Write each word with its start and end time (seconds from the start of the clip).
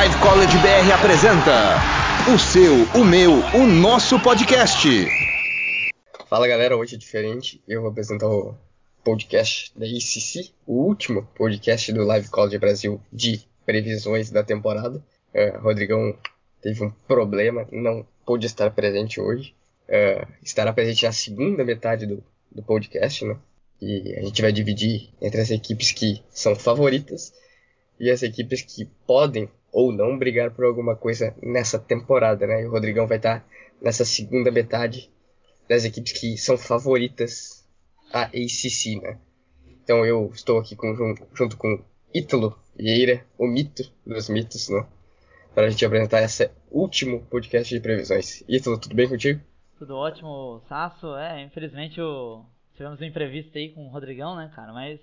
Live 0.00 0.16
College 0.16 0.56
BR 0.60 0.92
apresenta 0.94 1.76
o 2.34 2.38
seu, 2.38 2.72
o 2.98 3.04
meu, 3.04 3.32
o 3.54 3.66
nosso 3.66 4.18
podcast. 4.18 4.88
Fala 6.26 6.48
galera, 6.48 6.74
hoje 6.74 6.94
é 6.94 6.98
diferente. 6.98 7.60
Eu 7.68 7.82
vou 7.82 7.90
apresentar 7.90 8.26
o 8.26 8.54
podcast 9.04 9.70
da 9.78 9.86
ICC, 9.86 10.52
o 10.66 10.86
último 10.86 11.28
podcast 11.34 11.92
do 11.92 12.02
Live 12.02 12.30
College 12.30 12.56
Brasil 12.56 12.98
de 13.12 13.42
previsões 13.66 14.30
da 14.30 14.42
temporada. 14.42 15.04
Uh, 15.34 15.60
Rodrigão 15.60 16.16
teve 16.62 16.82
um 16.82 16.90
problema, 17.06 17.68
não 17.70 18.06
pôde 18.24 18.46
estar 18.46 18.70
presente 18.70 19.20
hoje. 19.20 19.54
Uh, 19.86 20.26
estará 20.42 20.72
presente 20.72 21.04
na 21.04 21.12
segunda 21.12 21.62
metade 21.62 22.06
do, 22.06 22.24
do 22.50 22.62
podcast, 22.62 23.22
né? 23.26 23.36
E 23.82 24.16
a 24.16 24.22
gente 24.22 24.40
vai 24.40 24.50
dividir 24.50 25.10
entre 25.20 25.42
as 25.42 25.50
equipes 25.50 25.92
que 25.92 26.22
são 26.30 26.56
favoritas 26.56 27.34
e 28.00 28.10
as 28.10 28.22
equipes 28.22 28.62
que 28.62 28.86
podem 29.06 29.48
ou 29.70 29.92
não 29.92 30.18
brigar 30.18 30.50
por 30.50 30.64
alguma 30.64 30.96
coisa 30.96 31.36
nessa 31.42 31.78
temporada, 31.78 32.46
né? 32.46 32.62
E 32.62 32.66
o 32.66 32.70
Rodrigão 32.70 33.06
vai 33.06 33.18
estar 33.18 33.46
nessa 33.80 34.04
segunda 34.04 34.50
metade 34.50 35.10
das 35.68 35.84
equipes 35.84 36.12
que 36.12 36.36
são 36.38 36.56
favoritas 36.56 37.68
a 38.12 38.22
ACC, 38.22 39.00
né? 39.00 39.18
Então 39.68 40.04
eu 40.04 40.30
estou 40.34 40.58
aqui 40.58 40.74
com, 40.74 41.14
junto 41.34 41.56
com 41.56 41.84
Ítalo 42.12 42.58
Vieira, 42.74 43.24
o 43.38 43.46
mito 43.46 43.92
dos 44.04 44.28
mitos, 44.28 44.68
né? 44.70 44.84
Para 45.54 45.66
a 45.66 45.70
gente 45.70 45.84
apresentar 45.84 46.22
esse 46.22 46.50
último 46.70 47.20
podcast 47.26 47.72
de 47.72 47.80
previsões. 47.80 48.42
Ítalo, 48.48 48.78
tudo 48.78 48.94
bem 48.94 49.08
contigo? 49.08 49.40
Tudo 49.78 49.96
ótimo, 49.96 50.62
Sasso. 50.68 51.14
É, 51.16 51.42
infelizmente 51.42 52.00
o... 52.00 52.44
tivemos 52.74 53.00
um 53.00 53.04
imprevisto 53.04 53.56
aí 53.56 53.70
com 53.70 53.86
o 53.86 53.90
Rodrigão, 53.90 54.36
né, 54.36 54.50
cara? 54.54 54.72
Mas 54.72 55.00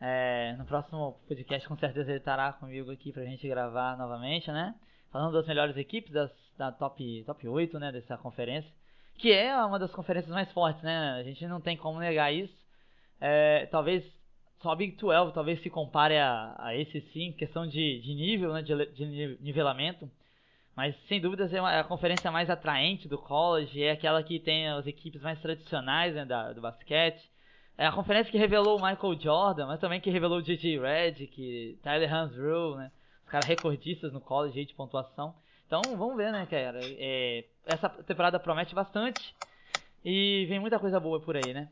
é, 0.00 0.54
no 0.58 0.64
próximo 0.64 1.18
podcast, 1.26 1.66
com 1.66 1.76
certeza, 1.76 2.10
ele 2.10 2.18
estará 2.18 2.52
comigo 2.52 2.90
aqui 2.90 3.12
pra 3.12 3.24
gente 3.24 3.48
gravar 3.48 3.96
novamente, 3.96 4.50
né? 4.50 4.74
Falando 5.10 5.32
das 5.32 5.46
melhores 5.46 5.76
equipes 5.76 6.12
das, 6.12 6.30
da 6.58 6.70
top, 6.70 7.24
top 7.24 7.48
8, 7.48 7.78
né? 7.78 7.92
Dessa 7.92 8.18
conferência. 8.18 8.70
Que 9.16 9.32
é 9.32 9.56
uma 9.64 9.78
das 9.78 9.90
conferências 9.92 10.32
mais 10.32 10.50
fortes, 10.52 10.82
né? 10.82 11.12
A 11.12 11.22
gente 11.22 11.46
não 11.46 11.60
tem 11.60 11.76
como 11.76 11.98
negar 11.98 12.32
isso. 12.32 12.54
É, 13.18 13.66
talvez 13.66 14.04
só 14.60 14.72
a 14.72 14.76
Big 14.76 14.96
12 14.96 15.32
talvez 15.32 15.62
se 15.62 15.70
compare 15.70 16.18
a, 16.18 16.54
a 16.58 16.76
esse 16.76 17.00
sim, 17.12 17.32
questão 17.32 17.66
de, 17.66 18.00
de 18.00 18.14
nível, 18.14 18.52
né? 18.52 18.62
De, 18.62 18.86
de 18.92 19.38
nivelamento. 19.40 20.10
Mas 20.76 20.94
sem 21.08 21.18
dúvidas 21.18 21.54
é, 21.54 21.60
uma, 21.60 21.72
é 21.72 21.80
a 21.80 21.84
conferência 21.84 22.30
mais 22.30 22.50
atraente 22.50 23.08
do 23.08 23.16
college, 23.16 23.82
é 23.82 23.92
aquela 23.92 24.22
que 24.22 24.38
tem 24.38 24.68
as 24.68 24.86
equipes 24.86 25.22
mais 25.22 25.40
tradicionais 25.40 26.14
né, 26.14 26.26
da, 26.26 26.52
do 26.52 26.60
basquete. 26.60 27.30
É 27.78 27.86
a 27.86 27.92
conferência 27.92 28.30
que 28.32 28.38
revelou 28.38 28.78
o 28.78 28.82
Michael 28.82 29.20
Jordan, 29.20 29.66
mas 29.66 29.80
também 29.80 30.00
que 30.00 30.10
revelou 30.10 30.38
o 30.38 30.42
J.J. 30.42 30.80
Redick, 30.80 31.78
Tyler 31.82 32.12
Hansbrough, 32.12 32.76
né? 32.76 32.90
Os 33.24 33.30
caras 33.30 33.46
recordistas 33.46 34.12
no 34.12 34.20
college 34.20 34.64
de 34.64 34.74
pontuação. 34.74 35.34
Então 35.66 35.82
vamos 35.96 36.16
ver, 36.16 36.32
né, 36.32 36.46
cara? 36.48 36.80
É, 36.82 37.44
essa 37.66 37.88
temporada 37.88 38.38
promete 38.40 38.74
bastante 38.74 39.34
e 40.04 40.46
vem 40.48 40.58
muita 40.58 40.78
coisa 40.78 40.98
boa 40.98 41.20
por 41.20 41.36
aí, 41.36 41.52
né? 41.52 41.68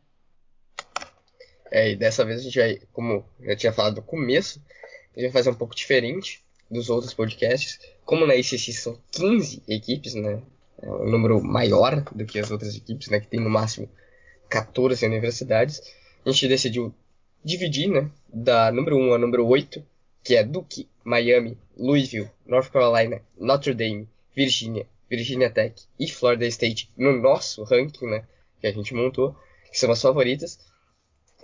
É, 1.70 1.92
e 1.92 1.96
dessa 1.96 2.24
vez 2.24 2.40
a 2.40 2.42
gente 2.42 2.58
vai, 2.58 2.78
como 2.92 3.24
eu 3.40 3.56
tinha 3.56 3.72
falado 3.72 3.96
no 3.96 4.02
começo, 4.02 4.60
a 5.16 5.20
gente 5.20 5.30
vai 5.30 5.32
fazer 5.32 5.50
um 5.50 5.54
pouco 5.54 5.74
diferente 5.74 6.44
dos 6.70 6.90
outros 6.90 7.14
podcasts. 7.14 7.80
Como 8.04 8.26
na 8.26 8.34
ICC 8.34 8.72
são 8.72 9.00
15 9.12 9.62
equipes, 9.68 10.14
né? 10.14 10.42
É 10.82 10.90
um 10.90 11.08
número 11.08 11.42
maior 11.42 12.02
do 12.14 12.26
que 12.26 12.38
as 12.38 12.50
outras 12.50 12.76
equipes, 12.76 13.08
né? 13.08 13.20
Que 13.20 13.28
tem 13.28 13.40
no 13.40 13.48
máximo 13.48 13.88
14 14.48 15.04
universidades, 15.06 15.80
a 16.24 16.30
gente 16.30 16.48
decidiu 16.48 16.94
dividir, 17.44 17.88
né, 17.88 18.10
da 18.32 18.72
número 18.72 18.96
1 18.96 19.14
a 19.14 19.18
número 19.18 19.46
8, 19.46 19.84
que 20.22 20.34
é 20.34 20.42
Duke, 20.42 20.88
Miami, 21.04 21.58
Louisville, 21.76 22.30
North 22.46 22.70
Carolina, 22.70 23.20
Notre 23.38 23.74
Dame, 23.74 24.08
Virginia, 24.34 24.86
Virginia 25.08 25.50
Tech 25.50 25.74
e 26.00 26.08
Florida 26.08 26.46
State 26.46 26.90
no 26.96 27.12
nosso 27.20 27.62
ranking, 27.64 28.06
né, 28.06 28.24
que 28.60 28.66
a 28.66 28.72
gente 28.72 28.94
montou, 28.94 29.36
que 29.70 29.78
são 29.78 29.90
as 29.90 30.00
favoritas. 30.00 30.58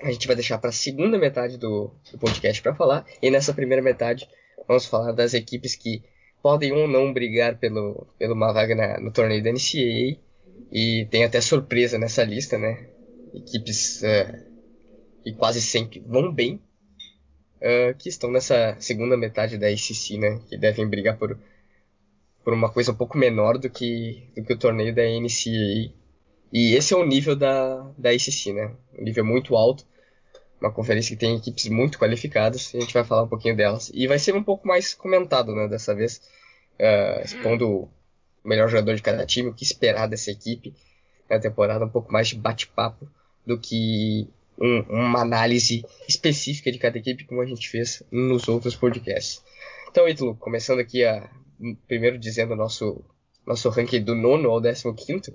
A 0.02 0.10
gente 0.10 0.26
vai 0.26 0.34
deixar 0.34 0.56
para 0.56 0.70
a 0.70 0.72
segunda 0.72 1.18
metade 1.18 1.58
do, 1.58 1.90
do 2.10 2.18
podcast 2.18 2.62
para 2.62 2.74
falar, 2.74 3.04
e 3.20 3.30
nessa 3.30 3.52
primeira 3.52 3.82
metade 3.82 4.26
vamos 4.66 4.86
falar 4.86 5.12
das 5.12 5.34
equipes 5.34 5.74
que 5.74 6.02
podem 6.42 6.72
ou 6.72 6.88
não 6.88 7.12
brigar 7.12 7.58
pelo, 7.58 8.06
pelo 8.18 8.34
uma 8.34 8.52
vaga 8.52 8.74
na, 8.74 8.98
no 8.98 9.12
torneio 9.12 9.42
da 9.42 9.50
NCAA, 9.52 10.16
e 10.70 11.06
tem 11.10 11.24
até 11.24 11.40
surpresa 11.40 11.98
nessa 11.98 12.24
lista, 12.24 12.58
né? 12.58 12.86
equipes 13.34 14.02
que 15.22 15.32
quase 15.32 15.60
sempre 15.60 16.00
vão 16.06 16.32
bem, 16.32 16.60
uh, 17.56 17.94
que 17.98 18.08
estão 18.08 18.30
nessa 18.30 18.76
segunda 18.80 19.16
metade 19.16 19.58
da 19.58 19.68
ACC, 19.68 20.18
né? 20.18 20.40
Que 20.48 20.56
devem 20.56 20.88
brigar 20.88 21.16
por, 21.16 21.38
por 22.44 22.52
uma 22.52 22.70
coisa 22.70 22.92
um 22.92 22.96
pouco 22.96 23.18
menor 23.18 23.58
do 23.58 23.68
que, 23.68 24.28
do 24.34 24.42
que 24.44 24.52
o 24.52 24.58
torneio 24.58 24.94
da 24.94 25.02
NCAA. 25.02 25.92
E 26.52 26.74
esse 26.74 26.92
é 26.94 26.96
o 26.96 27.06
nível 27.06 27.36
da, 27.36 27.90
da 27.96 28.10
ACC, 28.10 28.52
né? 28.52 28.74
Um 28.98 29.04
nível 29.04 29.24
muito 29.24 29.54
alto. 29.56 29.84
Uma 30.60 30.72
conferência 30.72 31.16
que 31.16 31.20
tem 31.20 31.36
equipes 31.36 31.68
muito 31.68 31.98
qualificadas. 31.98 32.72
A 32.74 32.80
gente 32.80 32.92
vai 32.92 33.04
falar 33.04 33.22
um 33.22 33.28
pouquinho 33.28 33.56
delas. 33.56 33.90
E 33.94 34.06
vai 34.06 34.18
ser 34.18 34.34
um 34.34 34.42
pouco 34.42 34.66
mais 34.66 34.92
comentado, 34.92 35.54
né? 35.54 35.68
Dessa 35.68 35.94
vez. 35.94 36.20
Uh, 36.78 37.24
expondo 37.24 37.88
melhor 38.44 38.68
jogador 38.68 38.94
de 38.94 39.02
cada 39.02 39.24
time, 39.26 39.50
o 39.50 39.54
que 39.54 39.64
esperar 39.64 40.06
dessa 40.08 40.30
equipe 40.30 40.74
na 41.28 41.38
temporada, 41.38 41.84
um 41.84 41.88
pouco 41.88 42.12
mais 42.12 42.28
de 42.28 42.36
bate-papo 42.36 43.08
do 43.46 43.58
que 43.58 44.28
um, 44.58 44.80
uma 44.88 45.20
análise 45.20 45.84
específica 46.08 46.70
de 46.70 46.78
cada 46.78 46.98
equipe, 46.98 47.24
como 47.24 47.40
a 47.40 47.46
gente 47.46 47.68
fez 47.68 48.02
nos 48.10 48.48
outros 48.48 48.76
podcasts. 48.76 49.42
Então, 49.88 50.08
Ítalo, 50.08 50.36
começando 50.36 50.80
aqui 50.80 51.04
a 51.04 51.30
primeiro 51.86 52.18
dizendo 52.18 52.56
nosso, 52.56 53.04
nosso 53.46 53.68
ranking 53.68 54.02
do 54.02 54.14
nono 54.14 54.50
ao 54.50 54.60
décimo 54.60 54.94
quinto. 54.94 55.32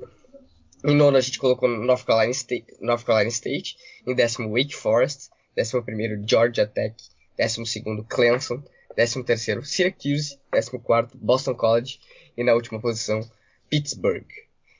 Em 0.83 0.95
nono 0.95 1.17
a 1.17 1.21
gente 1.21 1.39
colocou 1.39 1.69
North 1.69 2.05
Carolina 2.05 2.31
State, 2.31 2.65
North 2.79 3.03
Carolina 3.03 3.29
State 3.29 3.75
em 4.05 4.13
décimo 4.13 4.49
Wake 4.49 4.75
Forest, 4.75 5.29
décimo 5.55 5.83
primeiro 5.83 6.21
Georgia 6.27 6.67
Tech, 6.67 6.95
décimo 7.37 7.65
segundo 7.65 8.03
Clemson, 8.03 8.63
décimo 8.95 9.23
terceiro 9.23 9.63
Syracuse, 9.63 10.39
décimo 10.51 10.79
quarto 10.79 11.17
Boston 11.17 11.55
College 11.55 11.99
e 12.37 12.43
na 12.43 12.53
última 12.53 12.79
posição 12.79 13.21
Pittsburgh. 13.69 14.27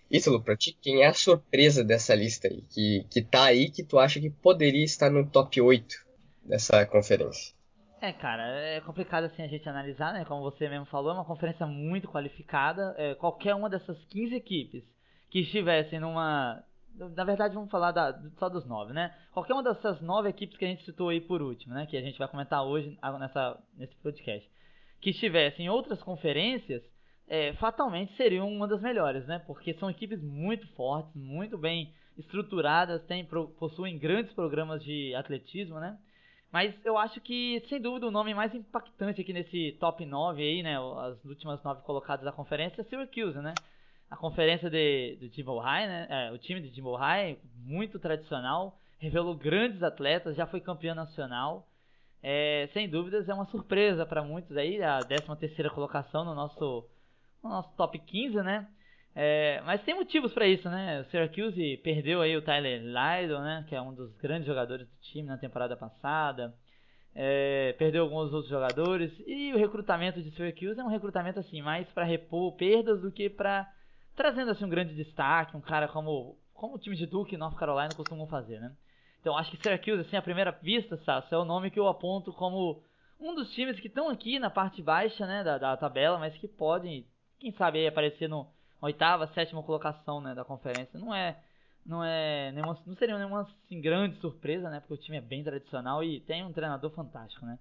Ítalo, 0.10 0.42
pra 0.42 0.56
ti, 0.56 0.78
quem 0.82 1.02
é 1.02 1.08
a 1.08 1.14
surpresa 1.14 1.84
dessa 1.84 2.14
lista 2.14 2.48
aí? 2.48 2.62
Que, 2.62 3.06
que 3.10 3.22
tá 3.22 3.46
aí 3.46 3.70
que 3.70 3.84
tu 3.84 3.98
acha 3.98 4.20
que 4.20 4.30
poderia 4.30 4.84
estar 4.84 5.10
no 5.10 5.28
top 5.28 5.60
8 5.60 5.96
dessa 6.44 6.86
conferência? 6.86 7.56
É, 8.02 8.14
cara, 8.14 8.44
é 8.44 8.82
complicado 8.82 9.24
assim 9.24 9.42
a 9.42 9.48
gente 9.48 9.68
analisar, 9.68 10.14
né? 10.14 10.24
Como 10.26 10.44
você 10.44 10.70
mesmo 10.70 10.86
falou, 10.86 11.12
é 11.12 11.14
uma 11.16 11.26
conferência 11.26 11.66
muito 11.66 12.08
qualificada. 12.08 12.94
É, 12.98 13.16
qualquer 13.16 13.56
uma 13.56 13.70
dessas 13.70 13.98
15 14.06 14.36
equipes 14.36 14.84
que 15.30 15.40
estivessem 15.40 16.00
numa. 16.00 16.64
Na 16.98 17.24
verdade, 17.24 17.56
vamos 17.56 17.70
falar 17.70 17.92
da, 17.92 18.18
só 18.38 18.48
dos 18.48 18.66
nove, 18.66 18.94
né? 18.94 19.14
Qualquer 19.34 19.54
uma 19.54 19.64
dessas 19.64 20.00
nove 20.02 20.30
equipes 20.30 20.58
que 20.58 20.66
a 20.66 20.68
gente 20.68 20.86
citou 20.86 21.10
aí 21.10 21.20
por 21.20 21.42
último, 21.42 21.74
né? 21.74 21.86
Que 21.86 21.98
a 21.98 22.02
gente 22.02 22.18
vai 22.18 22.28
comentar 22.28 22.64
hoje 22.64 22.98
nessa, 23.20 23.62
nesse 23.78 23.96
podcast. 23.98 24.50
Que 25.02 25.10
estivessem 25.10 25.66
em 25.66 25.70
outras 25.70 26.02
conferências, 26.02 26.82
é, 27.28 27.54
fatalmente 27.56 28.16
seriam 28.16 28.48
uma 28.48 28.68
das 28.68 28.82
melhores, 28.82 29.26
né? 29.28 29.40
Porque 29.40 29.74
são 29.74 29.90
equipes 29.90 30.22
muito 30.22 30.68
fortes, 30.70 31.14
muito 31.16 31.58
bem 31.58 31.94
estruturadas, 32.18 33.04
têm, 33.06 33.26
possuem 33.60 33.98
grandes 33.98 34.32
programas 34.34 34.84
de 34.84 35.14
atletismo, 35.16 35.80
né? 35.80 35.98
Mas 36.52 36.74
eu 36.86 36.98
acho 36.98 37.20
que, 37.20 37.62
sem 37.68 37.82
dúvida, 37.82 38.08
o 38.08 38.12
nome 38.12 38.34
mais 38.34 38.56
impactante 38.56 39.20
aqui 39.20 39.34
nesse 39.34 39.74
top 39.80 40.06
9 40.06 40.42
aí, 40.42 40.64
né? 40.64 40.78
As 41.00 41.26
últimas 41.26 41.62
nove 41.62 41.82
colocadas 41.82 42.24
da 42.24 42.32
conferência 42.32 42.80
é 42.82 42.84
Syracuse, 42.86 43.40
né? 43.40 43.54
A 44.10 44.16
conferência 44.16 44.70
de, 44.70 45.18
do 45.20 45.28
Jimbo 45.30 45.58
High, 45.60 45.88
né? 45.88 46.08
É, 46.10 46.32
o 46.32 46.38
time 46.38 46.62
de 46.62 46.70
Jimbo 46.70 46.96
High, 46.96 47.38
muito 47.64 48.00
tradicional, 48.00 48.78
revelou 49.00 49.36
grandes 49.36 49.82
atletas, 49.84 50.36
já 50.36 50.46
foi 50.46 50.62
campeão 50.62 50.96
nacional. 50.96 51.68
É, 52.22 52.70
sem 52.74 52.90
dúvidas, 52.90 53.28
é 53.30 53.34
uma 53.34 53.46
surpresa 53.46 54.06
para 54.06 54.24
muitos 54.24 54.56
aí, 54.58 54.82
a 54.82 55.00
13 55.00 55.36
terceira 55.40 55.70
colocação 55.70 56.24
no 56.24 56.34
nosso 56.34 56.88
no 57.44 57.50
nosso 57.50 57.76
top 57.76 58.00
15, 58.00 58.38
né? 58.38 58.68
É, 59.16 59.62
mas 59.66 59.82
tem 59.84 59.96
motivos 59.96 60.34
para 60.34 60.48
isso, 60.48 60.70
né? 60.70 61.02
O 61.02 61.06
Syracuse 61.06 61.78
perdeu 61.78 62.22
aí 62.22 62.36
o 62.36 62.42
Tyler 62.42 62.82
Lydon, 62.82 63.42
né? 63.42 63.66
Que 63.70 63.76
é 63.76 63.82
um 63.82 63.94
dos 63.94 64.18
grandes 64.18 64.46
jogadores 64.46 64.88
do 64.88 64.98
time 65.02 65.30
na 65.30 65.38
temporada 65.38 65.78
passada. 65.78 66.54
É, 67.14 67.74
perdeu 67.78 68.04
alguns 68.04 68.34
outros 68.34 68.50
jogadores 68.50 69.10
e 69.26 69.54
o 69.54 69.58
recrutamento 69.58 70.22
de 70.22 70.32
Syracuse 70.32 70.78
é 70.78 70.84
um 70.84 70.90
recrutamento 70.90 71.40
assim 71.40 71.62
mais 71.62 71.88
para 71.92 72.04
repor 72.04 72.58
perdas 72.58 73.02
do 73.02 73.10
que 73.10 73.30
para 73.30 73.72
trazendo 74.16 74.52
assim 74.52 74.66
um 74.66 74.70
grande 74.70 74.96
destaque, 74.96 75.58
um 75.58 75.62
cara 75.62 75.88
como 75.88 76.38
como 76.54 76.76
o 76.76 76.80
time 76.80 76.96
de 76.96 77.06
Duke 77.06 77.36
e 77.36 77.38
North 77.38 77.58
Carolina 77.58 77.94
costumam 77.94 78.28
fazer, 78.28 78.60
né? 78.60 78.72
Então 79.20 79.38
acho 79.38 79.52
que 79.52 79.58
Syracuse 79.58 80.02
assim 80.02 80.16
à 80.16 80.22
primeira 80.22 80.52
vista, 80.52 80.98
Sasso, 80.98 81.34
é 81.34 81.38
o 81.38 81.46
nome 81.46 81.70
que 81.70 81.80
eu 81.80 81.88
aponto 81.88 82.32
como 82.32 82.82
um 83.20 83.36
dos 83.36 83.52
times 83.54 83.80
que 83.80 83.88
estão 83.88 84.10
aqui 84.10 84.40
na 84.40 84.50
parte 84.50 84.82
baixa, 84.82 85.26
né, 85.26 85.44
da, 85.44 85.58
da 85.58 85.78
tabela, 85.78 86.18
mas 86.18 86.36
que 86.38 86.48
podem 86.48 87.06
quem 87.40 87.52
sabe 87.54 87.80
aí 87.80 87.88
aparecer 87.88 88.30
no 88.30 88.48
oitava, 88.82 89.28
sétima 89.34 89.64
colocação, 89.64 90.22
né, 90.22 90.34
da 90.34 90.46
conferência. 90.46 91.00
Não 91.00 91.14
é 91.14 91.38
não 91.86 92.04
é 92.04 92.52
nenhuma, 92.52 92.80
não 92.86 92.96
seria 92.96 93.18
nenhuma 93.18 93.42
assim, 93.42 93.80
grande 93.80 94.20
surpresa, 94.20 94.70
né, 94.70 94.80
porque 94.80 94.94
o 94.94 94.98
time 94.98 95.18
é 95.18 95.22
bem 95.22 95.44
tradicional 95.44 96.04
e 96.04 96.20
tem 96.22 96.44
um 96.44 96.54
treinador 96.54 96.90
fantástico, 96.92 97.46
né? 97.46 97.60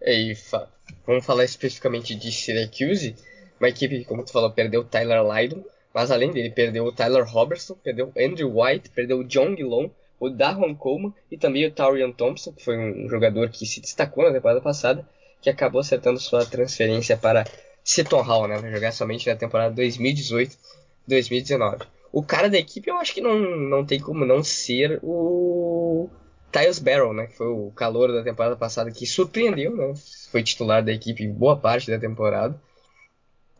E 0.00 0.34
fa 0.34 0.68
vamos 1.06 1.24
falar 1.24 1.44
especificamente 1.44 2.14
de 2.14 2.30
Syracuse, 2.30 3.16
uma 3.58 3.68
equipe 3.68 3.98
que, 3.98 4.04
como 4.04 4.24
tu 4.24 4.32
falou, 4.32 4.50
perdeu 4.50 4.82
o 4.82 4.84
Tyler 4.84 5.22
Lydon, 5.22 5.64
mas 5.92 6.10
além 6.10 6.30
dele, 6.30 6.50
perdeu 6.50 6.84
o 6.84 6.92
Tyler 6.92 7.24
Robertson, 7.24 7.74
perdeu 7.82 8.06
o 8.06 8.12
Andrew 8.20 8.60
White, 8.60 8.90
perdeu 8.90 9.20
o 9.20 9.24
John 9.24 9.56
Gillon, 9.56 9.88
o 10.18 10.28
Darwin 10.28 10.74
Coleman 10.74 11.14
e 11.30 11.38
também 11.38 11.64
o 11.66 11.70
Taurian 11.70 12.10
Thompson, 12.12 12.52
que 12.52 12.64
foi 12.64 12.76
um 12.76 13.08
jogador 13.08 13.48
que 13.50 13.64
se 13.66 13.80
destacou 13.80 14.24
na 14.24 14.32
temporada 14.32 14.60
passada, 14.60 15.06
que 15.40 15.50
acabou 15.50 15.80
acertando 15.80 16.18
sua 16.18 16.44
transferência 16.44 17.16
para 17.16 17.44
Seton 17.84 18.22
Hall, 18.22 18.48
né? 18.48 18.58
Vai 18.58 18.72
jogar 18.72 18.90
somente 18.92 19.28
na 19.28 19.36
temporada 19.36 19.80
2018-2019. 19.80 21.86
O 22.12 22.22
cara 22.22 22.48
da 22.48 22.58
equipe 22.58 22.90
eu 22.90 22.96
acho 22.96 23.14
que 23.14 23.20
não, 23.20 23.38
não 23.38 23.84
tem 23.84 24.00
como 24.00 24.24
não 24.24 24.42
ser 24.42 24.98
o 25.02 26.08
Tyus 26.50 26.78
Barrow, 26.78 27.12
né? 27.12 27.26
Que 27.26 27.36
foi 27.36 27.48
o 27.48 27.70
calor 27.76 28.12
da 28.12 28.22
temporada 28.22 28.56
passada 28.56 28.90
que 28.90 29.06
surpreendeu, 29.06 29.76
né? 29.76 29.92
Foi 30.30 30.42
titular 30.42 30.82
da 30.82 30.92
equipe 30.92 31.28
boa 31.28 31.56
parte 31.56 31.90
da 31.90 31.98
temporada. 31.98 32.58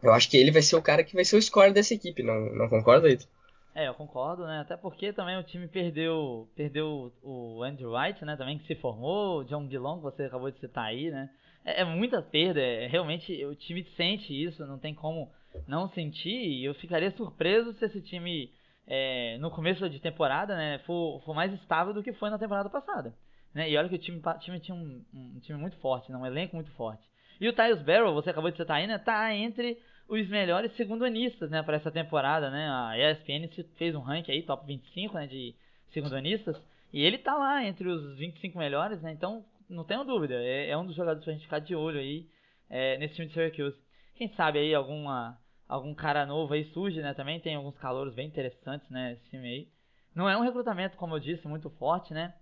Eu 0.09 0.15
acho 0.15 0.31
que 0.31 0.37
ele 0.37 0.51
vai 0.51 0.63
ser 0.63 0.77
o 0.77 0.83
cara 0.83 1.05
que 1.05 1.15
vai 1.15 1.25
ser 1.25 1.37
o 1.37 1.43
score 1.43 1.73
dessa 1.73 1.95
equipe, 1.95 2.23
não, 2.23 2.55
não 2.55 2.69
concorda, 2.69 3.09
Ito? 3.09 3.27
É, 3.75 3.89
eu 3.89 3.95
concordo, 3.95 4.47
né? 4.47 4.61
Até 4.61 4.75
porque 4.75 5.13
também 5.13 5.37
o 5.39 5.43
time 5.43 5.69
perdeu 5.69 6.49
perdeu 6.57 7.13
o 7.23 7.63
Andrew 7.63 7.93
White, 7.95 8.25
né? 8.25 8.35
Também 8.35 8.59
que 8.59 8.67
se 8.67 8.75
formou, 8.77 9.41
o 9.41 9.45
John 9.45 9.67
Dillon, 9.67 9.97
que 9.97 10.05
você 10.05 10.23
acabou 10.23 10.51
de 10.51 10.59
citar 10.59 10.87
aí, 10.87 11.11
né? 11.11 11.29
É, 11.63 11.83
é 11.83 11.85
muita 11.85 12.23
perda, 12.23 12.59
é, 12.59 12.87
realmente 12.87 13.45
o 13.45 13.55
time 13.55 13.85
sente 13.97 14.33
isso, 14.33 14.65
não 14.67 14.79
tem 14.79 14.95
como 14.95 15.31
não 15.67 15.89
sentir. 15.91 16.31
E 16.31 16.65
eu 16.65 16.75
ficaria 16.75 17.11
surpreso 17.11 17.75
se 17.75 17.85
esse 17.85 18.01
time, 18.01 18.51
é, 18.87 19.37
no 19.39 19.51
começo 19.51 19.89
de 19.91 20.01
temporada, 20.01 20.57
né, 20.57 20.79
for, 20.87 21.21
for 21.25 21.35
mais 21.35 21.53
estável 21.53 21.93
do 21.93 22.03
que 22.03 22.13
foi 22.15 22.31
na 22.31 22.39
temporada 22.39 22.71
passada. 22.71 23.15
Né? 23.53 23.71
E 23.71 23.77
olha 23.77 23.89
que 23.89 23.97
o 23.97 23.99
time, 23.99 24.23
time 24.41 24.61
tinha 24.61 24.75
um, 24.75 25.05
um 25.13 25.41
time 25.41 25.59
muito 25.59 25.77
forte, 25.79 26.11
né? 26.11 26.17
um 26.17 26.27
elenco 26.27 26.57
muito 26.57 26.71
forte. 26.73 27.03
E 27.41 27.49
o 27.49 27.53
Tyus 27.53 27.83
Barrow, 27.83 28.15
você 28.15 28.31
acabou 28.31 28.51
de 28.51 28.57
citar 28.57 28.79
aí, 28.79 28.87
né? 28.87 28.97
Tá 28.99 29.35
entre 29.35 29.79
os 30.09 30.29
melhores 30.29 30.73
segundonistas, 30.77 31.51
né, 31.51 31.63
para 31.63 31.77
essa 31.77 31.91
temporada, 31.91 32.51
né? 32.51 32.69
A 32.69 32.99
ESPN 32.99 33.49
fez 33.77 33.95
um 33.95 34.01
ranking 34.01 34.33
aí, 34.33 34.43
top 34.43 34.67
25, 34.67 35.15
né, 35.15 35.27
de 35.27 35.55
segundonistas, 35.93 36.57
e 36.93 37.03
ele 37.03 37.19
tá 37.19 37.37
lá 37.37 37.65
entre 37.65 37.89
os 37.89 38.17
25 38.17 38.59
melhores, 38.59 39.01
né? 39.03 39.13
Então, 39.13 39.45
não 39.69 39.85
tenho 39.85 40.05
dúvida, 40.05 40.35
é, 40.35 40.71
é 40.71 40.77
um 40.77 40.87
dos 40.87 40.95
jogadores 40.95 41.25
pra 41.25 41.33
gente 41.33 41.45
ficar 41.45 41.59
de 41.59 41.75
olho 41.75 41.99
aí 41.99 42.27
é, 42.71 42.97
nesse 42.99 43.17
time 43.17 43.27
de 43.27 43.35
Syracuse. 43.35 43.77
Quem 44.15 44.29
sabe 44.35 44.59
aí 44.59 44.75
alguma 44.75 45.39
algum 45.69 45.93
cara 45.95 46.25
novo 46.25 46.55
aí 46.55 46.65
surge, 46.73 47.03
né? 47.03 47.13
Também 47.13 47.41
tem 47.41 47.57
alguns 47.57 47.77
calouros 47.79 48.15
bem 48.15 48.29
interessantes, 48.29 48.89
né, 48.89 49.15
esse 49.15 49.31
time 49.31 49.49
aí. 49.49 49.69
Não 50.15 50.29
é 50.29 50.37
um 50.37 50.43
recrutamento, 50.43 50.97
como 50.97 51.15
eu 51.15 51.21
disse, 51.21 51.47
muito 51.49 51.69
forte, 51.71 52.15
né? 52.15 52.33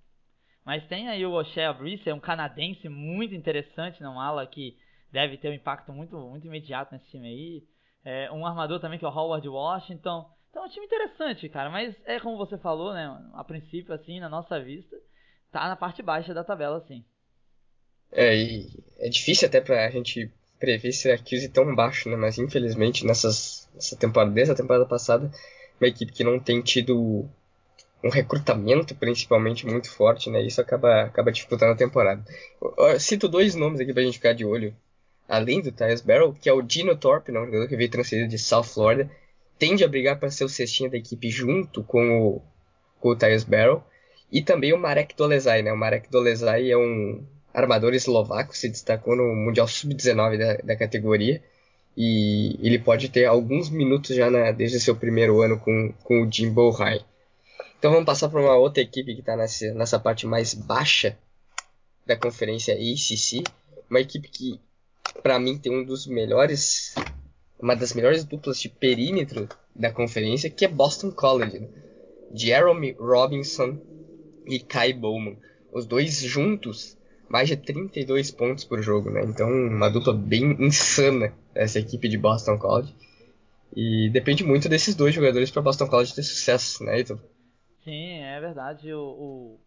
Mas 0.65 0.87
tem 0.87 1.09
aí 1.09 1.25
o 1.25 1.33
O'Shea 1.33 1.73
Brice, 1.73 2.09
é 2.09 2.15
um 2.15 2.21
canadense 2.21 2.89
muito 2.89 3.35
interessante, 3.35 4.03
não 4.03 4.21
ala 4.21 4.47
que 4.47 4.77
deve 5.15 5.39
ter 5.39 5.49
um 5.49 5.55
impacto 5.55 5.93
muito, 5.93 6.19
muito 6.19 6.45
imediato 6.45 6.93
nesse 6.93 7.09
time 7.09 7.29
aí. 7.29 7.65
É, 8.05 8.33
um 8.33 8.45
armador 8.45 8.81
também 8.81 8.99
que 8.99 9.05
é 9.05 9.09
o 9.09 9.17
Howard 9.17 9.49
Washington. 9.49 10.29
Então 10.51 10.65
é 10.65 10.67
um 10.67 10.69
time 10.69 10.87
interessante, 10.87 11.49
cara. 11.49 11.71
Mas 11.71 11.95
é 12.05 12.19
como 12.19 12.37
você 12.37 12.59
falou, 12.59 12.93
né? 12.93 13.07
A 13.33 13.45
princípio, 13.45 13.95
assim, 13.95 14.19
na 14.19 14.29
nossa 14.29 14.61
vista, 14.61 14.97
tá 15.53 15.69
na 15.69 15.77
parte 15.77 16.03
baixa 16.03 16.35
da 16.35 16.43
tabela, 16.43 16.79
assim. 16.79 17.05
É, 18.11 18.37
e 18.37 18.69
é 18.99 19.09
difícil 19.09 19.47
até 19.47 19.61
pra 19.61 19.89
gente 19.91 20.31
prever 20.59 20.93
Syracuse 20.93 21.49
tão 21.49 21.73
baixo, 21.77 22.11
né? 22.11 22.17
Mas 22.17 22.37
infelizmente 22.37 23.07
nessas, 23.07 23.71
nessa 23.73 23.97
temporada, 23.97 24.33
desde 24.33 24.53
a 24.53 24.57
temporada 24.57 24.85
passada, 24.85 25.31
uma 25.81 25.89
equipe 25.89 26.13
que 26.13 26.25
não 26.25 26.41
tem 26.41 26.61
tido 26.61 27.29
um 28.03 28.11
recrutamento 28.11 28.95
principalmente 28.97 29.65
muito 29.65 29.91
forte, 29.91 30.29
né? 30.29 30.43
Isso 30.43 30.61
acaba, 30.61 31.03
acaba 31.03 31.31
dificultando 31.31 31.73
a 31.73 31.77
temporada. 31.77 32.25
Eu 32.61 32.99
cito 32.99 33.29
dois 33.29 33.55
nomes 33.55 33.81
aqui 33.81 33.93
pra 33.93 34.03
gente 34.03 34.19
ficar 34.19 34.33
de 34.33 34.45
olho 34.45 34.75
além 35.29 35.61
do 35.61 35.73
Tyus 35.73 36.01
Barrow, 36.01 36.35
que 36.35 36.49
é 36.49 36.53
o 36.53 36.63
Dino 36.63 36.97
Thorpe, 36.97 37.33
né, 37.33 37.41
um 37.41 37.47
jogador 37.47 37.69
que 37.69 37.77
veio 37.77 37.91
transferido 37.91 38.29
de 38.29 38.39
South 38.39 38.65
Florida, 38.65 39.11
tende 39.59 39.85
a 39.85 39.89
brigar 39.89 40.19
para 40.19 40.31
ser 40.31 40.45
o 40.45 40.49
cestinha 40.49 40.91
da 40.91 40.97
equipe 40.97 41.31
junto 41.31 41.83
com 41.83 42.21
o, 42.21 42.43
com 43.01 43.11
o 43.11 43.17
Tyus 43.17 43.45
Barrow, 43.45 43.85
e 44.31 44.43
também 44.43 44.73
o 44.73 44.79
Marek 44.79 45.15
Dolezaj, 45.17 45.63
né, 45.63 45.73
o 45.73 45.77
Marek 45.77 46.11
Dolezaj 46.11 46.71
é 46.71 46.77
um 46.77 47.25
armador 47.53 47.95
eslovaco, 47.95 48.57
se 48.57 48.69
destacou 48.69 49.15
no 49.15 49.35
Mundial 49.35 49.69
Sub-19 49.69 50.39
da, 50.39 50.55
da 50.57 50.77
categoria, 50.77 51.43
e 51.97 52.59
ele 52.61 52.79
pode 52.79 53.09
ter 53.09 53.25
alguns 53.25 53.71
minutos 53.71 54.17
já 54.17 54.29
na, 54.29 54.51
desde 54.51 54.81
seu 54.81 54.97
primeiro 54.97 55.41
ano 55.41 55.59
com, 55.61 55.93
com 56.03 56.23
o 56.23 56.31
Jimbo 56.31 56.71
High. 56.71 57.05
Então 57.79 57.93
vamos 57.93 58.07
passar 58.07 58.29
para 58.29 58.41
uma 58.41 58.57
outra 58.57 58.83
equipe 58.83 59.15
que 59.15 59.21
está 59.21 59.37
nessa, 59.37 59.73
nessa 59.75 60.01
parte 60.01 60.27
mais 60.27 60.55
baixa 60.55 61.17
da 62.05 62.17
conferência 62.17 62.75
ACC, 62.75 63.45
uma 63.89 64.01
equipe 64.01 64.29
que 64.29 64.61
para 65.23 65.39
mim 65.39 65.59
tem 65.59 65.73
um 65.73 65.85
dos 65.85 66.07
melhores, 66.07 66.95
uma 67.59 67.75
das 67.75 67.93
melhores 67.93 68.25
duplas 68.25 68.59
de 68.59 68.69
perímetro 68.69 69.49
da 69.75 69.91
conferência, 69.91 70.51
que 70.51 70.65
é 70.65 70.69
Boston 70.69 71.11
College. 71.11 71.59
Né? 71.61 71.69
Jeremy 72.35 72.97
Robinson 72.99 73.79
e 74.47 74.59
Kai 74.59 74.93
Bowman. 74.93 75.39
Os 75.73 75.87
dois 75.87 76.19
juntos, 76.21 76.97
mais 77.29 77.49
de 77.49 77.57
32 77.57 78.31
pontos 78.33 78.65
por 78.65 78.83
jogo, 78.83 79.11
né? 79.11 79.25
Então, 79.25 79.49
uma 79.49 79.89
dupla 79.89 80.13
bem 80.13 80.57
insana 80.61 81.33
essa 81.55 81.79
equipe 81.79 82.09
de 82.09 82.19
Boston 82.19 82.59
College. 82.59 82.95
E 83.75 84.09
depende 84.11 84.45
muito 84.45 84.69
desses 84.69 84.95
dois 84.95 85.15
jogadores 85.15 85.51
para 85.51 85.63
Boston 85.63 85.89
College 85.89 86.15
ter 86.15 86.23
sucesso, 86.23 86.85
né, 86.85 87.01
Ito? 87.01 87.21
Sim, 87.83 88.19
é 88.21 88.41
verdade. 88.41 88.93
O, 88.93 89.01
o, 89.01 89.61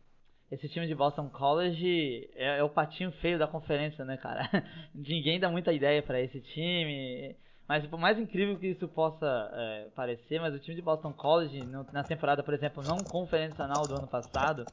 esse 0.52 0.70
time 0.70 0.88
de 0.88 0.96
Boston 0.96 1.30
College 1.30 2.30
é, 2.36 2.60
é, 2.60 2.64
o 2.64 2.70
patinho 2.70 3.12
feio 3.14 3.38
da 3.38 3.48
conferência, 3.48 4.06
né, 4.06 4.18
cara? 4.18 4.50
Ninguém 4.96 5.40
dá 5.40 5.50
muita 5.50 5.74
ideia 5.74 6.02
para 6.02 6.22
esse 6.22 6.40
time. 6.42 7.36
Mas 7.68 7.86
por 7.88 8.00
mais 8.00 8.18
incrível 8.18 8.58
que 8.58 8.68
isso 8.68 8.88
possa 8.88 9.52
é, 9.54 9.90
parecer, 9.94 10.40
mas 10.40 10.54
o 10.54 10.60
time 10.60 10.76
de 10.76 10.82
Boston 10.82 11.12
College, 11.12 11.62
no, 11.64 11.86
na 11.92 12.04
temporada, 12.04 12.42
por 12.42 12.54
exemplo, 12.54 12.82
não 12.82 13.04
conferencial 13.04 13.88
do 13.88 13.96
ano 13.96 14.08
passado, 14.08 14.66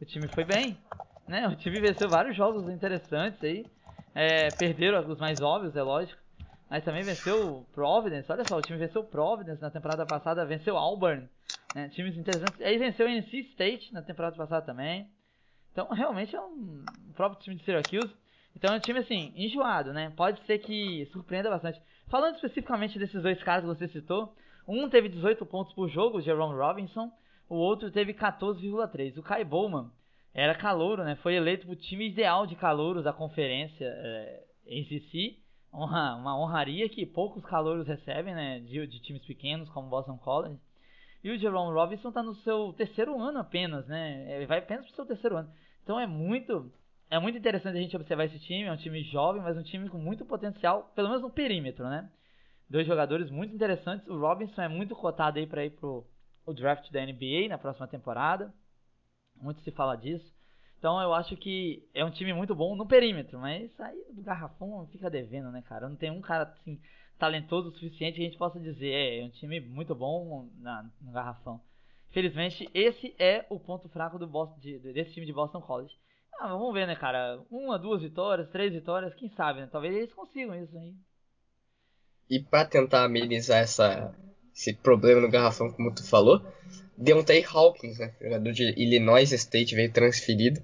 o 0.00 0.04
time 0.06 0.26
foi 0.28 0.44
bem. 0.44 0.78
Né? 1.28 1.46
O 1.48 1.54
time 1.54 1.80
venceu 1.80 2.08
vários 2.08 2.34
jogos 2.34 2.66
interessantes 2.70 3.42
aí. 3.44 3.66
É, 4.14 4.50
perderam 4.52 5.06
os 5.06 5.18
mais 5.18 5.40
óbvios, 5.42 5.76
é 5.76 5.82
lógico. 5.82 6.20
Mas 6.70 6.82
também 6.82 7.04
venceu 7.04 7.66
Providence. 7.74 8.30
Olha 8.32 8.44
só, 8.44 8.56
o 8.56 8.62
time 8.62 8.78
venceu 8.78 9.04
Providence 9.04 9.60
na 9.60 9.70
temporada 9.70 10.06
passada, 10.06 10.46
venceu 10.46 10.78
Auburn. 10.78 11.28
Né? 11.74 11.88
Times 11.90 12.16
interessantes. 12.16 12.60
Aí 12.60 12.78
venceu 12.78 13.06
o 13.06 13.08
NC 13.08 13.38
State 13.52 13.92
na 13.92 14.02
temporada 14.02 14.36
passada 14.36 14.64
também. 14.64 15.08
Então, 15.72 15.88
realmente 15.88 16.34
é 16.34 16.40
um 16.40 16.84
próprio 17.14 17.40
time 17.42 17.56
de 17.56 17.64
Syracuse. 17.64 18.12
Então 18.54 18.74
é 18.74 18.76
um 18.76 18.80
time 18.80 18.98
assim, 18.98 19.32
enjoado, 19.36 19.92
né? 19.92 20.12
Pode 20.16 20.44
ser 20.44 20.58
que 20.58 21.06
surpreenda 21.12 21.48
bastante. 21.48 21.80
Falando 22.08 22.34
especificamente 22.34 22.98
desses 22.98 23.22
dois 23.22 23.40
caras 23.42 23.62
que 23.62 23.68
você 23.68 23.88
citou, 23.88 24.34
um 24.66 24.88
teve 24.88 25.08
18 25.08 25.46
pontos 25.46 25.72
por 25.72 25.88
jogo, 25.88 26.18
o 26.18 26.20
Jerome 26.20 26.54
Robinson, 26.54 27.10
o 27.48 27.54
outro 27.54 27.90
teve 27.90 28.12
14,3. 28.12 29.16
O 29.18 29.22
Kai 29.22 29.44
Bowman 29.44 29.90
era 30.34 30.54
calouro, 30.54 31.04
né? 31.04 31.16
Foi 31.16 31.34
eleito 31.34 31.70
o 31.70 31.76
time 31.76 32.08
ideal 32.08 32.46
de 32.46 32.56
calouros 32.56 33.04
da 33.04 33.12
conferência 33.12 33.84
é, 33.84 34.44
uma 36.16 36.38
honraria 36.38 36.88
que 36.88 37.06
poucos 37.06 37.44
calouros 37.44 37.86
recebem, 37.86 38.34
né? 38.34 38.60
De, 38.60 38.86
de 38.86 39.00
times 39.00 39.24
pequenos 39.24 39.68
como 39.70 39.88
Boston 39.88 40.18
College. 40.18 40.58
E 41.22 41.30
o 41.30 41.38
Jerome 41.38 41.74
Robinson 41.74 42.08
está 42.08 42.22
no 42.22 42.34
seu 42.36 42.72
terceiro 42.72 43.20
ano 43.20 43.38
apenas, 43.38 43.86
né? 43.86 44.36
Ele 44.36 44.46
vai 44.46 44.58
apenas 44.58 44.86
para 44.86 44.92
o 44.92 44.96
seu 44.96 45.06
terceiro 45.06 45.36
ano. 45.36 45.52
Então 45.82 46.00
é 46.00 46.06
muito, 46.06 46.72
é 47.10 47.18
muito 47.18 47.36
interessante 47.36 47.76
a 47.76 47.80
gente 47.80 47.96
observar 47.96 48.24
esse 48.24 48.38
time. 48.40 48.64
É 48.64 48.72
um 48.72 48.76
time 48.76 49.02
jovem, 49.04 49.42
mas 49.42 49.56
um 49.56 49.62
time 49.62 49.88
com 49.88 49.98
muito 49.98 50.24
potencial, 50.24 50.90
pelo 50.94 51.08
menos 51.08 51.22
no 51.22 51.30
perímetro, 51.30 51.84
né? 51.88 52.10
Dois 52.68 52.86
jogadores 52.86 53.30
muito 53.30 53.54
interessantes. 53.54 54.06
O 54.08 54.18
Robinson 54.18 54.62
é 54.62 54.68
muito 54.68 54.94
cotado 54.96 55.38
aí 55.38 55.46
para 55.46 55.64
ir 55.64 55.70
pro 55.70 56.06
o 56.46 56.54
draft 56.54 56.90
da 56.90 57.04
NBA 57.04 57.48
na 57.48 57.58
próxima 57.58 57.86
temporada. 57.86 58.52
Muito 59.36 59.60
se 59.62 59.70
fala 59.70 59.96
disso. 59.96 60.32
Então 60.78 61.00
eu 61.00 61.12
acho 61.12 61.36
que 61.36 61.86
é 61.92 62.02
um 62.04 62.10
time 62.10 62.32
muito 62.32 62.54
bom 62.54 62.74
no 62.74 62.86
perímetro, 62.86 63.38
mas 63.38 63.70
aí 63.78 64.02
do 64.14 64.22
garrafão 64.22 64.86
fica 64.90 65.10
devendo, 65.10 65.50
né, 65.50 65.62
cara? 65.62 65.88
Não 65.88 65.96
tem 65.96 66.10
um 66.10 66.22
cara 66.22 66.44
assim 66.44 66.80
talentoso 67.20 67.68
o 67.68 67.72
suficiente 67.72 68.16
que 68.16 68.22
a 68.22 68.24
gente 68.24 68.38
possa 68.38 68.58
dizer, 68.58 68.90
é, 68.92 69.20
é 69.20 69.24
um 69.24 69.30
time 69.30 69.60
muito 69.60 69.94
bom 69.94 70.48
na, 70.58 70.90
no 71.02 71.12
garrafão. 71.12 71.60
Felizmente, 72.10 72.68
esse 72.74 73.14
é 73.18 73.46
o 73.50 73.60
ponto 73.60 73.88
fraco 73.90 74.18
do 74.18 74.26
Boston, 74.26 74.58
de, 74.58 74.78
desse 74.78 75.12
time 75.12 75.26
de 75.26 75.32
Boston 75.32 75.60
College. 75.60 75.94
Ah, 76.40 76.48
vamos 76.48 76.72
ver, 76.72 76.86
né, 76.86 76.96
cara? 76.96 77.38
Uma, 77.50 77.78
duas 77.78 78.00
vitórias, 78.00 78.48
três 78.48 78.72
vitórias, 78.72 79.14
quem 79.14 79.28
sabe, 79.28 79.60
né? 79.60 79.68
Talvez 79.70 79.94
eles 79.94 80.12
consigam 80.14 80.54
isso 80.60 80.76
aí. 80.76 80.94
E 82.30 82.40
para 82.40 82.64
tentar 82.64 83.04
amenizar 83.04 83.58
essa, 83.58 84.14
esse 84.54 84.72
problema 84.74 85.20
no 85.20 85.30
garrafão, 85.30 85.70
como 85.70 85.94
tu 85.94 86.02
falou, 86.08 86.42
Deontay 86.96 87.44
Hawkins, 87.44 87.98
né, 87.98 88.14
jogador 88.20 88.52
de 88.52 88.70
Illinois 88.70 89.30
State, 89.30 89.74
veio 89.74 89.92
transferido. 89.92 90.62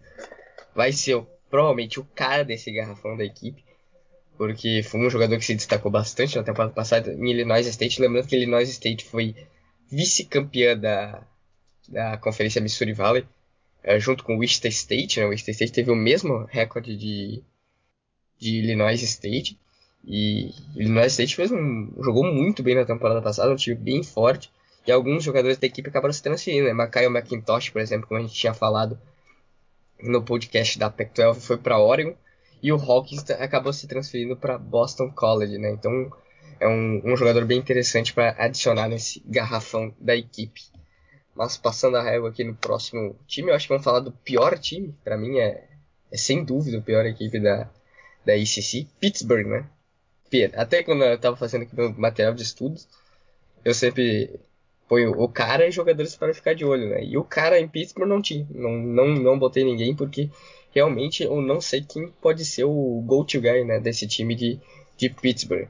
Vai 0.75 0.93
ser 0.93 1.23
provavelmente 1.51 2.01
o 2.01 2.05
cara 2.05 2.45
desse 2.45 2.73
garrafão 2.73 3.17
da 3.17 3.25
equipe 3.25 3.66
porque 4.37 4.83
foi 4.83 5.01
um 5.01 5.11
jogador 5.11 5.39
que 5.39 5.45
se 5.45 5.55
destacou 5.55 5.91
bastante 5.91 6.37
na 6.37 6.43
temporada 6.43 6.73
passada 6.73 7.13
em 7.13 7.31
Illinois 7.31 7.67
State. 7.67 8.01
Lembrando 8.01 8.27
que 8.27 8.37
Illinois 8.37 8.69
State 8.69 9.05
foi 9.05 9.35
vice-campeã 9.91 10.77
da, 10.77 11.23
da 11.89 12.17
Conferência 12.19 12.61
Missouri 12.61 12.93
Valley, 12.93 13.27
é, 13.83 13.99
junto 13.99 14.25
com 14.25 14.39
Wichita 14.39 14.69
State. 14.69 15.21
Né? 15.21 15.27
Wichita 15.27 15.51
State 15.51 15.73
teve 15.73 15.91
o 15.91 15.97
mesmo 15.97 16.45
recorde 16.45 16.97
de, 16.97 17.43
de 18.39 18.59
Illinois 18.59 19.03
State. 19.03 19.59
E 20.05 20.51
Illinois 20.77 21.13
State 21.13 21.35
fez 21.35 21.51
um, 21.51 21.93
jogou 22.03 22.25
muito 22.25 22.63
bem 22.63 22.75
na 22.75 22.85
temporada 22.85 23.21
passada, 23.23 23.53
um 23.53 23.57
time 23.57 23.77
bem 23.77 24.03
forte. 24.03 24.51
E 24.87 24.93
alguns 24.93 25.25
jogadores 25.25 25.59
da 25.59 25.67
equipe 25.67 25.89
acabaram 25.89 26.13
se 26.13 26.23
transferindo, 26.23 26.67
né? 26.67 26.73
Makaio 26.73 27.11
McIntosh, 27.11 27.71
por 27.71 27.81
exemplo, 27.81 28.07
como 28.07 28.21
a 28.21 28.23
gente 28.23 28.35
tinha 28.35 28.55
falado 28.55 28.97
no 30.01 30.23
podcast 30.23 30.79
da 30.79 30.89
Pac-12, 30.91 31.41
foi 31.41 31.59
para 31.59 31.79
Oregon. 31.79 32.15
E 32.63 32.73
o 32.73 32.77
Hawkins 32.77 33.29
acabou 33.31 33.73
se 33.73 33.87
transferindo 33.87 34.37
para 34.37 34.59
Boston 34.59 35.11
College, 35.11 35.59
né? 35.59 35.71
Então 35.71 36.13
é 36.59 36.67
um, 36.67 37.03
um 37.05 37.17
jogador 37.17 37.45
bem 37.45 37.59
interessante 37.59 38.13
para 38.13 38.35
adicionar 38.39 38.89
nesse 38.89 39.23
garrafão 39.27 39.95
da 40.01 40.17
equipe. 40.17 40.63
Mas 41.35 41.57
passando 41.57 41.99
a 41.99 42.03
régua 42.03 42.31
aqui 42.31 42.43
no 42.43 42.55
próximo 42.55 43.15
time, 43.27 43.51
eu 43.51 43.55
acho 43.55 43.67
que 43.67 43.73
vamos 43.73 43.85
falar 43.85 44.01
do 44.01 44.11
pior 44.11 44.59
time. 44.59 44.95
Para 45.05 45.19
mim 45.19 45.39
é, 45.39 45.65
é 46.11 46.17
sem 46.17 46.43
dúvida 46.43 46.79
a 46.79 46.83
pior 46.83 47.05
equipe 47.05 47.39
da, 47.39 47.69
da 48.25 48.33
ACC, 48.33 48.87
Pittsburgh, 48.99 49.47
né? 49.47 49.67
Até 50.55 50.83
quando 50.83 51.05
eu 51.05 51.15
estava 51.15 51.37
fazendo 51.37 51.63
aqui 51.63 51.77
meu 51.77 51.93
material 51.93 52.35
de 52.35 52.43
estudos, 52.43 52.89
eu 53.65 53.73
sempre 53.73 54.39
ponho 54.89 55.13
o 55.21 55.29
cara 55.29 55.67
e 55.67 55.71
jogadores 55.71 56.17
para 56.17 56.35
ficar 56.35 56.55
de 56.55 56.65
olho, 56.65 56.89
né? 56.89 57.05
E 57.05 57.17
o 57.17 57.25
cara 57.25 57.61
em 57.61 57.69
Pittsburgh 57.69 58.09
não 58.09 58.23
tinha. 58.23 58.47
Não, 58.51 58.73
não, 58.73 59.09
não 59.09 59.39
botei 59.39 59.65
ninguém 59.65 59.95
porque 59.95 60.31
realmente 60.77 61.23
eu 61.23 61.41
não 61.41 61.59
sei 61.59 61.81
quem 61.81 62.09
pode 62.21 62.45
ser 62.45 62.65
o 62.65 63.03
go-to 63.07 63.41
guy, 63.41 63.65
né? 63.65 63.81
Desse 63.81 64.07
time 64.07 64.35
de, 64.35 64.61
de 64.95 65.09
Pittsburgh. 65.09 65.69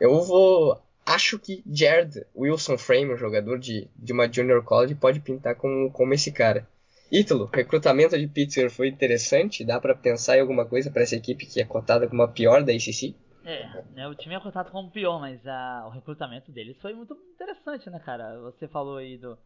Eu 0.00 0.22
vou. 0.22 0.80
Acho 1.04 1.38
que 1.38 1.62
Jared 1.70 2.24
Wilson 2.34 2.78
Frame, 2.78 3.12
um 3.12 3.18
jogador 3.18 3.58
de, 3.58 3.86
de 3.94 4.12
uma 4.14 4.32
Junior 4.32 4.64
College, 4.64 4.94
pode 4.94 5.20
pintar 5.20 5.56
como, 5.56 5.90
como 5.92 6.14
esse 6.14 6.32
cara. 6.32 6.66
Ítalo, 7.12 7.50
recrutamento 7.52 8.18
de 8.18 8.26
Pittsburgh 8.26 8.70
foi 8.70 8.88
interessante? 8.88 9.62
Dá 9.64 9.78
para 9.78 9.94
pensar 9.94 10.38
em 10.38 10.40
alguma 10.40 10.64
coisa 10.64 10.90
para 10.90 11.02
essa 11.02 11.16
equipe 11.16 11.44
que 11.44 11.60
é 11.60 11.64
cotada 11.64 12.08
como 12.08 12.22
a 12.22 12.28
pior 12.28 12.62
da 12.62 12.72
ACC? 12.72 13.14
É, 13.44 13.82
né, 13.94 14.08
o 14.08 14.14
time 14.14 14.34
é 14.34 14.40
cotado 14.40 14.70
como 14.70 14.90
pior, 14.90 15.18
mas 15.18 15.44
a, 15.46 15.84
o 15.86 15.90
recrutamento 15.90 16.52
deles 16.52 16.78
foi 16.80 16.94
muito 16.94 17.14
interessante, 17.34 17.90
né, 17.90 17.98
cara? 17.98 18.38
Você 18.40 18.68
falou 18.68 18.96
aí 18.96 19.18
do 19.18 19.36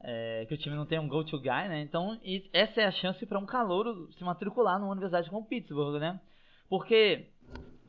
é, 0.00 0.46
que 0.46 0.54
o 0.54 0.58
time 0.58 0.76
não 0.76 0.86
tem 0.86 0.98
um 0.98 1.08
go-to 1.08 1.38
guy, 1.38 1.68
né? 1.68 1.80
Então, 1.80 2.18
essa 2.52 2.80
é 2.80 2.84
a 2.84 2.92
chance 2.92 3.24
para 3.26 3.38
um 3.38 3.46
calouro 3.46 4.10
se 4.12 4.24
matricular 4.24 4.78
numa 4.78 4.92
universidade 4.92 5.28
como 5.28 5.46
Pittsburgh, 5.46 5.98
né? 5.98 6.20
Porque 6.68 7.26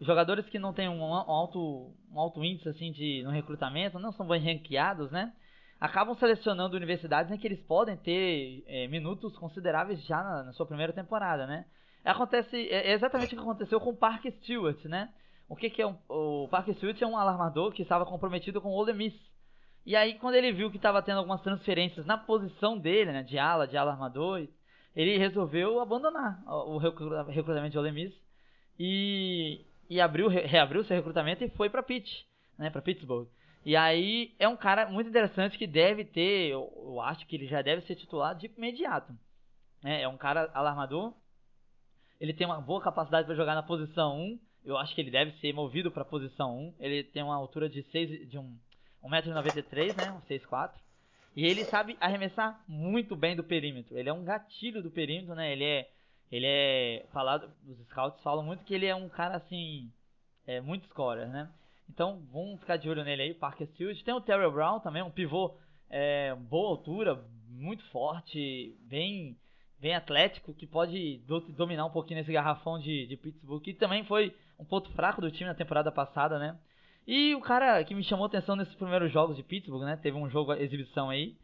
jogadores 0.02 0.48
que 0.48 0.58
não 0.58 0.74
têm 0.74 0.90
um, 0.90 1.04
alto, 1.04 1.94
um 2.12 2.20
alto 2.20 2.44
índice 2.44 2.70
assim 2.70 2.92
de 2.92 3.22
no 3.24 3.32
recrutamento, 3.32 4.00
não 4.00 4.12
são 4.14 4.28
bem 4.28 4.42
ranqueados, 4.42 5.12
né? 5.12 5.34
Acabam 5.80 6.16
selecionando 6.16 6.76
universidades 6.76 7.32
em 7.32 7.38
que 7.38 7.48
eles 7.48 7.62
podem 7.62 7.96
ter 7.98 8.64
é, 8.68 8.88
minutos 8.88 9.38
consideráveis 9.38 10.04
já 10.06 10.22
na, 10.24 10.44
na, 10.44 10.54
sua 10.54 10.66
primeira 10.66 10.92
temporada, 10.92 11.46
né? 11.46 11.66
Acontece 12.04 12.56
é, 12.70 12.90
é 12.90 12.94
exatamente 12.94 13.34
o 13.34 13.38
que 13.38 13.44
aconteceu 13.44 13.80
com 13.80 13.92
o 13.92 13.96
Park 13.96 14.26
Stewart, 14.42 14.84
né? 14.86 15.10
O 15.50 15.56
que, 15.56 15.70
que 15.70 15.82
é 15.82 15.88
um, 15.88 15.98
o 16.08 16.48
Parker 16.48 16.76
Stewart 16.76 17.02
é 17.02 17.08
um 17.08 17.18
alarmador 17.18 17.72
que 17.72 17.82
estava 17.82 18.06
comprometido 18.06 18.62
com 18.62 18.70
o 18.70 18.76
Ole 18.76 18.94
Miss. 18.94 19.16
E 19.86 19.96
aí 19.96 20.16
quando 20.16 20.36
ele 20.36 20.52
viu 20.52 20.70
que 20.70 20.78
estava 20.78 21.02
tendo 21.02 21.18
algumas 21.18 21.42
transferências 21.42 22.06
na 22.06 22.18
posição 22.18 22.78
dele, 22.78 23.12
né, 23.12 23.24
de 23.24 23.38
ala, 23.38 23.68
de 23.68 23.78
alarmador, 23.78 24.48
ele 24.96 25.18
resolveu 25.18 25.80
abandonar 25.80 26.44
o 26.46 26.78
recrutamento 26.78 27.72
de 27.72 27.80
Ole 27.80 27.92
Miss 27.92 28.14
e, 28.78 29.66
e 29.90 30.02
abriu, 30.02 30.28
reabriu 30.28 30.84
seu 30.84 30.96
recrutamento 30.96 31.44
e 31.44 31.50
foi 31.50 31.70
para 31.70 31.84
Pitt, 31.84 32.26
né, 32.58 32.70
para 32.70 32.82
Pittsburgh. 32.82 33.28
E 33.66 33.76
aí 33.76 34.34
é 34.40 34.48
um 34.48 34.56
cara 34.56 34.90
muito 34.90 35.10
interessante 35.10 35.58
que 35.58 35.68
deve 35.68 36.06
ter, 36.06 36.50
eu, 36.50 36.72
eu 36.76 37.02
acho 37.02 37.26
que 37.28 37.36
ele 37.36 37.48
já 37.48 37.62
deve 37.62 37.82
ser 37.84 37.96
titular 37.96 38.36
de 38.36 38.48
imediato. 38.58 39.14
Né? 39.84 40.02
É 40.02 40.08
um 40.08 40.18
cara 40.18 40.50
alarmador, 40.54 41.14
ele 42.20 42.34
tem 42.34 42.48
uma 42.48 42.62
boa 42.62 42.82
capacidade 42.82 43.26
para 43.26 43.36
jogar 43.36 43.56
na 43.56 43.64
posição 43.64 44.18
1, 44.18 44.40
eu 44.64 44.78
acho 44.78 44.94
que 44.94 45.02
ele 45.02 45.12
deve 45.12 45.32
ser 45.40 45.54
movido 45.54 45.92
para 45.92 46.04
a 46.04 46.06
posição 46.06 46.58
1. 46.58 46.76
Ele 46.80 47.04
tem 47.04 47.24
uma 47.24 47.36
altura 47.36 47.70
de 47.70 47.84
6 47.84 48.30
de 48.30 48.38
um 48.38 48.58
1,93m, 49.04 49.98
né, 49.98 50.12
um 50.12 50.22
6'4". 50.22 50.72
E 51.36 51.46
ele 51.46 51.64
sabe 51.66 51.96
arremessar 52.02 52.62
muito 52.68 53.16
bem 53.16 53.36
do 53.36 53.44
perímetro. 53.44 53.98
Ele 53.98 54.10
é 54.10 54.14
um 54.14 54.24
gatilho 54.24 54.82
do 54.82 54.92
perímetro, 54.92 55.36
né? 55.36 55.52
Ele 55.52 55.64
é 55.64 55.90
ele 56.32 56.46
é 56.46 57.06
falado, 57.12 57.52
os 57.68 57.80
scouts 57.88 58.22
falam 58.22 58.44
muito 58.44 58.64
que 58.64 58.74
ele 58.74 58.86
é 58.86 58.94
um 58.94 59.10
cara 59.10 59.38
assim, 59.38 59.92
é 60.46 60.62
muito 60.62 60.86
scorer, 60.88 61.28
né? 61.28 61.50
Então, 61.90 62.22
vamos 62.32 62.60
ficar 62.60 62.78
de 62.78 62.88
olho 62.88 63.04
nele 63.04 63.24
aí, 63.24 63.34
Parker 63.34 63.68
Stewart. 63.70 64.00
Tem 64.04 64.14
o 64.14 64.22
Terry 64.22 64.50
Brown 64.52 64.80
também, 64.80 65.02
um 65.02 65.10
pivô 65.10 65.58
é, 65.90 66.36
boa 66.36 66.70
altura, 66.70 67.20
muito 67.48 67.84
forte, 67.86 68.78
bem 68.82 69.36
bem 69.80 69.96
atlético, 69.96 70.54
que 70.54 70.68
pode 70.68 71.20
do, 71.20 71.40
dominar 71.40 71.86
um 71.86 71.90
pouquinho 71.90 72.20
nesse 72.20 72.34
garrafão 72.34 72.78
de, 72.78 73.08
de 73.08 73.16
Pittsburgh, 73.16 73.64
que 73.64 73.74
também 73.74 74.04
foi 74.04 74.36
um 74.60 74.66
ponto 74.66 74.92
fraco 74.92 75.22
do 75.22 75.32
time 75.32 75.50
na 75.50 75.56
temporada 75.56 75.90
passada, 75.90 76.38
né? 76.38 76.60
E 77.12 77.34
o 77.34 77.42
cara 77.42 77.84
que 77.84 77.96
me 77.96 78.04
chamou 78.04 78.28
atenção 78.28 78.56
nesses 78.56 78.76
primeiros 78.76 79.12
jogos 79.12 79.36
de 79.36 79.42
Pittsburgh, 79.42 79.84
né? 79.84 79.98
Teve 79.98 80.16
um 80.16 80.30
jogo, 80.30 80.54
exibição 80.54 81.10
aí, 81.10 81.36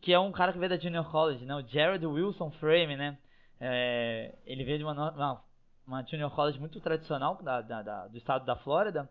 que 0.00 0.12
é 0.12 0.18
um 0.20 0.30
cara 0.30 0.52
que 0.52 0.60
veio 0.60 0.70
da 0.70 0.78
Junior 0.78 1.10
College, 1.10 1.44
né? 1.44 1.56
O 1.56 1.66
Jared 1.66 2.06
Wilson 2.06 2.52
Frame, 2.52 2.96
né? 2.96 3.18
É, 3.60 4.32
ele 4.46 4.62
veio 4.62 4.78
de 4.78 4.84
uma, 4.84 4.92
uma, 4.92 5.44
uma, 5.84 6.02
Junior 6.04 6.30
College 6.30 6.60
muito 6.60 6.80
tradicional 6.80 7.34
da, 7.42 7.60
da, 7.60 7.82
da, 7.82 8.06
do 8.06 8.16
estado 8.16 8.46
da 8.46 8.54
Flórida. 8.54 9.10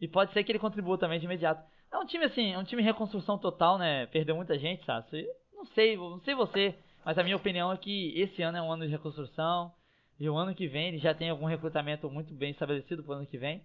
E 0.00 0.08
pode 0.08 0.32
ser 0.32 0.42
que 0.42 0.50
ele 0.50 0.58
contribua 0.58 0.98
também 0.98 1.20
de 1.20 1.24
imediato. 1.24 1.64
É 1.92 1.96
um 1.98 2.04
time 2.04 2.24
assim, 2.24 2.52
é 2.52 2.58
um 2.58 2.64
time 2.64 2.82
em 2.82 2.86
reconstrução 2.86 3.38
total, 3.38 3.78
né? 3.78 4.06
Perdeu 4.06 4.34
muita 4.34 4.58
gente, 4.58 4.84
sabe? 4.84 5.24
Não 5.52 5.66
sei, 5.66 5.96
não 5.96 6.18
sei 6.22 6.34
você, 6.34 6.74
mas 7.04 7.16
a 7.16 7.22
minha 7.22 7.36
opinião 7.36 7.70
é 7.70 7.76
que 7.76 8.12
esse 8.20 8.42
ano 8.42 8.58
é 8.58 8.62
um 8.62 8.72
ano 8.72 8.86
de 8.86 8.90
reconstrução. 8.90 9.72
E 10.18 10.28
o 10.28 10.36
ano 10.36 10.52
que 10.52 10.66
vem 10.66 10.88
eles 10.88 11.00
já 11.00 11.14
tem 11.14 11.30
algum 11.30 11.46
recrutamento 11.46 12.10
muito 12.10 12.34
bem 12.34 12.50
estabelecido 12.50 13.04
para 13.04 13.12
o 13.12 13.16
ano 13.18 13.26
que 13.28 13.38
vem. 13.38 13.62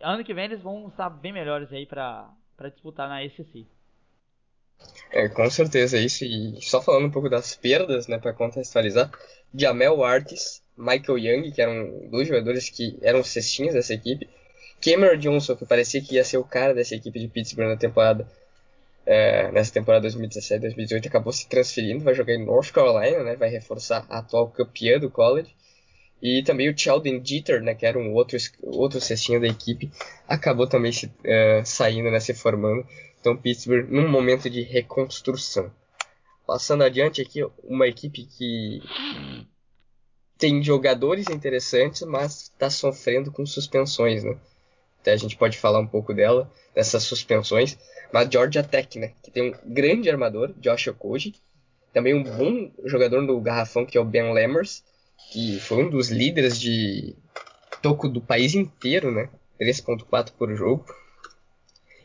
Ano 0.00 0.24
que 0.24 0.34
vem 0.34 0.44
eles 0.44 0.60
vão 0.60 0.88
estar 0.88 1.08
bem 1.08 1.32
melhores 1.32 1.72
aí 1.72 1.86
para 1.86 2.34
disputar 2.70 3.08
na 3.08 3.26
SEC. 3.28 3.66
É, 5.10 5.28
com 5.28 5.48
certeza 5.50 5.96
é 5.96 6.00
isso. 6.00 6.24
E 6.24 6.60
só 6.60 6.82
falando 6.82 7.06
um 7.06 7.10
pouco 7.10 7.28
das 7.28 7.54
perdas, 7.54 8.06
né, 8.06 8.18
para 8.18 8.32
contextualizar, 8.32 9.10
Jamel 9.54 10.04
Artis, 10.04 10.62
Michael 10.76 11.18
Young, 11.18 11.52
que 11.52 11.62
eram 11.62 12.08
dois 12.10 12.28
jogadores 12.28 12.68
que 12.68 12.98
eram 13.00 13.24
cestinhas 13.24 13.74
dessa 13.74 13.94
equipe, 13.94 14.28
Cameron 14.80 15.16
Johnson, 15.16 15.56
que 15.56 15.64
parecia 15.64 16.02
que 16.02 16.16
ia 16.16 16.24
ser 16.24 16.36
o 16.36 16.44
cara 16.44 16.74
dessa 16.74 16.94
equipe 16.94 17.18
de 17.18 17.28
Pittsburgh 17.28 17.68
na 17.68 17.76
temporada, 17.76 18.28
é, 19.06 19.50
nessa 19.52 19.72
temporada 19.72 20.06
2017-2018, 20.08 21.06
acabou 21.06 21.32
se 21.32 21.48
transferindo, 21.48 22.04
vai 22.04 22.14
jogar 22.14 22.34
em 22.34 22.44
North 22.44 22.72
Carolina, 22.72 23.22
né, 23.22 23.36
vai 23.36 23.48
reforçar 23.48 24.04
a 24.08 24.18
atual 24.18 24.48
campeã 24.48 24.98
do 24.98 25.10
college. 25.10 25.54
E 26.22 26.42
também 26.42 26.68
o 26.70 26.76
Sheldon 26.76 27.20
Jeter, 27.22 27.62
né, 27.62 27.74
que 27.74 27.84
era 27.84 27.98
um 27.98 28.14
outro, 28.14 28.36
outro 28.62 29.00
cestinho 29.00 29.40
da 29.40 29.46
equipe, 29.46 29.90
acabou 30.26 30.66
também 30.66 30.90
se, 30.92 31.06
uh, 31.06 31.64
saindo, 31.64 32.10
né, 32.10 32.18
se 32.20 32.32
formando. 32.32 32.86
Então 33.20 33.36
Pittsburgh 33.36 33.90
num 33.90 34.08
momento 34.08 34.48
de 34.48 34.62
reconstrução. 34.62 35.70
Passando 36.46 36.84
adiante 36.84 37.20
aqui, 37.20 37.44
uma 37.64 37.86
equipe 37.86 38.24
que 38.24 38.80
tem 40.38 40.62
jogadores 40.62 41.28
interessantes, 41.28 42.02
mas 42.02 42.42
está 42.42 42.70
sofrendo 42.70 43.32
com 43.32 43.44
suspensões, 43.44 44.22
né? 44.22 44.38
Até 45.00 45.12
a 45.12 45.16
gente 45.16 45.36
pode 45.36 45.58
falar 45.58 45.80
um 45.80 45.86
pouco 45.86 46.14
dela, 46.14 46.50
dessas 46.74 47.02
suspensões. 47.02 47.76
Mas 48.12 48.28
Georgia 48.30 48.62
Tech, 48.62 48.98
né? 48.98 49.12
Que 49.22 49.30
tem 49.30 49.50
um 49.50 49.72
grande 49.72 50.08
armador, 50.08 50.52
Josh 50.58 50.88
Okoji. 50.88 51.34
Também 51.92 52.14
um 52.14 52.22
bom 52.22 52.70
jogador 52.84 53.22
no 53.22 53.40
garrafão, 53.40 53.84
que 53.84 53.98
é 53.98 54.00
o 54.00 54.04
Ben 54.04 54.32
Lammers 54.32 54.84
que 55.32 55.58
foi 55.60 55.84
um 55.84 55.90
dos 55.90 56.08
líderes 56.08 56.58
de 56.58 57.14
toco 57.82 58.08
do 58.08 58.20
país 58.20 58.54
inteiro, 58.54 59.10
né? 59.10 59.28
3.4 59.60 60.32
por 60.32 60.54
jogo. 60.54 60.84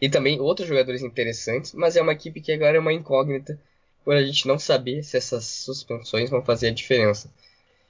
E 0.02 0.10
também 0.10 0.40
outros 0.40 0.68
jogadores 0.68 1.04
interessantes, 1.04 1.74
mas 1.74 1.96
é 1.96 2.02
uma 2.02 2.14
equipe 2.14 2.42
que 2.42 2.52
agora 2.52 2.78
é 2.78 2.80
uma 2.80 2.94
incógnita 2.94 3.60
por 4.04 4.16
a 4.16 4.24
gente 4.24 4.48
não 4.48 4.58
saber 4.58 5.04
se 5.04 5.18
essas 5.18 5.46
suspensões 5.46 6.30
vão 6.30 6.44
fazer 6.44 6.70
a 6.70 6.74
diferença. 6.74 7.28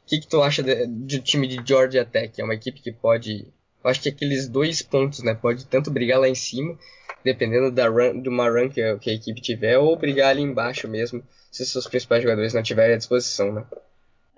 O 0.04 0.10
que, 0.10 0.20
que 0.20 0.28
tu 0.28 0.42
acha 0.42 0.62
do 0.62 1.20
time 1.20 1.48
de 1.48 1.66
Georgia 1.66 2.04
Tech? 2.04 2.40
É 2.40 2.44
uma 2.44 2.54
equipe 2.54 2.82
que 2.82 2.92
pode. 2.92 3.48
Eu 3.84 3.90
acho 3.90 4.02
que 4.02 4.10
aqueles 4.10 4.48
dois 4.48 4.82
pontos, 4.82 5.24
né? 5.24 5.34
Pode 5.34 5.66
tanto 5.66 5.90
brigar 5.90 6.20
lá 6.20 6.28
em 6.28 6.36
cima, 6.36 6.78
dependendo 7.24 7.72
da 7.72 7.88
run, 7.88 8.22
de 8.22 8.28
uma 8.28 8.50
run 8.50 8.70
que 8.70 8.82
a, 8.82 8.98
que 8.98 9.10
a 9.10 9.14
equipe 9.14 9.40
tiver, 9.40 9.78
ou 9.78 9.96
brigar 9.96 10.32
ali 10.32 10.42
embaixo 10.42 10.88
mesmo, 10.88 11.24
se 11.50 11.66
seus 11.66 11.88
principais 11.88 12.24
jogadores 12.24 12.54
não 12.54 12.62
tiverem 12.62 12.96
à 12.96 12.98
disposição, 12.98 13.54
né? 13.54 13.66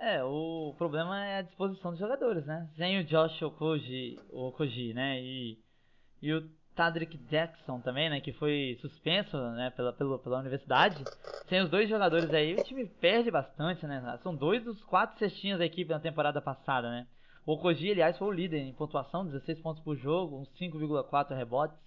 É, 0.06 0.22
o 0.22 0.76
problema 0.78 1.26
é 1.26 1.38
a 1.38 1.42
disposição 1.44 1.92
dos 1.92 2.00
jogadores, 2.02 2.46
né? 2.46 2.70
Sem 2.76 3.00
o 3.00 3.06
Josh 3.06 3.42
Okoji, 3.42 4.20
Okoji 4.30 4.94
né? 4.94 5.22
E, 5.22 5.58
e 6.22 6.34
o 6.34 6.50
Tadrick 6.76 7.18
Jackson 7.30 7.80
também, 7.80 8.10
né? 8.10 8.20
Que 8.20 8.34
foi 8.34 8.78
suspenso 8.82 9.38
né? 9.52 9.70
pela, 9.70 9.94
pela, 9.94 10.20
pela 10.20 10.40
universidade. 10.42 11.06
Sem 11.48 11.62
os 11.62 11.70
dois 11.70 11.88
jogadores 11.88 12.34
aí, 12.34 12.54
o 12.54 12.64
time 12.66 12.86
perde 12.86 13.32
bastante, 13.32 13.88
né? 13.88 14.20
São 14.22 14.36
dois 14.36 14.62
dos 14.62 14.84
quatro 14.84 15.18
cestinhos 15.18 15.60
da 15.60 15.66
equipe 15.66 15.90
na 15.90 16.02
temporada 16.02 16.42
passada, 16.42 16.90
né? 16.90 17.08
O 17.46 17.54
Okoji, 17.54 17.92
aliás, 17.92 18.18
foi 18.18 18.28
o 18.28 18.32
líder 18.32 18.60
em 18.60 18.74
pontuação, 18.74 19.26
16 19.26 19.62
pontos 19.62 19.82
por 19.82 19.96
jogo, 19.96 20.38
uns 20.38 20.50
5,4 20.60 21.34
rebotes. 21.34 21.78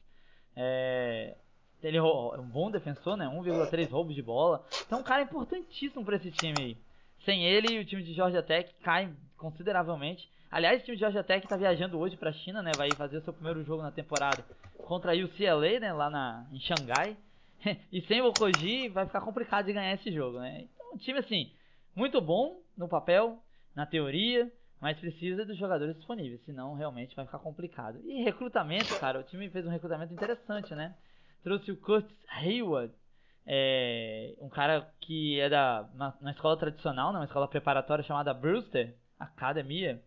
É, 0.56 1.36
ele 1.82 1.98
é 1.98 2.02
um 2.02 2.48
bom 2.48 2.70
defensor, 2.70 3.14
né? 3.18 3.26
1,3 3.26 3.90
roubos 3.90 4.14
de 4.14 4.22
bola. 4.22 4.64
Então, 4.86 5.00
um 5.00 5.04
cara 5.04 5.20
importantíssimo 5.20 6.02
para 6.02 6.16
esse 6.16 6.30
time 6.30 6.54
aí. 6.58 6.85
Sem 7.26 7.44
ele, 7.44 7.80
o 7.80 7.84
time 7.84 8.02
de 8.02 8.14
Georgia 8.14 8.42
Tech 8.42 8.72
cai 8.82 9.12
consideravelmente. 9.36 10.26
Aliás, 10.50 10.80
o 10.80 10.84
time 10.84 10.96
de 10.96 11.00
Georgia 11.00 11.24
Tech 11.24 11.44
está 11.44 11.56
viajando 11.56 11.98
hoje 11.98 12.16
para 12.16 12.30
a 12.30 12.32
China, 12.32 12.62
né? 12.62 12.70
Vai 12.76 12.88
fazer 12.96 13.18
o 13.18 13.22
seu 13.22 13.32
primeiro 13.32 13.62
jogo 13.64 13.82
na 13.82 13.90
temporada 13.90 14.42
contra 14.78 15.12
a 15.12 15.14
UCLA, 15.14 15.80
né? 15.80 15.92
Lá 15.92 16.08
na, 16.08 16.46
em 16.52 16.60
Xangai. 16.60 17.16
e 17.92 18.00
sem 18.02 18.22
o 18.22 18.28
Okoji 18.28 18.88
vai 18.88 19.04
ficar 19.04 19.20
complicado 19.20 19.66
de 19.66 19.72
ganhar 19.72 19.92
esse 19.92 20.10
jogo, 20.12 20.38
né? 20.38 20.62
Então, 20.62 20.94
um 20.94 20.96
time 20.96 21.18
assim, 21.18 21.52
muito 21.94 22.20
bom 22.20 22.60
no 22.76 22.88
papel, 22.88 23.42
na 23.74 23.84
teoria, 23.84 24.50
mas 24.80 24.98
precisa 24.98 25.44
dos 25.44 25.58
jogadores 25.58 25.96
disponíveis, 25.96 26.44
senão 26.44 26.74
realmente 26.74 27.16
vai 27.16 27.24
ficar 27.24 27.40
complicado. 27.40 28.00
E 28.04 28.22
recrutamento, 28.22 28.98
cara, 29.00 29.18
o 29.18 29.24
time 29.24 29.50
fez 29.50 29.66
um 29.66 29.70
recrutamento 29.70 30.12
interessante, 30.12 30.74
né? 30.74 30.94
Trouxe 31.42 31.72
o 31.72 31.76
Curtis 31.76 32.16
Hayward, 32.28 32.94
é, 33.46 34.34
um 34.40 34.48
cara 34.48 34.92
que 35.00 35.38
é 35.40 35.48
da 35.48 35.88
uma, 35.94 36.30
escola 36.30 36.56
tradicional, 36.56 37.12
né, 37.12 37.18
uma 37.18 37.24
escola 37.24 37.46
preparatória 37.46 38.02
chamada 38.02 38.34
Brewster 38.34 38.94
Academia. 39.18 40.02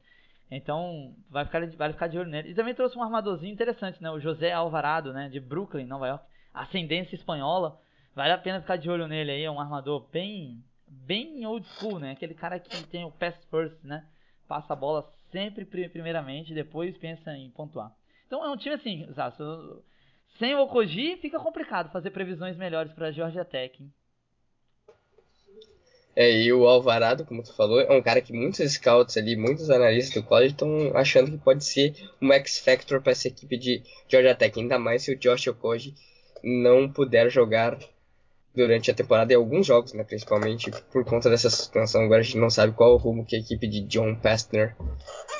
Então 0.52 1.16
vai 1.30 1.46
ficar, 1.46 1.66
vai 1.78 1.94
ficar 1.94 2.08
de 2.08 2.18
olho 2.18 2.30
nele. 2.30 2.50
E 2.50 2.56
também 2.56 2.74
trouxe 2.74 2.98
um 2.98 3.04
armadorzinho 3.04 3.54
interessante, 3.54 4.02
né? 4.02 4.10
O 4.10 4.20
José 4.20 4.52
Alvarado, 4.52 5.14
né? 5.14 5.30
De 5.30 5.40
Brooklyn, 5.40 5.86
Nova 5.86 6.08
York. 6.08 6.26
Ascendência 6.54 7.16
espanhola. 7.16 7.80
Vale 8.16 8.34
a 8.34 8.38
pena 8.38 8.60
ficar 8.60 8.76
de 8.76 8.90
olho 8.90 9.08
nele 9.08 9.32
aí. 9.32 9.44
É 9.44 9.52
um 9.52 9.60
armador 9.60 10.08
bem, 10.12 10.64
bem 10.88 11.46
old 11.46 11.68
school, 11.68 12.00
né? 12.00 12.12
Aquele 12.12 12.34
cara 12.34 12.60
que 12.60 12.84
tem 12.88 13.06
o 13.06 13.12
pass 13.12 13.36
first, 13.46 13.78
né? 13.84 14.06
Passa 14.48 14.74
a 14.74 14.76
bola 14.76 15.08
sempre 15.32 15.66
primeiramente, 15.66 16.56
depois 16.56 16.98
pensa 16.98 17.32
em 17.38 17.52
pontuar. 17.52 17.94
Então 18.26 18.44
é 18.44 18.50
um 18.50 18.58
time 18.58 18.76
assim, 18.76 19.08
Zaço, 19.14 19.84
sem 20.40 20.56
o 20.56 20.62
Okoji 20.62 21.18
fica 21.18 21.38
complicado 21.38 21.92
fazer 21.92 22.12
previsões 22.12 22.56
melhores 22.56 22.94
para 22.94 23.08
a 23.08 23.12
Georgia 23.12 23.44
Tech. 23.44 23.84
Hein? 23.84 23.92
É, 26.16 26.32
e 26.32 26.52
o 26.52 26.66
Alvarado, 26.68 27.26
como 27.26 27.44
tu 27.44 27.54
falou, 27.54 27.80
é 27.80 27.92
um 27.92 28.02
cara 28.02 28.22
que 28.22 28.34
muitos 28.34 28.74
scouts 28.74 29.16
ali, 29.16 29.36
muitos 29.36 29.70
analistas 29.70 30.22
do 30.22 30.28
college 30.28 30.54
estão 30.54 30.92
achando 30.96 31.32
que 31.32 31.38
pode 31.38 31.64
ser 31.64 31.94
um 32.22 32.32
X-Factor 32.34 33.02
para 33.02 33.12
essa 33.12 33.28
equipe 33.28 33.58
de 33.58 33.84
Georgia 34.08 34.34
Tech, 34.34 34.60
ainda 34.60 34.80
mais 34.80 35.04
se 35.04 35.14
o 35.14 35.18
Josh 35.18 35.48
Okoji 35.48 35.94
não 36.44 36.92
puder 36.92 37.30
jogar 37.30 37.78
durante 38.60 38.92
a 38.92 38.94
temporada 38.94 39.32
em 39.32 39.36
alguns 39.38 39.66
jogos, 39.66 39.94
né, 39.94 40.04
principalmente 40.04 40.70
por 40.92 41.06
conta 41.06 41.30
dessa 41.30 41.50
situação. 41.50 42.04
Agora 42.04 42.20
a 42.20 42.24
gente 42.24 42.38
não 42.38 42.50
sabe 42.50 42.74
qual 42.74 42.94
o 42.94 42.98
rumo 42.98 43.26
que 43.26 43.36
a 43.36 43.40
equipe 43.40 43.68
de 43.68 43.82
John 43.82 44.16
Pastner 44.16 44.76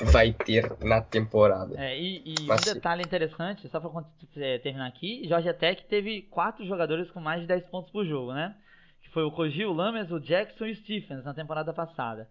vai 0.02 0.32
ter 0.32 0.72
na 0.80 1.02
temporada. 1.02 1.78
É, 1.78 1.98
e, 1.98 2.22
e 2.24 2.46
Mas, 2.46 2.66
um 2.66 2.74
detalhe 2.74 3.02
interessante, 3.02 3.68
só 3.68 3.78
para 3.78 3.90
é, 4.36 4.58
terminar 4.58 4.86
aqui, 4.86 5.22
Georgia 5.28 5.52
Tech 5.52 5.84
teve 5.84 6.22
quatro 6.22 6.64
jogadores 6.64 7.10
com 7.10 7.20
mais 7.20 7.42
de 7.42 7.46
10 7.46 7.66
pontos 7.66 7.90
por 7.92 8.06
jogo, 8.06 8.32
né? 8.32 8.56
Que 9.02 9.10
foi 9.10 9.22
o 9.22 9.30
Koji, 9.30 9.66
o 9.66 9.72
Lames, 9.72 10.10
o 10.10 10.18
Jackson 10.18 10.66
e 10.66 10.72
o 10.72 10.76
Stephens 10.76 11.24
na 11.24 11.34
temporada 11.34 11.72
passada. 11.74 12.28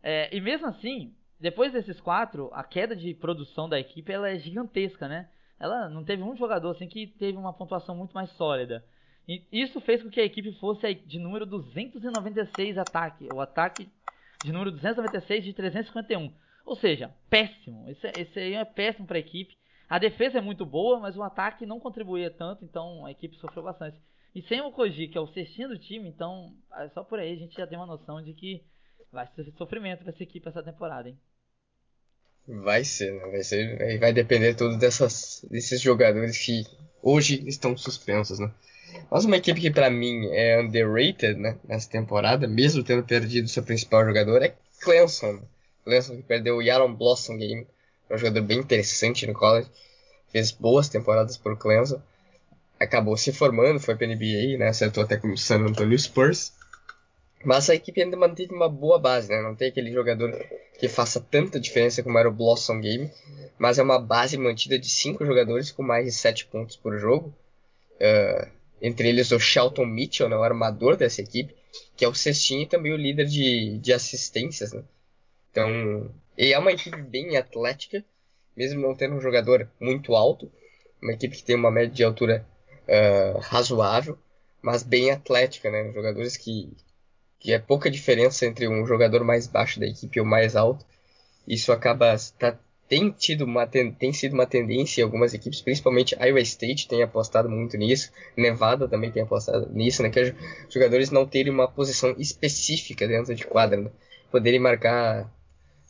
É, 0.00 0.34
e 0.34 0.40
mesmo 0.40 0.68
assim, 0.68 1.12
depois 1.40 1.72
desses 1.72 2.00
quatro, 2.00 2.48
a 2.52 2.62
queda 2.62 2.94
de 2.94 3.12
produção 3.14 3.68
da 3.68 3.80
equipe 3.80 4.12
ela 4.12 4.28
é 4.28 4.38
gigantesca, 4.38 5.08
né? 5.08 5.28
Ela 5.58 5.88
não 5.88 6.04
teve 6.04 6.22
um 6.22 6.36
jogador 6.36 6.70
assim 6.70 6.86
que 6.86 7.08
teve 7.08 7.36
uma 7.36 7.52
pontuação 7.52 7.96
muito 7.96 8.12
mais 8.12 8.30
sólida. 8.30 8.84
E 9.28 9.44
isso 9.52 9.78
fez 9.82 10.02
com 10.02 10.08
que 10.08 10.20
a 10.20 10.24
equipe 10.24 10.50
fosse 10.58 10.94
de 10.94 11.18
número 11.18 11.44
296 11.44 12.78
ataque, 12.78 13.28
o 13.30 13.40
ataque 13.40 13.86
de 14.42 14.50
número 14.50 14.70
296 14.70 15.44
de 15.44 15.52
351. 15.52 16.32
Ou 16.64 16.76
seja, 16.76 17.14
péssimo. 17.28 17.88
Esse, 17.90 18.06
esse 18.18 18.38
aí 18.38 18.54
é 18.54 18.64
péssimo 18.64 19.06
para 19.06 19.18
a 19.18 19.20
equipe. 19.20 19.54
A 19.88 19.98
defesa 19.98 20.38
é 20.38 20.40
muito 20.40 20.64
boa, 20.64 20.98
mas 20.98 21.16
o 21.16 21.22
ataque 21.22 21.66
não 21.66 21.80
contribuía 21.80 22.30
tanto, 22.30 22.64
então 22.64 23.04
a 23.04 23.10
equipe 23.10 23.36
sofreu 23.36 23.62
bastante. 23.62 23.98
E 24.34 24.42
sem 24.42 24.60
o 24.60 24.70
Koji, 24.70 25.08
que 25.08 25.18
é 25.18 25.20
o 25.20 25.32
cestinho 25.32 25.68
do 25.68 25.78
time, 25.78 26.08
então 26.08 26.54
é 26.76 26.88
só 26.90 27.02
por 27.02 27.18
aí 27.18 27.32
a 27.32 27.36
gente 27.36 27.56
já 27.56 27.66
tem 27.66 27.78
uma 27.78 27.86
noção 27.86 28.22
de 28.22 28.32
que 28.32 28.62
vai 29.10 29.26
ser 29.34 29.50
sofrimento 29.56 30.00
para 30.04 30.12
essa 30.12 30.22
equipe 30.22 30.48
essa 30.48 30.62
temporada, 30.62 31.08
hein? 31.08 31.18
Vai 32.46 32.84
ser, 32.84 33.12
né? 33.12 33.30
Vai 33.30 33.42
ser. 33.42 33.98
Vai 33.98 34.12
depender 34.12 34.54
tudo 34.54 34.78
dessas, 34.78 35.44
desses 35.50 35.80
jogadores 35.80 36.38
que 36.38 36.64
hoje 37.02 37.46
estão 37.46 37.76
suspensos, 37.76 38.38
né? 38.38 38.50
Mas 39.10 39.24
uma 39.24 39.36
equipe 39.36 39.60
que 39.60 39.70
para 39.70 39.88
mim 39.88 40.26
é 40.32 40.60
underrated 40.60 41.34
né, 41.38 41.56
nessa 41.66 41.88
temporada, 41.88 42.46
mesmo 42.46 42.82
tendo 42.82 43.02
perdido 43.02 43.48
seu 43.48 43.62
principal 43.62 44.04
jogador, 44.04 44.42
é 44.42 44.54
Clemson. 44.80 45.40
Clemson 45.84 46.16
que 46.16 46.22
perdeu 46.22 46.56
o 46.56 46.62
Yaron 46.62 46.94
Blossom 46.94 47.38
Game, 47.38 47.66
um 48.10 48.18
jogador 48.18 48.42
bem 48.42 48.58
interessante 48.58 49.26
no 49.26 49.32
college, 49.32 49.68
fez 50.30 50.50
boas 50.50 50.88
temporadas 50.88 51.36
por 51.36 51.56
Clemson, 51.56 52.00
acabou 52.78 53.16
se 53.16 53.32
formando, 53.32 53.80
foi 53.80 53.96
para 53.96 54.06
NBA, 54.06 54.58
né, 54.58 54.68
acertou 54.68 55.02
até 55.02 55.16
com 55.16 55.32
o 55.32 55.38
San 55.38 55.60
Antonio 55.60 55.98
Spurs. 55.98 56.52
Mas 57.44 57.70
a 57.70 57.74
equipe 57.74 58.02
ainda 58.02 58.16
manteve 58.16 58.52
uma 58.52 58.68
boa 58.68 58.98
base, 58.98 59.28
né? 59.28 59.40
Não 59.40 59.54
tem 59.54 59.68
aquele 59.68 59.92
jogador 59.92 60.32
que 60.78 60.88
faça 60.88 61.20
tanta 61.20 61.60
diferença 61.60 62.02
como 62.02 62.18
era 62.18 62.28
o 62.28 62.32
Blossom 62.32 62.80
Game, 62.80 63.08
mas 63.56 63.78
é 63.78 63.82
uma 63.82 63.98
base 63.98 64.36
mantida 64.36 64.76
de 64.76 64.88
cinco 64.88 65.24
jogadores 65.24 65.70
com 65.70 65.82
mais 65.82 66.04
de 66.06 66.12
7 66.12 66.46
pontos 66.46 66.76
por 66.76 66.98
jogo. 66.98 67.32
Uh, 67.94 68.57
entre 68.80 69.08
eles 69.08 69.30
o 69.32 69.38
Shelton 69.38 69.86
Mitchell, 69.86 70.28
né, 70.28 70.36
o 70.36 70.42
armador 70.42 70.96
dessa 70.96 71.20
equipe, 71.20 71.54
que 71.96 72.04
é 72.04 72.08
o 72.08 72.14
cestinho 72.14 72.62
e 72.62 72.66
também 72.66 72.92
o 72.92 72.96
líder 72.96 73.26
de, 73.26 73.78
de 73.78 73.92
assistências. 73.92 74.72
Né? 74.72 74.82
Então, 75.50 76.10
e 76.36 76.52
é 76.52 76.58
uma 76.58 76.72
equipe 76.72 77.00
bem 77.02 77.36
atlética, 77.36 78.04
mesmo 78.56 78.80
não 78.80 78.94
tendo 78.94 79.16
um 79.16 79.20
jogador 79.20 79.68
muito 79.80 80.14
alto, 80.14 80.50
uma 81.02 81.12
equipe 81.12 81.36
que 81.36 81.44
tem 81.44 81.56
uma 81.56 81.70
média 81.70 81.94
de 81.94 82.04
altura 82.04 82.46
uh, 82.88 83.38
razoável, 83.38 84.18
mas 84.62 84.82
bem 84.82 85.10
atlética, 85.10 85.70
né? 85.70 85.92
Jogadores 85.92 86.36
que, 86.36 86.72
que 87.38 87.52
é 87.52 87.58
pouca 87.58 87.90
diferença 87.90 88.46
entre 88.46 88.68
um 88.68 88.84
jogador 88.86 89.24
mais 89.24 89.46
baixo 89.46 89.78
da 89.78 89.86
equipe 89.86 90.18
e 90.18 90.20
o 90.20 90.26
mais 90.26 90.56
alto. 90.56 90.84
Isso 91.46 91.72
acaba 91.72 92.16
tá, 92.38 92.58
tem 92.88 93.10
tido 93.10 93.44
uma 93.44 93.66
tem 93.66 94.12
sido 94.12 94.32
uma 94.32 94.46
tendência 94.46 95.02
em 95.02 95.04
algumas 95.04 95.34
equipes, 95.34 95.60
principalmente 95.60 96.16
Iowa 96.18 96.40
State 96.40 96.88
tem 96.88 97.02
apostado 97.02 97.48
muito 97.48 97.76
nisso, 97.76 98.10
Nevada 98.36 98.88
também 98.88 99.10
tem 99.12 99.22
apostado 99.22 99.70
nisso, 99.72 100.02
né, 100.02 100.08
que 100.08 100.20
os 100.20 100.34
jogadores 100.72 101.10
não 101.10 101.26
terem 101.26 101.52
uma 101.52 101.68
posição 101.68 102.14
específica 102.18 103.06
dentro 103.06 103.34
de 103.34 103.44
quadra, 103.46 103.78
né, 103.78 103.90
poderem 104.30 104.58
marcar 104.58 105.30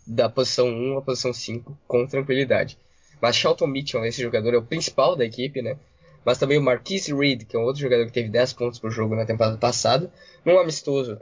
da 0.07 0.29
posição 0.29 0.69
1 0.69 0.99
à 0.99 1.03
posição 1.03 1.33
5 1.33 1.79
com 1.87 2.07
tranquilidade. 2.07 2.79
Mas 3.21 3.37
Shelton 3.37 3.67
Mitchell, 3.67 4.05
esse 4.05 4.23
jogador 4.23 4.55
é 4.55 4.57
o 4.57 4.63
principal 4.63 5.15
da 5.15 5.25
equipe, 5.25 5.61
né? 5.61 5.77
Mas 6.25 6.39
também 6.39 6.57
o 6.57 6.63
Marquise 6.63 7.13
Reed, 7.13 7.45
que 7.45 7.57
é 7.57 7.59
um 7.59 7.65
outro 7.65 7.83
jogador 7.83 8.07
que 8.07 8.13
teve 8.13 8.29
10 8.29 8.53
pontos 8.53 8.79
por 8.79 8.91
jogo 8.91 9.15
na 9.17 9.27
temporada 9.27 9.57
passada, 9.57 10.11
num 10.45 10.59
amistoso 10.59 11.21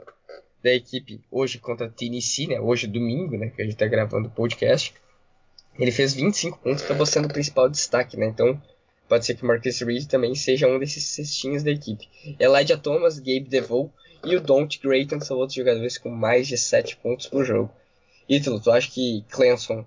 da 0.63 0.73
equipe 0.73 1.21
hoje 1.31 1.57
contra 1.57 1.89
Tennessee, 1.89 2.47
né? 2.47 2.59
Hoje 2.59 2.87
domingo, 2.87 3.35
né, 3.37 3.49
que 3.49 3.61
a 3.61 3.65
gente 3.65 3.73
está 3.73 3.87
gravando 3.87 4.27
o 4.27 4.31
podcast 4.31 4.93
ele 5.77 5.91
fez 5.91 6.13
25 6.13 6.59
pontos, 6.59 6.83
acabou 6.83 7.05
sendo 7.05 7.25
o 7.25 7.33
principal 7.33 7.69
destaque, 7.69 8.17
né? 8.17 8.27
Então, 8.27 8.61
pode 9.07 9.25
ser 9.25 9.35
que 9.35 9.43
o 9.43 9.47
Marcus 9.47 9.79
Reed 9.79 10.05
também 10.05 10.35
seja 10.35 10.67
um 10.67 10.79
desses 10.79 11.03
cestinhos 11.03 11.63
da 11.63 11.71
equipe. 11.71 12.07
Elijah 12.39 12.77
Thomas, 12.77 13.19
Gabe 13.19 13.47
DeVoe 13.47 13.89
e 14.23 14.35
o 14.35 14.41
Don't 14.41 14.79
Grayton 14.79 15.19
são 15.19 15.37
outros 15.37 15.55
jogadores 15.55 15.97
com 15.97 16.09
mais 16.09 16.47
de 16.47 16.57
7 16.57 16.97
pontos 16.97 17.27
por 17.27 17.45
jogo. 17.45 17.71
Ítalo, 18.27 18.59
tu 18.59 18.71
acha 18.71 18.91
que 18.91 19.23
Clemson 19.29 19.85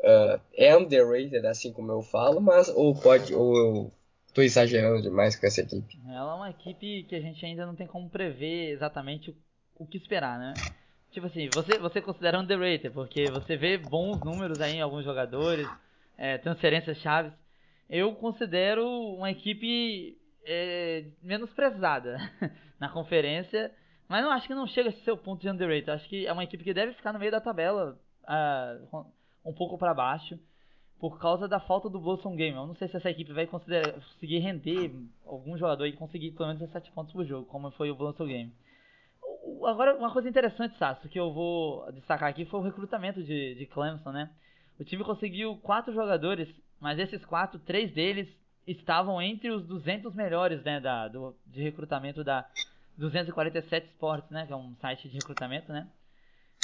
uh, 0.00 0.40
é 0.54 0.76
underrated, 0.76 1.46
assim 1.46 1.72
como 1.72 1.92
eu 1.92 2.02
falo, 2.02 2.40
mas 2.40 2.68
ou 2.68 2.94
pode, 2.94 3.34
ou 3.34 3.56
eu 3.56 3.92
tô 4.34 4.42
exagerando 4.42 5.02
demais 5.02 5.36
com 5.36 5.46
essa 5.46 5.60
equipe? 5.60 5.98
Ela 6.06 6.32
é 6.32 6.34
uma 6.34 6.50
equipe 6.50 7.04
que 7.04 7.14
a 7.14 7.20
gente 7.20 7.44
ainda 7.44 7.66
não 7.66 7.76
tem 7.76 7.86
como 7.86 8.08
prever 8.08 8.70
exatamente 8.70 9.30
o, 9.30 9.36
o 9.78 9.86
que 9.86 9.98
esperar, 9.98 10.38
né? 10.38 10.60
Tipo 11.12 11.26
assim, 11.26 11.46
você, 11.50 11.78
você 11.78 12.00
considera 12.00 12.40
underrated, 12.40 12.90
porque 12.90 13.30
você 13.30 13.54
vê 13.54 13.76
bons 13.76 14.18
números 14.24 14.58
aí 14.62 14.76
em 14.76 14.80
alguns 14.80 15.04
jogadores, 15.04 15.68
é, 16.16 16.38
transferências 16.38 16.96
chaves. 16.98 17.32
Eu 17.88 18.14
considero 18.14 18.88
uma 18.88 19.30
equipe 19.30 20.16
é, 20.46 21.04
menosprezada 21.22 22.16
na 22.80 22.88
conferência, 22.88 23.70
mas 24.08 24.24
não 24.24 24.30
acho 24.30 24.46
que 24.46 24.54
não 24.54 24.66
chega 24.66 24.88
a 24.88 24.92
ser 24.92 25.10
o 25.10 25.18
ponto 25.18 25.42
de 25.42 25.50
underrated. 25.50 25.90
Acho 25.90 26.08
que 26.08 26.26
é 26.26 26.32
uma 26.32 26.44
equipe 26.44 26.64
que 26.64 26.72
deve 26.72 26.94
ficar 26.94 27.12
no 27.12 27.18
meio 27.18 27.30
da 27.30 27.42
tabela, 27.42 27.98
uh, 28.24 29.06
um 29.44 29.52
pouco 29.52 29.76
para 29.76 29.92
baixo, 29.92 30.38
por 30.98 31.18
causa 31.18 31.46
da 31.46 31.60
falta 31.60 31.90
do 31.90 32.00
Blossom 32.00 32.34
Game. 32.34 32.56
Eu 32.56 32.66
não 32.66 32.74
sei 32.74 32.88
se 32.88 32.96
essa 32.96 33.10
equipe 33.10 33.34
vai 33.34 33.46
conseguir 33.46 34.38
render 34.38 34.94
algum 35.26 35.58
jogador 35.58 35.84
e 35.84 35.92
conseguir 35.92 36.30
pelo 36.30 36.54
menos 36.54 36.70
7 36.70 36.90
pontos 36.92 37.12
por 37.12 37.26
jogo, 37.26 37.44
como 37.44 37.70
foi 37.72 37.90
o 37.90 37.94
Blossom 37.94 38.26
Game 38.26 38.52
agora, 39.66 39.96
uma 39.96 40.12
coisa 40.12 40.28
interessante, 40.28 40.76
Sasso, 40.78 41.08
que 41.08 41.18
eu 41.18 41.32
vou 41.32 41.90
destacar 41.92 42.28
aqui 42.28 42.44
foi 42.44 42.60
o 42.60 42.62
recrutamento 42.62 43.22
de, 43.22 43.54
de 43.54 43.66
Clemson, 43.66 44.10
né? 44.10 44.30
O 44.78 44.84
time 44.84 45.04
conseguiu 45.04 45.56
quatro 45.58 45.92
jogadores, 45.92 46.48
mas 46.80 46.98
esses 46.98 47.24
quatro, 47.24 47.58
três 47.60 47.92
deles 47.92 48.28
estavam 48.66 49.20
entre 49.20 49.50
os 49.50 49.66
200 49.66 50.14
melhores, 50.14 50.62
né, 50.62 50.80
da, 50.80 51.08
do, 51.08 51.36
de 51.46 51.62
recrutamento 51.62 52.22
da 52.22 52.48
247 52.96 53.88
Sports, 53.88 54.30
né, 54.30 54.46
que 54.46 54.52
é 54.52 54.56
um 54.56 54.74
site 54.76 55.08
de 55.08 55.16
recrutamento, 55.16 55.72
né? 55.72 55.88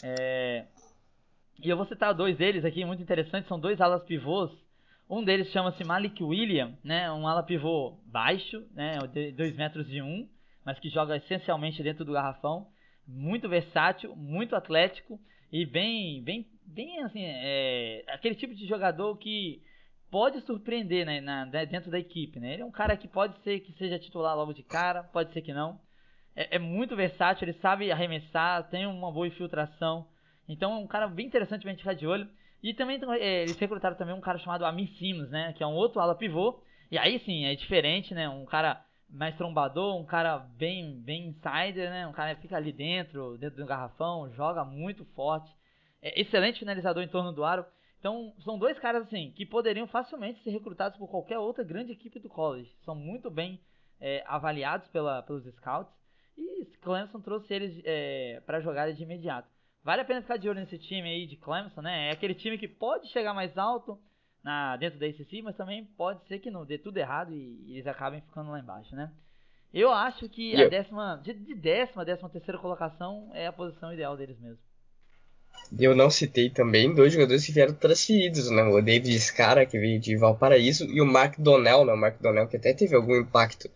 É, 0.02 0.66
e 1.62 1.68
eu 1.68 1.76
vou 1.76 1.86
citar 1.86 2.14
dois 2.14 2.36
deles 2.36 2.64
aqui, 2.64 2.84
muito 2.84 3.02
interessantes, 3.02 3.48
são 3.48 3.58
dois 3.58 3.80
alas 3.80 4.04
pivôs. 4.04 4.50
Um 5.10 5.24
deles 5.24 5.50
chama-se 5.50 5.82
Malik 5.84 6.22
William, 6.22 6.74
né, 6.84 7.10
um 7.10 7.26
ala 7.26 7.42
pivô 7.42 7.98
baixo, 8.06 8.64
né, 8.74 8.98
2 9.34 9.56
metros 9.56 9.86
de 9.88 10.02
1, 10.02 10.06
um, 10.06 10.28
mas 10.68 10.78
que 10.78 10.90
joga 10.90 11.16
essencialmente 11.16 11.82
dentro 11.82 12.04
do 12.04 12.12
garrafão 12.12 12.66
muito 13.06 13.48
versátil, 13.48 14.14
muito 14.14 14.54
atlético 14.54 15.18
e 15.50 15.64
bem, 15.64 16.22
bem, 16.22 16.46
bem 16.62 17.02
assim, 17.04 17.22
é, 17.24 18.04
aquele 18.08 18.34
tipo 18.34 18.54
de 18.54 18.66
jogador 18.66 19.16
que 19.16 19.62
pode 20.10 20.42
surpreender 20.42 21.06
né, 21.06 21.22
na, 21.22 21.46
dentro 21.46 21.90
da 21.90 21.98
equipe, 21.98 22.38
né? 22.38 22.52
Ele 22.52 22.60
é 22.60 22.66
um 22.66 22.70
cara 22.70 22.98
que 22.98 23.08
pode 23.08 23.42
ser 23.42 23.60
que 23.60 23.72
seja 23.78 23.98
titular 23.98 24.36
logo 24.36 24.52
de 24.52 24.62
cara, 24.62 25.04
pode 25.04 25.32
ser 25.32 25.40
que 25.40 25.54
não. 25.54 25.80
É, 26.36 26.56
é 26.56 26.58
muito 26.58 26.94
versátil, 26.94 27.48
ele 27.48 27.58
sabe 27.60 27.90
arremessar, 27.90 28.68
tem 28.68 28.86
uma 28.86 29.10
boa 29.10 29.26
infiltração. 29.26 30.06
Então 30.46 30.72
é 30.72 30.76
um 30.76 30.86
cara 30.86 31.08
bem 31.08 31.28
interessante 31.28 31.62
pra 31.62 31.70
gente 31.70 31.80
ficar 31.80 31.94
de 31.94 32.06
olho. 32.06 32.28
E 32.62 32.74
também 32.74 33.00
é, 33.18 33.40
eles 33.44 33.58
recrutaram 33.58 33.96
também 33.96 34.14
um 34.14 34.20
cara 34.20 34.36
chamado 34.36 34.66
Amir 34.66 34.90
Sims, 34.98 35.30
né? 35.30 35.54
Que 35.54 35.62
é 35.62 35.66
um 35.66 35.72
outro 35.72 35.98
ala 35.98 36.14
pivô. 36.14 36.62
E 36.90 36.98
aí 36.98 37.18
sim, 37.20 37.46
é 37.46 37.54
diferente, 37.54 38.12
né? 38.12 38.28
Um 38.28 38.44
cara 38.44 38.84
mais 39.08 39.36
trombador, 39.36 39.96
um 39.96 40.04
cara 40.04 40.38
bem, 40.38 41.00
bem 41.00 41.28
insider, 41.28 41.90
né? 41.90 42.06
Um 42.06 42.12
cara 42.12 42.34
que 42.34 42.42
fica 42.42 42.56
ali 42.56 42.72
dentro, 42.72 43.38
dentro 43.38 43.56
do 43.56 43.66
garrafão, 43.66 44.30
joga 44.32 44.64
muito 44.64 45.04
forte. 45.14 45.50
É 46.02 46.20
excelente 46.20 46.58
finalizador 46.58 47.02
em 47.02 47.08
torno 47.08 47.32
do 47.32 47.44
aro. 47.44 47.64
Então, 47.98 48.32
são 48.44 48.58
dois 48.58 48.78
caras 48.78 49.02
assim 49.02 49.32
que 49.32 49.44
poderiam 49.44 49.86
facilmente 49.86 50.42
ser 50.42 50.50
recrutados 50.50 50.98
por 50.98 51.08
qualquer 51.08 51.38
outra 51.38 51.64
grande 51.64 51.92
equipe 51.92 52.20
do 52.20 52.28
college. 52.28 52.70
São 52.84 52.94
muito 52.94 53.30
bem 53.30 53.60
é, 54.00 54.22
avaliados 54.26 54.86
pela, 54.88 55.22
pelos 55.22 55.44
scouts. 55.56 55.92
E 56.36 56.66
Clemson 56.82 57.20
trouxe 57.20 57.52
eles 57.52 57.82
é, 57.84 58.40
para 58.46 58.60
jogar 58.60 58.92
de 58.92 59.02
imediato. 59.02 59.48
Vale 59.82 60.02
a 60.02 60.04
pena 60.04 60.22
ficar 60.22 60.36
de 60.36 60.48
olho 60.48 60.60
nesse 60.60 60.78
time 60.78 61.08
aí 61.08 61.26
de 61.26 61.36
Clemson, 61.36 61.80
né? 61.80 62.08
É 62.08 62.10
aquele 62.12 62.34
time 62.34 62.58
que 62.58 62.68
pode 62.68 63.08
chegar 63.08 63.34
mais 63.34 63.56
alto 63.56 63.98
na, 64.48 64.78
dentro 64.78 64.98
da 64.98 65.04
ACC, 65.04 65.42
mas 65.42 65.54
também 65.54 65.84
pode 65.84 66.26
ser 66.26 66.38
que 66.38 66.50
não 66.50 66.64
dê 66.64 66.78
tudo 66.78 66.96
errado 66.96 67.34
e, 67.34 67.62
e 67.66 67.74
eles 67.74 67.86
acabem 67.86 68.22
ficando 68.22 68.50
lá 68.50 68.58
embaixo, 68.58 68.96
né? 68.96 69.12
Eu 69.74 69.92
acho 69.92 70.26
que 70.30 70.56
a 70.56 70.66
décima, 70.66 71.20
de, 71.22 71.34
de 71.34 71.54
décima, 71.54 72.02
décima 72.02 72.30
terceira 72.30 72.58
colocação 72.58 73.30
é 73.34 73.46
a 73.46 73.52
posição 73.52 73.92
ideal 73.92 74.16
deles 74.16 74.40
mesmo. 74.40 74.58
Eu 75.78 75.94
não 75.94 76.08
citei 76.08 76.48
também 76.48 76.94
dois 76.94 77.12
jogadores 77.12 77.44
que 77.44 77.52
vieram 77.52 77.74
transferidos, 77.74 78.50
né? 78.50 78.62
O 78.62 78.80
David 78.80 79.14
Scara, 79.16 79.66
que 79.66 79.78
veio 79.78 80.00
de 80.00 80.16
Valparaíso, 80.16 80.86
e 80.86 81.02
o 81.02 81.06
Mark 81.06 81.38
Donnell, 81.38 81.84
né? 81.84 81.92
O 81.92 81.98
Mark 81.98 82.18
Donnell, 82.18 82.48
que 82.48 82.56
até 82.56 82.72
teve 82.72 82.96
algum 82.96 83.16
impacto 83.16 83.68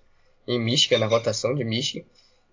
em 0.48 0.58
Michigan, 0.58 1.00
na 1.00 1.06
rotação 1.06 1.54
de 1.54 1.64
Michigan, 1.64 2.06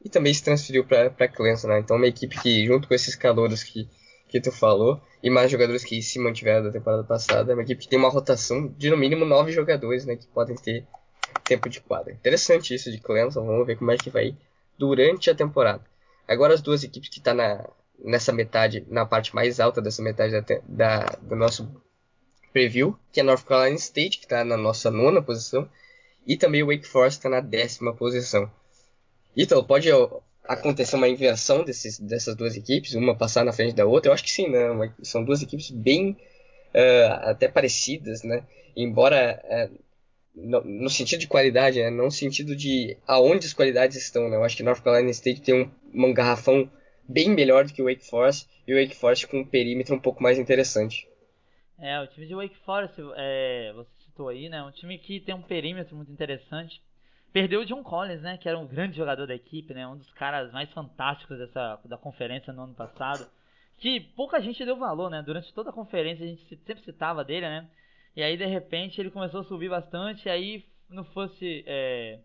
e 0.03 0.09
também 0.09 0.33
se 0.33 0.43
transferiu 0.43 0.83
para 0.83 1.29
Clemson, 1.29 1.69
né? 1.69 1.79
Então 1.79 1.95
uma 1.95 2.07
equipe 2.07 2.37
que, 2.41 2.65
junto 2.65 2.85
com 2.85 2.93
esses 2.93 3.15
calouros 3.15 3.63
que, 3.63 3.87
que 4.29 4.39
tu 4.39 4.51
falou, 4.51 5.01
e 5.21 5.29
mais 5.29 5.51
jogadores 5.51 5.83
que 5.83 6.01
se 6.01 6.19
mantiveram 6.19 6.63
da 6.63 6.71
temporada 6.71 7.03
passada, 7.03 7.51
é 7.51 7.55
uma 7.55 7.63
equipe 7.63 7.81
que 7.81 7.89
tem 7.89 7.99
uma 7.99 8.09
rotação 8.09 8.67
de 8.77 8.89
no 8.89 8.95
mínimo 8.95 9.25
nove 9.25 9.51
jogadores, 9.51 10.05
né? 10.05 10.15
Que 10.15 10.27
podem 10.27 10.55
ter 10.55 10.85
tempo 11.43 11.67
de 11.67 11.81
quadra. 11.81 12.13
Interessante 12.13 12.73
isso 12.73 12.91
de 12.91 12.99
Clemson, 12.99 13.45
vamos 13.45 13.65
ver 13.65 13.77
como 13.77 13.91
é 13.91 13.97
que 13.97 14.09
vai 14.09 14.37
durante 14.77 15.29
a 15.29 15.35
temporada. 15.35 15.83
Agora 16.27 16.53
as 16.53 16.61
duas 16.61 16.83
equipes 16.83 17.09
que 17.09 17.17
estão 17.17 17.35
tá 17.35 17.69
nessa 17.97 18.31
metade, 18.31 18.85
na 18.87 19.05
parte 19.05 19.33
mais 19.33 19.59
alta 19.59 19.81
dessa 19.81 20.01
metade 20.01 20.31
da, 20.31 20.61
da, 20.67 21.05
do 21.21 21.35
nosso 21.35 21.67
preview, 22.53 22.97
que 23.11 23.19
é 23.19 23.23
North 23.23 23.43
Carolina 23.43 23.75
State, 23.75 24.19
que 24.19 24.25
está 24.25 24.43
na 24.43 24.55
nossa 24.55 24.91
nona 24.91 25.21
posição, 25.21 25.67
e 26.25 26.37
também 26.37 26.61
o 26.63 26.67
Wake 26.67 26.87
Forest 26.87 27.19
está 27.19 27.29
na 27.29 27.41
décima 27.41 27.95
posição. 27.95 28.49
Então, 29.35 29.63
pode 29.63 29.89
acontecer 30.49 30.95
uma 30.95 31.07
inversão 31.07 31.63
desses, 31.63 31.99
dessas 31.99 32.35
duas 32.35 32.57
equipes, 32.57 32.95
uma 32.95 33.15
passar 33.15 33.45
na 33.45 33.53
frente 33.53 33.75
da 33.75 33.85
outra? 33.85 34.09
Eu 34.09 34.13
acho 34.13 34.23
que 34.23 34.31
sim, 34.31 34.49
né? 34.49 34.91
São 35.03 35.23
duas 35.23 35.43
equipes 35.43 35.69
bem 35.69 36.17
uh, 36.73 37.13
até 37.29 37.47
parecidas, 37.47 38.23
né? 38.23 38.43
Embora 38.75 39.39
uh, 39.45 39.79
no, 40.33 40.63
no, 40.63 40.89
sentido 40.89 41.19
de 41.19 41.27
qualidade, 41.27 41.79
né? 41.79 41.91
não 41.91 42.05
no 42.05 42.11
sentido 42.11 42.55
de 42.55 42.97
aonde 43.05 43.45
as 43.45 43.53
qualidades 43.53 43.95
estão, 43.95 44.27
né? 44.27 44.37
Eu 44.37 44.43
acho 44.43 44.57
que 44.57 44.63
North 44.63 44.81
Carolina 44.81 45.11
State 45.11 45.41
tem 45.41 45.53
um, 45.53 45.71
um 45.93 46.13
garrafão 46.13 46.69
bem 47.07 47.29
melhor 47.29 47.65
do 47.65 47.73
que 47.73 47.81
o 47.81 47.85
Wake 47.85 48.05
Forest 48.05 48.47
e 48.67 48.73
o 48.73 48.81
Wake 48.81 48.95
Forest 48.95 49.27
com 49.27 49.41
um 49.41 49.45
perímetro 49.45 49.93
um 49.93 49.99
pouco 49.99 50.23
mais 50.23 50.39
interessante. 50.39 51.07
É, 51.77 51.99
o 52.01 52.07
time 52.07 52.25
de 52.25 52.33
Wake 52.33 52.57
Forest, 52.65 52.99
é, 53.15 53.71
você 53.75 53.89
citou 54.03 54.29
aí, 54.29 54.49
né? 54.49 54.63
Um 54.63 54.71
time 54.71 54.97
que 54.97 55.19
tem 55.19 55.35
um 55.35 55.43
perímetro 55.43 55.95
muito 55.95 56.11
interessante. 56.11 56.81
Perdeu 57.31 57.61
o 57.61 57.65
John 57.65 57.83
Collins, 57.83 58.21
né? 58.21 58.37
Que 58.37 58.49
era 58.49 58.57
um 58.57 58.67
grande 58.67 58.97
jogador 58.97 59.27
da 59.27 59.35
equipe, 59.35 59.73
né? 59.73 59.87
Um 59.87 59.97
dos 59.97 60.11
caras 60.13 60.51
mais 60.51 60.71
fantásticos 60.71 61.37
dessa, 61.37 61.79
da 61.85 61.97
conferência 61.97 62.51
no 62.51 62.63
ano 62.63 62.73
passado. 62.73 63.27
Que 63.77 63.99
pouca 63.99 64.41
gente 64.41 64.65
deu 64.65 64.77
valor, 64.77 65.09
né? 65.09 65.21
Durante 65.21 65.53
toda 65.53 65.69
a 65.69 65.73
conferência 65.73 66.25
a 66.25 66.27
gente 66.27 66.57
sempre 66.65 66.83
citava 66.83 67.23
dele, 67.23 67.47
né? 67.47 67.69
E 68.15 68.23
aí 68.23 68.35
de 68.35 68.45
repente 68.45 68.99
ele 68.99 69.11
começou 69.11 69.41
a 69.41 69.43
subir 69.43 69.69
bastante. 69.69 70.27
E 70.27 70.29
aí 70.31 70.65
não 70.89 71.03
fosse 71.05 71.63
é, 71.67 72.19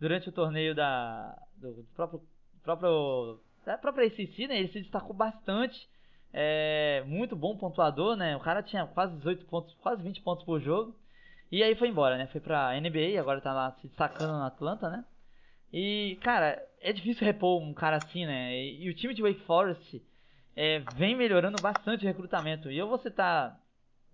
durante 0.00 0.28
o 0.28 0.32
torneio 0.32 0.74
da 0.74 1.36
do 1.56 1.86
próprio 1.94 2.22
próprio 2.62 3.40
da 3.64 3.76
própria 3.76 4.06
ACC, 4.06 4.48
né? 4.48 4.58
Ele 4.58 4.68
se 4.68 4.80
destacou 4.80 5.14
bastante. 5.14 5.88
É, 6.32 7.02
muito 7.06 7.36
bom 7.36 7.56
pontuador, 7.56 8.16
né? 8.16 8.36
O 8.36 8.40
cara 8.40 8.62
tinha 8.62 8.86
quase 8.86 9.16
18 9.16 9.44
pontos, 9.46 9.74
quase 9.74 10.02
20 10.02 10.22
pontos 10.22 10.44
por 10.44 10.60
jogo. 10.60 10.96
E 11.50 11.62
aí 11.62 11.74
foi 11.74 11.88
embora, 11.88 12.16
né? 12.16 12.26
Foi 12.28 12.40
pra 12.40 12.78
NBA, 12.80 13.18
agora 13.18 13.40
tá 13.40 13.52
lá 13.52 13.72
se 13.72 13.88
destacando 13.88 14.38
na 14.38 14.46
Atlanta, 14.46 14.88
né? 14.88 15.04
E, 15.72 16.18
cara, 16.22 16.62
é 16.80 16.92
difícil 16.92 17.24
repor 17.24 17.60
um 17.60 17.74
cara 17.74 17.96
assim, 17.96 18.24
né? 18.24 18.54
E, 18.54 18.84
e 18.84 18.90
o 18.90 18.94
time 18.94 19.14
de 19.14 19.22
Wake 19.22 19.40
Forest 19.40 20.02
é, 20.56 20.80
vem 20.80 21.16
melhorando 21.16 21.58
bastante 21.58 22.04
o 22.04 22.08
recrutamento. 22.08 22.70
E 22.70 22.78
eu 22.78 22.88
vou 22.88 22.98
citar 22.98 23.58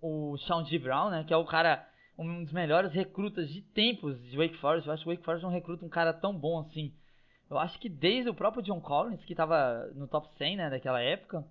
o 0.01 0.37
Sean 0.39 0.65
G. 0.65 0.79
Brown, 0.79 1.09
né? 1.09 1.23
Que 1.23 1.33
é 1.33 1.37
o 1.37 1.45
cara, 1.45 1.87
um 2.17 2.43
dos 2.43 2.53
melhores 2.53 2.91
recrutas 2.91 3.49
de 3.49 3.61
tempos 3.61 4.19
de 4.29 4.37
Wake 4.37 4.57
Forest. 4.57 4.87
Eu 4.87 4.93
acho 4.93 5.03
que 5.03 5.09
o 5.09 5.13
Wake 5.13 5.25
Forest 5.25 5.43
não 5.43 5.51
recruta 5.51 5.85
um 5.85 5.89
cara 5.89 6.13
tão 6.13 6.37
bom 6.37 6.59
assim. 6.59 6.93
Eu 7.49 7.57
acho 7.57 7.79
que 7.79 7.87
desde 7.87 8.29
o 8.29 8.35
próprio 8.35 8.63
John 8.63 8.81
Collins, 8.81 9.23
que 9.25 9.35
tava 9.35 9.89
no 9.95 10.07
top 10.07 10.27
100, 10.37 10.57
né? 10.57 10.69
Daquela 10.69 11.01
época, 11.01 11.45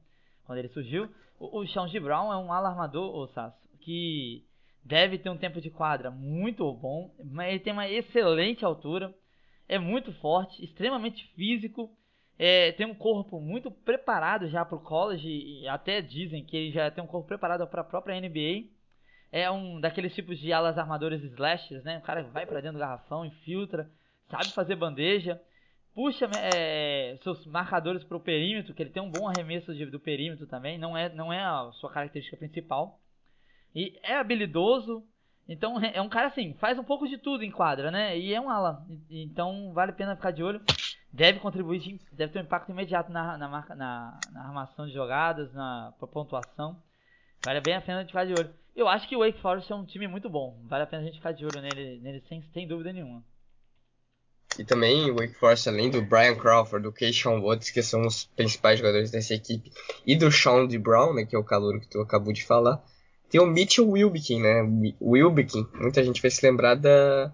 quando 0.44 0.58
ele 0.58 0.68
surgiu. 0.68 1.08
O, 1.38 1.60
o 1.60 1.68
Sean 1.68 1.88
G. 1.88 2.00
Brown 2.00 2.32
é 2.32 2.36
um 2.36 2.52
alarmador, 2.52 3.14
ô 3.14 3.26
Sasso, 3.28 3.56
que 3.80 4.44
deve 4.86 5.18
ter 5.18 5.28
um 5.28 5.36
tempo 5.36 5.60
de 5.60 5.68
quadra 5.68 6.10
muito 6.10 6.72
bom, 6.72 7.12
mas 7.24 7.50
ele 7.50 7.60
tem 7.60 7.72
uma 7.72 7.88
excelente 7.88 8.64
altura, 8.64 9.12
é 9.68 9.78
muito 9.78 10.12
forte, 10.14 10.64
extremamente 10.64 11.26
físico, 11.34 11.90
é, 12.38 12.70
tem 12.72 12.86
um 12.86 12.94
corpo 12.94 13.40
muito 13.40 13.70
preparado 13.70 14.48
já 14.48 14.64
para 14.64 14.76
o 14.76 14.80
college 14.80 15.28
e 15.28 15.66
até 15.66 16.00
dizem 16.00 16.44
que 16.44 16.56
ele 16.56 16.70
já 16.70 16.90
tem 16.90 17.02
um 17.02 17.06
corpo 17.06 17.26
preparado 17.26 17.66
para 17.66 17.80
a 17.80 17.84
própria 17.84 18.20
NBA. 18.20 18.68
É 19.32 19.50
um 19.50 19.80
daqueles 19.80 20.14
tipos 20.14 20.38
de 20.38 20.52
alas 20.52 20.78
armadoras 20.78 21.22
slashers, 21.22 21.82
né? 21.82 21.98
O 21.98 22.02
cara 22.02 22.22
vai 22.22 22.46
para 22.46 22.60
dentro 22.60 22.78
do 22.78 22.80
garrafão, 22.80 23.24
infiltra, 23.24 23.90
sabe 24.30 24.52
fazer 24.52 24.76
bandeja, 24.76 25.40
puxa 25.94 26.30
é, 26.36 27.18
seus 27.22 27.44
marcadores 27.46 28.04
para 28.04 28.16
o 28.16 28.20
perímetro, 28.20 28.72
que 28.72 28.82
ele 28.82 28.90
tem 28.90 29.02
um 29.02 29.10
bom 29.10 29.26
arremesso 29.28 29.74
de, 29.74 29.86
do 29.86 29.98
perímetro 29.98 30.46
também, 30.46 30.78
não 30.78 30.96
é, 30.96 31.08
não 31.08 31.32
é 31.32 31.40
a 31.40 31.70
sua 31.72 31.90
característica 31.90 32.36
principal. 32.36 33.00
E 33.74 33.98
é 34.02 34.16
habilidoso. 34.16 35.02
Então 35.48 35.78
é 35.80 36.00
um 36.00 36.08
cara 36.08 36.28
assim, 36.28 36.54
faz 36.54 36.78
um 36.78 36.84
pouco 36.84 37.06
de 37.06 37.18
tudo 37.18 37.44
em 37.44 37.50
quadra, 37.50 37.90
né? 37.90 38.18
E 38.18 38.34
é 38.34 38.40
um 38.40 38.50
ala. 38.50 38.84
Então 39.08 39.72
vale 39.72 39.92
a 39.92 39.94
pena 39.94 40.16
ficar 40.16 40.32
de 40.32 40.42
olho. 40.42 40.60
Deve 41.12 41.38
contribuir, 41.38 42.00
deve 42.12 42.32
ter 42.32 42.40
um 42.40 42.42
impacto 42.42 42.70
imediato 42.70 43.10
na, 43.10 43.38
na, 43.38 43.48
marca, 43.48 43.74
na, 43.74 44.18
na 44.32 44.42
armação 44.42 44.86
de 44.86 44.92
jogadas, 44.92 45.52
na 45.54 45.94
pontuação. 46.12 46.82
Vale 47.44 47.60
bem 47.60 47.74
a 47.74 47.80
pena 47.80 48.02
de 48.02 48.08
ficar 48.08 48.26
de 48.26 48.32
olho. 48.32 48.52
Eu 48.74 48.88
acho 48.88 49.08
que 49.08 49.16
o 49.16 49.20
Wake 49.20 49.40
Forest 49.40 49.72
é 49.72 49.74
um 49.74 49.86
time 49.86 50.06
muito 50.06 50.28
bom. 50.28 50.60
Vale 50.64 50.82
a 50.82 50.86
pena 50.86 51.02
a 51.02 51.06
gente 51.06 51.16
ficar 51.16 51.32
de 51.32 51.44
olho 51.44 51.62
nele, 51.62 52.00
nele 52.00 52.22
sem, 52.28 52.42
sem 52.52 52.68
dúvida 52.68 52.92
nenhuma. 52.92 53.24
E 54.58 54.64
também 54.64 55.10
o 55.10 55.16
Wake 55.16 55.34
Forest, 55.34 55.68
além 55.68 55.90
do 55.90 56.02
Brian 56.02 56.34
Crawford, 56.34 56.82
do 56.82 56.92
Keishon 56.92 57.40
Woods, 57.40 57.70
que 57.70 57.82
são 57.82 58.06
os 58.06 58.24
principais 58.24 58.78
jogadores 58.78 59.10
dessa 59.10 59.34
equipe, 59.34 59.70
e 60.06 60.16
do 60.16 60.30
Sean 60.30 60.66
D. 60.66 60.78
Brown, 60.78 61.14
né, 61.14 61.24
que 61.24 61.36
é 61.36 61.38
o 61.38 61.44
calor 61.44 61.78
que 61.80 61.88
tu 61.88 62.00
acabou 62.00 62.32
de 62.32 62.44
falar, 62.44 62.82
tem 63.36 63.40
o 63.40 63.46
Mitchell 63.46 63.86
né? 64.40 64.94
Wilbekin. 64.98 65.66
Muita 65.74 66.02
gente 66.02 66.22
vai 66.22 66.30
se 66.30 66.44
lembrar 66.46 66.74
da, 66.74 67.26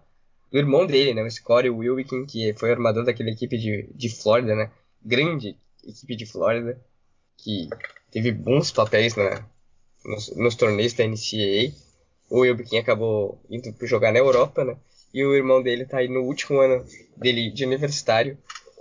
do 0.51 0.59
irmão 0.59 0.85
dele, 0.85 1.15
né? 1.15 1.23
O 1.23 1.31
Scottie 1.31 1.71
Wilbekin, 1.71 2.27
que 2.27 2.53
foi 2.55 2.73
armador 2.73 3.05
daquela 3.05 3.31
equipe 3.31 3.57
de, 3.57 3.89
de 3.95 4.09
Flórida, 4.09 4.57
né? 4.57 4.71
Grande 5.01 5.57
equipe 5.87 6.17
de 6.17 6.27
Flórida, 6.27 6.81
que 7.39 7.69
teve 8.11 8.33
bons 8.33 8.73
papéis 8.73 9.15
na, 9.15 9.47
nos, 10.05 10.35
nos 10.35 10.57
torneios 10.57 10.93
da 10.93 11.07
NCAA. 11.07 11.73
O 12.29 12.41
Wilbekin 12.41 12.79
acabou 12.79 13.41
indo 13.49 13.73
jogar 13.87 14.13
na 14.13 14.19
Europa, 14.19 14.65
né? 14.65 14.77
E 15.15 15.25
o 15.25 15.37
irmão 15.37 15.63
dele 15.63 15.85
tá 15.85 15.99
aí 15.99 16.09
no 16.09 16.23
último 16.23 16.59
ano 16.59 16.85
dele 17.17 17.49
de 17.53 17.65
universitário, 17.65 18.37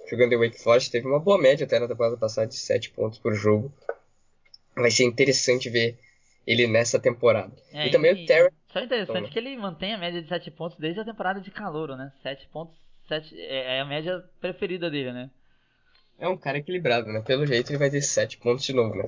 jogando 0.10 0.34
em 0.34 0.38
Wake 0.38 0.60
Forest. 0.60 0.90
Teve 0.90 1.06
uma 1.06 1.20
boa 1.20 1.38
média 1.38 1.66
até 1.66 1.78
na 1.78 1.88
temporada 1.88 2.18
passada 2.18 2.48
de 2.48 2.56
7 2.56 2.90
pontos 2.92 3.20
por 3.20 3.36
jogo. 3.36 3.72
Vai 4.76 4.90
ser 4.90 5.04
interessante 5.04 5.70
ver 5.70 6.00
ele 6.46 6.68
nessa 6.68 7.00
temporada. 7.00 7.52
É, 7.72 7.88
e 7.88 7.92
também 7.92 8.16
e, 8.16 8.24
o 8.24 8.26
Terry. 8.26 8.50
Só 8.72 8.80
interessante 8.80 9.30
que 9.30 9.40
ele 9.40 9.56
mantém 9.58 9.94
a 9.94 9.98
média 9.98 10.22
de 10.22 10.28
7 10.28 10.50
pontos 10.52 10.78
desde 10.78 11.00
a 11.00 11.06
temporada 11.06 11.40
de 11.40 11.52
calor, 11.52 11.96
né? 11.98 12.12
7 12.24 12.48
pontos 12.50 12.82
7, 13.08 13.40
é, 13.40 13.78
é 13.78 13.82
a 13.82 13.86
média 13.86 14.24
preferida 14.40 14.90
dele, 14.90 15.12
né? 15.12 15.30
É 16.18 16.28
um 16.28 16.38
cara 16.38 16.60
equilibrado, 16.60 17.12
né? 17.12 17.22
Pelo 17.22 17.46
jeito 17.46 17.72
ele 17.72 17.80
vai 17.80 17.90
ter 17.90 18.02
7 18.02 18.38
pontos 18.38 18.64
de 18.64 18.74
novo, 18.74 18.96
né? 18.96 19.06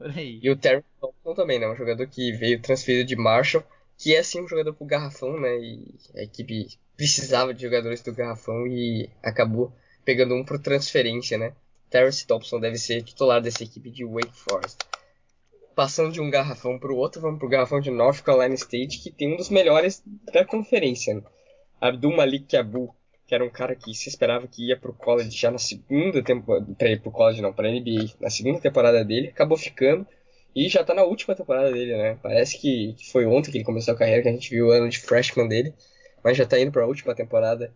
e 0.42 0.50
o 0.50 0.56
Terry 0.56 0.82
Thompson 1.00 1.34
também, 1.34 1.58
né? 1.58 1.68
Um 1.68 1.76
jogador 1.76 2.06
que 2.06 2.32
veio 2.32 2.60
transferido 2.60 3.06
de 3.06 3.14
Marshall, 3.14 3.62
que 3.96 4.14
é 4.14 4.20
assim 4.20 4.42
um 4.42 4.48
jogador 4.48 4.72
pro 4.74 4.86
garrafão, 4.86 5.38
né? 5.38 5.58
E 5.58 5.94
a 6.16 6.22
equipe 6.22 6.66
precisava 6.96 7.54
de 7.54 7.62
jogadores 7.62 8.02
do 8.02 8.14
garrafão 8.14 8.66
e 8.66 9.08
acabou 9.22 9.72
pegando 10.04 10.34
um 10.34 10.44
por 10.44 10.58
transferência, 10.58 11.38
né? 11.38 11.52
Terence 11.90 12.26
Thompson 12.26 12.58
deve 12.58 12.78
ser 12.78 13.02
titular 13.02 13.40
dessa 13.40 13.62
equipe 13.62 13.90
de 13.90 14.04
Wake 14.04 14.32
Forest. 14.32 14.78
Passando 15.74 16.12
de 16.12 16.20
um 16.20 16.30
garrafão 16.30 16.78
para 16.78 16.92
o 16.92 16.96
outro, 16.96 17.20
vamos 17.20 17.38
para 17.38 17.46
o 17.46 17.50
garrafão 17.50 17.80
de 17.80 17.90
North 17.90 18.22
Carolina 18.22 18.54
State, 18.54 18.98
que 18.98 19.10
tem 19.10 19.32
um 19.32 19.36
dos 19.36 19.48
melhores 19.48 20.02
da 20.32 20.44
conferência. 20.44 21.14
Né? 21.14 21.22
Abdul 21.80 22.16
Malik 22.16 22.56
Abu, 22.56 22.94
que 23.26 23.34
era 23.34 23.44
um 23.44 23.50
cara 23.50 23.74
que 23.74 23.94
se 23.94 24.08
esperava 24.08 24.46
que 24.46 24.68
ia 24.68 24.76
para 24.76 24.90
o 24.90 24.94
college 24.94 25.30
já 25.30 25.50
na 25.50 25.58
segunda 25.58 26.22
temporada, 26.22 26.66
para 26.76 26.90
ir 26.90 27.00
para 27.00 27.08
o 27.08 27.12
college 27.12 27.40
não, 27.40 27.52
para 27.52 27.68
a 27.68 27.72
NBA, 27.72 28.14
na 28.20 28.28
segunda 28.28 28.60
temporada 28.60 29.04
dele, 29.04 29.28
acabou 29.28 29.56
ficando 29.56 30.06
e 30.54 30.68
já 30.68 30.80
está 30.80 30.92
na 30.92 31.04
última 31.04 31.34
temporada 31.34 31.70
dele, 31.70 31.96
né? 31.96 32.18
Parece 32.22 32.58
que, 32.58 32.96
foi 33.12 33.24
ontem 33.26 33.52
que 33.52 33.58
ele 33.58 33.64
começou 33.64 33.94
a 33.94 33.96
carreira, 33.96 34.22
que 34.22 34.28
a 34.28 34.32
gente 34.32 34.50
viu 34.50 34.66
o 34.66 34.70
ano 34.70 34.88
de 34.88 34.98
freshman 34.98 35.46
dele, 35.46 35.72
mas 36.22 36.36
já 36.36 36.44
está 36.44 36.58
indo 36.58 36.72
para 36.72 36.82
a 36.82 36.86
última 36.86 37.14
temporada 37.14 37.72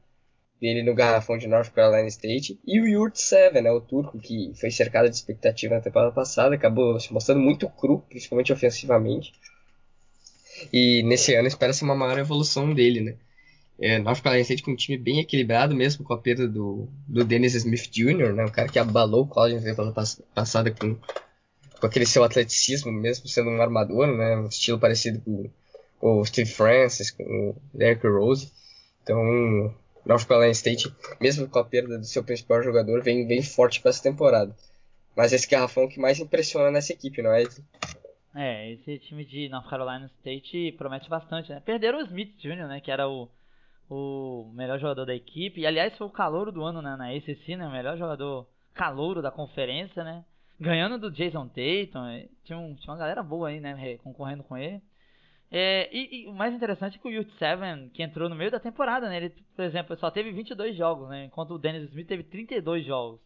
dele 0.60 0.82
no 0.82 0.94
garrafão 0.94 1.36
de 1.36 1.46
North 1.46 1.70
Carolina 1.70 2.08
State. 2.08 2.58
E 2.66 2.80
o 2.80 2.86
Yurt 2.86 3.16
Seven, 3.16 3.62
né, 3.62 3.70
o 3.70 3.80
turco 3.80 4.18
que 4.18 4.52
foi 4.54 4.70
cercado 4.70 5.08
de 5.08 5.16
expectativa 5.16 5.74
na 5.74 5.80
temporada 5.80 6.12
passada, 6.12 6.54
acabou 6.54 6.98
se 6.98 7.12
mostrando 7.12 7.40
muito 7.40 7.68
cru, 7.68 8.00
principalmente 8.08 8.52
ofensivamente. 8.52 9.32
E 10.72 11.02
nesse 11.02 11.34
ano 11.34 11.48
espera-se 11.48 11.82
uma 11.82 11.94
maior 11.94 12.18
evolução 12.18 12.72
dele, 12.72 13.00
né? 13.00 13.16
É, 13.78 13.98
North 13.98 14.22
Carolina 14.22 14.42
State 14.42 14.62
com 14.62 14.70
um 14.70 14.76
time 14.76 14.96
bem 14.96 15.18
equilibrado, 15.18 15.74
mesmo 15.74 16.04
com 16.04 16.14
a 16.14 16.18
perda 16.18 16.46
do, 16.46 16.88
do 17.08 17.24
Dennis 17.24 17.54
Smith 17.54 17.90
Jr., 17.90 18.32
né, 18.32 18.44
um 18.44 18.50
cara 18.50 18.68
que 18.68 18.78
abalou 18.78 19.24
o 19.24 19.26
college 19.26 19.56
na 19.56 19.62
temporada 19.62 19.94
passada 20.32 20.70
com, 20.70 20.94
com 21.80 21.86
aquele 21.86 22.06
seu 22.06 22.22
atleticismo, 22.22 22.92
mesmo 22.92 23.26
sendo 23.26 23.50
um 23.50 23.60
armador, 23.60 24.06
né, 24.06 24.36
um 24.36 24.46
estilo 24.46 24.78
parecido 24.78 25.20
com, 25.22 25.50
com 25.98 26.20
o 26.20 26.24
Steve 26.24 26.48
Francis, 26.50 27.10
com 27.10 27.24
o 27.24 27.56
Derrick 27.76 28.06
Rose. 28.06 28.52
Então, 29.02 29.74
North 30.06 30.26
Carolina 30.26 30.52
State, 30.52 30.94
mesmo 31.20 31.48
com 31.48 31.58
a 31.58 31.64
perda 31.64 31.98
do 31.98 32.04
seu 32.04 32.22
principal 32.22 32.62
jogador, 32.62 33.02
vem, 33.02 33.26
vem 33.26 33.42
forte 33.42 33.80
para 33.80 33.90
essa 33.90 34.02
temporada. 34.02 34.54
Mas 35.16 35.32
esse 35.32 35.48
garrafão 35.48 35.88
que 35.88 36.00
mais 36.00 36.18
impressiona 36.18 36.70
nessa 36.70 36.92
equipe, 36.92 37.22
não 37.22 37.32
é? 37.32 37.44
É, 38.34 38.72
esse 38.72 38.98
time 38.98 39.24
de 39.24 39.48
North 39.48 39.68
Carolina 39.68 40.10
State 40.18 40.72
promete 40.76 41.08
bastante, 41.08 41.50
né? 41.50 41.60
Perderam 41.64 42.00
o 42.00 42.02
Smith 42.02 42.36
Jr., 42.38 42.66
né? 42.66 42.80
Que 42.80 42.90
era 42.90 43.08
o, 43.08 43.28
o 43.88 44.50
melhor 44.54 44.78
jogador 44.78 45.04
da 45.04 45.14
equipe. 45.14 45.60
E 45.60 45.66
aliás 45.66 45.96
foi 45.96 46.06
o 46.06 46.10
calouro 46.10 46.50
do 46.50 46.64
ano 46.64 46.82
né, 46.82 46.96
na 46.96 47.10
ACC, 47.10 47.56
né? 47.56 47.66
O 47.66 47.72
melhor 47.72 47.96
jogador 47.96 48.48
calouro 48.74 49.22
da 49.22 49.30
conferência, 49.30 50.02
né? 50.02 50.24
Ganhando 50.60 50.98
do 50.98 51.12
Jason 51.12 51.46
Tatum. 51.46 52.28
Tinha, 52.44 52.58
um, 52.58 52.74
tinha 52.74 52.92
uma 52.92 52.98
galera 52.98 53.22
boa 53.22 53.48
aí, 53.48 53.60
né? 53.60 53.98
Concorrendo 53.98 54.42
com 54.42 54.56
ele. 54.56 54.82
É, 55.56 55.88
e, 55.96 56.24
e, 56.24 56.26
o 56.26 56.32
mais 56.32 56.52
interessante 56.52 56.96
é 56.96 57.00
que 57.00 57.06
o 57.06 57.20
Ute 57.20 57.32
7, 57.38 57.88
que 57.90 58.02
entrou 58.02 58.28
no 58.28 58.34
meio 58.34 58.50
da 58.50 58.58
temporada, 58.58 59.08
né? 59.08 59.18
Ele, 59.18 59.30
por 59.54 59.64
exemplo, 59.64 59.96
só 59.96 60.10
teve 60.10 60.32
22 60.32 60.76
jogos, 60.76 61.08
né? 61.08 61.26
Enquanto 61.26 61.52
o 61.54 61.58
Dennis 61.60 61.90
Smith 61.90 62.08
teve 62.08 62.24
32 62.24 62.84
jogos. 62.84 63.20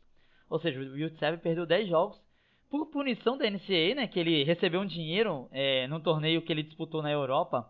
Ou 0.50 0.60
seja, 0.60 0.78
o 0.78 1.06
Ute 1.06 1.18
7 1.18 1.40
perdeu 1.40 1.64
10 1.64 1.88
jogos 1.88 2.20
por 2.68 2.84
punição 2.90 3.38
da 3.38 3.48
NCAA, 3.48 3.94
né? 3.94 4.06
Que 4.06 4.20
ele 4.20 4.44
recebeu 4.44 4.82
um 4.82 4.86
dinheiro 4.86 5.48
é, 5.50 5.86
num 5.86 6.00
torneio 6.00 6.42
que 6.42 6.52
ele 6.52 6.62
disputou 6.62 7.00
na 7.00 7.10
Europa. 7.10 7.66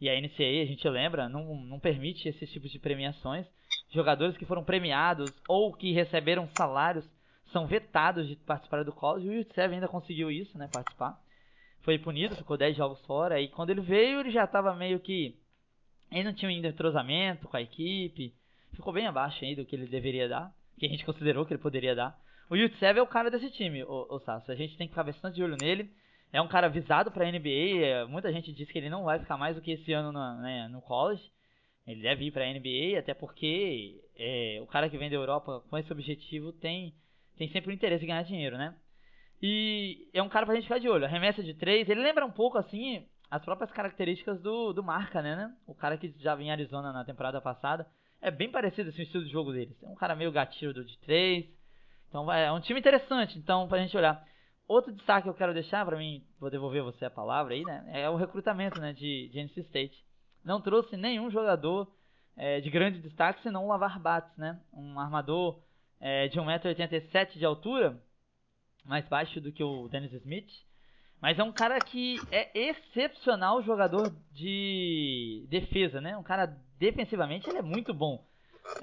E 0.00 0.08
a 0.08 0.18
NCAA, 0.18 0.62
a 0.62 0.66
gente 0.66 0.88
lembra, 0.88 1.28
não, 1.28 1.54
não 1.66 1.78
permite 1.78 2.30
esses 2.30 2.50
tipos 2.50 2.70
de 2.70 2.78
premiações. 2.78 3.46
Jogadores 3.90 4.38
que 4.38 4.46
foram 4.46 4.64
premiados 4.64 5.30
ou 5.46 5.70
que 5.74 5.92
receberam 5.92 6.48
salários 6.56 7.06
são 7.52 7.66
vetados 7.66 8.26
de 8.26 8.36
participar 8.36 8.84
do 8.84 8.92
college. 8.92 9.28
O 9.28 9.38
Ute 9.38 9.54
7 9.54 9.74
ainda 9.74 9.86
conseguiu 9.86 10.30
isso, 10.30 10.56
né? 10.56 10.66
Participar 10.72 11.20
foi 11.88 11.98
punido, 11.98 12.36
ficou 12.36 12.58
10 12.58 12.76
jogos 12.76 13.00
fora. 13.06 13.40
E 13.40 13.48
quando 13.48 13.70
ele 13.70 13.80
veio, 13.80 14.20
ele 14.20 14.30
já 14.30 14.44
estava 14.44 14.74
meio 14.74 15.00
que. 15.00 15.34
Ele 16.12 16.24
não 16.24 16.34
tinha 16.34 16.50
ainda 16.50 16.68
entrosamento 16.68 17.48
com 17.48 17.56
a 17.56 17.62
equipe. 17.62 18.34
Ficou 18.74 18.92
bem 18.92 19.06
abaixo 19.06 19.42
ainda 19.42 19.62
do 19.62 19.66
que 19.66 19.74
ele 19.74 19.86
deveria 19.86 20.28
dar. 20.28 20.52
Que 20.78 20.84
a 20.84 20.88
gente 20.90 21.02
considerou 21.06 21.46
que 21.46 21.54
ele 21.54 21.62
poderia 21.62 21.94
dar. 21.94 22.14
O 22.50 22.56
Yutsev 22.56 22.98
é 22.98 23.02
o 23.02 23.06
cara 23.06 23.30
desse 23.30 23.50
time, 23.50 23.84
o, 23.84 24.06
o 24.10 24.18
Sasso. 24.18 24.52
A 24.52 24.54
gente 24.54 24.76
tem 24.76 24.86
que 24.86 24.92
ficar 24.92 25.02
bastante 25.02 25.36
de 25.36 25.42
olho 25.42 25.56
nele. 25.58 25.90
É 26.30 26.42
um 26.42 26.48
cara 26.48 26.68
visado 26.68 27.10
para 27.10 27.26
a 27.26 27.32
NBA. 27.32 27.82
É, 27.82 28.04
muita 28.04 28.30
gente 28.34 28.52
diz 28.52 28.70
que 28.70 28.76
ele 28.76 28.90
não 28.90 29.04
vai 29.04 29.18
ficar 29.18 29.38
mais 29.38 29.56
do 29.56 29.62
que 29.62 29.70
esse 29.70 29.90
ano 29.94 30.12
no, 30.12 30.42
né, 30.42 30.68
no 30.68 30.82
college. 30.82 31.24
Ele 31.86 32.02
deve 32.02 32.26
ir 32.26 32.32
para 32.32 32.44
a 32.44 32.52
NBA, 32.52 32.98
até 32.98 33.14
porque 33.14 33.98
é, 34.14 34.58
o 34.62 34.66
cara 34.66 34.90
que 34.90 34.98
vem 34.98 35.08
da 35.08 35.16
Europa 35.16 35.64
com 35.70 35.78
esse 35.78 35.90
objetivo 35.90 36.52
tem, 36.52 36.92
tem 37.38 37.48
sempre 37.48 37.70
o 37.70 37.74
interesse 37.74 38.04
em 38.04 38.08
ganhar 38.08 38.24
dinheiro, 38.24 38.58
né? 38.58 38.74
E 39.40 40.08
é 40.12 40.22
um 40.22 40.28
cara 40.28 40.46
pra 40.46 40.54
gente 40.54 40.64
ficar 40.64 40.78
de 40.78 40.88
olho. 40.88 41.04
A 41.04 41.08
remessa 41.08 41.42
de 41.42 41.54
três, 41.54 41.88
ele 41.88 42.02
lembra 42.02 42.26
um 42.26 42.30
pouco 42.30 42.58
assim 42.58 43.06
as 43.30 43.44
próprias 43.44 43.70
características 43.70 44.40
do, 44.40 44.72
do 44.72 44.82
Marca, 44.82 45.20
né, 45.20 45.54
O 45.66 45.74
cara 45.74 45.98
que 45.98 46.14
já 46.18 46.34
vinha 46.34 46.48
em 46.48 46.52
Arizona 46.52 46.92
na 46.92 47.04
temporada 47.04 47.40
passada. 47.40 47.86
É 48.20 48.30
bem 48.30 48.50
parecido 48.50 48.88
assim, 48.88 49.02
o 49.02 49.04
estilo 49.04 49.24
de 49.24 49.30
jogo 49.30 49.52
deles. 49.52 49.76
É 49.82 49.88
um 49.88 49.94
cara 49.94 50.16
meio 50.16 50.32
gatilho 50.32 50.74
do 50.74 50.84
de 50.84 50.98
três. 50.98 51.46
Então 52.08 52.32
é 52.32 52.50
um 52.50 52.60
time 52.60 52.80
interessante, 52.80 53.38
então, 53.38 53.68
pra 53.68 53.78
gente 53.78 53.96
olhar. 53.96 54.26
Outro 54.66 54.92
destaque 54.92 55.22
que 55.22 55.28
eu 55.28 55.34
quero 55.34 55.54
deixar 55.54 55.84
para 55.84 55.96
mim, 55.96 56.24
vou 56.40 56.50
devolver 56.50 56.82
você 56.82 57.04
a 57.04 57.10
palavra 57.10 57.54
aí, 57.54 57.64
né? 57.64 57.84
É 57.92 58.10
o 58.10 58.16
recrutamento 58.16 58.80
né, 58.80 58.92
de, 58.92 59.28
de 59.28 59.38
NC 59.38 59.60
State. 59.60 60.04
Não 60.44 60.60
trouxe 60.60 60.96
nenhum 60.96 61.30
jogador 61.30 61.90
é, 62.36 62.60
de 62.60 62.70
grande 62.70 63.00
destaque, 63.00 63.42
senão 63.42 63.64
o 63.64 63.68
Lavar 63.68 64.00
Bates, 64.00 64.36
né? 64.36 64.60
Um 64.72 64.98
armador 64.98 65.60
é, 66.00 66.28
de 66.28 66.38
1,87m 66.38 67.38
de 67.38 67.44
altura, 67.44 68.02
mais 68.88 69.06
baixo 69.06 69.40
do 69.40 69.52
que 69.52 69.62
o 69.62 69.86
Dennis 69.88 70.12
Smith. 70.14 70.48
Mas 71.20 71.38
é 71.38 71.44
um 71.44 71.52
cara 71.52 71.78
que 71.78 72.16
é 72.30 72.50
excepcional 72.58 73.62
jogador 73.62 74.10
de 74.32 75.46
defesa, 75.50 76.00
né? 76.00 76.16
Um 76.16 76.22
cara 76.22 76.56
defensivamente 76.78 77.48
ele 77.48 77.58
é 77.58 77.62
muito 77.62 77.92
bom. 77.92 78.24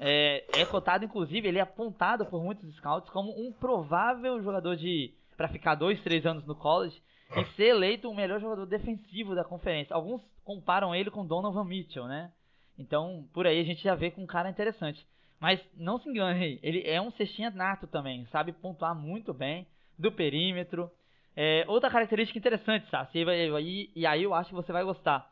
É, 0.00 0.44
é 0.60 0.64
cotado, 0.66 1.04
inclusive, 1.04 1.48
ele 1.48 1.58
é 1.58 1.62
apontado 1.62 2.26
por 2.26 2.42
muitos 2.42 2.74
scouts 2.76 3.10
como 3.10 3.32
um 3.32 3.52
provável 3.52 4.40
jogador 4.42 4.76
de 4.76 5.12
para 5.36 5.48
ficar 5.48 5.74
dois, 5.74 6.00
três 6.02 6.24
anos 6.24 6.46
no 6.46 6.54
college 6.54 7.00
e 7.36 7.44
ser 7.56 7.68
eleito 7.68 8.08
o 8.08 8.14
melhor 8.14 8.40
jogador 8.40 8.66
defensivo 8.66 9.34
da 9.34 9.44
conferência. 9.44 9.94
Alguns 9.94 10.22
comparam 10.44 10.94
ele 10.94 11.10
com 11.10 11.26
Donovan 11.26 11.64
Mitchell, 11.64 12.06
né? 12.06 12.32
Então, 12.78 13.28
por 13.32 13.46
aí 13.46 13.60
a 13.60 13.64
gente 13.64 13.82
já 13.82 13.94
vê 13.94 14.10
com 14.10 14.22
um 14.22 14.26
cara 14.26 14.50
interessante. 14.50 15.06
Mas 15.40 15.60
não 15.74 15.98
se 15.98 16.08
engane, 16.08 16.58
ele 16.62 16.82
é 16.86 17.00
um 17.00 17.10
cestinha 17.12 17.50
nato 17.50 17.86
também, 17.86 18.26
sabe 18.26 18.52
pontuar 18.52 18.94
muito 18.94 19.34
bem 19.34 19.66
do 19.98 20.12
perímetro. 20.12 20.90
É, 21.36 21.64
outra 21.68 21.90
característica 21.90 22.38
interessante, 22.38 22.88
Sassi, 22.88 23.18
e, 23.18 23.90
e 23.94 24.06
aí 24.06 24.22
eu 24.22 24.32
acho 24.32 24.50
que 24.50 24.56
você 24.56 24.72
vai 24.72 24.82
gostar. 24.82 25.30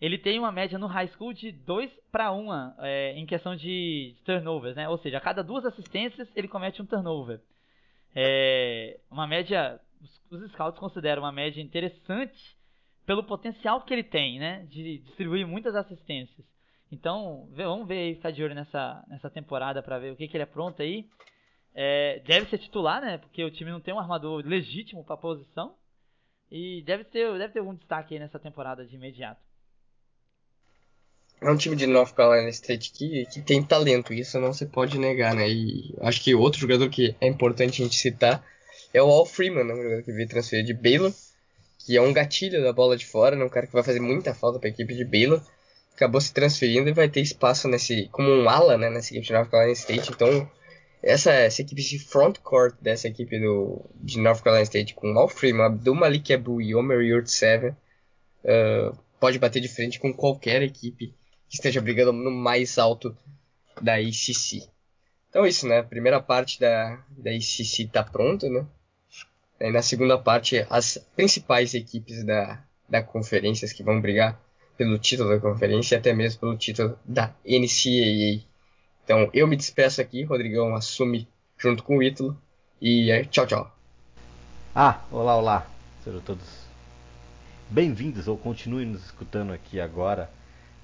Ele 0.00 0.18
tem 0.18 0.38
uma 0.38 0.52
média 0.52 0.78
no 0.78 0.86
high 0.86 1.08
school 1.08 1.32
de 1.32 1.50
2 1.50 1.90
para 2.12 2.30
1 2.30 2.74
é, 2.80 3.12
em 3.14 3.24
questão 3.24 3.56
de 3.56 4.14
turnovers, 4.24 4.76
né? 4.76 4.88
Ou 4.88 4.98
seja, 4.98 5.16
a 5.16 5.20
cada 5.20 5.42
duas 5.42 5.64
assistências 5.64 6.28
ele 6.36 6.48
comete 6.48 6.82
um 6.82 6.86
turnover. 6.86 7.40
É 8.14 8.98
uma 9.10 9.26
média, 9.26 9.80
os 10.30 10.50
scouts 10.52 10.78
consideram 10.78 11.22
uma 11.22 11.32
média 11.32 11.62
interessante 11.62 12.56
pelo 13.06 13.24
potencial 13.24 13.80
que 13.82 13.94
ele 13.94 14.02
tem, 14.02 14.38
né? 14.38 14.66
De 14.68 14.98
distribuir 14.98 15.46
muitas 15.46 15.74
assistências. 15.74 16.44
Então, 16.92 17.48
vamos 17.52 17.88
ver 17.88 17.98
aí, 17.98 18.14
ficar 18.14 18.30
de 18.30 18.42
olho 18.42 18.54
nessa, 18.54 19.02
nessa 19.08 19.30
temporada 19.30 19.82
para 19.82 19.98
ver 19.98 20.12
o 20.12 20.16
que, 20.16 20.28
que 20.28 20.36
ele 20.36 20.44
é 20.44 20.46
pronto 20.46 20.80
aí. 20.82 21.08
É, 21.78 22.22
deve 22.26 22.48
ser 22.48 22.56
titular, 22.56 23.02
né? 23.02 23.18
Porque 23.18 23.44
o 23.44 23.50
time 23.50 23.70
não 23.70 23.80
tem 23.80 23.92
um 23.92 24.00
armador 24.00 24.42
legítimo 24.46 25.04
para 25.04 25.14
a 25.14 25.18
posição. 25.18 25.74
E 26.50 26.82
deve 26.86 27.04
ter, 27.04 27.30
deve 27.36 27.52
ter 27.52 27.58
algum 27.58 27.74
destaque 27.74 28.14
aí 28.14 28.20
nessa 28.20 28.38
temporada 28.38 28.86
de 28.86 28.94
imediato. 28.94 29.40
É 31.38 31.50
um 31.50 31.56
time 31.56 31.76
de 31.76 31.86
North 31.86 32.14
Carolina 32.14 32.48
State 32.48 32.92
que, 32.92 33.26
que 33.26 33.42
tem 33.42 33.62
talento, 33.62 34.14
isso 34.14 34.40
não 34.40 34.54
se 34.54 34.64
pode 34.64 34.98
negar, 34.98 35.34
né? 35.34 35.46
E 35.46 35.94
acho 36.00 36.22
que 36.22 36.34
outro 36.34 36.58
jogador 36.58 36.88
que 36.88 37.14
é 37.20 37.26
importante 37.26 37.82
a 37.82 37.84
gente 37.84 37.98
citar 37.98 38.42
é 38.94 39.02
o 39.02 39.10
Al 39.10 39.26
Freeman, 39.26 39.64
né? 39.64 39.74
um 39.74 39.82
jogador 39.82 40.02
que 40.02 40.12
veio 40.12 40.28
transferir 40.28 40.64
de 40.64 40.72
Baylor, 40.72 41.12
que 41.78 41.94
é 41.94 42.00
um 42.00 42.12
gatilho 42.12 42.62
da 42.62 42.72
bola 42.72 42.96
de 42.96 43.04
fora, 43.04 43.36
né? 43.36 43.44
um 43.44 43.50
cara 43.50 43.66
que 43.66 43.72
vai 43.74 43.82
fazer 43.82 44.00
muita 44.00 44.32
falta 44.32 44.58
para 44.58 44.68
a 44.68 44.72
equipe 44.72 44.94
de 44.94 45.04
Baylor. 45.04 45.42
Acabou 45.94 46.20
se 46.22 46.32
transferindo 46.32 46.88
e 46.88 46.94
vai 46.94 47.08
ter 47.08 47.20
espaço 47.20 47.68
nesse 47.68 48.08
como 48.08 48.30
um 48.30 48.48
ala 48.48 48.78
né? 48.78 48.88
nessa 48.88 49.12
equipe 49.12 49.26
de 49.26 49.32
North 49.34 49.50
Carolina 49.50 49.74
State, 49.74 50.10
então 50.10 50.50
essa, 51.02 51.32
essa 51.32 51.62
equipe 51.62 51.82
de 51.82 51.98
frontcourt 51.98 52.74
dessa 52.80 53.08
equipe 53.08 53.38
do, 53.38 53.84
de 53.96 54.18
North 54.18 54.42
Carolina 54.42 54.64
State 54.64 54.94
com 54.94 55.12
Mal 55.12 55.28
Freeman, 55.28 55.66
Abdul 55.66 55.94
Malik 55.94 56.32
Abu 56.32 56.60
e 56.60 56.74
Omer 56.74 57.00
Yurtseven 57.00 57.70
uh, 57.70 58.96
pode 59.20 59.38
bater 59.38 59.60
de 59.60 59.68
frente 59.68 59.98
com 59.98 60.12
qualquer 60.12 60.62
equipe 60.62 61.14
que 61.48 61.56
esteja 61.56 61.80
brigando 61.80 62.12
no 62.12 62.30
mais 62.30 62.78
alto 62.78 63.16
da 63.80 63.94
ACC. 63.94 64.68
Então 65.28 65.44
é 65.44 65.48
isso, 65.48 65.66
né? 65.68 65.78
A 65.78 65.84
primeira 65.84 66.20
parte 66.20 66.58
da, 66.58 67.02
da 67.10 67.30
ACC 67.30 67.84
está 67.84 68.02
pronta, 68.02 68.48
né? 68.48 68.66
Na 69.72 69.82
segunda 69.82 70.18
parte, 70.18 70.66
as 70.68 70.98
principais 71.14 71.72
equipes 71.74 72.24
da, 72.24 72.62
da 72.88 73.02
conferência 73.02 73.68
que 73.68 73.82
vão 73.82 74.00
brigar 74.00 74.40
pelo 74.76 74.98
título 74.98 75.30
da 75.30 75.40
conferência 75.40 75.94
e 75.94 75.98
até 75.98 76.12
mesmo 76.12 76.40
pelo 76.40 76.56
título 76.56 76.98
da 77.04 77.34
NCAA. 77.44 78.44
Então 79.06 79.30
eu 79.32 79.46
me 79.46 79.54
despeço 79.54 80.00
aqui, 80.00 80.24
Rodrigão 80.24 80.74
assume 80.74 81.28
junto 81.56 81.84
com 81.84 81.98
o 81.98 82.02
Ítalo 82.02 82.36
e 82.80 83.08
é, 83.08 83.22
tchau, 83.22 83.46
tchau. 83.46 83.76
Ah, 84.74 85.00
olá, 85.12 85.36
olá. 85.36 85.66
Sejam 86.02 86.20
todos 86.22 86.44
bem-vindos 87.70 88.26
ou 88.26 88.36
continuem 88.36 88.84
nos 88.84 89.04
escutando 89.04 89.52
aqui 89.52 89.80
agora, 89.80 90.28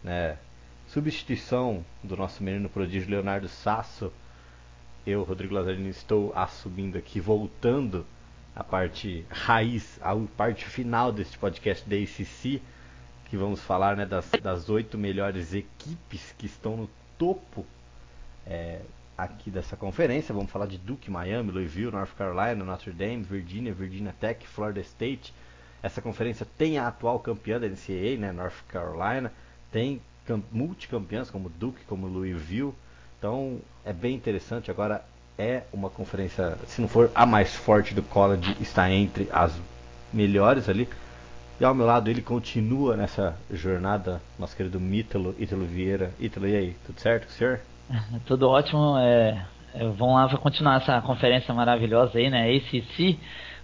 né? 0.05 0.39
Substituição 0.87 1.85
do 2.01 2.17
nosso 2.17 2.45
menino 2.45 2.69
prodígio 2.69 3.11
Leonardo 3.11 3.49
Sasso 3.49 4.13
eu, 5.05 5.25
Rodrigo 5.25 5.53
Lazzarini, 5.53 5.89
estou 5.89 6.33
assumindo 6.33 6.97
aqui, 6.97 7.19
voltando 7.19 8.07
a 8.55 8.63
parte 8.63 9.27
raiz, 9.29 9.99
a 10.01 10.15
parte 10.37 10.65
final 10.65 11.11
deste 11.11 11.37
podcast 11.37 11.85
da 11.91 11.97
ACC, 11.97 12.63
que 13.25 13.37
vamos 13.37 13.61
falar 13.61 13.97
né, 13.97 14.07
das 14.07 14.69
oito 14.69 14.97
melhores 14.97 15.55
equipes 15.55 16.33
que 16.39 16.47
estão 16.47 16.77
no 16.77 16.91
topo 17.19 17.67
é, 18.47 18.81
aqui 19.17 19.51
dessa 19.51 19.77
conferência. 19.77 20.35
Vamos 20.35 20.51
falar 20.51 20.67
de 20.67 20.79
Duke, 20.79 21.11
Miami, 21.11 21.51
Louisville, 21.51 21.91
North 21.91 22.15
Carolina, 22.17 22.65
Notre 22.65 22.93
Dame, 22.93 23.23
Virginia, 23.23 23.73
Virginia 23.73 24.15
Tech, 24.19 24.47
Florida 24.47 24.81
State. 24.81 25.33
Essa 25.83 26.01
conferência 26.01 26.47
tem 26.57 26.79
a 26.79 26.89
atual 26.89 27.19
campeã 27.19 27.59
da 27.59 27.67
NCAA, 27.67 28.17
né, 28.19 28.33
North 28.33 28.63
Carolina, 28.69 29.33
tem 29.71 30.01
multicampeãs 30.53 31.31
como 31.31 31.49
Duke, 31.49 31.85
como 31.87 32.07
Louisville. 32.07 32.73
Então 33.19 33.61
é 33.85 33.93
bem 33.93 34.15
interessante. 34.15 34.71
Agora 34.71 35.05
é 35.39 35.63
uma 35.73 35.91
conferência, 35.91 36.57
se 36.67 36.81
não 36.81 36.89
for 36.89 37.11
a 37.15 37.27
mais 37.27 37.55
forte 37.55 37.95
do 37.95 38.03
college, 38.03 38.57
está 38.61 38.91
entre 38.91 39.29
as 39.33 39.53
melhores 40.13 40.69
ali. 40.69 40.89
E 41.61 41.65
ao 41.65 41.75
meu 41.75 41.87
lado 41.87 42.11
ele 42.11 42.23
continua 42.23 42.97
nessa 42.97 43.37
jornada, 43.51 44.21
nosso 44.39 44.57
querido 44.57 44.81
Mítalo, 44.81 45.35
Ítalo 45.39 45.65
Vieira. 45.65 46.13
Ítalo, 46.19 46.49
e 46.49 46.57
aí, 46.57 46.77
tudo 46.87 47.01
certo 47.01 47.27
com 47.27 47.33
o 47.33 47.37
senhor? 47.37 47.61
Tudo 48.27 48.49
ótimo. 48.49 48.97
É, 48.99 49.45
é, 49.75 49.85
vamos 49.85 50.15
lá 50.15 50.29
para 50.29 50.39
continuar 50.39 50.77
essa 50.77 51.01
conferência 51.01 51.55
maravilhosa 51.55 52.19
aí, 52.19 52.31
né? 52.31 52.51
ACC. 52.51 53.19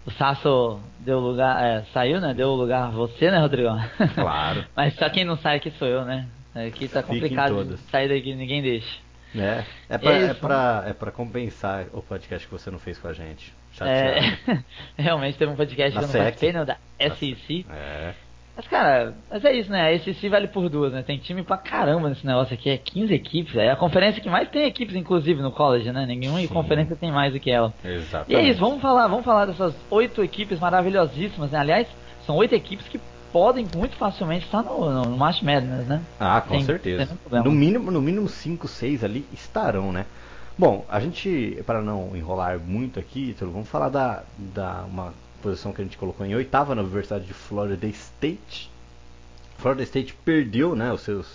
O 0.06 0.10
Sasso 0.12 0.80
deu 1.00 1.18
lugar, 1.18 1.62
é, 1.62 1.82
saiu, 1.92 2.20
né? 2.20 2.32
Deu 2.32 2.54
lugar 2.54 2.84
a 2.84 2.90
você, 2.90 3.30
né, 3.30 3.38
Rodrigo? 3.38 3.68
Claro. 4.14 4.64
Mas 4.74 4.94
só 4.94 5.08
quem 5.10 5.24
não 5.24 5.36
sai 5.36 5.56
aqui 5.56 5.70
sou 5.72 5.86
eu, 5.86 6.04
né? 6.04 6.26
Aqui 6.54 6.88
tá 6.88 7.02
complicado 7.02 7.76
sair 7.90 8.08
daqui, 8.08 8.34
ninguém 8.34 8.62
deixa. 8.62 8.98
É, 9.36 9.64
é 9.90 9.98
pra, 9.98 10.12
é, 10.12 10.24
é, 10.24 10.34
pra, 10.34 10.84
é 10.86 10.92
pra 10.94 11.10
compensar 11.10 11.86
o 11.92 12.00
podcast 12.00 12.46
que 12.46 12.52
você 12.52 12.70
não 12.70 12.78
fez 12.78 12.98
com 12.98 13.08
a 13.08 13.12
gente. 13.12 13.52
É, 13.82 14.62
realmente 14.96 15.36
teve 15.36 15.52
um 15.52 15.56
podcast 15.56 15.92
que 15.92 15.98
eu 15.98 16.08
não 16.08 16.12
participei, 16.12 16.52
não, 16.52 16.64
da 16.64 16.76
SEC. 16.98 17.66
É. 17.70 18.14
Mas, 18.58 18.66
cara, 18.66 19.14
mas 19.30 19.44
é 19.44 19.52
isso, 19.54 19.70
né? 19.70 19.88
A 19.88 19.98
SEC 20.00 20.28
vale 20.28 20.48
por 20.48 20.68
duas, 20.68 20.92
né? 20.92 21.00
Tem 21.00 21.16
time 21.16 21.44
pra 21.44 21.56
caramba 21.56 22.08
nesse 22.08 22.26
negócio 22.26 22.52
aqui, 22.52 22.68
é 22.68 22.76
15 22.76 23.14
equipes. 23.14 23.54
É 23.54 23.70
a 23.70 23.76
conferência 23.76 24.20
que 24.20 24.28
mais 24.28 24.50
tem 24.50 24.66
equipes, 24.66 24.96
inclusive, 24.96 25.40
no 25.40 25.52
college, 25.52 25.92
né? 25.92 26.04
Nenhuma 26.04 26.40
Sim. 26.40 26.48
conferência 26.48 26.96
tem 26.96 27.12
mais 27.12 27.32
do 27.32 27.38
que 27.38 27.52
ela. 27.52 27.72
Exatamente. 27.84 28.32
E 28.32 28.34
é 28.34 28.50
isso, 28.50 28.58
vamos 28.58 28.82
falar, 28.82 29.06
vamos 29.06 29.24
falar 29.24 29.46
dessas 29.46 29.72
oito 29.88 30.24
equipes 30.24 30.58
maravilhosíssimas, 30.58 31.52
né? 31.52 31.58
Aliás, 31.60 31.86
são 32.26 32.34
oito 32.34 32.52
equipes 32.52 32.88
que 32.88 33.00
podem 33.32 33.64
muito 33.76 33.94
facilmente 33.94 34.46
estar 34.46 34.64
no, 34.64 34.90
no, 34.90 35.02
no 35.02 35.16
March 35.16 35.40
Madness, 35.40 35.86
né? 35.86 36.02
Ah, 36.18 36.40
com 36.40 36.60
certeza. 36.60 37.16
No 37.30 37.52
mínimo, 37.52 37.92
no 37.92 38.02
mínimo 38.02 38.28
5, 38.28 38.66
6 38.66 39.04
ali 39.04 39.24
estarão, 39.32 39.92
né? 39.92 40.04
Bom, 40.58 40.84
a 40.88 40.98
gente, 40.98 41.62
para 41.64 41.80
não 41.80 42.16
enrolar 42.16 42.58
muito 42.58 42.98
aqui, 42.98 43.36
vamos 43.40 43.68
falar 43.68 43.88
da, 43.88 44.24
da 44.36 44.82
uma 44.90 45.14
posição 45.42 45.72
que 45.72 45.80
a 45.80 45.84
gente 45.84 45.98
colocou 45.98 46.26
em 46.26 46.34
oitava 46.34 46.74
na 46.74 46.82
Universidade 46.82 47.26
de 47.26 47.34
Florida 47.34 47.86
State. 47.86 48.70
Florida 49.58 49.82
State 49.82 50.14
perdeu, 50.24 50.74
né, 50.76 50.92
os 50.92 51.00
seus 51.00 51.26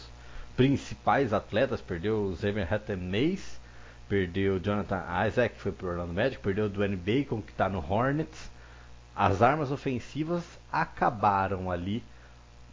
principais 0.56 1.34
atletas, 1.34 1.82
perdeu 1.82 2.26
o 2.26 2.38
Xavier 2.38 2.72
Hatton 2.72 2.98
Mays, 2.98 3.60
perdeu 4.08 4.56
o 4.56 4.60
Jonathan 4.60 5.04
Isaac, 5.28 5.56
que 5.56 5.62
foi 5.62 5.72
pro 5.72 5.90
Orlando 5.90 6.14
Magic, 6.14 6.42
perdeu 6.42 6.66
o 6.66 6.70
Dwayne 6.70 6.96
Bacon, 6.96 7.42
que 7.42 7.52
está 7.52 7.68
no 7.68 7.80
Hornets. 7.80 8.52
As 9.16 9.42
armas 9.42 9.72
ofensivas 9.72 10.44
acabaram 10.72 11.72
ali. 11.72 12.04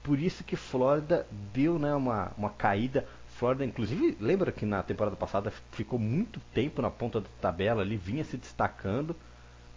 Por 0.02 0.18
isso 0.18 0.44
que 0.44 0.56
Flórida 0.56 1.26
deu 1.52 1.78
né, 1.78 1.94
uma, 1.94 2.32
uma 2.36 2.50
caída. 2.50 3.06
Flórida, 3.36 3.64
inclusive, 3.64 4.16
lembra 4.20 4.52
que 4.52 4.66
na 4.66 4.82
temporada 4.82 5.16
passada 5.16 5.52
ficou 5.72 5.98
muito 5.98 6.40
tempo 6.52 6.82
na 6.82 6.90
ponta 6.90 7.20
da 7.20 7.28
tabela 7.40 7.82
ali, 7.82 7.96
vinha 7.96 8.24
se 8.24 8.36
destacando. 8.36 9.16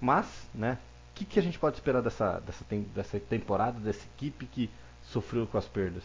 Mas, 0.01 0.27
né, 0.53 0.77
que, 1.25 1.33
que, 1.33 1.39
a 1.39 1.43
gente 1.43 1.59
pode 1.59 1.75
esperar 1.75 2.01
dessa, 2.01 2.39
dessa, 2.39 2.65
dessa 2.95 3.19
temporada, 3.19 3.79
dessa 3.79 4.05
equipe 4.15 4.45
que 4.45 4.69
sofreu 5.01 5.47
com 5.47 5.57
as 5.57 5.67
perdas? 5.67 6.03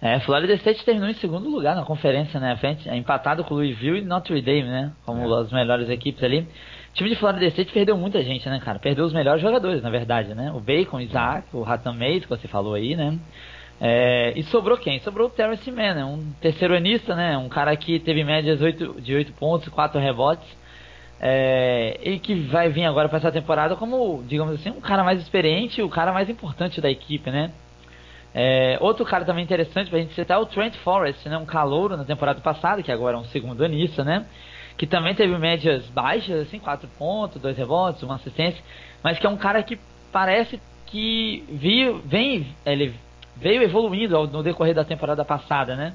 É, 0.00 0.20
Florida 0.20 0.52
State 0.54 0.84
terminou 0.84 1.08
em 1.08 1.14
segundo 1.14 1.48
lugar 1.48 1.74
na 1.74 1.84
conferência, 1.84 2.38
né? 2.38 2.54
Frente, 2.56 2.88
empatado 2.90 3.42
com 3.44 3.54
Louisville 3.54 4.00
e 4.00 4.04
Notre 4.04 4.42
Dame, 4.42 4.64
né? 4.64 4.92
Como 5.06 5.34
é. 5.34 5.40
as 5.40 5.50
melhores 5.50 5.88
equipes 5.88 6.22
ali. 6.22 6.40
O 6.40 6.94
time 6.94 7.10
de 7.10 7.16
Florida 7.16 7.46
State 7.46 7.72
perdeu 7.72 7.96
muita 7.96 8.22
gente, 8.22 8.46
né, 8.48 8.60
cara? 8.62 8.78
Perdeu 8.78 9.04
os 9.06 9.12
melhores 9.12 9.40
jogadores, 9.40 9.82
na 9.82 9.88
verdade, 9.88 10.34
né? 10.34 10.52
O 10.52 10.60
Bacon, 10.60 10.98
o 10.98 11.00
Isaac, 11.00 11.48
o 11.54 11.64
Hatton 11.64 11.94
Mays, 11.94 12.24
que 12.24 12.28
você 12.28 12.46
falou 12.46 12.74
aí, 12.74 12.94
né? 12.94 13.18
É, 13.80 14.32
e 14.36 14.42
sobrou 14.44 14.76
quem? 14.78 15.00
Sobrou 15.00 15.28
o 15.28 15.30
Terrence 15.30 15.70
Mann, 15.70 15.94
né? 15.94 16.04
um 16.04 16.32
terceiro 16.40 16.74
anista, 16.74 17.14
né? 17.14 17.36
Um 17.36 17.48
cara 17.48 17.76
que 17.76 17.98
teve 17.98 18.24
médias 18.24 18.60
8, 18.60 19.00
de 19.00 19.14
8 19.14 19.32
pontos, 19.34 19.68
4 19.68 20.00
rebotes. 20.00 20.46
É, 21.18 21.98
e 22.02 22.18
que 22.18 22.34
vai 22.34 22.68
vir 22.68 22.84
agora 22.84 23.08
para 23.08 23.18
essa 23.18 23.32
temporada 23.32 23.74
como, 23.74 24.22
digamos 24.26 24.54
assim, 24.54 24.70
um 24.70 24.80
cara 24.80 25.02
mais 25.02 25.20
experiente, 25.20 25.80
o 25.82 25.88
cara 25.88 26.12
mais 26.12 26.28
importante 26.28 26.80
da 26.80 26.90
equipe, 26.90 27.30
né? 27.30 27.50
É, 28.34 28.76
outro 28.80 29.04
cara 29.06 29.24
também 29.24 29.42
interessante 29.42 29.88
pra 29.88 29.98
gente 29.98 30.12
citar 30.14 30.36
é 30.36 30.40
o 30.40 30.44
Trent 30.44 30.74
Forrest, 30.76 31.24
né? 31.26 31.38
Um 31.38 31.46
calouro 31.46 31.96
na 31.96 32.04
temporada 32.04 32.40
passada, 32.40 32.82
que 32.82 32.92
agora 32.92 33.16
é 33.16 33.20
um 33.20 33.24
segundo 33.24 33.64
anista, 33.64 34.04
né? 34.04 34.26
que 34.76 34.86
também 34.86 35.14
teve 35.14 35.36
médias 35.38 35.86
baixas, 35.86 36.46
assim, 36.46 36.58
4 36.58 36.88
pontos, 36.98 37.40
2 37.40 37.56
rebotes, 37.56 38.02
uma 38.02 38.16
assistência, 38.16 38.62
mas 39.02 39.18
que 39.18 39.26
é 39.26 39.30
um 39.30 39.36
cara 39.36 39.62
que 39.62 39.78
parece 40.12 40.60
que 40.86 41.44
viu, 41.48 41.98
vem, 42.04 42.54
ele 42.64 42.94
veio 43.36 43.62
evoluindo 43.62 44.26
no 44.28 44.42
decorrer 44.42 44.74
da 44.74 44.84
temporada 44.84 45.24
passada, 45.24 45.74
né? 45.74 45.92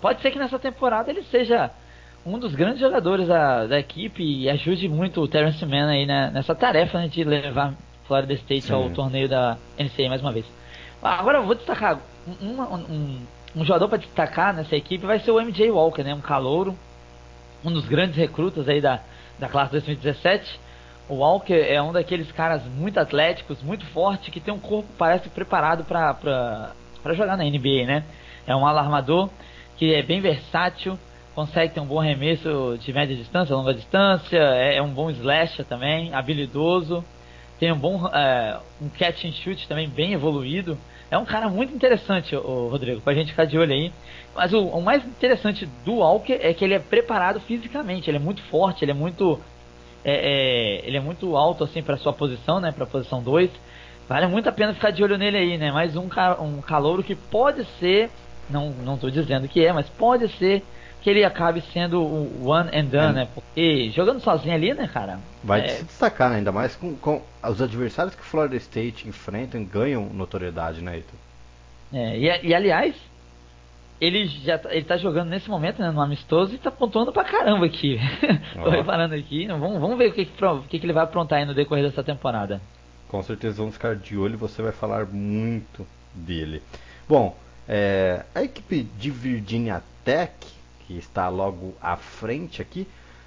Pode 0.00 0.20
ser 0.20 0.30
que 0.30 0.38
nessa 0.38 0.58
temporada 0.58 1.10
ele 1.10 1.22
seja 1.24 1.70
um 2.26 2.38
dos 2.38 2.54
grandes 2.54 2.80
jogadores 2.80 3.28
da, 3.28 3.66
da 3.66 3.78
equipe 3.78 4.22
e 4.22 4.48
ajude 4.48 4.88
muito 4.88 5.20
o 5.20 5.28
Terence 5.28 5.64
Mann 5.64 5.88
aí 5.88 6.06
né, 6.06 6.30
nessa 6.32 6.54
tarefa 6.54 6.98
né, 6.98 7.08
de 7.08 7.22
levar 7.22 7.74
Florida 8.06 8.32
State 8.34 8.66
Sim. 8.66 8.74
ao 8.74 8.90
torneio 8.90 9.28
da 9.28 9.56
NCAA 9.78 10.08
mais 10.08 10.20
uma 10.20 10.32
vez. 10.32 10.46
Agora 11.02 11.38
eu 11.38 11.44
vou 11.44 11.54
destacar 11.54 12.00
um, 12.26 12.46
um, 12.46 12.62
um, 12.62 13.18
um 13.56 13.64
jogador 13.64 13.88
para 13.88 13.98
destacar 13.98 14.54
nessa 14.54 14.74
equipe 14.74 15.04
vai 15.04 15.18
ser 15.18 15.30
o 15.30 15.40
MJ 15.40 15.70
Walker, 15.70 16.02
né? 16.02 16.14
Um 16.14 16.20
calouro 16.20 16.74
um 17.64 17.72
dos 17.72 17.86
grandes 17.86 18.16
recrutas 18.16 18.68
aí 18.68 18.80
da, 18.80 19.00
da 19.38 19.48
classe 19.48 19.72
2017. 19.72 20.60
O 21.08 21.16
Walker 21.16 21.54
é 21.54 21.80
um 21.82 21.92
daqueles 21.92 22.30
caras 22.32 22.62
muito 22.64 22.98
atléticos, 22.98 23.62
muito 23.62 23.84
forte, 23.86 24.30
que 24.30 24.40
tem 24.40 24.52
um 24.52 24.58
corpo 24.58 24.88
parece 24.98 25.28
preparado 25.28 25.84
para 25.84 26.72
jogar 27.12 27.36
na 27.36 27.44
NBA, 27.44 27.86
né? 27.86 28.04
É 28.46 28.54
um 28.54 28.66
alarmador 28.66 29.30
que 29.76 29.94
é 29.94 30.02
bem 30.02 30.20
versátil, 30.20 30.98
consegue 31.34 31.74
ter 31.74 31.80
um 31.80 31.86
bom 31.86 32.00
arremesso 32.00 32.78
de 32.80 32.92
média 32.92 33.16
distância, 33.16 33.54
longa 33.54 33.74
distância, 33.74 34.38
é, 34.38 34.76
é 34.76 34.82
um 34.82 34.92
bom 34.92 35.10
slasher 35.10 35.64
também, 35.64 36.14
habilidoso, 36.14 37.04
tem 37.58 37.72
um 37.72 37.78
bom 37.78 38.06
é, 38.08 38.58
um 38.80 38.88
catch 38.88 39.24
and 39.24 39.32
shoot 39.32 39.66
também 39.68 39.88
bem 39.88 40.12
evoluído. 40.12 40.78
É 41.10 41.18
um 41.18 41.24
cara 41.24 41.48
muito 41.48 41.74
interessante, 41.74 42.34
o 42.34 42.68
Rodrigo, 42.68 43.00
pra 43.00 43.14
gente 43.14 43.30
ficar 43.30 43.44
de 43.44 43.58
olho 43.58 43.72
aí. 43.72 43.92
Mas 44.34 44.52
o, 44.52 44.66
o, 44.66 44.82
mais 44.82 45.04
interessante 45.04 45.66
do 45.84 45.96
Walker 45.96 46.38
é 46.40 46.52
que 46.52 46.64
ele 46.64 46.74
é 46.74 46.78
preparado 46.78 47.40
fisicamente, 47.40 48.10
ele 48.10 48.16
é 48.16 48.20
muito 48.20 48.42
forte, 48.42 48.84
ele 48.84 48.90
é 48.90 48.94
muito. 48.94 49.40
É, 50.04 50.12
é, 50.12 50.86
ele 50.86 50.96
é 50.96 51.00
muito 51.00 51.36
alto 51.36 51.64
assim 51.64 51.82
para 51.82 51.96
sua 51.96 52.12
posição, 52.12 52.60
né? 52.60 52.72
Pra 52.72 52.84
posição 52.84 53.22
2. 53.22 53.50
Vale 54.08 54.26
muito 54.26 54.48
a 54.48 54.52
pena 54.52 54.74
ficar 54.74 54.90
de 54.90 55.02
olho 55.02 55.16
nele 55.16 55.36
aí, 55.36 55.56
né? 55.56 55.72
Mais 55.72 55.96
um, 55.96 56.08
um 56.40 56.60
calouro 56.60 57.02
que 57.02 57.14
pode 57.14 57.64
ser, 57.78 58.10
não, 58.50 58.70
não 58.70 58.98
tô 58.98 59.08
dizendo 59.08 59.48
que 59.48 59.64
é, 59.64 59.72
mas 59.72 59.88
pode 59.88 60.28
ser 60.36 60.62
que 61.04 61.10
ele 61.10 61.22
acabe 61.22 61.60
sendo 61.70 62.02
o 62.02 62.48
one 62.48 62.70
and 62.72 62.86
done, 62.86 63.10
é. 63.10 63.12
né? 63.12 63.28
Porque 63.34 63.90
jogando 63.90 64.20
sozinho 64.20 64.54
ali, 64.54 64.72
né, 64.72 64.88
cara? 64.88 65.18
Vai 65.44 65.60
é... 65.60 65.68
se 65.68 65.84
destacar, 65.84 66.30
né? 66.30 66.36
ainda 66.36 66.50
mais 66.50 66.74
com, 66.74 66.96
com 66.96 67.22
os 67.46 67.60
adversários 67.60 68.14
que 68.14 68.22
o 68.22 68.24
Florida 68.24 68.56
State 68.56 69.06
enfrentam 69.06 69.62
ganham 69.62 70.06
notoriedade, 70.06 70.80
né, 70.80 71.00
Ito? 71.00 71.14
É, 71.92 72.18
e, 72.18 72.48
e 72.48 72.54
aliás, 72.54 72.96
ele 74.00 74.24
já 74.24 74.56
tá, 74.56 74.74
ele 74.74 74.86
tá 74.86 74.96
jogando 74.96 75.28
nesse 75.28 75.50
momento, 75.50 75.78
né, 75.78 75.90
no 75.90 76.00
amistoso 76.00 76.54
e 76.54 76.58
tá 76.58 76.70
pontuando 76.70 77.12
pra 77.12 77.22
caramba 77.22 77.66
aqui. 77.66 78.00
Tô 78.56 78.70
reparando 78.70 79.14
aqui. 79.14 79.46
Vamos, 79.46 79.78
vamos 79.78 79.98
ver 79.98 80.08
o 80.08 80.12
que, 80.14 80.24
que, 80.24 80.78
que 80.78 80.86
ele 80.86 80.94
vai 80.94 81.04
aprontar 81.04 81.38
aí 81.38 81.44
no 81.44 81.52
decorrer 81.52 81.84
dessa 81.84 82.02
temporada. 82.02 82.62
Com 83.08 83.22
certeza 83.22 83.58
vamos 83.58 83.74
ficar 83.74 83.94
de 83.94 84.16
olho 84.16 84.34
e 84.34 84.38
você 84.38 84.62
vai 84.62 84.72
falar 84.72 85.04
muito 85.04 85.86
dele. 86.14 86.62
Bom, 87.06 87.36
é, 87.68 88.24
a 88.34 88.42
equipe 88.42 88.84
de 88.98 89.10
Virginia 89.10 89.82
Tech, 90.02 90.32
que 90.86 90.96
está 90.96 91.28
logo 91.28 91.74
à 91.80 91.96
frente 91.96 92.60
aqui, 92.60 92.86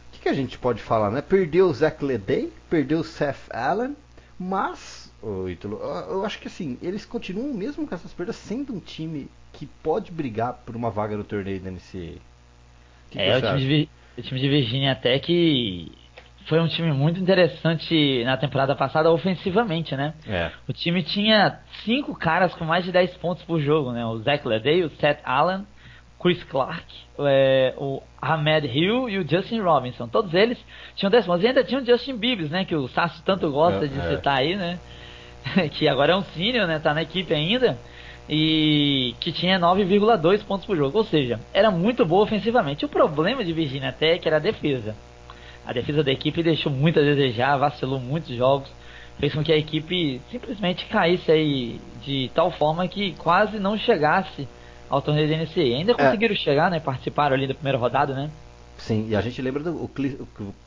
o 0.10 0.12
que, 0.14 0.20
que 0.22 0.30
a 0.30 0.34
gente 0.34 0.58
pode 0.58 0.82
falar, 0.82 1.12
né? 1.12 1.22
Perdeu 1.22 1.68
o 1.68 1.74
Zach 1.74 2.04
Leday, 2.04 2.52
perdeu 2.70 3.00
o 3.00 3.04
Seth 3.04 3.50
Allen, 3.50 3.96
mas, 4.40 5.14
oh, 5.22 5.48
Ítalo, 5.50 5.78
eu 6.10 6.26
acho 6.26 6.40
que 6.40 6.48
assim, 6.48 6.78
eles 6.82 7.06
continuam 7.06 7.54
mesmo 7.54 7.88
com 7.88 7.96
essas 7.96 8.14
perdas 8.14 8.36
sendo 8.36 8.74
um 8.74 8.80
time 8.80 9.30
que 9.54 9.66
pode 9.66 10.12
brigar 10.12 10.54
por 10.66 10.76
uma 10.76 10.92
vaga 10.92 11.18
no 11.18 11.24
torneio 11.24 11.60
da 11.60 11.72
NCAA. 11.72 12.20
Que 13.10 13.20
é, 13.20 13.42
que 13.42 13.48
o, 13.48 13.58
time 13.58 13.60
de, 13.60 13.90
o 14.18 14.22
time 14.22 14.40
de 14.40 14.50
Virginia 14.50 14.92
até 14.92 15.18
que 15.18 15.92
foi 16.48 16.60
um 16.60 16.68
time 16.68 16.92
muito 16.94 17.20
interessante 17.20 18.24
na 18.24 18.38
temporada 18.38 18.76
passada 18.76 19.12
ofensivamente, 19.12 19.96
né? 19.96 20.14
É. 20.26 20.52
O 20.68 20.74
time 20.74 21.04
tinha 21.04 21.60
cinco 21.84 22.16
caras 22.16 22.54
com 22.54 22.64
mais 22.64 22.86
de 22.86 22.92
10 22.92 23.18
pontos 23.18 23.44
por 23.44 23.60
jogo, 23.60 23.92
né? 23.92 24.06
O 24.06 24.20
Zach 24.20 24.48
Ledey, 24.48 24.84
o 24.84 24.90
Seth 24.92 25.20
Allen, 25.26 25.66
Chris 26.20 26.44
Clark, 26.46 26.84
é, 27.20 27.74
o 27.78 28.02
Ahmed 28.22 28.68
Hill 28.68 29.10
e 29.10 29.20
o 29.20 29.28
Justin 29.28 29.60
Robinson. 29.62 30.08
Todos 30.08 30.34
eles 30.34 30.58
tinham 30.96 31.12
10 31.12 31.26
pontos. 31.26 31.44
E 31.44 31.48
ainda 31.48 31.64
tinha 31.64 31.80
o 31.80 31.86
Justin 31.86 32.18
Bieber, 32.18 32.50
né? 32.50 32.66
Que 32.66 32.76
o 32.76 32.88
Sasso 32.88 33.22
tanto 33.24 33.52
gosta 33.52 33.86
é, 33.86 33.88
de 33.88 34.00
é. 34.00 34.10
citar 34.10 34.40
aí, 34.40 34.56
né? 34.56 34.80
que 35.74 35.88
agora 35.88 36.14
é 36.14 36.16
um 36.16 36.24
senior, 36.24 36.68
né? 36.68 36.80
Tá 36.80 36.94
na 36.94 37.04
equipe 37.04 37.34
ainda. 37.34 37.78
E 38.28 39.16
que 39.20 39.32
tinha 39.32 39.60
9,2 39.60 40.44
pontos 40.44 40.66
por 40.66 40.76
jogo. 40.76 40.98
Ou 40.98 41.04
seja, 41.06 41.40
era 41.54 41.70
muito 41.70 42.06
boa 42.06 42.24
ofensivamente. 42.24 42.84
O 42.84 42.90
problema 42.90 43.44
de 43.44 43.54
Virginia 43.54 43.92
Tech 43.92 44.28
era 44.28 44.38
a 44.38 44.40
defesa. 44.40 44.96
A 45.66 45.72
defesa 45.72 46.04
da 46.04 46.12
equipe 46.12 46.42
deixou 46.42 46.72
muito 46.72 47.00
a 47.00 47.04
desejar, 47.04 47.58
vacilou 47.58 48.00
muitos 48.00 48.36
jogos. 48.36 48.70
Fez 49.20 49.34
com 49.34 49.44
que 49.44 49.52
a 49.52 49.58
equipe 49.58 50.22
simplesmente 50.32 50.86
caísse 50.86 51.32
aí 51.32 51.82
de 52.04 52.30
tal 52.34 52.52
forma 52.52 52.88
que 52.88 53.14
quase 53.14 53.60
não 53.60 53.78
chegasse 53.78 54.48
ao 54.90 55.02
torneio 55.02 55.30
da 55.30 55.44
NCAA. 55.44 55.78
Ainda 55.78 55.92
é. 55.94 55.96
conseguiram 55.96 56.34
é. 56.34 56.38
chegar, 56.38 56.72
né? 56.72 56.80
Participaram 56.80 57.36
ali 57.36 57.48
da 57.48 57.54
primeira 57.54 57.78
rodada, 57.78 58.14
né? 58.14 58.30
Sim, 58.78 59.08
e 59.10 59.16
a 59.16 59.22
gente 59.22 59.42
lembra 59.42 59.64
do 59.64 59.72
o 59.72 59.90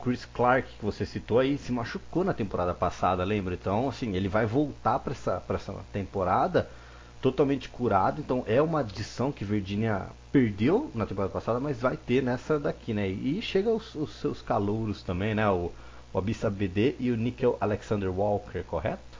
Chris 0.03 0.25
Clark 0.25 0.67
que 0.77 0.83
você 0.83 1.05
citou 1.05 1.39
aí, 1.39 1.57
se 1.57 1.71
machucou 1.71 2.23
na 2.23 2.33
temporada 2.33 2.73
passada, 2.73 3.23
lembra? 3.23 3.53
Então, 3.53 3.87
assim, 3.87 4.15
ele 4.15 4.27
vai 4.27 4.45
voltar 4.45 4.99
para 4.99 5.13
essa, 5.13 5.41
essa 5.49 5.73
temporada 5.93 6.67
totalmente 7.21 7.69
curado. 7.69 8.19
Então, 8.19 8.43
é 8.47 8.61
uma 8.61 8.81
adição 8.81 9.31
que 9.31 9.45
Virginia 9.45 10.07
perdeu 10.31 10.91
na 10.93 11.05
temporada 11.05 11.31
passada, 11.31 11.59
mas 11.59 11.79
vai 11.79 11.95
ter 11.95 12.21
nessa 12.21 12.59
daqui, 12.59 12.93
né? 12.93 13.07
E 13.07 13.41
chega 13.41 13.69
os, 13.69 13.95
os 13.95 14.13
seus 14.15 14.41
calouros 14.41 15.01
também, 15.03 15.33
né? 15.33 15.49
O, 15.49 15.71
o 16.13 16.17
Abissa 16.17 16.49
BD 16.49 16.95
e 16.99 17.11
o 17.11 17.17
Nickel 17.17 17.57
Alexander 17.61 18.11
Walker, 18.11 18.63
correto? 18.63 19.10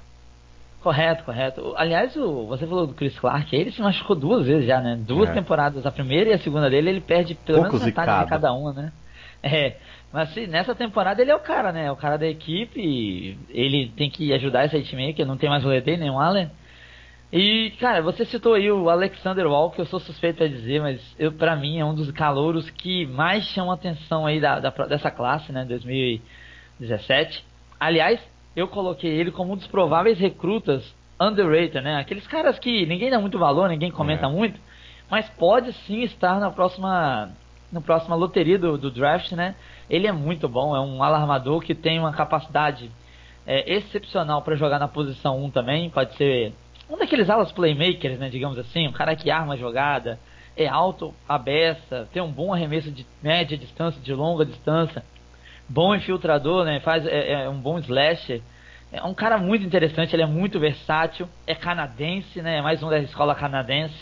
Correto, 0.82 1.24
correto. 1.24 1.74
Aliás, 1.78 2.16
o, 2.16 2.48
você 2.48 2.66
falou 2.66 2.88
do 2.88 2.94
Chris 2.96 3.18
Clark, 3.20 3.56
ele 3.56 3.72
se 3.72 3.82
machucou 3.82 4.16
duas 4.16 4.48
vezes 4.48 4.66
já, 4.66 4.82
né? 4.82 4.98
Duas 5.00 5.30
é. 5.30 5.34
temporadas, 5.34 5.86
a 5.86 5.92
primeira 5.92 6.32
e 6.32 6.34
a 6.34 6.40
segunda 6.40 6.70
dele, 6.70 6.90
ele 6.90 7.02
perde 7.02 7.36
pelo 7.36 7.60
Pouco 7.60 7.74
menos 7.74 7.86
metade 7.86 8.24
de 8.24 8.30
cada 8.30 8.52
uma, 8.54 8.74
né? 8.74 8.92
É, 9.44 9.78
mas 10.14 10.30
assim, 10.30 10.46
nessa 10.46 10.76
temporada 10.76 11.20
ele 11.20 11.32
é 11.32 11.36
o 11.36 11.40
cara, 11.40 11.72
né? 11.72 11.92
O 11.92 11.96
cara 11.96 12.16
da 12.16 12.28
equipe, 12.28 13.36
ele 13.50 13.92
tem 13.98 14.08
que 14.08 14.32
ajudar 14.34 14.66
esse 14.66 14.84
time 14.84 15.16
que 15.16 15.26
não 15.26 15.36
tem 15.36 15.50
mais 15.50 15.66
o 15.66 15.68
Ledey, 15.68 15.98
nem 15.98 16.12
o 16.12 16.20
Allen. 16.20 16.48
E, 17.34 17.72
cara, 17.80 18.04
você 18.04 18.24
citou 18.24 18.54
aí 18.54 18.72
o 18.72 18.88
Alexander 18.88 19.48
Wall, 19.48 19.72
que 19.72 19.82
eu 19.82 19.86
sou 19.86 20.00
suspeito 20.00 20.44
a 20.44 20.48
dizer, 20.48 20.80
mas 20.80 21.16
eu, 21.18 21.32
pra 21.32 21.56
mim 21.56 21.80
é 21.80 21.86
um 21.86 21.96
dos 21.96 22.12
calouros 22.12 22.70
que 22.70 23.08
mais 23.08 23.46
chamam 23.46 23.72
atenção 23.72 24.28
aí 24.28 24.40
da, 24.40 24.60
da 24.60 24.70
dessa 24.86 25.10
classe, 25.10 25.52
né? 25.52 25.66
2017. 25.66 27.44
Aliás, 27.80 28.20
eu 28.56 28.68
coloquei 28.68 29.12
ele 29.12 29.32
como 29.32 29.54
um 29.54 29.56
dos 29.56 29.68
prováveis 29.68 30.20
recrutas 30.20 30.84
underrated, 31.20 31.82
né? 31.82 31.98
Aqueles 31.98 32.28
caras 32.28 32.58
que 32.60 32.86
ninguém 32.86 33.10
dá 33.10 33.20
muito 33.20 33.38
valor, 33.38 33.70
ninguém 33.70 33.92
comenta 33.92 34.26
é. 34.26 34.30
muito, 34.30 34.60
mas 35.10 35.30
pode 35.30 35.72
sim 35.74 36.02
estar 36.02 36.40
na 36.40 36.52
próxima 36.52 37.32
no 37.72 37.82
próxima 37.82 38.16
loteria 38.16 38.60
do, 38.60 38.78
do, 38.78 38.92
draft, 38.92 39.32
né? 39.32 39.56
Ele 39.90 40.06
é 40.06 40.12
muito 40.12 40.50
bom, 40.50 40.76
é 40.76 40.82
um 40.82 41.02
alarmador 41.02 41.62
que 41.62 41.74
tem 41.74 42.00
uma 42.00 42.12
capacidade 42.12 42.92
é, 43.48 43.74
excepcional 43.74 44.42
para 44.42 44.56
jogar 44.56 44.78
na 44.78 44.90
posição 44.90 45.42
1 45.46 45.52
também, 45.52 45.90
pode 45.90 46.14
ser 46.16 46.54
um 46.90 46.98
daqueles 46.98 47.30
alas 47.30 47.52
playmakers, 47.54 48.20
né, 48.20 48.30
digamos 48.30 48.60
assim, 48.60 48.90
um 48.90 48.92
cara 48.92 49.16
que 49.16 49.32
arma 49.32 49.54
a 49.54 49.58
jogada, 49.58 50.20
é 50.58 50.68
alto, 50.68 51.14
abessa, 51.28 52.10
tem 52.12 52.22
um 52.22 52.32
bom 52.32 52.54
arremesso 52.54 52.92
de 52.92 53.06
média 53.24 53.58
distância, 53.58 54.02
de 54.02 54.14
longa 54.14 54.46
distância, 54.46 55.02
bom 55.72 55.96
infiltrador, 55.96 56.66
né? 56.66 56.80
Faz 56.82 57.06
é, 57.06 57.44
é, 57.44 57.50
um 57.50 57.60
bom 57.60 57.80
slasher. 57.80 58.42
É 58.92 59.02
um 59.04 59.14
cara 59.14 59.38
muito 59.38 59.66
interessante, 59.66 60.14
ele 60.14 60.24
é 60.24 60.28
muito 60.28 60.60
versátil, 60.60 61.28
é 61.48 61.56
canadense, 61.56 62.42
né? 62.42 62.58
É 62.58 62.62
mais 62.62 62.84
um 62.84 62.90
da 62.90 63.00
escola 63.00 63.34
canadense. 63.34 63.96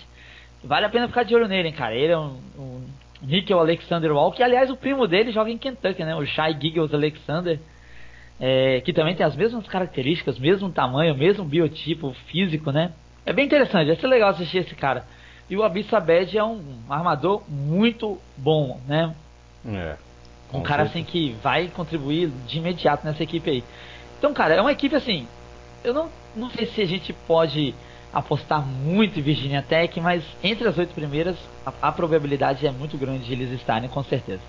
Vale 0.64 0.88
a 0.88 0.90
pena 0.90 1.08
ficar 1.08 1.24
de 1.24 1.36
olho 1.36 1.48
nele, 1.48 1.68
hein, 1.68 1.74
cara. 1.74 1.96
Ele 1.96 2.12
é 2.12 2.18
um, 2.18 2.40
um 2.58 2.88
Nickel 3.22 3.60
Alexander 3.60 4.12
Wall, 4.12 4.32
que 4.32 4.42
aliás 4.42 4.70
o 4.72 4.76
primo 4.76 5.08
dele 5.08 5.32
joga 5.32 5.52
em 5.52 5.58
Kentucky, 5.58 6.04
né? 6.04 6.16
O 6.16 6.26
Shai 6.26 6.58
Giggles 6.60 6.94
Alexander, 6.94 7.60
é, 8.40 8.82
que 8.82 8.92
também 8.92 9.16
tem 9.16 9.26
as 9.26 9.36
mesmas 9.36 9.68
características, 9.68 10.40
mesmo 10.40 10.72
tamanho, 10.72 11.16
mesmo 11.16 11.46
biotipo 11.46 12.14
físico, 12.28 12.72
né? 12.72 12.92
É 13.26 13.32
bem 13.32 13.46
interessante, 13.46 13.88
vai 13.88 13.96
ser 13.96 14.08
legal 14.08 14.32
assistir 14.32 14.58
esse 14.58 14.74
cara. 14.74 15.06
E 15.48 15.56
o 15.56 15.64
Abyss 15.64 15.94
Abed 15.94 16.36
é 16.36 16.44
um 16.44 16.62
armador 16.90 17.44
muito 17.48 18.20
bom, 18.38 18.80
né? 18.88 19.14
É. 19.68 20.09
Um 20.54 20.62
cara 20.62 20.84
assim 20.84 21.04
que 21.04 21.36
vai 21.44 21.68
contribuir 21.68 22.30
de 22.48 22.58
imediato 22.58 23.06
nessa 23.06 23.22
equipe 23.24 23.50
aí. 23.50 23.64
Então, 24.18 24.34
cara, 24.34 24.56
é 24.56 24.62
uma 24.62 24.72
equipe 24.72 24.96
assim. 24.96 25.28
Eu 25.84 25.94
não, 25.94 26.10
não 26.36 26.50
sei 26.50 26.66
se 26.66 26.82
a 26.82 26.86
gente 26.86 27.14
pode 27.14 27.74
apostar 28.12 28.66
muito 28.66 29.20
em 29.20 29.22
Virginia 29.22 29.62
Tech, 29.62 30.00
mas 30.02 30.24
entre 30.44 30.68
as 30.68 30.78
oito 30.78 30.94
primeiras, 30.94 31.38
a, 31.66 31.72
a 31.82 31.92
probabilidade 31.92 32.66
é 32.66 32.72
muito 32.72 32.98
grande 32.98 33.26
de 33.26 33.34
eles 33.34 33.52
estarem, 33.52 33.88
com 33.88 34.04
certeza. 34.04 34.42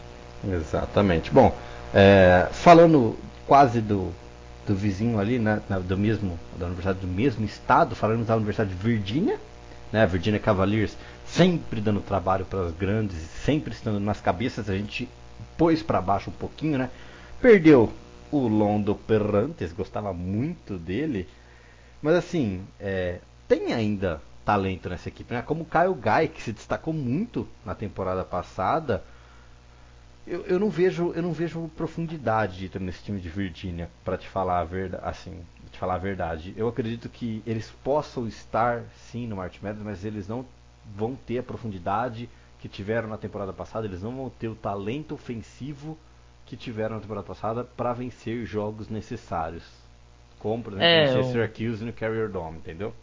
Exatamente. 0.43 1.31
Bom, 1.31 1.55
é, 1.95 2.49
falando 2.51 3.19
quase 3.47 3.81
do, 3.81 4.13
do 4.67 4.75
vizinho 4.75 5.21
ali, 5.21 5.39
né, 5.39 5.61
do 5.87 5.97
mesmo, 5.97 6.39
da 6.59 6.67
universidade 6.67 7.01
do 7.01 7.07
mesmo 7.07 7.45
estado, 7.45 7.95
falamos 7.95 8.27
da 8.27 8.37
Universidade 8.37 8.71
de 8.71 8.77
Virgínia, 8.77 9.39
né, 9.93 10.07
Virginia 10.07 10.41
Cavaliers, 10.41 10.97
sempre 11.27 11.81
dando 11.81 12.01
trabalho 12.01 12.45
para 12.45 12.61
as 12.61 12.73
grandes, 12.73 13.19
sempre 13.45 13.73
estando 13.73 14.01
nas 14.01 14.21
cabeças. 14.21 14.71
A 14.71 14.77
gente 14.77 15.09
pôs 15.57 15.82
para 15.82 16.01
baixo 16.01 16.30
um 16.30 16.32
pouquinho, 16.32 16.78
né? 16.78 16.91
Perdeu 17.41 17.93
o 18.30 18.47
Londo 18.47 18.95
Perrantes, 18.95 19.72
gostava 19.72 20.12
muito 20.12 20.78
dele. 20.78 21.28
Mas 22.03 22.14
assim, 22.14 22.64
é, 22.78 23.20
tem 23.49 23.72
ainda 23.72 24.20
talento 24.45 24.88
nessa 24.88 25.09
equipe, 25.09 25.32
né? 25.32 25.43
Como 25.43 25.62
o 25.62 25.66
Kyle 25.66 25.95
Guy, 25.95 26.28
que 26.28 26.43
se 26.43 26.53
destacou 26.53 26.95
muito 26.95 27.47
na 27.64 27.74
temporada 27.74 28.24
passada. 28.24 29.03
Eu, 30.26 30.45
eu 30.47 30.59
não 30.59 30.70
vejo 30.70 31.12
eu 31.14 31.22
não 31.22 31.32
vejo 31.32 31.70
profundidade 31.76 32.70
nesse 32.80 33.03
time 33.03 33.20
de 33.20 33.28
Virgínia, 33.28 33.91
para 34.05 34.16
te 34.16 34.28
falar 34.28 34.61
a 34.61 34.64
verdade, 34.64 35.03
assim, 35.05 35.41
te 35.72 35.78
falar 35.78 35.95
a 35.95 35.99
verdade. 35.99 36.55
Eu 36.57 36.68
acredito 36.68 37.09
que 37.09 37.43
eles 37.47 37.70
possam 37.82 38.26
estar 38.26 38.82
sim 39.11 39.26
no 39.26 39.36
March 39.36 39.61
Madness, 39.62 39.84
mas 39.84 40.05
eles 40.05 40.28
não 40.28 40.45
vão 40.97 41.14
ter 41.14 41.38
a 41.38 41.43
profundidade 41.43 42.28
que 42.61 42.69
tiveram 42.69 43.09
na 43.09 43.17
temporada 43.17 43.53
passada, 43.53 43.87
eles 43.87 44.03
não 44.03 44.15
vão 44.15 44.31
ter 44.31 44.49
o 44.49 44.55
talento 44.55 45.15
ofensivo 45.15 45.99
que 46.45 46.57
tiveram 46.57 46.97
na 46.97 47.01
temporada 47.01 47.27
passada 47.27 47.65
para 47.65 47.93
vencer 47.93 48.45
jogos 48.45 48.89
necessários. 48.89 49.65
Como, 50.39 50.63
por 50.63 50.73
exemplo, 50.73 50.87
é, 50.87 51.19
o 51.19 51.25
Syracuse 51.25 51.85
no 51.85 51.93
Carrier 51.93 52.29
Dome, 52.29 52.59
entendeu? 52.59 52.95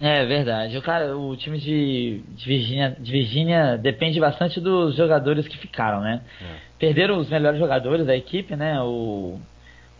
É 0.00 0.24
verdade. 0.24 0.76
O, 0.76 0.82
cara, 0.82 1.16
o 1.16 1.36
time 1.36 1.58
de, 1.58 2.22
de, 2.28 2.46
Virginia, 2.46 2.96
de 2.98 3.12
Virginia 3.12 3.76
depende 3.76 4.18
bastante 4.18 4.60
dos 4.60 4.96
jogadores 4.96 5.46
que 5.46 5.58
ficaram, 5.58 6.00
né? 6.00 6.22
É. 6.40 6.56
Perderam 6.78 7.18
os 7.18 7.28
melhores 7.28 7.58
jogadores 7.58 8.06
da 8.06 8.16
equipe, 8.16 8.56
né? 8.56 8.80
O, 8.80 9.38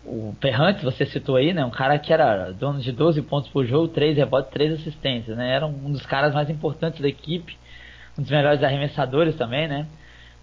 o 0.05 0.35
Perrante, 0.41 0.85
você 0.85 1.05
citou 1.05 1.37
aí, 1.37 1.53
né? 1.53 1.65
Um 1.65 1.71
cara 1.71 1.99
que 1.99 2.13
era 2.13 2.51
dono 2.53 2.81
de 2.81 2.93
12 2.93 3.23
pontos 3.23 3.51
por 3.51 3.67
jogo, 3.67 3.89
3 3.89 4.17
rebotes, 4.17 4.51
3 4.51 4.75
assistências, 4.75 5.37
né? 5.37 5.55
Era 5.55 5.67
um 5.67 5.93
dos 5.93 6.07
caras 6.07 6.35
mais 6.35 6.49
importantes 6.49 7.01
da 7.01 7.09
equipe 7.09 7.57
um 8.19 8.23
dos 8.23 8.31
melhores 8.31 8.63
arremessadores 8.63 9.37
também, 9.37 9.69
né? 9.69 9.87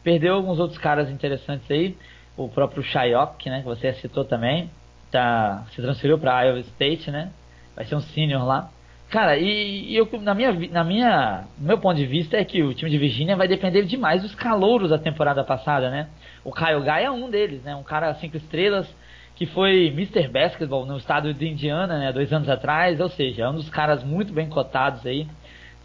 Perdeu 0.04 0.36
alguns 0.36 0.60
outros 0.60 0.80
caras 0.80 1.10
interessantes 1.10 1.70
aí, 1.70 1.98
o 2.38 2.48
próprio 2.48 2.84
Shayok, 2.84 3.50
né, 3.50 3.60
que 3.60 3.66
você 3.66 3.94
citou 3.94 4.24
também, 4.24 4.70
tá, 5.12 5.66
se 5.72 5.82
transferiu 5.82 6.18
para 6.18 6.44
Iowa 6.44 6.60
State, 6.60 7.12
né? 7.12 7.32
Vai 7.76 7.86
ser 7.86 7.96
um 7.96 8.02
senior 8.02 8.46
lá. 8.46 8.70
Cara, 9.10 9.38
e, 9.38 9.92
e, 9.92 9.96
eu, 9.96 10.10
na 10.22 10.34
minha, 10.34 10.52
na 10.70 10.84
minha, 10.84 11.46
meu 11.58 11.78
ponto 11.78 11.96
de 11.96 12.06
vista 12.06 12.36
é 12.38 12.44
que 12.44 12.62
o 12.62 12.74
time 12.74 12.92
de 12.92 12.98
Virginia 12.98 13.36
vai 13.36 13.48
depender 13.48 13.84
demais 13.84 14.22
dos 14.22 14.36
calouros 14.36 14.90
da 14.90 14.98
temporada 14.98 15.44
passada, 15.44 15.90
né? 15.90 16.08
O 16.44 16.52
Kyle 16.52 16.82
Guy 16.82 17.04
é 17.04 17.12
um 17.12 17.30
deles, 17.30 17.64
né? 17.64 17.76
Um 17.76 17.84
cara 17.84 18.14
cinco 18.16 18.38
estrelas 18.38 18.88
que 19.36 19.46
foi 19.46 19.88
Mr. 19.88 20.28
Basketball 20.28 20.86
no 20.86 20.98
estado 20.98 21.34
de 21.34 21.48
Indiana, 21.48 22.00
né? 22.00 22.12
Dois 22.12 22.34
anos 22.34 22.50
atrás, 22.50 23.00
ou 23.00 23.08
seja, 23.10 23.44
é 23.44 23.50
um 23.50 23.56
dos 23.56 23.70
caras 23.70 24.04
muito 24.04 24.34
bem 24.34 24.50
cotados 24.50 25.06
aí 25.06 25.26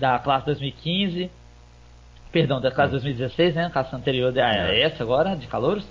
da 0.00 0.18
classe 0.18 0.46
2015 0.46 1.30
perdão, 2.32 2.60
da 2.60 2.70
classe 2.70 2.92
2016, 2.92 3.54
né? 3.54 3.66
A 3.66 3.70
classe 3.70 3.94
anterior 3.94 4.36
é 4.36 4.80
essa 4.80 5.02
agora, 5.02 5.36
de 5.36 5.46
calouros. 5.46 5.86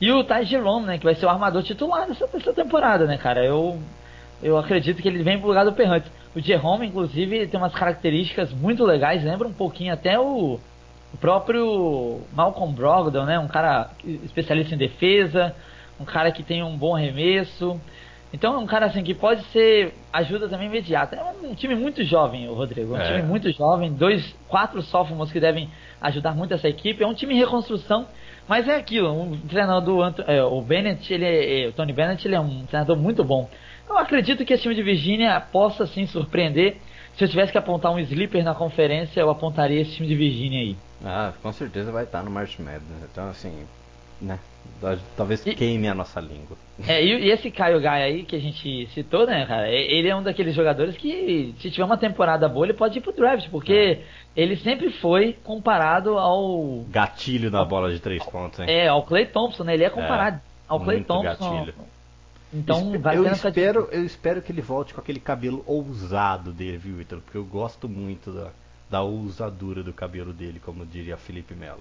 E 0.00 0.10
o 0.10 0.24
Ty 0.24 0.44
Jerome, 0.44 0.86
né? 0.86 0.98
Que 0.98 1.04
vai 1.04 1.14
ser 1.14 1.26
o 1.26 1.28
armador 1.28 1.62
titular 1.62 2.08
dessa, 2.08 2.26
dessa 2.26 2.52
temporada, 2.52 3.06
né, 3.06 3.18
cara? 3.18 3.44
Eu, 3.44 3.78
eu 4.42 4.58
acredito 4.58 5.00
que 5.00 5.06
ele 5.06 5.22
vem 5.22 5.38
pro 5.38 5.48
lugar 5.48 5.64
do 5.64 5.72
Perrante. 5.72 6.10
O 6.34 6.40
Jerome, 6.40 6.86
inclusive, 6.86 7.46
tem 7.46 7.60
umas 7.60 7.74
características 7.74 8.50
muito 8.52 8.84
legais, 8.84 9.22
lembra 9.22 9.46
um 9.46 9.52
pouquinho 9.52 9.92
até 9.92 10.18
o, 10.18 10.58
o 11.12 11.16
próprio 11.20 12.22
Malcolm 12.32 12.74
Brogdon, 12.74 13.24
né? 13.24 13.38
Um 13.38 13.46
cara 13.46 13.90
especialista 14.24 14.74
em 14.74 14.78
defesa, 14.78 15.54
um 16.00 16.04
cara 16.04 16.32
que 16.32 16.42
tem 16.42 16.62
um 16.62 16.76
bom 16.76 16.96
arremesso. 16.96 17.78
Então 18.32 18.54
é 18.54 18.58
um 18.58 18.66
cara 18.66 18.86
assim 18.86 19.02
que 19.02 19.12
pode 19.12 19.44
ser 19.46 19.92
ajuda 20.12 20.48
também 20.48 20.66
imediata. 20.66 21.16
É 21.16 21.46
um 21.46 21.54
time 21.54 21.74
muito 21.74 22.02
jovem, 22.02 22.48
o 22.48 22.54
Rodrigo. 22.54 22.94
Um 22.94 22.96
é. 22.96 23.04
time 23.04 23.22
muito 23.22 23.50
jovem, 23.52 23.92
dois, 23.92 24.34
quatro 24.48 24.80
sophomores 24.80 25.30
que 25.30 25.38
devem 25.38 25.68
ajudar 26.00 26.34
muito 26.34 26.54
essa 26.54 26.68
equipe. 26.68 27.02
É 27.02 27.06
um 27.06 27.12
time 27.12 27.34
em 27.34 27.38
reconstrução, 27.38 28.06
mas 28.48 28.66
é 28.66 28.76
aquilo. 28.76 29.12
Um 29.12 29.38
treinador, 29.40 30.14
é, 30.26 30.42
o 30.42 30.60
Bennett, 30.62 31.12
ele 31.12 31.24
é, 31.24 31.64
é, 31.64 31.68
o 31.68 31.72
Tony 31.72 31.92
Bennett, 31.92 32.26
ele 32.26 32.34
é 32.34 32.40
um 32.40 32.64
treinador 32.64 32.96
muito 32.96 33.22
bom. 33.22 33.50
Eu 33.88 33.98
acredito 33.98 34.44
que 34.44 34.54
esse 34.54 34.62
time 34.62 34.74
de 34.74 34.82
Virgínia 34.82 35.38
possa 35.40 35.86
sim 35.86 36.06
surpreender. 36.06 36.78
Se 37.16 37.24
eu 37.24 37.28
tivesse 37.28 37.52
que 37.52 37.58
apontar 37.58 37.92
um 37.92 37.98
sleeper 37.98 38.42
na 38.42 38.54
conferência, 38.54 39.20
eu 39.20 39.28
apontaria 39.28 39.82
esse 39.82 39.92
time 39.92 40.08
de 40.08 40.14
Virgínia 40.14 40.60
aí. 40.60 40.76
Ah, 41.04 41.32
com 41.42 41.52
certeza 41.52 41.92
vai 41.92 42.04
estar 42.04 42.22
no 42.22 42.30
March 42.30 42.58
Madness. 42.58 43.02
Então, 43.10 43.28
assim, 43.28 43.66
né? 44.20 44.38
Talvez 45.16 45.46
e, 45.46 45.54
queime 45.54 45.88
a 45.88 45.94
nossa 45.94 46.20
língua. 46.20 46.56
É, 46.88 47.02
e, 47.02 47.26
e, 47.26 47.30
esse 47.30 47.50
Caio 47.50 47.80
Gai 47.80 48.02
aí 48.02 48.24
que 48.24 48.34
a 48.34 48.40
gente 48.40 48.88
citou, 48.92 49.26
né, 49.26 49.46
cara? 49.46 49.68
Ele 49.68 50.08
é 50.08 50.16
um 50.16 50.22
daqueles 50.22 50.54
jogadores 50.54 50.96
que, 50.96 51.54
se 51.60 51.70
tiver 51.70 51.84
uma 51.84 51.96
temporada 51.96 52.48
boa, 52.48 52.66
ele 52.66 52.74
pode 52.74 52.98
ir 52.98 53.00
pro 53.00 53.12
draft, 53.12 53.48
porque 53.48 53.72
é. 53.72 54.02
ele 54.34 54.56
sempre 54.56 54.90
foi 54.90 55.36
comparado 55.44 56.18
ao. 56.18 56.84
Gatilho 56.88 57.50
na 57.50 57.64
bola 57.64 57.92
de 57.92 58.00
três 58.00 58.24
pontos, 58.24 58.58
hein? 58.58 58.66
É, 58.68 58.88
ao 58.88 59.04
Clay 59.04 59.26
Thompson, 59.26 59.62
né? 59.62 59.74
Ele 59.74 59.84
é 59.84 59.90
comparado 59.90 60.38
é, 60.38 60.40
ao 60.66 60.80
Clay 60.80 61.04
Thompson. 61.04 61.54
Gatilho. 61.54 61.74
Então, 62.52 63.00
vai 63.00 63.16
eu 63.16 63.26
espero, 63.26 63.88
eu 63.90 64.04
espero 64.04 64.42
que 64.42 64.52
ele 64.52 64.60
volte 64.60 64.92
com 64.92 65.00
aquele 65.00 65.20
cabelo 65.20 65.62
ousado 65.66 66.52
dele, 66.52 66.76
viu, 66.76 66.96
Vitor? 66.96 67.20
Porque 67.20 67.38
eu 67.38 67.44
gosto 67.44 67.88
muito 67.88 68.30
da, 68.30 68.50
da 68.90 69.00
ousadura 69.00 69.82
do 69.82 69.92
cabelo 69.92 70.34
dele, 70.34 70.60
como 70.60 70.84
diria 70.84 71.16
Felipe 71.16 71.54
Melo. 71.54 71.80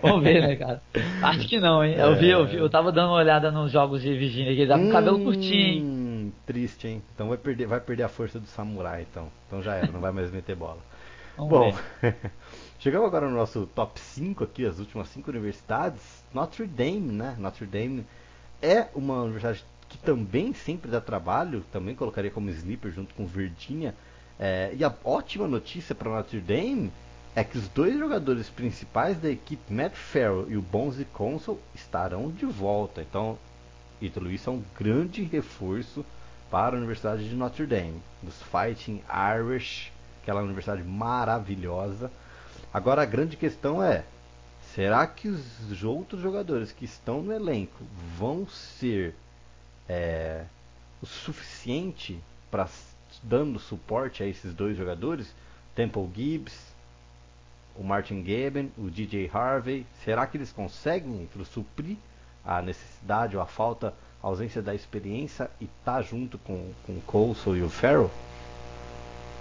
Vamos 0.00 0.22
ver, 0.22 0.40
né, 0.40 0.56
cara? 0.56 0.82
Acho 1.22 1.48
que 1.48 1.58
não, 1.58 1.84
hein? 1.84 1.94
Eu, 1.96 2.16
vi, 2.16 2.28
eu 2.30 2.46
vi, 2.46 2.56
eu 2.56 2.70
tava 2.70 2.92
dando 2.92 3.08
uma 3.08 3.18
olhada 3.18 3.50
nos 3.50 3.70
jogos 3.70 4.02
de 4.02 4.14
Virginia, 4.14 4.54
que 4.54 4.62
ele 4.62 4.68
tá 4.68 4.78
com 4.78 4.86
hum, 4.86 4.92
cabelo 4.92 5.22
curtinho, 5.22 5.52
hein? 5.52 6.32
Triste, 6.46 6.88
hein? 6.88 7.02
Então 7.14 7.28
vai 7.28 7.36
perder, 7.36 7.66
vai 7.66 7.80
perder 7.80 8.04
a 8.04 8.08
força 8.08 8.38
do 8.38 8.46
samurai, 8.46 9.06
então. 9.10 9.28
Então 9.46 9.62
já 9.62 9.74
era, 9.74 9.90
não 9.90 10.00
vai 10.00 10.12
mais 10.12 10.30
meter 10.30 10.56
bola. 10.56 10.78
Vamos 11.36 11.50
Bom, 11.50 11.78
chegamos 12.78 13.06
agora 13.06 13.28
no 13.28 13.36
nosso 13.36 13.66
top 13.74 13.98
5 13.98 14.44
aqui, 14.44 14.66
as 14.66 14.78
últimas 14.78 15.08
5 15.08 15.30
universidades. 15.30 16.24
Notre 16.32 16.66
Dame, 16.66 17.12
né? 17.12 17.34
Notre 17.38 17.66
Dame 17.66 18.06
é 18.60 18.86
uma 18.94 19.22
universidade 19.22 19.64
que 19.88 19.98
também 19.98 20.54
sempre 20.54 20.90
dá 20.90 21.00
trabalho, 21.00 21.64
também 21.70 21.94
colocaria 21.94 22.30
como 22.30 22.48
sleeper 22.50 22.90
junto 22.92 23.14
com 23.14 23.26
Virginia. 23.26 23.94
É, 24.38 24.72
e 24.74 24.82
a 24.82 24.92
ótima 25.04 25.46
notícia 25.46 25.94
para 25.94 26.10
Notre 26.10 26.40
Dame 26.40 26.90
é 27.34 27.42
que 27.42 27.56
os 27.56 27.68
dois 27.68 27.98
jogadores 27.98 28.50
principais 28.50 29.18
da 29.18 29.30
equipe, 29.30 29.72
Matt 29.72 29.94
Farrell 29.94 30.50
e 30.50 30.56
o 30.56 30.62
Bonzi 30.62 31.04
Consul, 31.06 31.58
estarão 31.74 32.30
de 32.30 32.44
volta. 32.44 33.00
Então, 33.00 33.38
isso 34.00 34.50
é 34.50 34.52
um 34.52 34.62
grande 34.78 35.22
reforço 35.22 36.04
para 36.50 36.76
a 36.76 36.78
Universidade 36.78 37.26
de 37.26 37.34
Notre 37.34 37.66
Dame, 37.66 38.02
dos 38.22 38.34
Fighting 38.42 39.02
Irish, 39.38 39.90
aquela 40.22 40.42
universidade 40.42 40.82
maravilhosa. 40.82 42.10
Agora 42.74 43.02
a 43.02 43.06
grande 43.06 43.36
questão 43.36 43.82
é: 43.82 44.04
Será 44.74 45.06
que 45.06 45.28
os 45.28 45.82
outros 45.82 46.20
jogadores 46.20 46.72
que 46.72 46.84
estão 46.84 47.22
no 47.22 47.32
elenco 47.32 47.84
vão 48.18 48.46
ser 48.46 49.14
é, 49.88 50.44
o 51.02 51.06
suficiente 51.06 52.18
para 52.50 52.68
dando 53.22 53.58
suporte 53.58 54.22
a 54.22 54.26
esses 54.26 54.54
dois 54.54 54.76
jogadores? 54.76 55.34
Temple 55.74 56.08
Gibbs, 56.14 56.71
o 57.76 57.82
Martin 57.82 58.22
Gaben, 58.22 58.70
o 58.76 58.90
DJ 58.90 59.30
Harvey. 59.32 59.86
Será 60.04 60.26
que 60.26 60.36
eles 60.36 60.52
conseguem 60.52 61.28
suprir 61.44 61.96
a 62.44 62.60
necessidade 62.60 63.36
ou 63.36 63.42
a 63.42 63.46
falta, 63.46 63.94
a 64.22 64.26
ausência 64.26 64.60
da 64.60 64.74
experiência 64.74 65.50
e 65.60 65.64
estar 65.64 65.96
tá 65.96 66.02
junto 66.02 66.38
com, 66.38 66.70
com 66.86 66.92
o 66.92 67.02
Coulson 67.06 67.56
e 67.56 67.62
o 67.62 67.68
Farrell? 67.68 68.10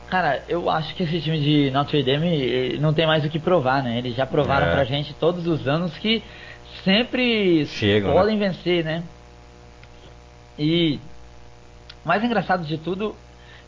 Cara, 0.10 0.44
eu 0.50 0.70
acho 0.70 0.94
que 0.94 1.04
esse 1.04 1.22
time 1.22 1.40
de 1.40 1.72
Notre 1.72 2.04
Dame 2.04 2.78
não 2.80 2.94
tem 2.94 3.08
mais 3.08 3.24
o 3.24 3.30
que 3.30 3.40
provar, 3.40 3.82
né? 3.82 3.98
Eles 3.98 4.14
já 4.14 4.26
provaram 4.26 4.68
é. 4.68 4.74
pra 4.74 4.84
gente 4.84 5.14
todos 5.14 5.48
os 5.48 5.66
anos 5.68 5.98
que 5.98 6.22
sempre 6.84 7.66
Chegam, 7.66 8.10
né? 8.10 8.16
podem 8.16 8.38
né? 8.38 8.50
vencer, 8.50 8.84
né? 8.84 9.04
E 10.60 11.00
o 12.04 12.08
mais 12.08 12.22
engraçado 12.24 12.66
de 12.66 12.78
tudo 12.78 13.16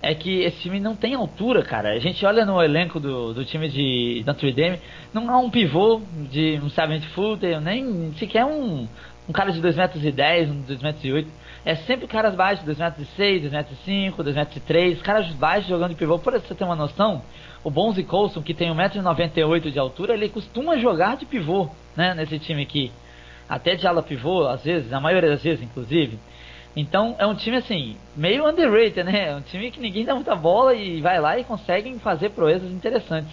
é 0.03 0.13
que 0.13 0.41
esse 0.41 0.59
time 0.59 0.79
não 0.81 0.95
tem 0.95 1.15
altura, 1.15 1.63
cara. 1.63 1.93
A 1.93 1.99
gente 1.99 2.25
olha 2.25 2.45
no 2.45 2.61
elenco 2.61 2.99
do, 2.99 3.33
do 3.33 3.45
time 3.45 3.69
de 3.69 4.21
Notre 4.27 4.51
Dame, 4.51 4.77
não 5.13 5.29
há 5.29 5.37
um 5.37 5.49
pivô 5.49 6.01
de 6.29 6.59
um 6.61 6.69
seventh 6.69 7.05
footer, 7.15 7.61
nem 7.61 8.13
sequer 8.19 8.43
um, 8.43 8.85
um 9.27 9.31
cara 9.31 9.51
de 9.51 9.61
2 9.61 9.77
metros 9.77 10.03
e 10.03 10.11
10, 10.11 10.51
um 10.51 10.61
2 10.61 10.81
metros 10.81 11.05
e 11.05 11.11
8 11.11 11.43
é 11.65 11.75
sempre 11.75 12.07
caras 12.07 12.35
baixos, 12.35 12.65
2 12.65 12.77
metros 12.77 13.07
e 13.07 13.15
6, 13.15 13.41
2 13.43 13.53
metros 13.53 13.79
e 13.79 13.83
5, 13.83 14.21
2 14.21 14.35
metros 14.35 14.57
e 14.57 14.59
3, 14.59 15.01
caras 15.01 15.27
baixos 15.33 15.69
jogando 15.69 15.91
de 15.91 15.95
pivô. 15.95 16.19
Por 16.19 16.33
você 16.33 16.53
ter 16.53 16.65
uma 16.65 16.75
noção, 16.75 17.21
o 17.63 17.71
Bonzi 17.71 18.03
Coulson, 18.03 18.41
que 18.41 18.53
tem 18.53 18.69
1,98m 18.69 19.71
de 19.71 19.79
altura, 19.79 20.13
ele 20.13 20.27
costuma 20.27 20.77
jogar 20.77 21.15
de 21.15 21.25
pivô, 21.25 21.69
né, 21.95 22.13
nesse 22.13 22.37
time 22.39 22.63
aqui. 22.63 22.91
Até 23.47 23.75
de 23.75 23.87
ala 23.87 24.03
pivô, 24.03 24.45
às 24.47 24.63
vezes, 24.63 24.91
a 24.91 24.99
maioria 24.99 25.29
das 25.29 25.43
vezes, 25.43 25.63
inclusive. 25.63 26.19
Então, 26.75 27.15
é 27.19 27.25
um 27.25 27.35
time, 27.35 27.57
assim, 27.57 27.97
meio 28.15 28.47
underrated, 28.47 29.03
né? 29.03 29.29
É 29.29 29.35
um 29.35 29.41
time 29.41 29.69
que 29.69 29.79
ninguém 29.79 30.05
dá 30.05 30.15
muita 30.15 30.35
bola 30.35 30.73
e 30.73 31.01
vai 31.01 31.19
lá 31.19 31.37
e 31.37 31.43
conseguem 31.43 31.99
fazer 31.99 32.29
proezas 32.29 32.71
interessantes. 32.71 33.31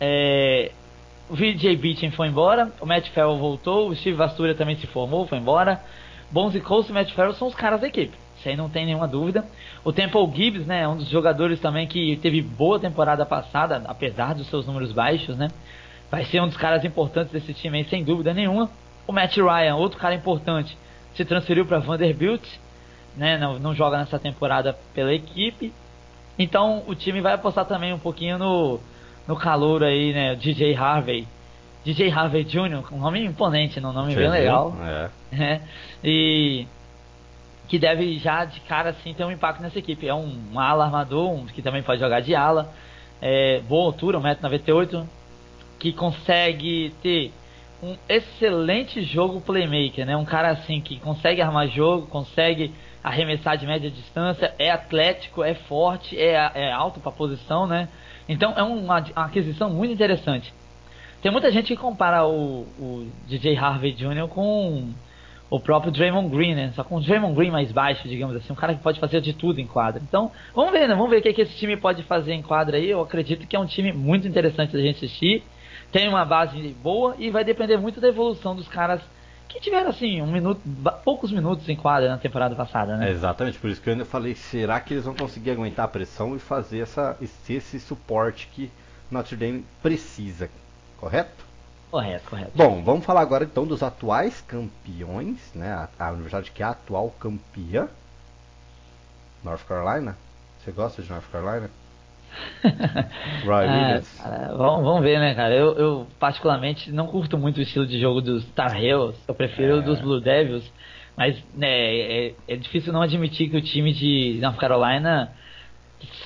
É... 0.00 0.70
O 1.28 1.34
VJ 1.34 1.76
Beaton 1.76 2.10
foi 2.10 2.28
embora, 2.28 2.70
o 2.80 2.86
Matt 2.86 3.08
Fell 3.08 3.36
voltou, 3.38 3.88
o 3.88 3.96
Steve 3.96 4.16
Vastura 4.16 4.54
também 4.54 4.76
se 4.76 4.86
formou, 4.86 5.26
foi 5.26 5.38
embora. 5.38 5.80
Bonzi 6.30 6.60
Coast 6.60 6.90
e 6.90 6.94
Matt 6.94 7.12
Farrell 7.12 7.34
são 7.34 7.48
os 7.48 7.54
caras 7.54 7.80
da 7.80 7.88
equipe. 7.88 8.12
Isso 8.38 8.48
aí 8.48 8.56
não 8.56 8.68
tem 8.68 8.84
nenhuma 8.84 9.08
dúvida. 9.08 9.44
O 9.82 9.90
Temple 9.90 10.30
Gibbs, 10.34 10.66
né, 10.66 10.82
é 10.82 10.88
um 10.88 10.96
dos 10.96 11.08
jogadores 11.08 11.60
também 11.60 11.86
que 11.86 12.16
teve 12.16 12.42
boa 12.42 12.78
temporada 12.78 13.24
passada, 13.24 13.82
apesar 13.86 14.34
dos 14.34 14.46
seus 14.48 14.66
números 14.66 14.92
baixos, 14.92 15.34
né? 15.36 15.48
Vai 16.10 16.26
ser 16.26 16.42
um 16.42 16.46
dos 16.46 16.56
caras 16.56 16.84
importantes 16.84 17.32
desse 17.32 17.54
time 17.54 17.78
aí, 17.78 17.84
sem 17.84 18.04
dúvida 18.04 18.34
nenhuma. 18.34 18.70
O 19.06 19.12
Matt 19.12 19.36
Ryan, 19.36 19.76
outro 19.76 19.98
cara 19.98 20.14
importante, 20.14 20.76
se 21.14 21.24
transferiu 21.24 21.64
para 21.64 21.78
Vanderbilt, 21.78 22.44
né? 23.16 23.38
Não, 23.38 23.58
não 23.58 23.74
joga 23.74 23.98
nessa 23.98 24.18
temporada 24.18 24.76
pela 24.94 25.12
equipe. 25.12 25.72
Então 26.38 26.82
o 26.86 26.94
time 26.94 27.20
vai 27.20 27.34
apostar 27.34 27.64
também 27.64 27.92
um 27.92 27.98
pouquinho 27.98 28.38
no, 28.38 28.80
no 29.26 29.36
calor 29.36 29.84
aí, 29.84 30.12
né? 30.12 30.34
DJ 30.34 30.74
Harvey, 30.74 31.26
DJ 31.84 32.10
Harvey 32.10 32.44
Jr., 32.44 32.92
um 32.92 32.98
nome 32.98 33.24
imponente, 33.24 33.78
um 33.78 33.92
nome 33.92 34.14
bem 34.14 34.28
legal. 34.28 34.74
É. 34.82 35.10
é. 35.42 35.60
E 36.02 36.66
que 37.68 37.78
deve 37.78 38.18
já 38.18 38.44
de 38.44 38.60
cara 38.60 38.90
assim 38.90 39.14
ter 39.14 39.24
um 39.24 39.30
impacto 39.30 39.62
nessa 39.62 39.78
equipe. 39.78 40.06
É 40.06 40.14
um, 40.14 40.36
um 40.52 40.58
ala 40.58 40.84
armador, 40.84 41.30
um, 41.30 41.46
que 41.46 41.62
também 41.62 41.82
pode 41.82 42.00
jogar 42.00 42.20
de 42.20 42.34
ala. 42.34 42.72
É, 43.22 43.60
boa 43.60 43.86
altura, 43.86 44.18
1,98m, 44.18 45.06
que 45.78 45.92
consegue 45.92 46.92
ter 47.02 47.32
um 47.84 47.96
excelente 48.08 49.02
jogo 49.02 49.42
playmaker, 49.42 50.06
né? 50.06 50.16
Um 50.16 50.24
cara 50.24 50.50
assim 50.50 50.80
que 50.80 50.98
consegue 50.98 51.42
armar 51.42 51.68
jogo, 51.68 52.06
consegue 52.06 52.72
arremessar 53.02 53.58
de 53.58 53.66
média 53.66 53.90
distância, 53.90 54.54
é 54.58 54.70
atlético, 54.70 55.44
é 55.44 55.54
forte, 55.54 56.18
é, 56.18 56.50
é 56.54 56.72
alto 56.72 56.98
para 56.98 57.12
posição, 57.12 57.66
né? 57.66 57.88
Então 58.26 58.54
é 58.56 58.62
uma, 58.62 59.00
uma 59.00 59.24
aquisição 59.26 59.68
muito 59.68 59.92
interessante. 59.92 60.52
Tem 61.20 61.30
muita 61.30 61.52
gente 61.52 61.68
que 61.68 61.76
compara 61.76 62.26
o, 62.26 62.62
o 62.78 63.10
DJ 63.26 63.56
Harvey 63.56 63.92
Jr. 63.92 64.28
com 64.28 64.90
o 65.50 65.60
próprio 65.60 65.92
Draymond 65.92 66.34
Green, 66.34 66.54
né? 66.54 66.72
Só 66.74 66.82
com 66.82 66.96
o 66.96 67.00
Draymond 67.02 67.34
Green 67.34 67.50
mais 67.50 67.70
baixo, 67.70 68.08
digamos 68.08 68.34
assim, 68.36 68.52
um 68.52 68.56
cara 68.56 68.74
que 68.74 68.82
pode 68.82 68.98
fazer 68.98 69.20
de 69.20 69.34
tudo 69.34 69.60
em 69.60 69.66
quadra. 69.66 70.02
Então, 70.02 70.32
vamos 70.54 70.72
ver, 70.72 70.88
né? 70.88 70.94
Vamos 70.94 71.10
ver 71.10 71.18
o 71.18 71.22
que, 71.22 71.32
que 71.34 71.42
esse 71.42 71.56
time 71.56 71.76
pode 71.76 72.02
fazer 72.04 72.32
em 72.32 72.42
quadra 72.42 72.78
aí. 72.78 72.88
Eu 72.88 73.02
acredito 73.02 73.46
que 73.46 73.54
é 73.54 73.58
um 73.58 73.66
time 73.66 73.92
muito 73.92 74.26
interessante 74.26 74.72
da 74.72 74.80
gente 74.80 74.96
assistir. 74.96 75.42
Tem 75.94 76.08
uma 76.08 76.24
base 76.24 76.60
boa 76.82 77.14
e 77.20 77.30
vai 77.30 77.44
depender 77.44 77.76
muito 77.76 78.00
da 78.00 78.08
evolução 78.08 78.56
dos 78.56 78.66
caras 78.66 79.00
que 79.48 79.60
tiveram 79.60 79.90
assim 79.90 80.20
um 80.20 80.26
minuto, 80.26 80.60
poucos 81.04 81.30
minutos 81.30 81.68
em 81.68 81.76
quadra 81.76 82.08
na 82.08 82.18
temporada 82.18 82.56
passada, 82.56 82.96
né? 82.96 83.10
É 83.10 83.12
exatamente, 83.12 83.60
por 83.60 83.70
isso 83.70 83.80
que 83.80 83.88
eu 83.88 83.92
ainda 83.92 84.04
falei, 84.04 84.34
será 84.34 84.80
que 84.80 84.92
eles 84.92 85.04
vão 85.04 85.14
conseguir 85.14 85.52
aguentar 85.52 85.84
a 85.84 85.88
pressão 85.88 86.34
e 86.34 86.40
fazer 86.40 86.80
essa, 86.80 87.16
esse, 87.22 87.52
esse 87.52 87.78
suporte 87.78 88.48
que 88.52 88.72
Notre 89.08 89.36
Dame 89.36 89.64
precisa? 89.80 90.50
Correto? 90.98 91.44
Correto, 91.92 92.28
correto. 92.28 92.50
Bom, 92.56 92.82
vamos 92.82 93.04
falar 93.04 93.20
agora 93.20 93.44
então 93.44 93.64
dos 93.64 93.80
atuais 93.80 94.40
campeões, 94.40 95.38
né? 95.54 95.72
A, 95.72 95.88
a 96.06 96.10
universidade 96.10 96.50
que 96.50 96.60
é 96.60 96.66
a 96.66 96.70
atual 96.70 97.14
campeã. 97.20 97.88
North 99.44 99.64
Carolina. 99.64 100.16
Você 100.58 100.72
gosta 100.72 101.00
de 101.00 101.08
North 101.08 101.30
Carolina? 101.30 101.70
É, 104.24 104.48
vamos, 104.56 104.84
vamos 104.84 105.02
ver, 105.02 105.18
né, 105.18 105.34
cara? 105.34 105.54
Eu, 105.54 105.74
eu, 105.74 106.06
particularmente 106.18 106.90
não 106.90 107.06
curto 107.06 107.36
muito 107.36 107.58
o 107.58 107.62
estilo 107.62 107.86
de 107.86 108.00
jogo 108.00 108.20
dos 108.20 108.44
Tar 108.52 108.82
Heels. 108.82 109.16
Eu 109.28 109.34
prefiro 109.34 109.78
é. 109.78 109.82
dos 109.82 110.00
Blue 110.00 110.20
Devils. 110.20 110.70
Mas 111.16 111.36
né, 111.54 111.68
é, 111.68 112.34
é, 112.48 112.56
difícil 112.56 112.92
não 112.92 113.02
admitir 113.02 113.48
que 113.48 113.56
o 113.56 113.62
time 113.62 113.92
de 113.92 114.38
North 114.40 114.56
Carolina 114.56 115.32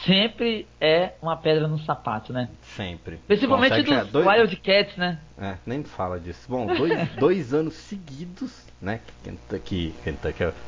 sempre 0.05 0.67
é 0.81 1.13
uma 1.21 1.37
pedra 1.37 1.69
no 1.69 1.79
sapato, 1.81 2.33
né? 2.33 2.49
Sempre. 2.63 3.19
Principalmente 3.27 3.85
Consegue 3.85 3.95
dos 3.95 4.11
dois... 4.11 4.27
Wildcats, 4.27 4.97
né? 4.97 5.19
É, 5.39 5.55
nem 5.67 5.85
fala 5.85 6.19
disso. 6.19 6.47
Bom, 6.49 6.67
dois, 6.67 7.09
dois 7.17 7.55
anos 7.55 7.75
seguidos, 7.75 8.67
né? 8.81 9.01
Que, 9.23 9.59
que, 9.61 9.95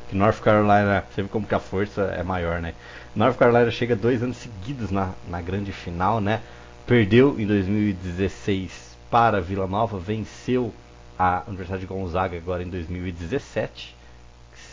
que 0.09 0.15
North 0.15 0.39
Carolina, 0.39 1.03
sempre 1.15 1.31
como 1.31 1.47
que 1.47 1.55
a 1.55 1.59
força 1.59 2.03
é 2.15 2.23
maior, 2.23 2.61
né? 2.61 2.73
North 3.15 3.37
Carolina 3.37 3.69
chega 3.71 3.95
dois 3.95 4.23
anos 4.23 4.37
seguidos 4.37 4.91
na, 4.91 5.13
na 5.27 5.41
grande 5.41 5.71
final, 5.71 6.21
né? 6.21 6.41
Perdeu 6.85 7.39
em 7.39 7.45
2016 7.45 8.97
para 9.09 9.41
Vila 9.41 9.67
Nova, 9.67 9.99
venceu 9.99 10.73
a 11.17 11.43
Universidade 11.47 11.81
de 11.81 11.87
Gonzaga 11.87 12.37
agora 12.37 12.63
em 12.63 12.69
2017. 12.69 13.95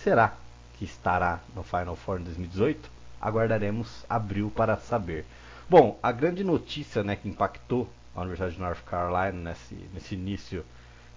Será 0.03 0.35
que 0.79 0.85
estará 0.85 1.41
no 1.55 1.63
Final 1.63 1.97
Four 1.97 2.21
em 2.21 2.25
2018? 2.25 2.99
aguardaremos 3.21 4.05
abril 4.09 4.53
para 4.55 4.77
saber. 4.77 5.25
Bom, 5.69 5.99
a 6.03 6.13
grande 6.13 6.43
notícia 6.43 7.03
né, 7.03 7.17
que 7.17 7.29
impactou 7.29 7.89
a 8.15 8.21
Universidade 8.21 8.55
de 8.55 8.61
North 8.61 8.83
Carolina 8.85 9.51
nesse, 9.51 9.75
nesse 9.93 10.15
início 10.15 10.65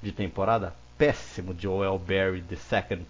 de 0.02 0.12
temporada 0.12 0.74
péssimo 0.98 1.54
de 1.54 1.64
Joel 1.64 1.98
Berry 1.98 2.44
II, 2.50 3.06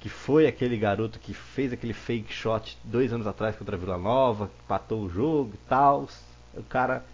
que 0.00 0.08
foi 0.08 0.46
aquele 0.46 0.78
garoto 0.78 1.18
que 1.18 1.34
fez 1.34 1.72
aquele 1.72 1.92
fake 1.92 2.32
shot 2.32 2.76
dois 2.82 3.12
anos 3.12 3.26
atrás 3.26 3.54
contra 3.54 3.76
a 3.76 3.78
Vila 3.78 3.98
Nova, 3.98 4.46
que 4.46 4.62
patou 4.66 5.02
o 5.02 5.10
jogo 5.10 5.52
e 5.54 5.68
tal. 5.68 6.08
O 6.54 6.62
cara. 6.64 7.04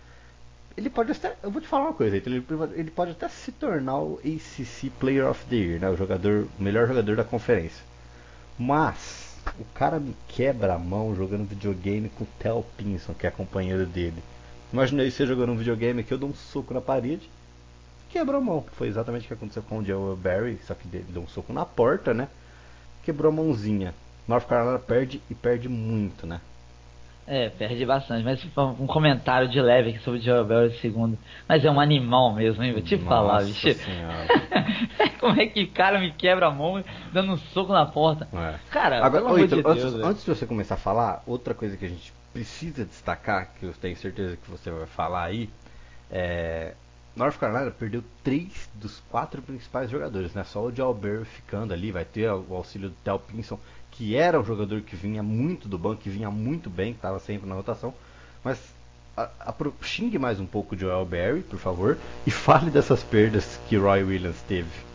Ele 0.76 0.88
pode 0.88 1.10
até. 1.10 1.34
Eu 1.42 1.50
vou 1.50 1.60
te 1.60 1.66
falar 1.66 1.86
uma 1.86 1.94
coisa, 1.94 2.16
ele, 2.16 2.44
ele 2.74 2.90
pode 2.90 3.10
até 3.10 3.28
se 3.28 3.50
tornar 3.50 3.98
o 3.98 4.20
ACC 4.24 4.90
Player 5.00 5.26
of 5.26 5.44
the 5.46 5.56
Year, 5.56 5.80
né, 5.80 5.88
o, 5.88 5.96
jogador, 5.96 6.46
melhor 6.58 6.86
jogador 6.86 7.16
da 7.16 7.24
conferência. 7.24 7.82
Mas 8.58 9.36
o 9.58 9.64
cara 9.74 9.98
me 9.98 10.14
quebra 10.28 10.74
a 10.74 10.78
mão 10.78 11.14
jogando 11.16 11.48
videogame 11.48 12.10
com 12.10 12.24
o 12.24 12.28
Tel 12.38 12.64
Pinson, 12.76 13.14
que 13.14 13.26
é 13.26 13.30
companheiro 13.30 13.86
dele. 13.86 14.22
Imaginei 14.72 15.10
você 15.10 15.26
jogando 15.26 15.52
um 15.52 15.56
videogame 15.56 16.04
que 16.04 16.12
eu 16.12 16.18
dou 16.18 16.28
um 16.28 16.34
soco 16.34 16.74
na 16.74 16.80
parede, 16.80 17.30
quebrou 18.10 18.36
a 18.36 18.44
mão. 18.44 18.64
Foi 18.72 18.86
exatamente 18.86 19.24
o 19.24 19.28
que 19.28 19.34
aconteceu 19.34 19.62
com 19.62 19.78
o 19.78 19.84
Joe 19.84 20.14
Barry, 20.14 20.58
só 20.66 20.74
que 20.74 20.86
ele 20.92 21.06
deu 21.08 21.22
um 21.22 21.28
soco 21.28 21.52
na 21.54 21.64
porta, 21.64 22.12
né? 22.12 22.28
Quebrou 23.06 23.30
a 23.30 23.34
mãozinha. 23.36 23.94
North 24.26 24.48
Carolina 24.48 24.80
perde 24.80 25.22
e 25.30 25.34
perde 25.34 25.68
muito, 25.68 26.26
né? 26.26 26.40
É, 27.24 27.48
perde 27.50 27.86
bastante. 27.86 28.24
Mas 28.24 28.44
um 28.80 28.86
comentário 28.88 29.48
de 29.48 29.60
leve 29.60 29.90
aqui 29.90 30.00
sobre 30.00 30.18
o 30.18 30.22
Joe 30.22 30.44
Barry 30.44 30.76
segundo. 30.80 31.16
Mas 31.48 31.64
é 31.64 31.70
um 31.70 31.78
animal 31.78 32.34
mesmo, 32.34 32.64
hein? 32.64 32.72
Vou 32.72 32.82
te 32.82 32.96
Nossa 32.96 33.08
falar, 33.08 33.44
bicho. 33.44 33.68
Como 35.20 35.40
é 35.40 35.46
que 35.46 35.62
o 35.62 35.70
cara 35.70 36.00
me 36.00 36.10
quebra 36.14 36.48
a 36.48 36.50
mão 36.50 36.82
dando 37.12 37.30
um 37.30 37.36
soco 37.36 37.72
na 37.72 37.86
porta? 37.86 38.26
É. 38.32 38.54
Cara, 38.72 38.96
Agora, 38.96 39.22
pelo 39.22 39.26
amor 39.34 39.46
de 39.46 39.62
Deus, 39.62 39.66
antes, 39.66 40.04
antes 40.04 40.24
de 40.24 40.34
você 40.34 40.44
começar 40.44 40.74
a 40.74 40.78
falar, 40.78 41.22
outra 41.28 41.54
coisa 41.54 41.76
que 41.76 41.84
a 41.84 41.88
gente 41.88 42.12
precisa 42.32 42.84
destacar, 42.84 43.52
que 43.54 43.66
eu 43.66 43.72
tenho 43.72 43.96
certeza 43.96 44.36
que 44.36 44.50
você 44.50 44.68
vai 44.68 44.86
falar 44.86 45.26
aí, 45.26 45.48
é, 46.10 46.74
North 47.16 47.38
Carolina 47.38 47.70
perdeu 47.70 48.04
três 48.22 48.68
dos 48.74 49.02
quatro 49.10 49.40
principais 49.40 49.90
jogadores, 49.90 50.34
né? 50.34 50.44
Só 50.44 50.62
o 50.62 50.74
Jalber 50.74 51.24
ficando 51.24 51.72
ali, 51.72 51.90
vai 51.90 52.04
ter 52.04 52.30
o 52.30 52.54
auxílio 52.54 52.90
do 52.90 52.94
Tel 53.02 53.18
Pinson, 53.18 53.58
que 53.90 54.14
era 54.14 54.38
um 54.38 54.44
jogador 54.44 54.82
que 54.82 54.94
vinha 54.94 55.22
muito 55.22 55.66
do 55.66 55.78
banco, 55.78 56.02
que 56.02 56.10
vinha 56.10 56.30
muito 56.30 56.68
bem, 56.68 56.92
que 56.92 56.98
estava 56.98 57.18
sempre 57.18 57.48
na 57.48 57.54
rotação. 57.54 57.94
Mas 58.44 58.60
a, 59.16 59.30
a, 59.40 59.54
xingue 59.80 60.18
mais 60.18 60.38
um 60.38 60.44
pouco 60.44 60.74
o 60.74 60.78
Joel 60.78 61.06
Berry, 61.06 61.40
por 61.40 61.58
favor, 61.58 61.96
e 62.26 62.30
fale 62.30 62.70
dessas 62.70 63.02
perdas 63.02 63.58
que 63.66 63.78
Roy 63.78 64.04
Williams 64.04 64.42
teve. 64.46 64.85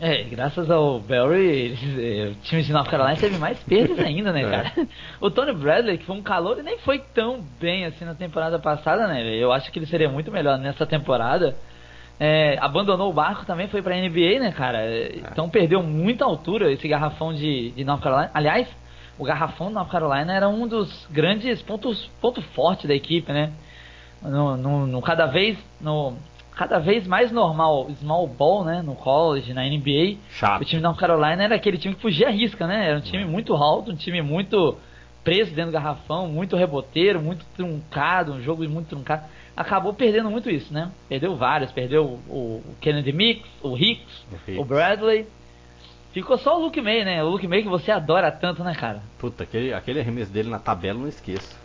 É, 0.00 0.24
graças 0.24 0.70
ao 0.70 0.98
Barry, 0.98 1.72
eh, 1.72 2.32
o 2.32 2.34
time 2.42 2.62
de 2.62 2.72
North 2.72 2.90
Carolina 2.90 3.16
teve 3.16 3.38
mais 3.38 3.58
perdas 3.60 3.98
ainda, 4.00 4.32
né, 4.32 4.42
é. 4.46 4.50
cara? 4.50 4.88
O 5.20 5.30
Tony 5.30 5.52
Bradley, 5.52 5.98
que 5.98 6.04
foi 6.04 6.16
um 6.16 6.22
calor, 6.22 6.60
nem 6.62 6.78
foi 6.78 6.98
tão 6.98 7.40
bem 7.60 7.84
assim 7.84 8.04
na 8.04 8.14
temporada 8.14 8.58
passada, 8.58 9.06
né? 9.06 9.24
Eu 9.36 9.52
acho 9.52 9.70
que 9.70 9.78
ele 9.78 9.86
seria 9.86 10.08
muito 10.08 10.32
melhor 10.32 10.58
nessa 10.58 10.84
temporada. 10.84 11.54
É, 12.18 12.56
abandonou 12.60 13.10
o 13.10 13.12
barco 13.12 13.44
também, 13.44 13.68
foi 13.68 13.82
pra 13.82 13.96
NBA, 13.96 14.40
né, 14.40 14.52
cara? 14.52 14.78
É. 14.82 15.16
Então 15.16 15.48
perdeu 15.48 15.82
muita 15.82 16.24
altura 16.24 16.72
esse 16.72 16.86
garrafão 16.88 17.32
de, 17.32 17.70
de 17.70 17.84
North 17.84 18.02
Carolina. 18.02 18.30
Aliás, 18.34 18.68
o 19.18 19.24
garrafão 19.24 19.68
de 19.68 19.74
North 19.74 19.90
Carolina 19.90 20.32
era 20.32 20.48
um 20.48 20.66
dos 20.66 21.06
grandes 21.10 21.62
pontos 21.62 22.10
ponto 22.20 22.42
forte 22.42 22.86
da 22.86 22.94
equipe, 22.94 23.32
né? 23.32 23.52
No, 24.20 24.56
no, 24.56 24.86
no 24.86 25.02
cada 25.02 25.26
vez 25.26 25.58
no 25.80 26.14
cada 26.56 26.78
vez 26.78 27.06
mais 27.06 27.32
normal 27.32 27.90
small 28.00 28.26
ball, 28.26 28.64
né, 28.64 28.82
no 28.82 28.94
college, 28.94 29.52
na 29.52 29.62
NBA. 29.62 30.18
Chato. 30.30 30.62
O 30.62 30.64
time 30.64 30.80
da 30.80 30.92
Carolina 30.94 31.42
era 31.42 31.54
aquele 31.54 31.78
time 31.78 31.94
que 31.94 32.00
fugia 32.00 32.28
a 32.28 32.30
risca, 32.30 32.66
né? 32.66 32.88
Era 32.88 32.98
um 32.98 33.02
time 33.02 33.24
muito 33.24 33.54
alto, 33.54 33.90
um 33.90 33.96
time 33.96 34.22
muito 34.22 34.76
preso 35.22 35.54
dentro 35.54 35.70
do 35.70 35.74
garrafão, 35.74 36.28
muito 36.28 36.54
reboteiro, 36.54 37.20
muito 37.20 37.44
truncado, 37.56 38.32
um 38.32 38.42
jogo 38.42 38.68
muito 38.68 38.88
truncado. 38.88 39.24
Acabou 39.56 39.94
perdendo 39.94 40.30
muito 40.30 40.50
isso, 40.50 40.72
né? 40.72 40.90
Perdeu 41.08 41.34
vários, 41.34 41.72
perdeu 41.72 42.20
o, 42.28 42.62
o 42.64 42.76
Kennedy 42.80 43.12
Mix, 43.12 43.48
o 43.62 43.76
Hicks, 43.76 44.26
o, 44.48 44.60
o 44.60 44.64
Bradley. 44.64 45.26
Ficou 46.12 46.38
só 46.38 46.56
o 46.56 46.64
Luke 46.64 46.80
May, 46.80 47.04
né? 47.04 47.24
O 47.24 47.28
Luke 47.28 47.48
May 47.48 47.62
que 47.62 47.68
você 47.68 47.90
adora 47.90 48.30
tanto, 48.30 48.62
né, 48.62 48.74
cara? 48.74 49.02
Puta, 49.18 49.42
aquele, 49.42 49.72
aquele 49.72 50.00
arremesso 50.00 50.30
dele 50.30 50.48
na 50.48 50.60
tabela 50.60 50.98
não 50.98 51.08
esqueço. 51.08 51.63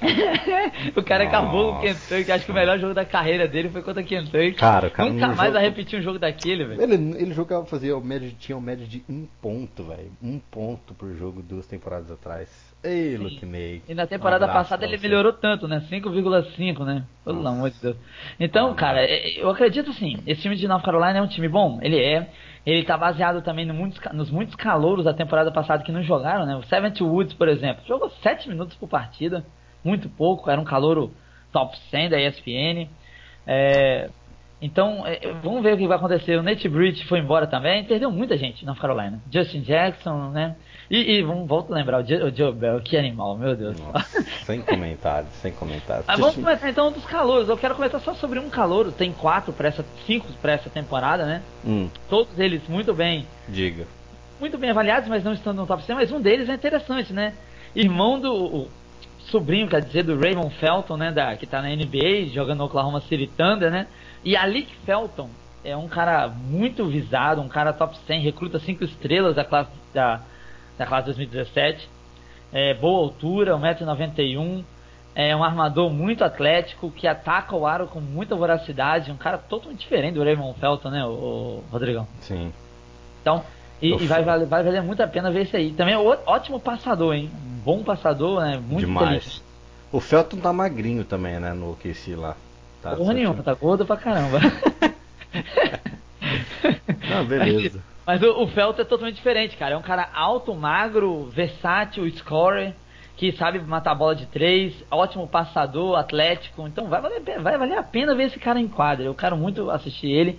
o 0.96 1.02
cara 1.02 1.24
Nossa. 1.24 1.36
acabou 1.36 1.72
com 1.72 1.78
o 1.78 1.82
Kentucky. 1.82 2.32
Acho 2.32 2.44
que 2.44 2.50
o 2.50 2.54
melhor 2.54 2.78
jogo 2.78 2.94
da 2.94 3.04
carreira 3.04 3.48
dele 3.48 3.68
foi 3.70 3.82
contra 3.82 4.02
o 4.02 4.06
Kentucky. 4.06 4.52
Cara, 4.52 4.90
cara 4.90 5.08
Nunca 5.08 5.26
mais 5.28 5.38
jogo... 5.38 5.52
vai 5.52 5.62
repetir 5.62 5.98
um 5.98 6.02
jogo 6.02 6.18
daquele, 6.18 6.64
velho. 6.64 6.82
Ele, 6.82 6.94
ele 6.94 7.34
jogava, 7.34 7.64
fazia 7.66 7.96
o 7.96 8.00
médio, 8.00 8.32
tinha 8.38 8.56
um 8.56 8.60
médio 8.60 8.86
de 8.86 9.02
um 9.08 9.26
ponto, 9.40 9.84
velho. 9.84 10.12
Um 10.22 10.38
ponto 10.38 10.94
por 10.94 11.14
jogo 11.14 11.42
duas 11.42 11.66
temporadas 11.66 12.10
atrás. 12.10 12.48
Ei, 12.82 13.16
Luke 13.16 13.44
May. 13.44 13.82
E 13.88 13.94
na 13.94 14.06
temporada 14.06 14.46
um 14.46 14.52
passada 14.52 14.84
ele 14.84 14.98
melhorou 14.98 15.32
tanto, 15.32 15.66
né? 15.66 15.82
5,5, 15.90 16.84
né? 16.84 17.04
Pelo 17.24 17.42
Nossa. 17.42 17.56
amor 17.56 17.70
de 17.70 17.80
Deus. 17.80 17.96
Então, 18.38 18.74
cara, 18.74 19.00
é, 19.00 19.42
eu 19.42 19.50
acredito 19.50 19.90
assim, 19.90 20.18
esse 20.26 20.42
time 20.42 20.54
de 20.54 20.68
North 20.68 20.84
Carolina 20.84 21.18
é 21.18 21.22
um 21.22 21.26
time 21.26 21.48
bom. 21.48 21.80
Ele 21.82 21.98
é. 21.98 22.30
Ele 22.64 22.84
tá 22.84 22.96
baseado 22.96 23.42
também 23.42 23.64
no 23.64 23.72
muitos, 23.72 24.00
nos 24.12 24.30
muitos 24.30 24.56
calouros 24.56 25.04
da 25.04 25.14
temporada 25.14 25.52
passada 25.52 25.84
que 25.84 25.92
não 25.92 26.02
jogaram, 26.02 26.44
né? 26.44 26.56
O 26.56 26.62
Seventh 26.64 27.00
Woods, 27.00 27.34
por 27.34 27.48
exemplo, 27.48 27.84
jogou 27.86 28.10
7 28.10 28.48
minutos 28.48 28.76
por 28.76 28.88
partida 28.88 29.44
muito 29.86 30.08
pouco, 30.08 30.50
era 30.50 30.60
um 30.60 30.64
calouro 30.64 31.12
top 31.52 31.78
100 31.90 32.10
da 32.10 32.20
ESPN. 32.20 32.88
É, 33.46 34.10
então, 34.60 35.06
é, 35.06 35.32
vamos 35.42 35.62
ver 35.62 35.74
o 35.74 35.76
que 35.76 35.86
vai 35.86 35.96
acontecer. 35.96 36.36
O 36.36 36.42
Nate 36.42 36.68
Bridge 36.68 37.04
foi 37.04 37.18
embora 37.18 37.46
também, 37.46 37.84
perdeu 37.84 38.10
muita 38.10 38.36
gente 38.36 38.64
na 38.64 38.74
Carolina. 38.74 39.20
Justin 39.30 39.60
Jackson, 39.60 40.30
né? 40.30 40.56
E, 40.90 41.18
e 41.18 41.22
vamos, 41.22 41.46
volto 41.46 41.72
a 41.72 41.76
lembrar, 41.76 42.02
o 42.02 42.06
Joe, 42.06 42.22
o 42.22 42.34
Joe 42.34 42.52
Bell, 42.52 42.80
que 42.80 42.96
animal, 42.96 43.36
meu 43.36 43.54
Deus. 43.54 43.78
Nossa, 43.78 44.22
sem 44.44 44.62
comentários, 44.62 45.30
sem 45.34 45.52
comentários. 45.52 46.06
Mas 46.06 46.18
vamos 46.18 46.36
começar 46.36 46.70
então 46.70 46.90
dos 46.90 47.04
calouros. 47.04 47.48
Eu 47.48 47.56
quero 47.56 47.74
começar 47.74 48.00
só 48.00 48.14
sobre 48.14 48.38
um 48.38 48.48
calouro. 48.48 48.92
Tem 48.92 49.12
quatro 49.12 49.52
para 49.52 49.68
essa, 49.68 49.84
cinco 50.06 50.26
para 50.40 50.52
essa 50.52 50.70
temporada, 50.70 51.26
né? 51.26 51.42
Hum. 51.64 51.88
Todos 52.08 52.38
eles 52.38 52.66
muito 52.68 52.94
bem. 52.94 53.26
Diga. 53.48 53.86
Muito 54.40 54.56
bem 54.58 54.70
avaliados, 54.70 55.08
mas 55.08 55.24
não 55.24 55.32
estando 55.32 55.58
no 55.58 55.66
top 55.66 55.82
100. 55.82 55.96
Mas 55.96 56.12
um 56.12 56.20
deles 56.20 56.48
é 56.48 56.54
interessante, 56.54 57.12
né? 57.12 57.34
Irmão 57.74 58.18
do 58.18 58.68
sobrinho, 59.30 59.68
quer 59.68 59.82
dizer, 59.82 60.02
do 60.02 60.18
Raymond 60.18 60.54
Felton, 60.56 60.96
né, 60.96 61.12
da, 61.12 61.36
que 61.36 61.46
tá 61.46 61.60
na 61.62 61.68
NBA, 61.68 62.30
jogando 62.32 62.58
no 62.58 62.64
Oklahoma 62.64 63.00
City 63.00 63.26
Thunder, 63.26 63.70
né? 63.70 63.86
E 64.24 64.36
Alec 64.36 64.74
Felton 64.84 65.28
é 65.64 65.76
um 65.76 65.88
cara 65.88 66.28
muito 66.28 66.84
visado, 66.86 67.40
um 67.40 67.48
cara 67.48 67.72
top 67.72 67.96
100, 68.06 68.22
recruta 68.22 68.58
5 68.58 68.84
estrelas 68.84 69.34
da 69.34 69.44
classe 69.44 69.70
da, 69.92 70.20
da 70.78 70.86
classe 70.86 71.06
2017. 71.06 71.88
É, 72.52 72.74
boa 72.74 73.00
altura, 73.00 73.56
1,91m, 73.56 74.64
é 75.14 75.34
um 75.34 75.42
armador 75.42 75.90
muito 75.90 76.22
atlético 76.22 76.90
que 76.90 77.08
ataca 77.08 77.56
o 77.56 77.66
aro 77.66 77.86
com 77.86 78.00
muita 78.00 78.36
voracidade, 78.36 79.10
um 79.10 79.16
cara 79.16 79.38
totalmente 79.38 79.80
diferente 79.80 80.14
do 80.14 80.22
Raymond 80.22 80.58
Felton, 80.60 80.90
né, 80.90 81.04
o, 81.04 81.08
o 81.08 81.64
Rodrigão? 81.70 82.06
Sim. 82.20 82.52
Então, 83.20 83.42
e, 83.80 83.92
e 83.92 84.06
vai, 84.06 84.22
vai, 84.22 84.44
vai, 84.44 84.62
valer 84.62 84.82
muito 84.82 85.02
a 85.02 85.06
pena 85.06 85.30
ver 85.30 85.42
esse 85.42 85.56
aí. 85.56 85.72
Também 85.72 85.94
é 85.94 85.98
ótimo 85.98 86.58
passador, 86.58 87.14
hein? 87.14 87.30
Um 87.34 87.58
bom 87.60 87.82
passador, 87.82 88.40
né? 88.40 88.58
Muito 88.58 88.86
Demais. 88.86 89.42
O 89.92 90.00
Felton 90.00 90.38
tá 90.38 90.52
magrinho 90.52 91.04
também, 91.04 91.38
né? 91.38 91.52
No 91.52 91.76
QC 91.76 92.16
lá. 92.16 92.36
Tá, 92.82 92.96
Porra 92.96 93.14
nenhuma, 93.14 93.42
tá 93.42 93.54
gordo 93.54 93.84
pra 93.86 93.96
caramba. 93.96 94.38
Não, 97.08 97.24
beleza. 97.24 97.82
Mas, 98.06 98.20
mas 98.20 98.30
o, 98.30 98.42
o 98.42 98.46
Felton 98.48 98.82
é 98.82 98.84
totalmente 98.84 99.16
diferente, 99.16 99.56
cara. 99.56 99.74
É 99.74 99.78
um 99.78 99.82
cara 99.82 100.08
alto, 100.14 100.54
magro, 100.54 101.24
versátil, 101.26 102.10
scorer, 102.16 102.74
que 103.16 103.32
sabe 103.32 103.58
matar 103.60 103.92
a 103.92 103.94
bola 103.94 104.14
de 104.14 104.26
três, 104.26 104.74
ótimo 104.90 105.26
passador, 105.26 105.96
atlético. 105.96 106.66
Então 106.66 106.86
vai 106.88 107.00
valer, 107.00 107.22
vai 107.40 107.58
valer 107.58 107.78
a 107.78 107.82
pena 107.82 108.14
ver 108.14 108.24
esse 108.24 108.38
cara 108.38 108.60
em 108.60 108.68
quadra. 108.68 109.04
Eu 109.04 109.14
quero 109.14 109.36
muito 109.36 109.70
assistir 109.70 110.08
ele. 110.08 110.38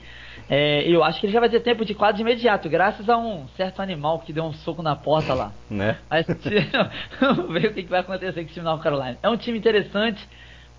É, 0.49 0.89
eu 0.89 1.03
acho 1.03 1.19
que 1.19 1.25
ele 1.25 1.33
já 1.33 1.41
vai 1.41 1.49
ter 1.49 1.59
tempo 1.59 1.83
de 1.83 1.93
quadro 1.93 2.15
de 2.15 2.21
imediato, 2.21 2.69
graças 2.69 3.09
a 3.09 3.17
um 3.17 3.47
certo 3.57 3.81
animal 3.81 4.19
que 4.19 4.31
deu 4.31 4.45
um 4.45 4.53
soco 4.53 4.81
na 4.81 4.95
porta 4.95 5.33
lá. 5.33 5.51
Né? 5.69 5.97
Mas 6.09 6.25
vamos 7.19 7.51
ver 7.51 7.71
o 7.71 7.73
que 7.73 7.83
vai 7.83 7.99
acontecer 7.99 8.33
com 8.33 8.49
o 8.49 8.53
time 8.53 8.65
North 8.65 8.81
Carolina. 8.81 9.17
É 9.21 9.29
um 9.29 9.35
time 9.35 9.57
interessante, 9.57 10.25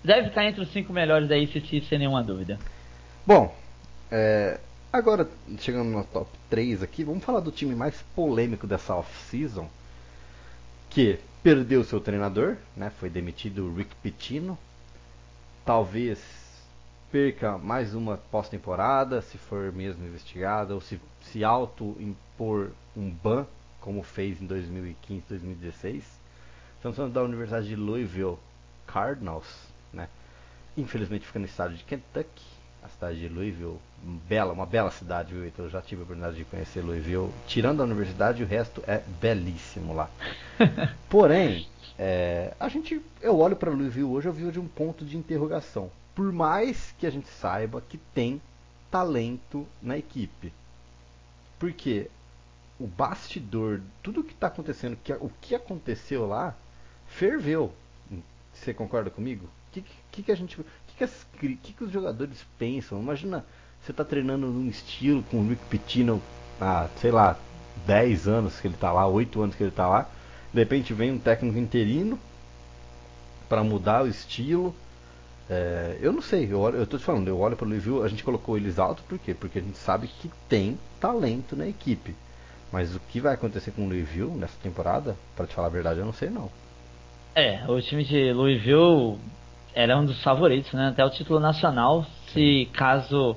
deve 0.03 0.29
ficar 0.29 0.45
entre 0.45 0.61
os 0.61 0.71
cinco 0.71 0.91
melhores 0.91 1.29
da 1.29 1.35
ACC 1.35 1.81
sem 1.87 1.99
nenhuma 1.99 2.23
dúvida. 2.23 2.57
Bom, 3.27 3.55
é, 4.11 4.59
agora 4.91 5.29
chegando 5.59 5.89
no 5.89 6.03
top 6.03 6.29
3 6.49 6.81
aqui, 6.81 7.03
vamos 7.03 7.23
falar 7.23 7.39
do 7.39 7.51
time 7.51 7.75
mais 7.75 8.01
polêmico 8.15 8.65
dessa 8.65 8.95
off-season, 8.95 9.69
que 10.89 11.19
perdeu 11.43 11.83
seu 11.83 11.99
treinador, 11.99 12.57
né? 12.75 12.91
Foi 12.99 13.09
demitido 13.09 13.67
o 13.67 13.75
Rick 13.75 13.95
Pitino. 14.01 14.57
Talvez 15.63 16.19
perca 17.11 17.57
mais 17.57 17.95
uma 17.95 18.17
pós-temporada, 18.17 19.21
se 19.21 19.37
for 19.37 19.71
mesmo 19.71 20.05
investigado, 20.05 20.75
ou 20.75 20.81
se, 20.81 20.99
se 21.21 21.43
auto-impor 21.43 22.71
um 22.95 23.09
ban, 23.09 23.45
como 23.81 24.03
fez 24.03 24.41
em 24.41 24.45
2015, 24.45 25.23
2016. 25.27 26.03
Estamos 26.75 26.95
falando 26.95 27.13
da 27.13 27.23
Universidade 27.23 27.67
de 27.67 27.75
Louisville 27.75 28.37
Cardinals, 28.85 29.47
né? 29.91 30.07
Infelizmente 30.77 31.25
fica 31.25 31.39
no 31.39 31.45
estado 31.45 31.73
de 31.73 31.83
Kentucky, 31.83 32.45
a 32.83 32.87
cidade 32.87 33.19
de 33.19 33.27
Louisville, 33.27 33.77
bela, 34.27 34.53
uma 34.53 34.65
bela 34.65 34.91
cidade, 34.91 35.33
viu? 35.33 35.45
Então 35.45 35.65
eu 35.65 35.71
já 35.71 35.81
tive 35.81 36.01
a 36.01 36.03
oportunidade 36.03 36.37
de 36.37 36.45
conhecer 36.45 36.81
Louisville. 36.81 37.29
Tirando 37.47 37.81
a 37.81 37.85
universidade, 37.85 38.43
o 38.43 38.47
resto 38.47 38.83
é 38.87 39.01
belíssimo 39.19 39.93
lá. 39.93 40.09
Porém, 41.09 41.67
é, 41.97 42.53
a 42.59 42.69
gente, 42.69 43.01
eu 43.21 43.37
olho 43.37 43.55
para 43.55 43.71
Louisville 43.71 44.05
hoje, 44.05 44.27
eu 44.27 44.33
vejo 44.33 44.51
de 44.51 44.59
um 44.59 44.67
ponto 44.67 45.03
de 45.03 45.17
interrogação. 45.17 45.91
Por 46.19 46.33
mais 46.33 46.93
que 46.99 47.07
a 47.07 47.09
gente 47.09 47.29
saiba 47.29 47.79
que 47.79 47.97
tem 47.97 48.41
talento 48.91 49.65
na 49.81 49.97
equipe, 49.97 50.51
porque 51.57 52.11
o 52.77 52.85
bastidor, 52.85 53.79
tudo 54.03 54.21
que 54.21 54.33
está 54.33 54.47
acontecendo, 54.47 54.97
que, 55.01 55.13
o 55.13 55.31
que 55.39 55.55
aconteceu 55.55 56.27
lá, 56.27 56.53
ferveu. 57.07 57.73
Você 58.53 58.73
concorda 58.73 59.09
comigo? 59.09 59.45
O 59.45 59.71
que, 59.71 59.85
que, 60.11 60.23
que, 60.23 60.29
a 60.33 60.35
gente, 60.35 60.59
que, 60.97 61.03
as, 61.05 61.25
que, 61.39 61.55
que 61.55 61.83
os 61.85 61.89
jogadores 61.89 62.45
pensam? 62.57 63.01
Imagina 63.01 63.45
você 63.81 63.93
tá 63.93 64.03
treinando 64.03 64.47
num 64.47 64.67
estilo 64.67 65.23
com 65.23 65.37
o 65.37 65.47
Rick 65.47 65.63
Pitino 65.67 66.21
há, 66.59 66.89
sei 66.97 67.11
lá, 67.11 67.39
10 67.87 68.27
anos 68.27 68.59
que 68.59 68.67
ele 68.67 68.75
tá 68.75 68.91
lá, 68.91 69.07
8 69.07 69.41
anos 69.41 69.55
que 69.55 69.63
ele 69.63 69.71
tá 69.71 69.87
lá. 69.87 70.09
De 70.53 70.59
repente 70.59 70.93
vem 70.93 71.13
um 71.13 71.17
técnico 71.17 71.57
interino 71.57 72.19
para 73.47 73.63
mudar 73.63 74.03
o 74.03 74.07
estilo. 74.09 74.75
É, 75.49 75.97
eu 75.99 76.13
não 76.13 76.21
sei, 76.21 76.47
eu, 76.51 76.59
olho, 76.59 76.77
eu 76.77 76.85
tô 76.85 76.97
te 76.97 77.03
falando, 77.03 77.27
eu 77.27 77.39
olho 77.39 77.55
para 77.55 77.65
o 77.65 77.67
Louisville, 77.67 78.03
a 78.03 78.07
gente 78.07 78.23
colocou 78.23 78.55
eles 78.55 78.77
alto 78.77 79.01
por 79.03 79.17
quê? 79.17 79.33
Porque 79.33 79.59
a 79.59 79.61
gente 79.61 79.77
sabe 79.77 80.07
que 80.07 80.29
tem 80.47 80.77
talento 80.99 81.55
na 81.55 81.67
equipe. 81.67 82.15
Mas 82.71 82.95
o 82.95 82.99
que 82.99 83.19
vai 83.19 83.33
acontecer 83.33 83.71
com 83.71 83.83
o 83.83 83.87
Louisville 83.87 84.29
nessa 84.29 84.55
temporada, 84.61 85.15
para 85.35 85.47
te 85.47 85.55
falar 85.55 85.67
a 85.67 85.71
verdade, 85.71 85.99
eu 85.99 86.05
não 86.05 86.13
sei 86.13 86.29
não. 86.29 86.51
É, 87.33 87.63
o 87.67 87.81
time 87.81 88.03
de 88.03 88.31
Louisville 88.31 89.17
era 89.73 89.97
um 89.97 90.05
dos 90.05 90.21
favoritos, 90.21 90.71
né? 90.73 90.89
Até 90.89 91.03
o 91.03 91.09
título 91.09 91.39
nacional, 91.39 92.05
se 92.31 92.69
caso 92.73 93.35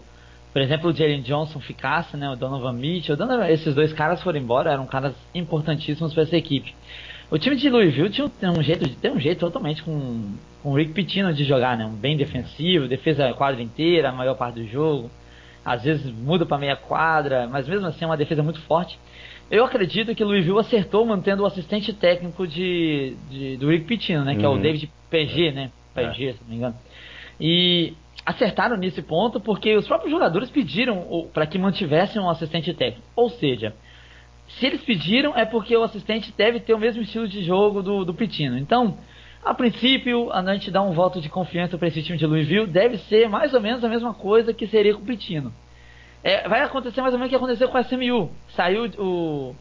por 0.52 0.60
exemplo, 0.60 0.90
o 0.90 0.92
Jalen 0.92 1.22
Johnson 1.22 1.60
ficasse, 1.60 2.14
né, 2.16 2.28
o 2.28 2.36
Donovan 2.36 2.74
Mitchell, 2.74 3.16
Donovan, 3.16 3.48
esses 3.48 3.74
dois 3.74 3.92
caras 3.94 4.22
foram 4.22 4.38
embora, 4.38 4.70
eram 4.70 4.86
caras 4.86 5.14
importantíssimos 5.34 6.12
para 6.12 6.24
essa 6.24 6.36
equipe. 6.36 6.74
O 7.32 7.38
time 7.38 7.56
de 7.56 7.70
Louisville 7.70 8.10
tinha 8.10 8.30
um 8.50 8.62
jeito, 8.62 8.86
tem 8.96 9.10
um 9.10 9.18
jeito 9.18 9.38
totalmente 9.38 9.82
com, 9.82 10.34
com 10.62 10.70
o 10.70 10.76
Rick 10.76 10.92
Pitino 10.92 11.32
de 11.32 11.44
jogar, 11.44 11.78
né, 11.78 11.86
um 11.86 11.96
bem 11.96 12.14
defensivo, 12.14 12.86
defesa 12.86 13.32
quadra 13.32 13.62
inteira, 13.62 14.10
a 14.10 14.12
maior 14.12 14.34
parte 14.34 14.56
do 14.56 14.68
jogo. 14.68 15.10
Às 15.64 15.82
vezes 15.82 16.12
muda 16.12 16.44
para 16.44 16.58
meia 16.58 16.76
quadra, 16.76 17.48
mas 17.50 17.66
mesmo 17.66 17.86
assim 17.86 18.04
é 18.04 18.06
uma 18.06 18.18
defesa 18.18 18.42
muito 18.42 18.60
forte. 18.60 18.98
Eu 19.50 19.64
acredito 19.64 20.14
que 20.14 20.22
o 20.22 20.26
Louisville 20.26 20.58
acertou 20.58 21.06
mantendo 21.06 21.42
o 21.42 21.46
assistente 21.46 21.94
técnico 21.94 22.46
de, 22.46 23.16
de 23.30 23.56
do 23.56 23.70
Rick 23.70 23.86
Pitino, 23.86 24.26
né, 24.26 24.34
que 24.34 24.44
uhum. 24.44 24.56
é 24.56 24.58
o 24.58 24.60
David 24.60 24.92
PG, 25.08 25.52
né, 25.52 25.70
PG, 25.94 26.26
é. 26.26 26.32
se 26.34 26.38
não 26.42 26.50
me 26.50 26.56
engano. 26.56 26.74
E 27.40 27.94
acertaram 28.26 28.76
nesse 28.76 29.00
ponto 29.00 29.40
porque 29.40 29.74
os 29.74 29.88
próprios 29.88 30.12
jogadores 30.12 30.50
pediram 30.50 31.26
para 31.32 31.46
que 31.46 31.56
mantivessem 31.56 32.20
um 32.20 32.28
assistente 32.28 32.74
técnico. 32.74 33.08
Ou 33.16 33.30
seja, 33.30 33.72
se 34.58 34.66
eles 34.66 34.82
pediram 34.82 35.36
é 35.36 35.44
porque 35.44 35.76
o 35.76 35.82
assistente 35.82 36.32
deve 36.36 36.60
ter 36.60 36.74
o 36.74 36.78
mesmo 36.78 37.02
estilo 37.02 37.26
de 37.26 37.42
jogo 37.42 37.82
do, 37.82 38.04
do 38.04 38.14
Pitino. 38.14 38.58
Então, 38.58 38.98
a 39.44 39.54
princípio, 39.54 40.30
a 40.32 40.42
gente 40.54 40.70
dá 40.70 40.82
um 40.82 40.92
voto 40.92 41.20
de 41.20 41.28
confiança 41.28 41.76
para 41.76 41.88
esse 41.88 42.02
time 42.02 42.16
de 42.16 42.26
Louisville, 42.26 42.66
deve 42.66 42.98
ser 42.98 43.28
mais 43.28 43.52
ou 43.54 43.60
menos 43.60 43.82
a 43.82 43.88
mesma 43.88 44.14
coisa 44.14 44.54
que 44.54 44.66
seria 44.66 44.94
com 44.94 45.02
o 45.02 45.06
Pitino. 45.06 45.52
É, 46.22 46.48
vai 46.48 46.62
acontecer 46.62 47.00
mais 47.00 47.12
ou 47.12 47.18
menos 47.18 47.28
o 47.28 47.30
que 47.30 47.36
aconteceu 47.36 47.68
com 47.68 47.76
a 47.76 47.80
SMU. 47.80 48.30
Saiu 48.50 48.84
o, 48.98 49.56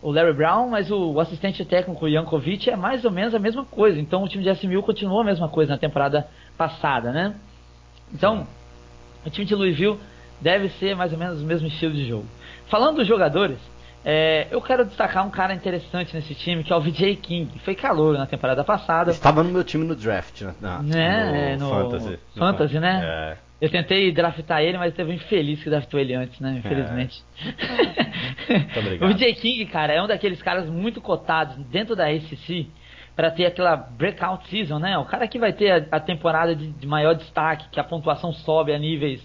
o 0.00 0.10
Larry 0.10 0.32
Brown, 0.32 0.70
mas 0.70 0.90
o, 0.90 1.12
o 1.12 1.20
assistente 1.20 1.62
técnico 1.64 2.08
Jankovic 2.08 2.70
é 2.70 2.76
mais 2.76 3.04
ou 3.04 3.10
menos 3.10 3.34
a 3.34 3.38
mesma 3.38 3.64
coisa. 3.66 4.00
Então 4.00 4.22
o 4.22 4.28
time 4.28 4.42
de 4.42 4.50
SMU 4.50 4.82
continuou 4.82 5.20
a 5.20 5.24
mesma 5.24 5.48
coisa 5.48 5.72
na 5.72 5.78
temporada 5.78 6.26
passada, 6.56 7.12
né? 7.12 7.34
Então, 8.14 8.46
o 9.26 9.28
time 9.28 9.44
de 9.44 9.54
Louisville 9.54 9.98
deve 10.40 10.70
ser 10.70 10.96
mais 10.96 11.12
ou 11.12 11.18
menos 11.18 11.42
o 11.42 11.44
mesmo 11.44 11.66
estilo 11.66 11.92
de 11.92 12.08
jogo. 12.08 12.26
Falando 12.68 12.96
dos 12.96 13.06
jogadores, 13.06 13.58
é, 14.08 14.46
eu 14.52 14.62
quero 14.62 14.84
destacar 14.84 15.26
um 15.26 15.30
cara 15.30 15.52
interessante 15.52 16.14
nesse 16.14 16.32
time, 16.36 16.62
que 16.62 16.72
é 16.72 16.76
o 16.76 16.80
VJ 16.80 17.16
King. 17.16 17.58
Foi 17.64 17.74
calor 17.74 18.16
na 18.16 18.24
temporada 18.24 18.62
passada. 18.62 19.10
Estava 19.10 19.42
no 19.42 19.50
meu 19.50 19.64
time 19.64 19.84
no 19.84 19.96
draft, 19.96 20.42
né? 20.42 20.54
né? 20.84 21.56
No, 21.56 21.64
no 21.64 21.70
Fantasy. 21.74 22.18
Fantasy, 22.38 22.78
né? 22.78 23.00
É. 23.04 23.36
Eu 23.60 23.68
tentei 23.68 24.12
draftar 24.12 24.62
ele, 24.62 24.78
mas 24.78 24.94
teve 24.94 25.10
um 25.10 25.14
infeliz 25.14 25.60
que 25.60 25.68
draftou 25.68 25.98
ele 25.98 26.14
antes, 26.14 26.38
né? 26.38 26.62
Infelizmente. 26.64 27.24
É. 28.48 29.02
o 29.04 29.08
VJ 29.08 29.34
King, 29.34 29.66
cara, 29.66 29.92
é 29.92 30.00
um 30.00 30.06
daqueles 30.06 30.40
caras 30.40 30.68
muito 30.68 31.00
cotados 31.00 31.56
dentro 31.66 31.96
da 31.96 32.06
ACC 32.06 32.68
para 33.16 33.32
ter 33.32 33.46
aquela 33.46 33.74
breakout 33.74 34.48
season, 34.48 34.78
né? 34.78 34.96
O 34.98 35.04
cara 35.04 35.26
que 35.26 35.36
vai 35.36 35.52
ter 35.52 35.70
a, 35.72 35.96
a 35.96 35.98
temporada 35.98 36.54
de, 36.54 36.68
de, 36.68 36.86
maior 36.86 37.14
destaque, 37.14 37.70
que 37.70 37.80
a 37.80 37.84
pontuação 37.84 38.32
sobe 38.32 38.72
a 38.72 38.78
níveis 38.78 39.20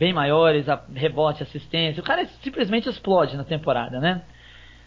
bem 0.00 0.14
maiores, 0.14 0.66
a 0.66 0.82
rebote, 0.94 1.42
assistência. 1.42 2.00
O 2.00 2.04
cara 2.04 2.24
simplesmente 2.42 2.88
explode 2.88 3.36
na 3.36 3.44
temporada, 3.44 4.00
né? 4.00 4.22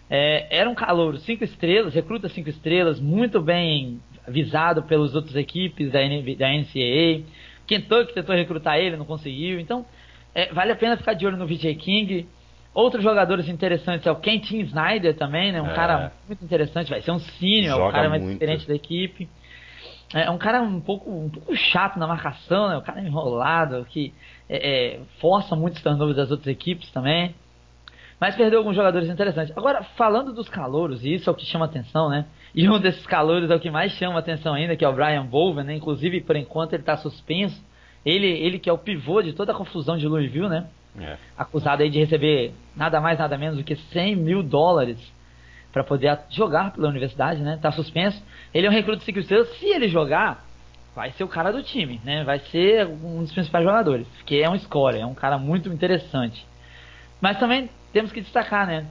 É, 0.10 0.48
era 0.50 0.68
um 0.68 0.74
calor, 0.74 1.16
cinco 1.20 1.44
estrelas, 1.44 1.94
recruta 1.94 2.28
cinco 2.28 2.50
estrelas, 2.50 3.00
muito 3.00 3.40
bem 3.40 4.02
visado 4.28 4.82
pelas 4.82 5.14
outras 5.14 5.36
equipes 5.36 5.92
da, 5.92 6.00
da 6.00 6.50
NCAA. 6.52 7.24
Kentucky 7.68 8.14
tentou 8.16 8.36
recrutar 8.36 8.80
ele, 8.80 8.98
não 8.98 9.06
conseguiu. 9.06 9.60
Então, 9.60 9.86
é, 10.34 10.52
vale 10.52 10.72
a 10.72 10.76
pena 10.76 10.98
ficar 10.98 11.14
de 11.14 11.28
olho 11.28 11.38
no 11.38 11.46
VJ 11.46 11.76
King. 11.76 12.28
Outros 12.74 13.04
jogadores 13.04 13.48
interessantes 13.48 14.08
é 14.08 14.12
o 14.12 14.16
Kentin 14.16 14.62
Snyder 14.62 15.16
também, 15.16 15.52
né? 15.52 15.62
Um 15.62 15.70
é. 15.70 15.76
cara 15.76 16.12
muito 16.28 16.44
interessante, 16.44 16.90
vai 16.90 17.02
ser 17.02 17.12
um 17.12 17.20
senior, 17.20 17.88
o 17.88 17.92
cara 17.92 18.10
mais 18.10 18.24
muito. 18.24 18.34
diferente 18.34 18.68
da 18.68 18.74
equipe. 18.74 19.30
É 20.14 20.30
um 20.30 20.38
cara 20.38 20.62
um 20.62 20.80
pouco, 20.80 21.10
um 21.10 21.30
pouco 21.30 21.56
chato 21.56 21.98
na 21.98 22.06
marcação, 22.06 22.70
né? 22.70 22.78
O 22.78 22.82
cara 22.82 23.02
enrolado, 23.02 23.86
que 23.90 24.14
é, 24.48 24.96
é, 24.96 25.00
força 25.20 25.56
muito 25.56 25.76
os 25.76 25.82
turnovers 25.82 26.16
das 26.16 26.30
outras 26.30 26.48
equipes 26.48 26.92
também. 26.92 27.34
Mas 28.20 28.36
perdeu 28.36 28.60
alguns 28.60 28.76
jogadores 28.76 29.10
interessantes. 29.10 29.58
Agora, 29.58 29.84
falando 29.98 30.32
dos 30.32 30.48
calouros, 30.48 31.04
e 31.04 31.16
isso 31.16 31.30
é 31.30 31.34
o 31.34 31.36
que 31.36 31.46
chama 31.46 31.66
atenção, 31.66 32.10
né? 32.10 32.26
E 32.56 32.70
um 32.70 32.80
desses 32.80 33.04
calouros 33.08 33.50
é 33.50 33.56
o 33.56 33.60
que 33.60 33.72
mais 33.72 33.94
chama 33.94 34.20
atenção 34.20 34.54
ainda, 34.54 34.76
que 34.76 34.86
é 34.86 34.88
o 34.88 34.94
Brian 34.94 35.26
Bowen, 35.26 35.66
né? 35.66 35.76
Inclusive, 35.76 36.22
por 36.22 36.36
enquanto, 36.36 36.74
ele 36.74 36.84
está 36.84 36.96
suspenso. 36.96 37.60
Ele, 38.06 38.28
ele 38.28 38.60
que 38.60 38.70
é 38.70 38.74
o 38.74 38.78
pivô 38.78 39.24
de 39.24 39.34
toda 39.34 39.52
a 39.52 39.56
confusão 39.56 39.98
de 39.98 40.08
Louisville, 40.08 40.48
né? 40.48 40.68
É. 41.00 41.18
Acusado 41.36 41.82
aí 41.82 41.90
de 41.90 41.98
receber 41.98 42.54
nada 42.76 43.02
mais, 43.02 43.18
nada 43.18 43.36
menos 43.40 43.58
do 43.58 43.64
que 43.64 43.76
100 43.76 44.16
mil 44.18 44.44
dólares 44.44 45.00
para 45.74 45.84
poder 45.84 46.20
jogar 46.30 46.72
pela 46.72 46.88
universidade, 46.88 47.42
né? 47.42 47.58
Tá 47.60 47.72
suspenso. 47.72 48.24
Ele 48.54 48.68
é 48.68 48.70
um 48.70 48.74
recruta 48.74 49.00
de 49.00 49.06
5 49.06 49.20
estrelas. 49.20 49.50
Se 49.58 49.66
ele 49.66 49.90
jogar, 49.90 50.46
vai 50.96 51.12
ser 51.14 51.24
o 51.24 51.28
cara 51.28 51.52
do 51.52 51.64
time, 51.64 52.00
né? 52.06 52.24
Vai 52.24 52.40
ser 52.40 52.86
um 52.86 53.22
dos 53.22 53.34
principais 53.34 53.66
jogadores. 53.66 54.08
Porque 54.18 54.36
é 54.36 54.50
um 54.50 54.58
scorer, 54.60 55.02
é 55.02 55.06
um 55.06 55.16
cara 55.16 55.40
muito 55.40 55.68
interessante. 55.70 56.46
Mas 57.20 57.40
também 57.40 57.70
temos 57.92 58.12
que 58.12 58.22
destacar, 58.22 58.68
né? 58.68 58.86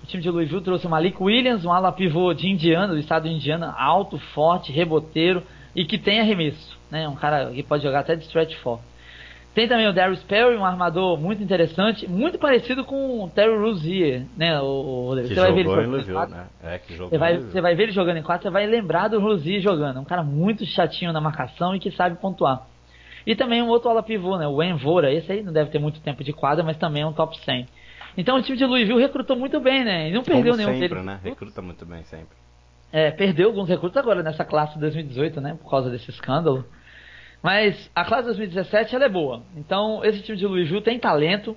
O 0.00 0.06
time 0.06 0.22
de 0.22 0.30
Louisville 0.30 0.62
trouxe 0.62 0.86
o 0.86 0.90
Malik 0.90 1.20
Williams, 1.20 1.64
um 1.64 1.72
ala 1.72 1.90
pivô 1.90 2.32
de 2.32 2.48
Indiana, 2.48 2.94
do 2.94 2.98
estado 3.00 3.28
de 3.28 3.34
Indiana, 3.34 3.74
alto, 3.76 4.16
forte, 4.32 4.70
reboteiro 4.70 5.42
e 5.74 5.84
que 5.84 5.98
tem 5.98 6.20
arremesso, 6.20 6.78
né? 6.88 7.08
Um 7.08 7.16
cara 7.16 7.50
que 7.50 7.64
pode 7.64 7.82
jogar 7.82 8.00
até 8.00 8.14
de 8.14 8.22
stretch 8.24 8.54
four. 8.62 8.78
Tem 9.54 9.66
também 9.66 9.88
o 9.88 9.92
Darius 9.92 10.22
Perry, 10.22 10.56
um 10.56 10.64
armador 10.64 11.18
muito 11.18 11.42
interessante, 11.42 12.08
muito 12.08 12.38
parecido 12.38 12.84
com 12.84 13.24
o 13.24 13.28
Terry 13.28 13.56
Rozier, 13.56 14.24
né? 14.36 14.60
O, 14.60 15.16
você 15.16 15.34
vai 15.34 15.52
ver 15.52 15.60
ele 15.60 15.68
jogando 15.68 15.98
em 15.98 16.12
quatro, 16.12 16.36
né? 16.36 16.46
É, 16.62 16.78
que 16.78 16.92
jogou 16.94 17.08
você, 17.08 17.18
vai, 17.18 17.38
você 17.38 17.60
vai 17.60 17.74
ver 17.74 17.82
ele 17.84 17.92
jogando 17.92 18.16
em 18.18 18.22
quatro, 18.22 18.42
você 18.44 18.50
vai 18.50 18.66
lembrar 18.66 19.08
do 19.08 19.18
Rozier 19.18 19.60
jogando. 19.60 19.98
Um 19.98 20.04
cara 20.04 20.22
muito 20.22 20.64
chatinho 20.64 21.12
na 21.12 21.20
marcação 21.20 21.74
e 21.74 21.80
que 21.80 21.90
sabe 21.90 22.20
pontuar. 22.20 22.66
E 23.26 23.34
também 23.34 23.60
um 23.60 23.68
outro 23.68 23.90
ala 23.90 24.02
pivô, 24.02 24.38
né? 24.38 24.46
O 24.46 24.62
Envora. 24.62 25.12
Esse 25.12 25.32
aí 25.32 25.42
não 25.42 25.52
deve 25.52 25.70
ter 25.70 25.78
muito 25.78 26.00
tempo 26.00 26.22
de 26.24 26.32
quadra, 26.32 26.64
mas 26.64 26.76
também 26.76 27.02
é 27.02 27.06
um 27.06 27.12
top 27.12 27.38
100. 27.44 27.66
Então 28.16 28.36
o 28.36 28.42
time 28.42 28.56
de 28.56 28.64
Louisville 28.64 29.00
recrutou 29.00 29.36
muito 29.36 29.60
bem, 29.60 29.84
né? 29.84 30.08
E 30.08 30.12
não 30.12 30.22
perdeu 30.22 30.52
Como 30.52 30.56
nenhum 30.56 30.80
sempre, 30.80 30.88
deles. 30.88 31.04
né? 31.04 31.20
Recruta 31.22 31.60
muito 31.60 31.84
bem 31.84 32.02
sempre. 32.04 32.36
É, 32.92 33.10
perdeu 33.10 33.48
alguns 33.48 33.68
recrutos 33.68 33.96
agora 33.98 34.22
nessa 34.22 34.44
classe 34.44 34.74
de 34.74 34.80
2018, 34.80 35.40
né? 35.40 35.58
Por 35.62 35.70
causa 35.70 35.90
desse 35.90 36.10
escândalo. 36.10 36.64
Mas 37.42 37.90
a 37.94 38.04
classe 38.04 38.24
2017 38.24 38.94
ela 38.94 39.04
é 39.04 39.08
boa. 39.08 39.42
Então 39.56 40.04
esse 40.04 40.22
time 40.22 40.36
de 40.36 40.46
Louisville 40.46 40.82
tem 40.82 40.98
talento, 40.98 41.56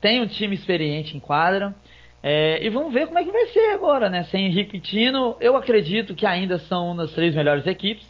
tem 0.00 0.20
um 0.20 0.26
time 0.26 0.54
experiente 0.54 1.16
em 1.16 1.20
quadra. 1.20 1.74
É, 2.22 2.64
e 2.64 2.68
vamos 2.70 2.92
ver 2.92 3.06
como 3.06 3.18
é 3.18 3.24
que 3.24 3.30
vai 3.30 3.46
ser 3.46 3.72
agora, 3.74 4.08
né? 4.08 4.24
Sem 4.24 4.46
Henrique 4.46 4.80
Tino, 4.80 5.36
eu 5.40 5.56
acredito 5.56 6.14
que 6.14 6.26
ainda 6.26 6.58
são 6.58 6.88
uma 6.88 7.02
das 7.04 7.12
três 7.12 7.34
melhores 7.34 7.66
equipes, 7.66 8.06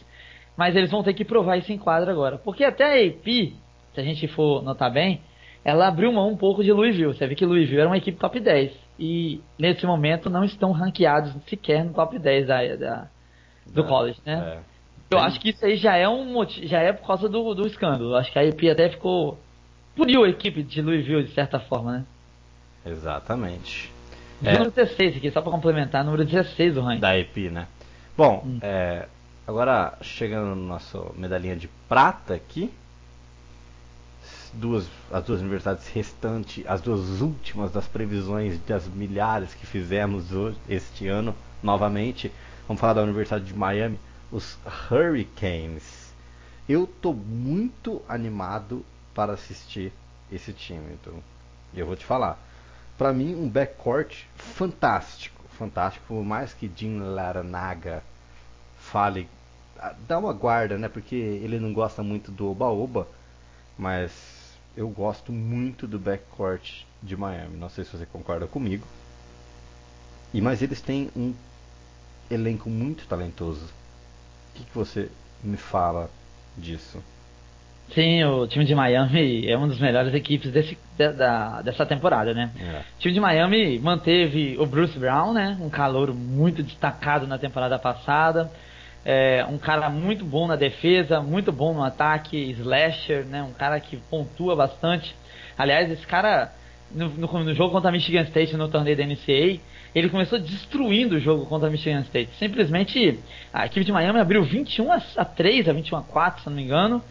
mas 0.55 0.75
eles 0.75 0.89
vão 0.89 1.03
ter 1.03 1.13
que 1.13 1.25
provar 1.25 1.57
isso 1.57 1.71
em 1.71 1.77
quadra 1.77 2.11
agora. 2.11 2.37
Porque 2.37 2.63
até 2.63 2.83
a 2.85 3.07
AP, 3.07 3.25
se 3.93 3.99
a 3.99 4.03
gente 4.03 4.27
for 4.27 4.63
notar 4.63 4.91
bem, 4.91 5.21
ela 5.63 5.87
abriu 5.87 6.11
mão 6.11 6.29
um 6.29 6.37
pouco 6.37 6.63
de 6.63 6.71
Louisville. 6.71 7.13
Você 7.13 7.27
vê 7.27 7.35
que 7.35 7.45
Louisville 7.45 7.81
era 7.81 7.89
uma 7.89 7.97
equipe 7.97 8.17
top 8.17 8.39
10. 8.39 8.71
E 8.97 9.41
nesse 9.59 9.85
momento 9.85 10.29
não 10.29 10.43
estão 10.43 10.71
ranqueados 10.71 11.35
sequer 11.47 11.83
no 11.83 11.93
top 11.93 12.17
10 12.17 12.47
da, 12.47 12.75
da 12.75 13.07
do 13.71 13.81
é, 13.81 13.87
college, 13.87 14.19
né? 14.25 14.57
É. 14.57 14.76
Eu 15.09 15.19
acho 15.19 15.39
que 15.39 15.49
isso 15.49 15.65
aí 15.65 15.77
já 15.77 15.95
é 15.95 16.07
um 16.07 16.25
motivo, 16.25 16.67
já 16.67 16.79
é 16.79 16.91
por 16.91 17.07
causa 17.07 17.29
do, 17.29 17.53
do 17.53 17.65
escândalo. 17.65 18.15
Acho 18.15 18.31
que 18.31 18.39
a 18.39 18.43
IP 18.43 18.69
até 18.69 18.89
ficou. 18.89 19.39
puniu 19.95 20.23
a 20.23 20.29
equipe 20.29 20.61
de 20.63 20.81
Louisville 20.81 21.23
de 21.23 21.33
certa 21.33 21.59
forma, 21.59 21.91
né? 21.91 22.05
Exatamente. 22.85 23.91
É. 24.43 24.51
Número 24.53 24.71
16 24.71 25.17
aqui, 25.17 25.31
só 25.31 25.41
para 25.41 25.51
complementar, 25.51 26.03
número 26.03 26.25
16 26.25 26.75
do 26.75 26.81
ranking. 26.81 26.99
Da 26.99 27.17
EP, 27.17 27.37
né? 27.51 27.67
Bom, 28.15 28.43
hum. 28.45 28.59
é, 28.61 29.07
agora 29.47 29.97
chegando 30.01 30.55
no 30.55 30.67
nosso 30.67 31.13
medalhinha 31.15 31.55
de 31.55 31.69
prata 31.87 32.33
aqui. 32.33 32.71
Duas, 34.53 34.89
as 35.11 35.23
duas 35.23 35.41
universidades 35.41 35.87
restantes, 35.89 36.65
as 36.67 36.81
duas 36.81 37.21
últimas 37.21 37.71
das 37.71 37.87
previsões 37.87 38.59
das 38.65 38.87
milhares 38.87 39.53
que 39.53 39.65
fizemos 39.65 40.31
hoje, 40.31 40.57
este 40.67 41.07
ano, 41.07 41.35
novamente. 41.61 42.31
Vamos 42.67 42.79
falar 42.79 42.93
da 42.93 43.03
Universidade 43.03 43.45
de 43.45 43.53
Miami 43.53 43.99
os 44.31 44.57
Hurricanes. 44.89 46.13
Eu 46.67 46.85
tô 46.85 47.13
muito 47.13 48.01
animado 48.07 48.85
para 49.13 49.33
assistir 49.33 49.93
esse 50.31 50.51
time. 50.51 50.93
Então, 50.93 51.13
eu 51.73 51.85
vou 51.85 51.95
te 51.95 52.05
falar. 52.05 52.37
Para 52.97 53.13
mim, 53.13 53.35
um 53.35 53.47
backcourt 53.47 54.23
fantástico, 54.35 55.41
fantástico. 55.57 56.05
Por 56.07 56.23
mais 56.23 56.53
que 56.53 56.71
Jim 56.75 56.99
Laranaga 56.99 58.03
fale, 58.79 59.29
ah, 59.77 59.95
dá 60.07 60.17
uma 60.17 60.33
guarda, 60.33 60.77
né? 60.77 60.89
Porque 60.89 61.15
ele 61.15 61.59
não 61.59 61.73
gosta 61.73 62.03
muito 62.03 62.31
do 62.31 62.49
Oba-Oba, 62.49 63.07
mas 63.77 64.11
eu 64.75 64.89
gosto 64.89 65.31
muito 65.31 65.87
do 65.87 65.99
backcourt 65.99 66.83
de 67.01 67.15
Miami. 67.15 67.57
Não 67.57 67.69
sei 67.69 67.85
se 67.85 67.95
você 67.95 68.05
concorda 68.05 68.47
comigo. 68.47 68.85
E 70.33 70.41
mas 70.41 70.61
eles 70.61 70.81
têm 70.81 71.09
um 71.15 71.33
elenco 72.29 72.69
muito 72.69 73.07
talentoso. 73.07 73.76
O 74.57 74.59
que, 74.59 74.65
que 74.65 74.75
você 74.75 75.09
me 75.43 75.57
fala 75.57 76.09
disso? 76.57 77.03
Sim, 77.93 78.23
o 78.25 78.47
time 78.47 78.65
de 78.65 78.75
Miami 78.75 79.47
é 79.47 79.55
uma 79.55 79.67
das 79.67 79.79
melhores 79.79 80.13
equipes 80.13 80.51
desse, 80.51 80.77
da, 80.97 81.61
dessa 81.61 81.85
temporada, 81.85 82.33
né? 82.33 82.51
É. 82.59 82.79
O 82.79 82.99
time 82.99 83.13
de 83.13 83.19
Miami 83.19 83.79
manteve 83.79 84.57
o 84.59 84.65
Bruce 84.65 84.97
Brown, 84.97 85.31
né? 85.31 85.57
Um 85.61 85.69
calor 85.69 86.13
muito 86.13 86.63
destacado 86.63 87.27
na 87.27 87.37
temporada 87.37 87.77
passada. 87.79 88.51
É, 89.05 89.45
um 89.47 89.57
cara 89.57 89.89
muito 89.89 90.25
bom 90.25 90.47
na 90.47 90.57
defesa, 90.57 91.21
muito 91.21 91.51
bom 91.51 91.73
no 91.73 91.83
ataque, 91.83 92.51
slasher, 92.59 93.23
né? 93.25 93.41
Um 93.43 93.53
cara 93.53 93.79
que 93.79 93.95
pontua 93.95 94.55
bastante. 94.55 95.15
Aliás, 95.57 95.89
esse 95.89 96.05
cara 96.05 96.51
no, 96.91 97.09
no, 97.09 97.43
no 97.43 97.53
jogo 97.53 97.71
contra 97.71 97.89
a 97.89 97.91
Michigan 97.91 98.23
State 98.23 98.57
no 98.57 98.67
torneio 98.67 98.97
da 98.97 99.05
NCAA, 99.05 99.59
ele 99.97 100.09
começou 100.09 100.37
destruindo 100.37 101.15
o 101.15 101.19
jogo 101.19 101.45
contra 101.45 101.67
a 101.67 101.71
Michigan 101.71 102.01
State. 102.01 102.29
Simplesmente 102.37 103.19
a 103.51 103.65
equipe 103.65 103.85
de 103.85 103.91
Miami 103.91 104.19
abriu 104.19 104.43
21 104.43 104.91
a 104.91 105.25
3, 105.25 105.69
a 105.69 105.73
21 105.73 105.97
a 105.97 106.01
4, 106.03 106.43
se 106.43 106.49
não 106.49 106.55
me 106.55 106.63
engano, 106.63 107.01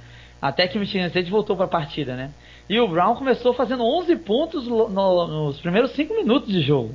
até 0.41 0.68
que 0.68 0.76
o 0.76 0.80
Michigan 0.80 1.07
State 1.07 1.30
voltou 1.30 1.57
para 1.57 1.64
a 1.64 1.68
partida, 1.68 2.14
né? 2.14 2.30
E 2.68 2.78
o 2.78 2.87
Brown 2.87 3.16
começou 3.16 3.55
fazendo 3.55 3.84
11 3.84 4.16
pontos 4.16 4.66
no, 4.68 4.89
nos 4.89 5.61
primeiros 5.61 5.93
5 5.93 6.14
minutos 6.14 6.49
de 6.49 6.61
jogo. 6.61 6.95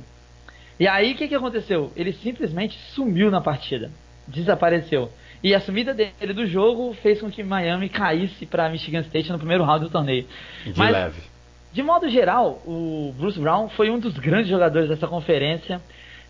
E 0.78 0.86
aí 0.86 1.12
o 1.12 1.16
que, 1.16 1.28
que 1.28 1.34
aconteceu? 1.34 1.92
Ele 1.94 2.12
simplesmente 2.12 2.78
sumiu 2.94 3.30
na 3.30 3.40
partida, 3.40 3.90
desapareceu. 4.26 5.10
E 5.42 5.54
a 5.54 5.60
sumida 5.60 5.92
dele 5.92 6.32
do 6.32 6.46
jogo 6.46 6.94
fez 7.02 7.20
com 7.20 7.30
que 7.30 7.42
Miami 7.42 7.88
caísse 7.88 8.46
para 8.46 8.70
Michigan 8.70 9.00
State 9.00 9.30
no 9.30 9.38
primeiro 9.38 9.64
round 9.64 9.84
do 9.84 9.90
torneio. 9.90 10.26
De 10.64 10.78
Mas, 10.78 10.92
leve. 10.92 11.31
De 11.72 11.82
modo 11.82 12.08
geral, 12.08 12.60
o 12.66 13.14
Bruce 13.16 13.38
Brown 13.38 13.68
foi 13.70 13.90
um 13.90 13.98
dos 13.98 14.18
grandes 14.18 14.48
jogadores 14.48 14.88
dessa 14.88 15.08
conferência. 15.08 15.80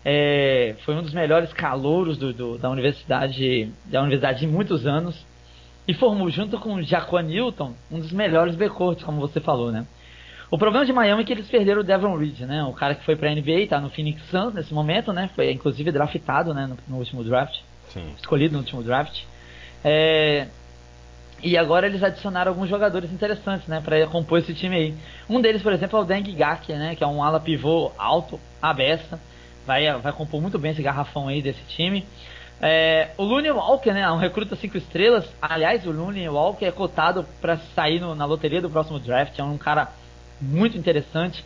É, 0.05 0.75
foi 0.85 0.95
um 0.95 1.01
dos 1.01 1.13
melhores 1.13 1.51
calouros 1.53 2.17
do, 2.17 2.33
do, 2.33 2.57
da 2.57 2.69
universidade 2.69 3.71
da 3.85 4.01
universidade 4.01 4.45
em 4.45 4.49
muitos 4.49 4.85
anos 4.85 5.25
e 5.87 5.93
formou 5.93 6.29
junto 6.29 6.59
com 6.59 6.75
o 6.75 6.83
Jaquan 6.83 7.23
Newton 7.23 7.73
um 7.91 7.99
dos 7.99 8.11
melhores 8.11 8.55
backcourts, 8.55 9.03
como 9.03 9.19
você 9.19 9.39
falou, 9.39 9.71
né? 9.71 9.85
O 10.49 10.57
problema 10.57 10.85
de 10.85 10.93
Miami 10.93 11.23
é 11.23 11.25
que 11.25 11.33
eles 11.33 11.49
perderam 11.49 11.81
o 11.81 11.83
Devon 11.83 12.15
Reed, 12.15 12.41
né? 12.41 12.63
O 12.63 12.73
cara 12.73 12.95
que 12.95 13.03
foi 13.03 13.15
para 13.15 13.29
a 13.29 13.33
NBA, 13.33 13.67
tá 13.67 13.81
no 13.81 13.89
Phoenix 13.89 14.21
Suns 14.29 14.53
nesse 14.53 14.73
momento, 14.73 15.11
né? 15.11 15.29
Foi 15.35 15.51
inclusive 15.51 15.91
draftado, 15.91 16.53
né, 16.53 16.67
no, 16.67 16.77
no 16.87 16.97
último 16.99 17.23
draft. 17.23 17.59
Sim. 17.89 18.13
Escolhido 18.17 18.53
no 18.53 18.59
último 18.59 18.83
draft. 18.83 19.23
É, 19.83 20.47
e 21.43 21.57
agora 21.57 21.85
eles 21.85 22.01
adicionaram 22.01 22.51
alguns 22.51 22.69
jogadores 22.69 23.11
interessantes, 23.11 23.67
né, 23.67 23.81
para 23.83 24.07
compor 24.07 24.39
esse 24.39 24.53
time 24.53 24.75
aí. 24.75 24.95
Um 25.29 25.41
deles, 25.41 25.61
por 25.61 25.73
exemplo, 25.73 25.99
é 25.99 26.01
o 26.01 26.05
Deng 26.05 26.33
Gak, 26.33 26.71
né, 26.73 26.95
que 26.95 27.03
é 27.03 27.07
um 27.07 27.21
ala 27.21 27.39
pivô 27.39 27.91
alto, 27.97 28.39
abessa, 28.61 29.19
vai 29.67 29.91
vai 29.99 30.13
compor 30.13 30.41
muito 30.41 30.57
bem 30.57 30.71
esse 30.71 30.81
garrafão 30.81 31.27
aí 31.27 31.41
desse 31.41 31.61
time. 31.67 32.05
É, 32.61 33.09
o 33.17 33.23
Looney 33.23 33.51
Walker, 33.51 33.91
né, 33.91 34.09
um 34.09 34.17
recruta 34.17 34.55
5 34.55 34.77
estrelas. 34.77 35.25
Aliás, 35.41 35.85
o 35.85 35.91
Looney 35.91 36.29
Walker 36.29 36.65
é 36.65 36.71
cotado 36.71 37.25
para 37.41 37.57
sair 37.75 37.99
no, 37.99 38.15
na 38.15 38.23
loteria 38.23 38.61
do 38.61 38.69
próximo 38.69 38.99
draft. 38.99 39.37
É 39.37 39.43
um 39.43 39.57
cara 39.57 39.89
muito 40.39 40.77
interessante, 40.77 41.43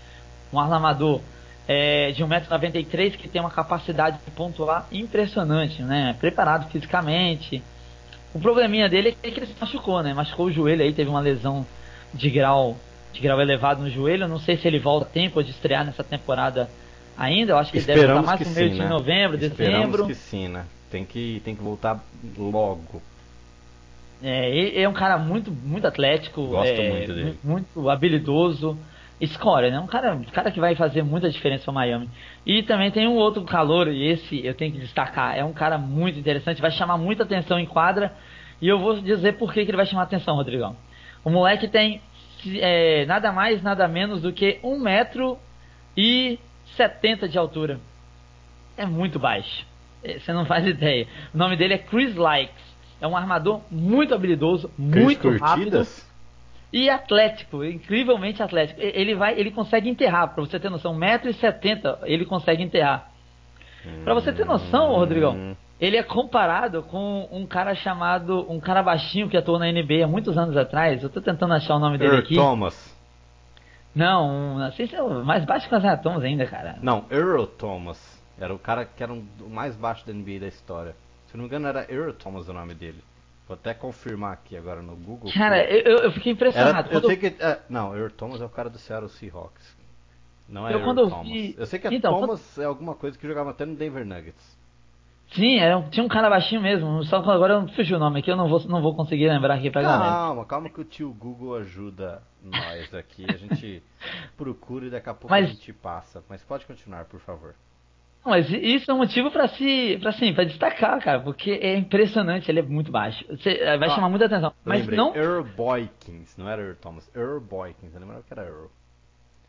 um 0.54 0.60
armador 0.60 1.22
é, 1.68 2.12
de 2.12 2.24
1,93m 2.24 3.18
que 3.18 3.28
tem 3.28 3.41
uma 3.41 3.50
capacidade 3.50 4.20
de 4.24 4.32
pontuar 4.32 4.86
impressionante, 4.91 5.82
né? 5.82 6.16
Preparado 6.20 6.70
fisicamente, 6.70 7.64
o 8.34 8.39
probleminha 8.39 8.89
dele 8.89 9.17
é 9.23 9.32
que 9.32 9.39
ele 9.39 9.45
se 9.47 9.55
machucou, 9.59 10.01
né? 10.03 10.13
Machucou 10.13 10.47
o 10.47 10.51
joelho 10.51 10.84
aí, 10.84 10.93
teve 10.93 11.09
uma 11.09 11.19
lesão 11.19 11.65
de 12.13 12.30
grau 12.30 12.78
de 13.13 13.21
grau 13.21 13.41
elevado 13.41 13.82
no 13.82 13.89
joelho. 13.89 14.28
não 14.28 14.39
sei 14.39 14.57
se 14.57 14.67
ele 14.67 14.80
volta 14.80 15.05
a 15.05 15.09
tempo 15.09 15.43
de 15.43 15.51
estrear 15.51 15.86
nessa 15.86 16.03
temporada 16.03 16.69
ainda. 17.17 17.53
Eu 17.53 17.57
acho 17.57 17.71
que 17.71 17.78
Esperamos 17.80 18.03
ele 18.03 18.07
deve 18.13 18.21
voltar 18.21 18.38
mais 18.38 18.47
no 18.47 18.55
meio 18.55 18.69
sim, 18.69 18.75
de 18.75 18.82
né? 18.82 18.89
novembro, 18.89 19.38
Esperamos 19.38 19.80
dezembro. 19.80 20.07
que 20.07 20.15
sim, 20.15 20.47
né? 20.47 20.65
Tem 20.91 21.03
que, 21.03 21.41
tem 21.43 21.55
que 21.55 21.61
voltar 21.61 22.03
logo. 22.38 23.01
É, 24.23 24.49
ele 24.49 24.82
é 24.82 24.89
um 24.89 24.93
cara 24.93 25.17
muito, 25.17 25.51
muito 25.51 25.86
atlético, 25.86 26.47
Gosto 26.47 26.69
é, 26.69 26.89
muito 26.89 27.13
dele. 27.13 27.38
muito 27.43 27.89
habilidoso, 27.89 28.78
score, 29.26 29.72
né? 29.72 29.80
Um 29.80 29.88
cara, 29.88 30.13
um 30.13 30.24
cara 30.24 30.51
que 30.51 30.59
vai 30.59 30.76
fazer 30.76 31.01
muita 31.01 31.30
diferença 31.30 31.65
para 31.65 31.74
Miami. 31.74 32.09
E 32.45 32.61
também 32.63 32.91
tem 32.91 33.07
um 33.07 33.15
outro 33.15 33.43
calor, 33.43 33.88
e 33.88 34.07
esse 34.07 34.45
eu 34.45 34.53
tenho 34.53 34.72
que 34.72 34.80
destacar, 34.80 35.38
é 35.38 35.43
um 35.43 35.53
cara 35.53 35.78
muito 35.78 36.20
interessante, 36.20 36.61
vai 36.61 36.72
chamar 36.72 36.97
muita 36.97 37.24
atenção 37.24 37.59
em 37.59 37.65
quadra 37.65 38.13
e 38.61 38.68
eu 38.68 38.80
vou 38.80 38.99
dizer 38.99 39.34
por 39.34 39.53
que, 39.53 39.63
que 39.63 39.70
ele 39.72 39.78
vai 39.78 39.86
chamar 39.86 40.03
atenção, 40.03 40.36
Rodrigão. 40.36 40.76
O 41.24 41.30
moleque 41.30 41.68
tem 41.68 42.01
é, 42.59 43.05
nada 43.05 43.32
mais, 43.32 43.61
nada 43.61 43.88
menos 43.88 44.22
do 44.22 44.34
que 44.34 44.59
1 44.63 44.80
metro 44.80 45.38
e 45.95 46.39
70 46.76 47.28
de 47.28 47.38
altura. 47.38 47.80
É 48.76 48.86
muito 48.86 49.20
baixo. 49.20 49.65
É, 50.03 50.20
você 50.20 50.34
não 50.34 50.45
faz 50.45 50.65
ideia. 50.65 51.07
O 51.34 51.38
nome 51.38 51.55
dele 51.55 51.76
é 51.76 51.78
Chris 51.78 52.15
Likes. 52.15 52.78
É 52.99 53.07
um 53.07 53.15
armador 53.15 53.61
muito 53.70 54.15
habilidoso, 54.15 54.70
Chris 54.91 55.03
muito 55.03 55.22
Curtidas? 55.22 55.49
rápido 55.49 56.07
e 56.72 56.89
atlético, 56.89 57.63
incrivelmente 57.63 58.43
atlético. 58.43 58.80
Ele 58.82 59.15
vai, 59.15 59.39
ele 59.39 59.51
consegue 59.51 59.89
enterrar, 59.89 60.34
para 60.34 60.43
você 60.43 60.59
ter 60.59 60.70
noção, 60.70 60.93
1,70m 60.97 61.99
ele 62.03 62.26
consegue 62.26 62.63
enterrar. 62.63 63.09
Para 64.03 64.13
você 64.13 64.34
ter 64.34 64.45
noção, 64.45 64.95
Rodrigão, 64.95 65.34
Hum. 65.34 65.55
ele 65.80 65.95
é 65.95 66.03
comparado 66.03 66.84
com 66.84 67.28
um 67.32 67.45
cara 67.45 67.74
chamado. 67.74 68.45
Um 68.51 68.59
cara 68.59 68.84
baixinho 68.84 69.30
que 69.30 69.38
atuou 69.38 69.57
na 69.57 69.72
NBA 69.72 70.03
há 70.03 70.07
muitos 70.07 70.38
anos 70.38 70.57
atrás. 70.57 71.01
Eu 71.01 71.09
tô 71.09 71.22
tentando 71.22 71.53
achar 71.53 71.76
o 71.76 71.80
nome 71.80 71.97
dele 71.97 72.11
Earl 72.11 72.20
aqui. 72.24 72.36
Thomas. 72.36 72.97
Não, 73.95 74.30
um, 74.30 74.61
é 74.61 75.01
o 75.01 75.26
mais 75.26 75.43
baixo 75.45 75.68
que 75.68 75.74
o 75.74 75.78
Isaiah 75.78 75.97
Thomas 75.97 76.24
ainda, 76.24 76.45
cara. 76.45 76.78
Não, 76.82 77.05
Earl 77.09 77.45
Thomas. 77.45 77.97
Era 78.39 78.53
o 78.53 78.59
cara 78.59 78.86
que 78.86 79.01
era 79.01 79.11
um, 79.11 79.26
o 79.41 79.49
mais 79.49 79.76
baixo 79.76 80.05
da 80.05 80.13
NBA 80.13 80.39
da 80.41 80.47
história. 80.47 80.95
Se 81.28 81.36
não 81.36 81.43
me 81.43 81.47
engano, 81.47 81.68
era 81.68 81.91
Earl 81.91 82.11
Thomas 82.11 82.47
o 82.47 82.53
nome 82.53 82.76
dele. 82.76 83.03
Vou 83.48 83.56
até 83.56 83.74
confirmar 83.74 84.34
aqui 84.34 84.58
agora 84.58 84.82
no 84.82 84.95
Google. 84.95 85.32
Cara, 85.34 85.64
eu, 85.64 85.80
eu- 85.82 85.98
eu 86.04 86.12
fiquei 86.12 86.32
Era, 86.34 86.36
impressionado. 86.36 86.88
eu 86.89 86.91
Quando 87.02 87.08
sei 87.08 87.18
que. 87.18 87.28
é, 87.41 87.60
não, 87.70 87.95
Earl 87.95 88.12
Thomas 88.12 88.41
é 88.41 88.45
o 88.45 88.50
cara 88.50 88.70
do 88.70 88.78
Seattle 88.78 89.10
Seahawks. 89.10 89.78
Não 90.50 90.68
é 90.68 90.72
Eu 90.72 90.76
Earl 90.80 90.84
quando 90.86 91.00
eu 91.02 91.10
Thomas. 91.10 91.28
vi- 91.28 91.56
Eu 91.58 91.66
sei 91.66 91.80
que 91.80 91.88
a 91.88 91.93
Então, 91.93 92.20
Thomas 92.20 92.58
é 92.58 92.66
alguma 92.66 92.93
coisa 92.95 93.18
que 93.18 93.26
jogava 93.28 93.52
até 93.52 93.66
no 93.66 93.76
Denver 93.76 94.06
Nuggets. 94.06 94.58
Sim, 95.32 95.60
era 95.60 95.78
um- 95.78 95.89
tinha 95.89 96.06
um 96.06 96.08
cara 96.10 96.30
baixinho 96.30 96.62
mesmo. 96.62 97.04
Só 97.04 97.22
que 97.22 97.30
agora 97.30 97.54
eu 97.56 97.68
fugiu 97.70 97.98
o 97.98 98.00
nome 98.00 98.20
aqui, 98.20 98.32
eu 98.32 98.36
não 98.38 98.48
vou, 98.50 98.62
não 98.68 98.82
vou 98.82 98.95
conseguir 98.95 99.28
lembrar 99.30 99.56
aqui 99.56 99.70
pra 99.70 99.82
galera. 99.82 100.10
Calma, 100.12 100.45
calma 100.45 100.70
que 100.70 100.80
o 100.82 100.86
tio 100.86 101.12
Google 101.14 101.56
ajuda 101.56 102.22
nós 102.41 102.93
aqui. 102.93 103.26
A 103.30 103.36
gente 103.38 103.84
procura 104.38 104.86
e 104.86 104.89
daqui 104.89 105.10
a 105.10 105.14
pouco 105.14 105.30
Mas- 105.30 105.45
a 105.50 105.54
gente 105.54 105.72
passa. 105.74 106.24
Mas 106.30 106.41
pode 106.43 106.66
continuar, 106.66 107.06
por 107.06 107.20
favor. 107.20 107.56
Mas 108.26 108.49
isso 108.51 108.91
é 108.91 108.93
um 108.93 108.97
motivo 108.97 109.32
pra 109.32 109.47
se, 109.47 109.97
pra, 110.01 110.09
assim, 110.09 110.34
pra 110.34 110.43
destacar, 110.43 110.99
cara, 111.01 111.20
porque 111.22 111.51
é 111.61 111.78
impressionante, 111.78 112.51
ele 112.51 112.59
é 112.59 112.63
muito 112.63 112.91
baixo. 112.91 113.24
Você, 113.30 113.51
eh, 113.51 113.78
vai 113.78 113.88
Ah, 113.89 113.95
chamar 113.95 114.09
muita 114.09 114.26
atenção. 114.26 114.51
Mas 114.65 114.82
Lembrei, 114.82 114.97
não. 114.97 115.15
Earl 115.15 115.43
Boykins, 115.55 116.36
não 116.38 116.49
era 116.49 116.61
Earl 116.61 116.76
Thomas, 116.76 117.09
Earl 117.15 117.39
Boykins, 117.39 117.93
eu 117.93 117.99
lembrava 118.01 118.24
que 118.24 118.34
era 118.34 118.43
Earl. 118.43 118.68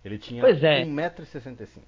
Ele 0.05 0.17
tinha 0.19 0.41
Pois 0.41 0.63
é. 0.63 0.85
1,65m. 0.85 1.83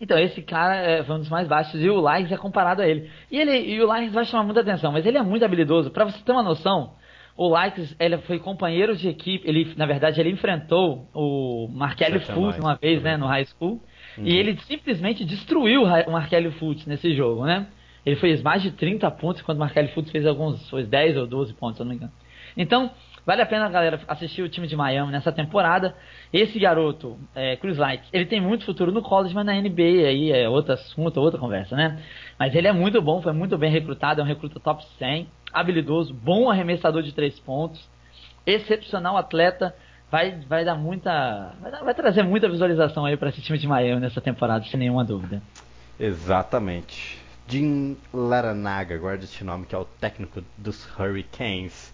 Então, 0.00 0.18
esse 0.18 0.42
cara 0.42 0.76
é, 0.76 1.02
foi 1.04 1.14
um 1.14 1.20
dos 1.20 1.30
mais 1.30 1.48
baixos 1.48 1.80
e 1.80 1.88
o 1.88 2.00
Likes 2.00 2.30
é 2.32 2.36
comparado 2.36 2.82
a 2.82 2.86
ele. 2.86 3.10
E, 3.30 3.38
ele, 3.38 3.56
e 3.58 3.82
o 3.82 3.86
Likes 3.86 4.12
vai 4.12 4.24
chamar 4.24 4.44
muita 4.44 4.60
atenção, 4.60 4.92
mas 4.92 5.06
ele 5.06 5.16
é 5.16 5.22
muito 5.22 5.44
habilidoso. 5.44 5.90
Pra 5.90 6.04
você 6.04 6.20
ter 6.22 6.32
uma 6.32 6.42
noção, 6.42 6.92
o 7.36 7.48
Likes 7.48 7.94
ele 7.98 8.18
foi 8.18 8.38
companheiro 8.38 8.96
de 8.96 9.08
equipe, 9.08 9.48
ele 9.48 9.72
na 9.76 9.86
verdade 9.86 10.20
ele 10.20 10.30
enfrentou 10.30 11.08
o 11.14 11.68
Markelly 11.72 12.20
Fultz 12.20 12.58
uma 12.58 12.74
vez, 12.74 13.02
né, 13.02 13.16
no 13.16 13.26
high 13.26 13.46
school, 13.46 13.80
Uhum. 14.16 14.26
e 14.26 14.36
ele 14.36 14.58
simplesmente 14.60 15.24
destruiu 15.24 15.84
o 15.84 16.10
Markelly 16.10 16.50
Fultz 16.52 16.86
nesse 16.86 17.14
jogo, 17.14 17.44
né? 17.44 17.66
Ele 18.04 18.16
fez 18.16 18.42
mais 18.42 18.62
de 18.62 18.70
30 18.70 19.10
pontos, 19.12 19.40
enquanto 19.40 19.56
o 19.56 19.60
Markelly 19.60 19.88
Fultz 19.88 20.10
fez 20.10 20.26
alguns, 20.26 20.68
foi 20.68 20.84
10 20.84 21.16
ou 21.16 21.26
12 21.26 21.54
pontos, 21.54 21.76
se 21.76 21.82
eu 21.82 21.84
não 21.84 21.90
me 21.90 21.96
engano. 21.96 22.12
Então, 22.56 22.90
vale 23.26 23.42
a 23.42 23.46
pena, 23.46 23.68
galera, 23.68 24.00
assistir 24.06 24.42
o 24.42 24.48
time 24.48 24.66
de 24.66 24.76
Miami 24.76 25.10
nessa 25.10 25.32
temporada. 25.32 25.94
Esse 26.32 26.58
garoto, 26.58 27.18
é, 27.34 27.56
Chris 27.56 27.78
Light, 27.78 28.04
ele 28.12 28.26
tem 28.26 28.40
muito 28.40 28.64
futuro 28.64 28.92
no 28.92 29.02
college, 29.02 29.34
mas 29.34 29.46
na 29.46 29.54
NBA 29.54 30.06
aí 30.06 30.30
é 30.30 30.48
outro 30.48 30.74
assunto, 30.74 31.20
outra 31.20 31.40
conversa, 31.40 31.74
né? 31.74 32.00
Mas 32.38 32.54
ele 32.54 32.68
é 32.68 32.72
muito 32.72 33.00
bom, 33.00 33.22
foi 33.22 33.32
muito 33.32 33.56
bem 33.56 33.70
recrutado, 33.70 34.20
é 34.20 34.24
um 34.24 34.26
recruta 34.26 34.60
top 34.60 34.84
100, 34.98 35.26
habilidoso, 35.52 36.12
bom 36.12 36.50
arremessador 36.50 37.02
de 37.02 37.12
três 37.12 37.38
pontos, 37.40 37.88
excepcional 38.46 39.16
atleta, 39.16 39.74
vai, 40.14 40.30
vai 40.48 40.64
dar 40.64 40.76
muita. 40.76 41.52
Vai, 41.60 41.72
dar- 41.72 41.82
vai 41.82 41.92
trazer 41.94 42.22
muita 42.22 42.48
visualização 42.48 43.04
aí 43.04 43.16
para 43.16 43.30
esse 43.30 43.40
time 43.42 43.58
de 43.58 43.66
Miami 43.66 44.00
nessa 44.00 44.20
temporada, 44.20 44.64
sem 44.64 44.78
nenhuma 44.78 45.04
dúvida. 45.04 45.42
Exatamente. 45.98 47.18
Jim 47.48 47.96
Laranaga, 48.12 48.96
guarda 48.96 49.24
este 49.24 49.42
nome, 49.42 49.66
que 49.66 49.74
é 49.74 49.78
o 49.78 49.84
técnico 49.84 50.40
dos 50.56 50.86
Hurricanes. 50.96 51.92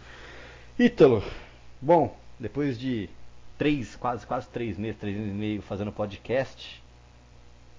Ítalo, 0.79 1.25
bom, 1.81 2.14
depois 2.39 2.79
de 2.79 3.09
três, 3.57 3.97
quase, 3.97 4.27
quase 4.27 4.47
três 4.49 4.77
meses, 4.77 5.01
três 5.01 5.16
meses 5.16 5.33
e 5.33 5.35
meio 5.35 5.62
fazendo 5.62 5.91
podcast, 5.91 6.83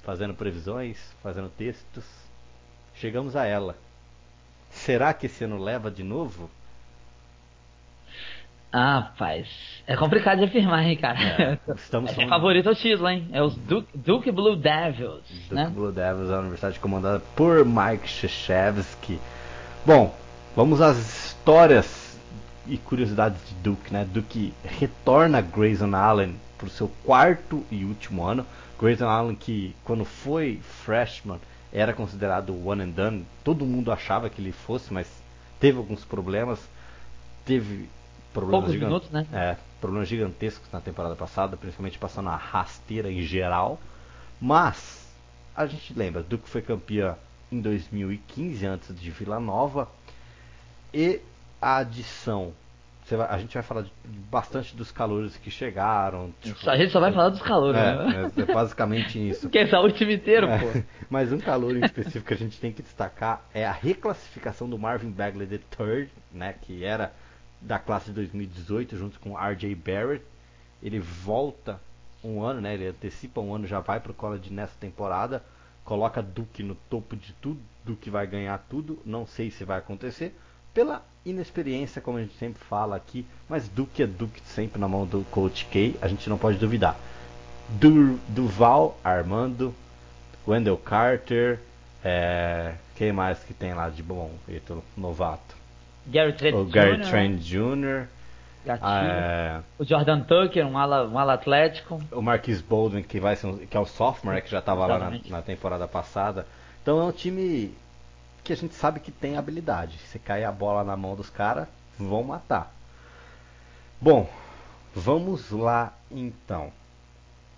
fazendo 0.02 0.34
previsões, 0.34 0.98
fazendo 1.22 1.50
textos, 1.50 2.04
chegamos 2.96 3.36
a 3.36 3.46
ela. 3.46 3.76
Será 4.72 5.14
que 5.14 5.28
esse 5.28 5.44
ano 5.44 5.58
leva 5.58 5.92
de 5.92 6.04
novo? 6.04 6.50
Ah, 8.74 9.00
rapaz, 9.00 9.48
é 9.86 9.98
complicado 9.98 10.40
de 10.40 10.46
afirmar, 10.46 10.86
hein, 10.88 10.96
cara. 10.96 11.20
É, 11.20 11.60
estamos 11.76 12.18
é 12.18 12.28
favorito 12.28 12.70
ao 12.70 12.76
título, 12.76 13.10
hein? 13.10 13.28
É 13.34 13.42
os 13.44 13.56
Duke, 13.58 13.98
Duke 13.98 14.32
Blue 14.32 14.56
Devils. 14.56 15.24
Duke 15.44 15.54
né? 15.56 15.70
Blue 15.74 15.92
Devils 15.92 16.30
é 16.30 16.36
a 16.36 16.40
universidade 16.40 16.80
comandada 16.80 17.22
por 17.36 17.66
Mike 17.66 18.06
Krzyzewski. 18.06 19.20
Bom, 19.86 20.16
vamos 20.56 20.80
às 20.80 20.98
histórias 20.98 22.18
e 22.66 22.78
curiosidades 22.78 23.40
de 23.50 23.56
Duke, 23.56 23.92
né? 23.92 24.08
Duke 24.10 24.54
retorna 24.64 25.40
a 25.40 25.42
Grayson 25.42 25.94
Allen 25.94 26.36
para 26.58 26.68
o 26.68 26.70
seu 26.70 26.90
quarto 27.04 27.66
e 27.70 27.84
último 27.84 28.24
ano. 28.24 28.46
Grayson 28.80 29.10
Allen 29.10 29.36
que 29.36 29.76
quando 29.84 30.06
foi 30.06 30.62
freshman 30.62 31.40
era 31.74 31.92
considerado 31.92 32.56
one 32.66 32.84
and 32.84 32.90
done. 32.90 33.26
Todo 33.44 33.66
mundo 33.66 33.92
achava 33.92 34.30
que 34.30 34.42
ele 34.42 34.54
fosse, 34.54 34.94
mas 34.94 35.08
teve 35.60 35.78
alguns 35.78 36.06
problemas. 36.06 36.60
Teve 37.46 37.90
problemas, 38.34 38.72
gigant... 38.72 38.88
minutos, 38.88 39.10
né? 39.10 39.26
é, 39.34 39.58
problemas 39.80 40.08
gigantescos 40.08 40.72
na 40.72 40.80
temporada 40.82 41.16
passada, 41.16 41.58
principalmente 41.58 41.98
passando 41.98 42.30
a 42.30 42.36
rasteira 42.36 43.12
em 43.12 43.22
geral. 43.22 43.80
Mas 44.40 45.08
a 45.56 45.66
gente 45.66 45.94
lembra, 45.94 46.24
Duke 46.24 46.50
foi 46.50 46.62
campeã 46.62 47.16
em 47.52 47.60
2015 47.60 48.66
antes 48.66 49.00
de 49.00 49.12
Vila 49.12 49.40
Nova 49.40 49.88
e 50.94 51.22
a 51.62 51.78
adição 51.78 52.54
vai, 53.16 53.28
a 53.28 53.38
gente 53.38 53.54
vai 53.54 53.64
falar 53.64 53.82
de, 53.84 53.92
bastante 54.30 54.76
dos 54.76 54.92
calores 54.92 55.38
que 55.38 55.50
chegaram. 55.50 56.34
Tipo, 56.42 56.70
a 56.70 56.78
gente 56.78 56.92
só 56.92 57.00
vai 57.00 57.12
falar 57.12 57.30
dos 57.30 57.42
calores, 57.42 57.80
é, 57.80 57.96
né? 57.96 58.32
É, 58.38 58.42
é 58.42 58.46
basicamente 58.46 59.30
isso. 59.30 59.50
Que 59.52 59.60
é 59.60 59.80
o 59.80 59.92
time 59.92 60.16
inteiro, 60.16 60.48
é, 60.48 60.60
pô. 60.60 60.84
Mas 61.10 61.32
um 61.32 61.40
calor 61.40 61.76
em 61.76 61.84
específico 61.84 62.28
que 62.28 62.34
a 62.34 62.38
gente 62.38 62.60
tem 62.60 62.72
que 62.72 62.82
destacar 62.82 63.42
é 63.54 63.66
a 63.66 63.72
reclassificação 63.72 64.70
do 64.70 64.78
Marvin 64.78 65.12
Bagley 65.12 65.48
III, 65.80 66.10
né? 66.32 66.56
Que 66.62 66.84
era 66.84 67.12
da 67.62 67.78
classe 67.78 68.08
de 68.08 68.14
2018 68.14 68.98
junto 68.98 69.20
com 69.20 69.38
R.J. 69.38 69.74
Barrett. 69.76 70.26
Ele 70.82 71.00
volta 71.00 71.80
um 72.24 72.42
ano, 72.42 72.62
né? 72.62 72.74
Ele 72.74 72.88
antecipa 72.88 73.40
um 73.40 73.54
ano, 73.54 73.68
já 73.68 73.80
vai 73.80 74.00
pro 74.00 74.14
college 74.14 74.52
nessa 74.52 74.74
temporada. 74.80 75.44
Coloca 75.84 76.22
Duke 76.22 76.64
no 76.64 76.76
topo 76.90 77.16
de 77.16 77.34
tudo. 77.34 77.60
Duke 77.86 78.10
vai 78.10 78.26
ganhar 78.28 78.58
tudo. 78.70 79.00
Não 79.06 79.26
sei 79.26 79.52
se 79.52 79.64
vai 79.64 79.80
acontecer. 79.80 80.36
Pela 80.74 81.06
inexperiência, 81.26 82.02
como 82.02 82.18
a 82.18 82.22
gente 82.22 82.38
sempre 82.38 82.64
fala 82.64 82.96
aqui. 82.96 83.26
Mas 83.48 83.68
Duke 83.68 84.02
é 84.02 84.08
Duke 84.08 84.42
sempre 84.46 84.80
na 84.80 84.88
mão 84.88 85.06
do 85.06 85.24
Coach 85.26 85.66
K. 85.66 85.96
A 86.02 86.08
gente 86.08 86.30
não 86.30 86.38
pode 86.38 86.58
duvidar. 86.58 86.98
Du 87.70 88.18
Duval, 88.28 88.98
Armando, 89.04 89.74
Wendell 90.48 90.78
Carter. 90.78 91.60
É, 92.04 92.76
quem 92.96 93.12
mais 93.12 93.40
que 93.40 93.54
tem 93.54 93.74
lá 93.74 93.90
de 93.90 94.02
bom? 94.02 94.32
Eito, 94.48 94.84
novato. 94.98 95.61
Gary 96.08 96.34
Trent 96.34 96.56
o 96.56 96.66
Gary 96.66 96.98
Jr. 96.98 97.10
Trent 97.10 97.40
Jr. 97.40 98.08
É... 98.66 99.60
O 99.80 99.84
Jordan 99.84 100.22
Tucker, 100.22 100.66
um 100.68 100.78
ala, 100.78 101.08
um 101.08 101.18
ala 101.18 101.34
atlético. 101.34 102.02
O 102.12 102.22
Marquis 102.22 102.62
Baldwin, 102.62 103.02
que, 103.02 103.20
vai 103.20 103.38
um, 103.44 103.58
que 103.58 103.76
é 103.76 103.80
o 103.80 103.86
sophomore, 103.86 104.42
que 104.42 104.52
já 104.52 104.60
estava 104.60 104.86
lá 104.86 105.00
na, 105.00 105.20
na, 105.30 105.42
temporada 105.42 105.88
passada. 105.88 106.46
Então 106.82 107.00
é 107.00 107.04
um 107.04 107.12
time 107.12 107.74
que 108.44 108.54
a 108.54 108.56
gente 108.56 108.76
sabe 108.76 109.00
que 109.00 109.12
tem 109.12 109.36
habilidade. 109.36 109.98
Se 109.98 110.20
cair 110.20 110.46
a 110.46 110.52
bola 110.52 110.84
na 110.84 110.96
mão 110.96 111.16
dos 111.16 111.30
caras, 111.30 111.68
vão 111.98 112.24
matar. 112.24 112.72
Bom, 114.00 114.30
vamos 114.96 115.50
lá 115.52 115.94
então. 116.12 116.72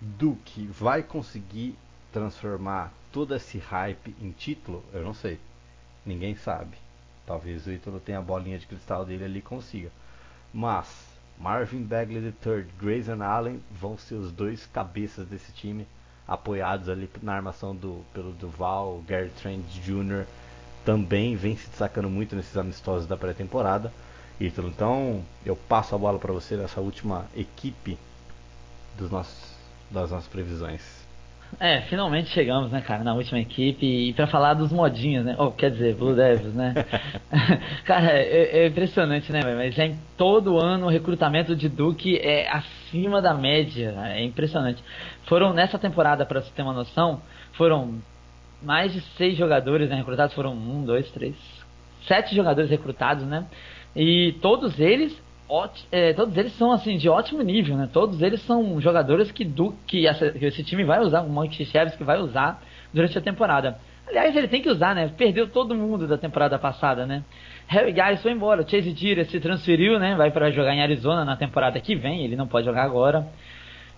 Duke 0.00 0.66
vai 0.66 1.02
conseguir 1.02 1.76
transformar 2.12 2.92
todo 3.12 3.34
esse 3.34 3.58
hype 3.58 4.14
em 4.20 4.30
título? 4.30 4.82
Eu 4.92 5.02
não 5.02 5.14
sei. 5.14 5.38
Ninguém 6.04 6.34
sabe. 6.34 6.83
Talvez 7.26 7.66
o 7.66 7.72
Ítalo 7.72 8.00
tenha 8.00 8.18
a 8.18 8.22
bolinha 8.22 8.58
de 8.58 8.66
cristal 8.66 9.04
dele 9.04 9.24
ali 9.24 9.38
e 9.38 9.42
consiga. 9.42 9.90
Mas 10.52 10.86
Marvin 11.38 11.82
Bagley 11.82 12.34
III, 12.44 12.66
Grayson 12.78 13.22
Allen 13.22 13.60
vão 13.70 13.98
ser 13.98 14.14
os 14.14 14.30
dois 14.30 14.66
cabeças 14.66 15.26
desse 15.26 15.52
time, 15.52 15.86
apoiados 16.26 16.88
ali 16.88 17.10
na 17.22 17.34
armação 17.34 17.74
do, 17.74 18.04
pelo 18.12 18.32
Duval, 18.32 19.02
Gary 19.06 19.30
Trent 19.30 19.64
Jr. 19.82 20.24
também 20.84 21.36
vem 21.36 21.56
se 21.56 21.68
destacando 21.68 22.08
muito 22.08 22.36
nesses 22.36 22.56
amistosos 22.56 23.06
da 23.06 23.16
pré-temporada. 23.16 23.92
Ítalo, 24.40 24.68
então 24.68 25.24
eu 25.46 25.54
passo 25.54 25.94
a 25.94 25.98
bola 25.98 26.18
para 26.18 26.32
você 26.32 26.56
nessa 26.56 26.80
última 26.80 27.26
equipe 27.36 27.96
dos 28.98 29.10
nossos, 29.10 29.54
das 29.90 30.10
nossas 30.10 30.28
previsões. 30.28 31.03
É, 31.60 31.82
finalmente 31.82 32.30
chegamos, 32.30 32.70
né, 32.70 32.80
cara, 32.80 33.04
na 33.04 33.14
última 33.14 33.38
equipe 33.38 33.86
e 33.86 34.12
para 34.12 34.26
falar 34.26 34.54
dos 34.54 34.72
modinhos, 34.72 35.24
né? 35.24 35.36
Oh, 35.38 35.50
quer 35.50 35.70
dizer, 35.70 35.94
Blue 35.94 36.14
Devils, 36.14 36.54
né? 36.54 36.74
cara, 37.84 38.10
é, 38.12 38.62
é, 38.62 38.66
impressionante, 38.66 39.30
né? 39.32 39.40
Mas 39.54 39.78
é 39.78 39.86
em 39.86 39.98
todo 40.16 40.58
ano 40.58 40.86
o 40.86 40.90
recrutamento 40.90 41.54
de 41.54 41.68
Duke 41.68 42.18
é 42.18 42.48
acima 42.48 43.20
da 43.20 43.34
média, 43.34 43.92
né? 43.92 44.20
é 44.20 44.24
impressionante. 44.24 44.82
Foram 45.24 45.52
nessa 45.52 45.78
temporada, 45.78 46.24
para 46.26 46.40
você 46.40 46.50
ter 46.54 46.62
uma 46.62 46.72
noção, 46.72 47.20
foram 47.52 47.98
mais 48.62 48.92
de 48.92 49.00
seis 49.16 49.36
jogadores 49.36 49.90
né, 49.90 49.96
recrutados, 49.96 50.34
foram 50.34 50.52
um, 50.52 50.84
dois, 50.84 51.10
três, 51.10 51.34
sete 52.06 52.34
jogadores 52.34 52.70
recrutados, 52.70 53.24
né? 53.24 53.46
E 53.94 54.34
todos 54.40 54.78
eles 54.80 55.23
é, 55.92 56.12
todos 56.12 56.36
eles 56.36 56.52
são 56.56 56.72
assim 56.72 56.96
de 56.96 57.08
ótimo 57.08 57.42
nível, 57.42 57.76
né? 57.76 57.88
Todos 57.92 58.22
eles 58.22 58.40
são 58.42 58.80
jogadores 58.80 59.30
que, 59.30 59.44
do, 59.44 59.74
que, 59.86 60.06
essa, 60.06 60.30
que 60.30 60.44
esse 60.44 60.64
time 60.64 60.84
vai 60.84 61.00
usar, 61.00 61.22
o 61.22 61.30
Mike 61.30 61.64
que 61.64 62.04
vai 62.04 62.18
usar 62.18 62.62
durante 62.92 63.16
a 63.18 63.20
temporada. 63.20 63.78
Aliás, 64.06 64.36
ele 64.36 64.48
tem 64.48 64.60
que 64.60 64.68
usar, 64.68 64.94
né? 64.94 65.10
Perdeu 65.16 65.48
todo 65.48 65.74
mundo 65.74 66.06
da 66.06 66.18
temporada 66.18 66.58
passada, 66.58 67.06
né? 67.06 67.22
Harry 67.66 67.94
Giles 67.94 68.22
foi 68.22 68.32
embora, 68.32 68.62
o 68.62 68.68
Chase 68.68 68.92
Dira 68.92 69.24
se 69.24 69.40
transferiu, 69.40 69.98
né? 69.98 70.14
Vai 70.14 70.30
para 70.30 70.50
jogar 70.50 70.74
em 70.74 70.82
Arizona 70.82 71.24
na 71.24 71.36
temporada 71.36 71.80
que 71.80 71.94
vem, 71.94 72.24
ele 72.24 72.36
não 72.36 72.46
pode 72.46 72.66
jogar 72.66 72.84
agora. 72.84 73.26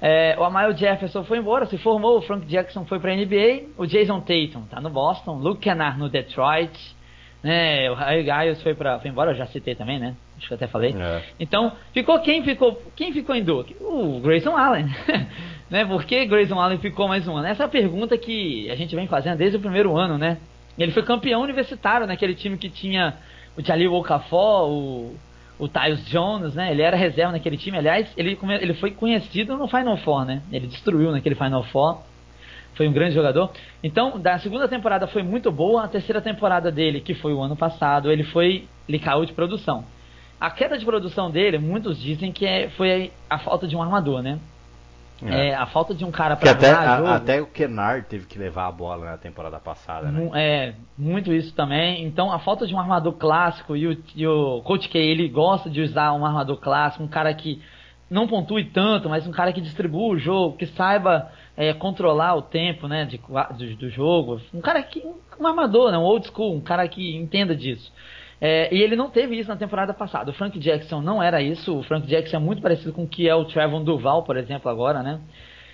É, 0.01 0.37
o 0.39 0.45
Amile 0.45 0.77
Jefferson 0.77 1.25
foi 1.25 1.39
embora, 1.39 1.67
se 1.67 1.79
formou, 1.79 2.19
o 2.19 2.23
Frank 2.23 2.47
Jackson 2.47 2.85
foi 2.85 3.01
para 3.01 3.17
NBA, 3.17 3.71
o 3.79 3.87
Jason 3.87 4.21
Tatum 4.21 4.63
tá 4.71 4.81
no 4.81 4.91
Boston, 4.91 5.39
Luke 5.39 5.61
Kennard 5.61 5.99
no 5.99 6.09
Detroit, 6.09 6.96
né? 7.43 7.91
O 7.91 7.97
Giles 7.97 8.63
foi 8.63 8.75
para 8.75 8.99
foi 8.99 9.11
embora, 9.11 9.31
eu 9.31 9.37
já 9.37 9.47
citei 9.47 9.75
também, 9.75 9.99
né? 9.99 10.15
Acho 10.37 10.49
que 10.49 10.53
eu 10.53 10.57
até 10.57 10.67
falei. 10.67 10.95
É. 10.99 11.23
Então, 11.39 11.73
ficou 11.93 12.19
quem 12.21 12.43
ficou 12.43 12.83
quem 12.95 13.13
ficou 13.13 13.35
em 13.35 13.43
Duke? 13.43 13.77
O 13.81 14.21
Grayson 14.21 14.57
Allen. 14.57 14.87
né? 15.71 15.85
Por 15.85 16.05
que 16.05 16.27
Grayson 16.27 16.61
Allen 16.61 16.79
ficou 16.79 17.09
mais 17.09 17.27
um 17.27 17.37
ano? 17.37 17.47
Essa 17.47 17.65
é 17.65 17.67
a 17.67 17.69
pergunta 17.69 18.17
que 18.19 18.71
a 18.71 18.75
gente 18.75 18.95
vem 18.95 19.07
fazendo 19.07 19.39
desde 19.39 19.57
o 19.57 19.61
primeiro 19.61 19.97
ano, 19.97 20.19
né? 20.19 20.39
Ele 20.79 20.93
foi 20.93 21.03
campeão 21.03 21.41
universitário 21.43 22.07
naquele 22.07 22.35
time 22.35 22.59
que 22.59 22.69
tinha 22.69 23.15
o 23.57 23.63
Jalil 23.65 23.95
Okafor, 23.95 24.69
o, 24.69 25.17
o 25.59 25.69
Tyus 25.69 26.05
Jones, 26.07 26.55
né? 26.55 26.71
Ele 26.71 26.83
era 26.83 26.97
reserva 26.97 27.33
naquele 27.33 27.57
time. 27.57 27.79
Aliás, 27.79 28.13
ele, 28.17 28.39
ele 28.61 28.75
foi 28.75 28.91
conhecido 28.91 29.57
no 29.57 29.67
Final 29.67 29.97
Four, 29.99 30.27
né? 30.27 30.43
Ele 30.53 30.67
destruiu 30.67 31.11
naquele 31.11 31.35
Final 31.35 31.65
Four. 31.65 32.03
Foi 32.77 32.87
um 32.87 32.93
grande 32.93 33.15
jogador. 33.15 33.51
Então, 33.83 34.21
da 34.21 34.39
segunda 34.39 34.69
temporada 34.69 35.07
foi 35.07 35.23
muito 35.23 35.51
boa. 35.51 35.85
A 35.85 35.89
terceira 35.89 36.21
temporada 36.21 36.71
dele, 36.71 37.01
que 37.01 37.15
foi 37.15 37.33
o 37.33 37.41
ano 37.41 37.57
passado, 37.57 38.13
ele 38.13 38.23
foi. 38.25 38.69
Ele 38.89 38.99
caiu 38.99 39.25
de 39.25 39.33
produção. 39.33 39.85
A 40.39 40.51
queda 40.51 40.77
de 40.77 40.85
produção 40.85 41.31
dele, 41.31 41.59
muitos 41.59 42.01
dizem 42.01 42.31
que 42.31 42.45
é, 42.45 42.69
foi 42.71 43.11
a 43.29 43.39
falta 43.39 43.67
de 43.67 43.75
um 43.75 43.83
armador, 43.83 44.23
né? 44.23 44.39
É. 45.25 45.49
é 45.49 45.55
a 45.55 45.65
falta 45.65 45.95
de 45.95 46.05
um 46.05 46.11
cara 46.11 46.37
para 46.37 46.51
até, 46.51 46.71
a, 46.71 47.15
até 47.15 47.41
o 47.41 47.47
Kennard 47.47 48.07
teve 48.07 48.27
que 48.27 48.39
levar 48.39 48.67
a 48.67 48.73
bola 48.73 49.07
na 49.07 49.17
temporada 49.17 49.59
passada, 49.59 50.11
né? 50.13 50.31
É, 50.35 50.75
muito 50.99 51.33
isso 51.33 51.55
também. 51.55 52.05
Então, 52.05 52.31
a 52.31 52.39
falta 52.39 52.67
de 52.67 52.75
um 52.75 52.79
armador 52.79 53.15
clássico 53.15 53.75
e 53.75 53.87
o, 53.87 53.99
e 54.15 54.27
o 54.27 54.61
Coach 54.61 54.91
K, 54.91 54.99
ele 54.99 55.27
gosta 55.29 55.71
de 55.71 55.81
usar 55.81 56.13
um 56.13 56.27
armador 56.27 56.59
clássico, 56.59 57.03
um 57.03 57.09
cara 57.09 57.33
que 57.33 57.63
não 58.11 58.29
pontue 58.29 58.65
tanto, 58.65 59.09
mas 59.09 59.27
um 59.27 59.33
cara 59.33 59.55
que 59.55 59.61
distribua 59.63 60.15
o 60.15 60.19
jogo, 60.19 60.59
que 60.59 60.67
saiba 60.67 61.31
é, 61.57 61.73
controlar 61.73 62.35
o 62.35 62.43
tempo, 62.43 62.87
né, 62.87 63.05
de, 63.05 63.19
do, 63.19 63.77
do, 63.77 63.89
jogo. 63.89 64.41
Um 64.53 64.61
cara 64.61 64.83
que, 64.83 65.03
um 65.41 65.47
armador, 65.47 65.91
né, 65.91 65.99
um 65.99 66.03
old 66.03 66.27
school, 66.27 66.55
um 66.55 66.61
cara 66.61 66.87
que 66.87 67.17
entenda 67.17 67.57
disso. 67.57 67.93
É, 68.41 68.75
e 68.75 68.83
ele 68.83 68.97
não 68.97 69.09
teve 69.09 69.39
isso 69.39 69.49
na 69.49 69.57
temporada 69.57 69.95
passada. 69.95 70.31
O 70.31 70.35
Frank 70.35 70.59
Jackson 70.59 71.01
não 71.01 71.23
era 71.23 71.41
isso. 71.41 71.79
O 71.79 71.83
Frank 71.83 72.07
Jackson 72.07 72.37
é 72.37 72.41
muito 72.41 72.61
parecido 72.61 72.93
com 72.93 73.05
o 73.05 73.09
que 73.09 73.29
é 73.29 73.35
o 73.35 73.47
Trevon 73.47 73.83
Duval, 73.83 74.25
por 74.25 74.37
exemplo, 74.37 74.71
agora, 74.71 75.03
né? 75.03 75.21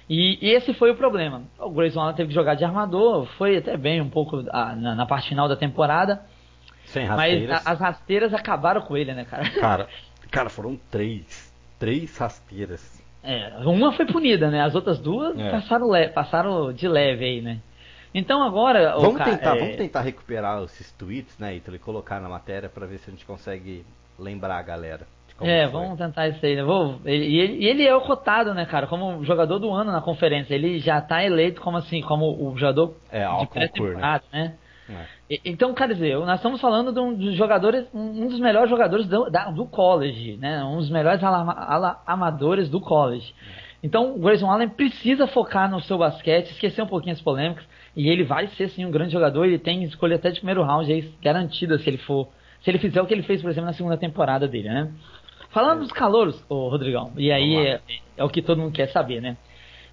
E, 0.09 0.39
e 0.41 0.51
esse 0.51 0.75
foi 0.75 0.91
o 0.91 0.97
problema. 0.97 1.43
O 1.59 1.71
Grayson 1.71 2.01
Allen 2.01 2.15
teve 2.15 2.29
que 2.29 2.35
jogar 2.35 2.55
de 2.55 2.65
armador, 2.65 3.27
foi 3.39 3.57
até 3.57 3.77
bem 3.77 4.01
um 4.01 4.11
pouco 4.11 4.45
a, 4.51 4.77
na, 4.77 4.95
na, 4.95 5.07
parte 5.07 5.29
final 5.29 5.49
da 5.49 5.57
temporada. 5.57 6.23
Sem 6.85 7.07
rasteiras. 7.07 7.49
Mas 7.49 7.67
a, 7.67 7.71
as 7.71 7.81
rasteiras 7.81 8.35
acabaram 8.35 8.83
com 8.83 8.97
ele, 8.97 9.15
né, 9.15 9.25
cara? 9.25 9.49
Cara, 9.51 9.89
cara 10.31 10.51
foram 10.51 10.79
três. 10.91 11.53
Três 11.79 12.17
rasteiras. 12.17 13.02
É, 13.23 13.53
uma 13.65 13.93
foi 13.93 14.07
punida, 14.07 14.51
né? 14.51 14.63
As 14.63 14.75
outras 14.75 14.99
duas 14.99 15.39
é. 15.39 15.51
passaram, 15.51 15.89
passaram 16.13 16.73
de 16.73 16.89
leve 16.89 17.25
aí, 17.25 17.41
né? 17.41 17.61
Então 18.15 18.43
agora. 18.43 18.97
Vamos, 18.99 19.17
cara, 19.17 19.31
tentar, 19.31 19.57
é... 19.57 19.61
vamos 19.61 19.77
tentar 19.77 20.01
recuperar 20.03 20.63
esses 20.65 20.93
tweets, 20.93 21.39
né, 21.39 21.57
Ítalo, 21.57 21.77
e 21.77 21.81
colocar 21.81 22.21
na 22.21 22.29
matéria 22.29 22.69
para 22.69 22.87
ver 22.87 22.99
se 22.99 23.11
a 23.11 23.13
gente 23.13 23.25
consegue 23.25 23.85
lembrar 24.19 24.59
a 24.59 24.63
galera. 24.63 25.07
É, 25.41 25.63
foi. 25.69 25.73
vamos 25.73 25.99
tentar 25.99 26.29
isso 26.29 26.45
aí, 26.45 26.55
né? 26.55 26.63
Vou, 26.63 27.01
e 27.05 27.39
ele, 27.41 27.65
ele, 27.65 27.87
é 27.87 27.95
o 27.95 28.03
cotado, 28.03 28.55
né, 28.55 28.67
cara, 28.67 28.87
como 28.87 29.25
jogador 29.25 29.59
do 29.59 29.73
ano 29.73 29.91
na 29.91 30.01
conferência. 30.01 30.55
Ele 30.55 30.79
já 30.79 31.01
tá 31.01 31.25
eleito 31.25 31.61
como 31.61 31.77
assim, 31.77 32.01
como 32.03 32.27
o 32.27 32.57
jogador 32.57 32.95
é, 33.11 33.27
de 33.27 33.47
pré-temporada, 33.49 34.25
né? 34.33 34.55
né? 34.89 35.07
É. 35.09 35.22
Então, 35.45 35.73
quer 35.73 35.89
dizer, 35.89 36.19
nós 36.19 36.37
estamos 36.37 36.61
falando 36.61 36.93
de 36.93 37.01
um 37.01 37.15
dos 37.15 37.35
jogadores, 37.35 37.87
um 37.95 38.27
dos 38.27 38.41
melhores 38.41 38.69
jogadores 38.69 39.07
do, 39.07 39.31
da, 39.31 39.51
do 39.51 39.67
college, 39.67 40.37
né? 40.37 40.63
Um 40.65 40.79
dos 40.79 40.91
melhores 40.91 41.23
ala, 41.23 41.53
ala, 41.53 42.03
amadores 42.07 42.69
do 42.69 42.81
college. 42.81 43.35
É. 43.59 43.63
Então, 43.83 44.15
o 44.15 44.19
Grayson 44.21 44.49
Allen 44.49 44.69
precisa 44.69 45.27
focar 45.27 45.69
no 45.69 45.81
seu 45.81 45.99
basquete, 45.99 46.51
esquecer 46.51 46.83
um 46.83 46.87
pouquinho 46.87 47.15
as 47.15 47.21
polêmicas, 47.21 47.65
e 47.97 48.09
ele 48.09 48.23
vai 48.23 48.47
ser 48.49 48.69
sim 48.69 48.85
um 48.85 48.91
grande 48.91 49.13
jogador. 49.13 49.45
Ele 49.45 49.59
tem 49.59 49.83
escolha 49.83 50.17
até 50.17 50.31
de 50.31 50.39
primeiro 50.39 50.63
round 50.63 50.91
aí, 50.91 51.13
garantida 51.21 51.77
se 51.79 51.89
ele 51.91 51.99
for, 51.99 52.29
se 52.63 52.71
ele 52.71 52.79
fizer 52.79 53.03
o 53.03 53.07
que 53.07 53.13
ele 53.13 53.25
fez, 53.25 53.43
por 53.43 53.51
exemplo, 53.51 53.67
na 53.67 53.73
segunda 53.73 53.97
temporada 53.97 54.47
dele, 54.47 54.69
né? 54.69 54.93
Falando 55.51 55.81
dos 55.81 55.93
calouros, 55.93 56.43
ô 56.49 56.69
Rodrigão, 56.69 57.13
e 57.17 57.31
aí 57.31 57.57
é, 57.57 57.81
é, 58.17 58.25
o 58.25 58.29
que 58.29 58.41
todo 58.41 58.59
mundo 58.59 58.73
quer 58.73 58.87
saber, 58.89 59.21
né? 59.21 59.37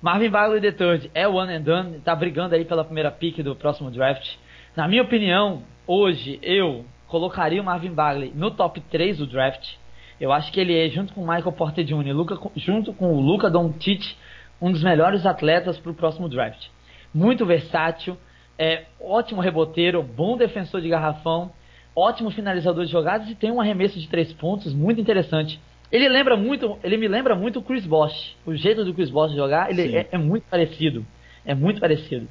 Marvin 0.02 0.30
Bagley 0.30 0.62
III 0.62 1.12
é 1.14 1.28
one 1.28 1.52
and 1.52 1.62
done, 1.62 2.00
tá 2.00 2.16
brigando 2.16 2.56
aí 2.56 2.64
pela 2.64 2.86
primeira 2.86 3.12
pick 3.12 3.42
do 3.44 3.56
próximo 3.56 3.92
draft. 3.92 4.38
Na 4.76 4.88
minha 4.88 5.02
opinião, 5.02 5.64
hoje 5.86 6.40
eu 6.42 6.86
colocaria 7.08 7.62
o 7.62 7.66
Marvin 7.66 7.92
Bagley 7.92 8.32
no 8.36 8.52
top 8.52 8.80
3 8.82 9.18
do 9.18 9.28
draft. 9.28 9.76
Eu 10.20 10.32
acho 10.32 10.52
que 10.52 10.60
ele 10.60 10.78
é, 10.78 10.90
junto 10.90 11.14
com 11.14 11.22
o 11.22 11.28
Michael 11.28 11.52
Porter 11.54 11.84
Jr., 11.84 12.14
Luca, 12.14 12.38
junto 12.56 12.94
com 12.94 13.14
o 13.14 13.22
Luca 13.22 13.50
Doncic, 13.50 14.16
um 14.62 14.72
dos 14.72 14.84
melhores 14.84 15.26
atletas 15.26 15.78
para 15.78 15.92
o 15.92 15.96
próximo 15.96 16.28
draft. 16.28 16.68
Muito 17.14 17.46
versátil, 17.46 18.18
é 18.58 18.84
ótimo 19.00 19.42
reboteiro, 19.42 20.04
bom 20.04 20.38
defensor 20.38 20.82
de 20.82 20.90
garrafão 20.90 21.52
ótimo 22.00 22.32
finalizador 22.32 22.86
de 22.86 22.92
jogadas 22.92 23.30
e 23.30 23.36
tem 23.36 23.52
um 23.52 23.60
arremesso 23.60 24.00
de 24.00 24.08
três 24.08 24.32
pontos 24.34 24.74
muito 24.74 25.02
interessante. 25.02 25.60
Ele 25.92 26.08
lembra 26.08 26.38
muito, 26.38 26.78
ele 26.84 26.98
me 26.98 27.08
lembra 27.08 27.36
muito 27.36 27.60
o 27.60 27.62
Chris 27.62 27.86
Bosh. 27.86 28.36
O 28.46 28.56
jeito 28.56 28.86
do 28.86 28.94
Chris 28.94 29.10
Bosh 29.10 29.34
jogar, 29.34 29.70
ele 29.70 29.96
é, 29.96 30.08
é, 30.12 30.18
muito 30.18 30.44
parecido. 30.50 31.06
É 31.46 31.56
muito 31.56 31.82
parecido. 31.82 32.28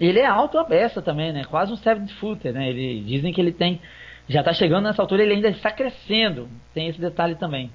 Ele 0.00 0.18
é 0.18 0.26
alto 0.26 0.58
a 0.58 0.64
beça 0.64 1.00
também, 1.00 1.32
né? 1.32 1.44
Quase 1.44 1.72
um 1.72 1.76
seven 1.76 2.06
footer, 2.08 2.52
né? 2.52 2.68
Ele 2.68 3.02
dizem 3.02 3.32
que 3.32 3.40
ele 3.40 3.52
tem 3.52 3.80
já 4.28 4.40
está 4.40 4.52
chegando 4.52 4.84
nessa 4.84 5.02
altura, 5.02 5.22
ele 5.22 5.34
ainda 5.34 5.48
está 5.48 5.70
crescendo. 5.70 6.48
Tem 6.74 6.88
esse 6.88 7.00
detalhe 7.00 7.36
também. 7.36 7.70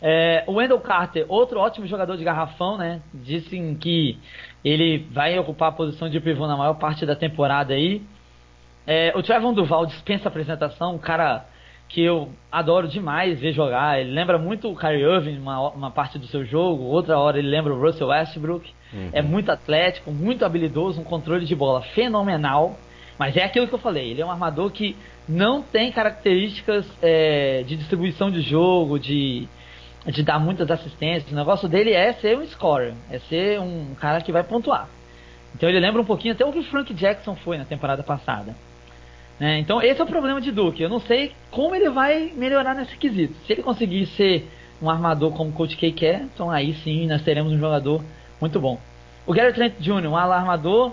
É, 0.00 0.44
o 0.46 0.54
Wendell 0.54 0.80
Carter, 0.80 1.26
outro 1.28 1.60
ótimo 1.60 1.86
jogador 1.86 2.16
de 2.16 2.24
garrafão, 2.24 2.78
né? 2.78 3.02
Dizem 3.12 3.74
que 3.74 4.18
ele 4.64 5.06
vai 5.10 5.38
ocupar 5.38 5.68
a 5.68 5.72
posição 5.72 6.08
de 6.08 6.18
pivô 6.20 6.46
na 6.46 6.56
maior 6.56 6.74
parte 6.74 7.04
da 7.04 7.14
temporada 7.14 7.74
aí. 7.74 8.02
É, 8.86 9.12
o 9.14 9.22
Trevon 9.22 9.52
Duval 9.52 9.84
dispensa 9.84 10.28
apresentação, 10.28 10.94
um 10.94 10.98
cara 10.98 11.44
que 11.90 12.02
eu 12.02 12.30
adoro 12.50 12.88
demais 12.88 13.38
ver 13.38 13.52
jogar. 13.52 14.00
Ele 14.00 14.12
lembra 14.12 14.38
muito 14.38 14.70
o 14.70 14.76
Kyrie 14.76 15.02
Irving 15.02 15.38
uma, 15.38 15.70
uma 15.70 15.90
parte 15.90 16.18
do 16.18 16.26
seu 16.26 16.44
jogo, 16.44 16.84
outra 16.84 17.18
hora 17.18 17.38
ele 17.38 17.48
lembra 17.48 17.74
o 17.74 17.80
Russell 17.80 18.08
Westbrook. 18.08 18.70
Uhum. 18.92 19.10
É 19.12 19.20
muito 19.20 19.50
atlético, 19.50 20.10
muito 20.10 20.44
habilidoso, 20.44 21.00
um 21.00 21.04
controle 21.04 21.44
de 21.44 21.54
bola 21.54 21.82
fenomenal. 21.82 22.78
Mas 23.18 23.36
é 23.36 23.44
aquilo 23.44 23.68
que 23.68 23.74
eu 23.74 23.78
falei, 23.78 24.10
ele 24.10 24.22
é 24.22 24.24
um 24.24 24.30
armador 24.30 24.70
que 24.70 24.96
não 25.28 25.60
tem 25.60 25.92
características 25.92 26.86
é, 27.02 27.62
de 27.66 27.76
distribuição 27.76 28.30
de 28.30 28.40
jogo, 28.40 28.98
de, 28.98 29.46
de 30.06 30.22
dar 30.22 30.38
muitas 30.38 30.70
assistências. 30.70 31.30
O 31.30 31.34
negócio 31.34 31.68
dele 31.68 31.92
é 31.92 32.12
ser 32.14 32.38
um 32.38 32.46
scorer, 32.46 32.94
é 33.10 33.18
ser 33.18 33.60
um 33.60 33.94
cara 33.96 34.22
que 34.22 34.32
vai 34.32 34.42
pontuar. 34.42 34.88
Então 35.54 35.68
ele 35.68 35.80
lembra 35.80 36.00
um 36.00 36.04
pouquinho 36.04 36.34
até 36.34 36.44
o 36.46 36.52
que 36.52 36.60
o 36.60 36.64
Frank 36.64 36.94
Jackson 36.94 37.34
foi 37.34 37.58
na 37.58 37.64
temporada 37.64 38.02
passada. 38.02 38.54
Né? 39.40 39.58
Então 39.58 39.80
esse 39.80 39.98
é 39.98 40.04
o 40.04 40.06
problema 40.06 40.40
de 40.40 40.52
Duke. 40.52 40.82
Eu 40.82 40.90
não 40.90 41.00
sei 41.00 41.32
como 41.50 41.74
ele 41.74 41.88
vai 41.88 42.30
melhorar 42.36 42.74
nesse 42.74 42.94
quesito. 42.98 43.34
Se 43.46 43.54
ele 43.54 43.62
conseguir 43.62 44.06
ser 44.08 44.46
um 44.82 44.90
armador 44.90 45.32
como 45.32 45.48
o 45.48 45.52
Coach 45.52 45.76
K 45.76 45.90
quer, 45.92 46.22
então 46.22 46.50
aí 46.50 46.74
sim 46.74 47.06
nós 47.06 47.22
teremos 47.22 47.50
um 47.50 47.58
jogador 47.58 48.04
muito 48.38 48.60
bom. 48.60 48.78
O 49.26 49.32
Gary 49.32 49.52
Trent 49.54 49.74
Jr., 49.80 50.06
um 50.06 50.16
alarmador, 50.16 50.92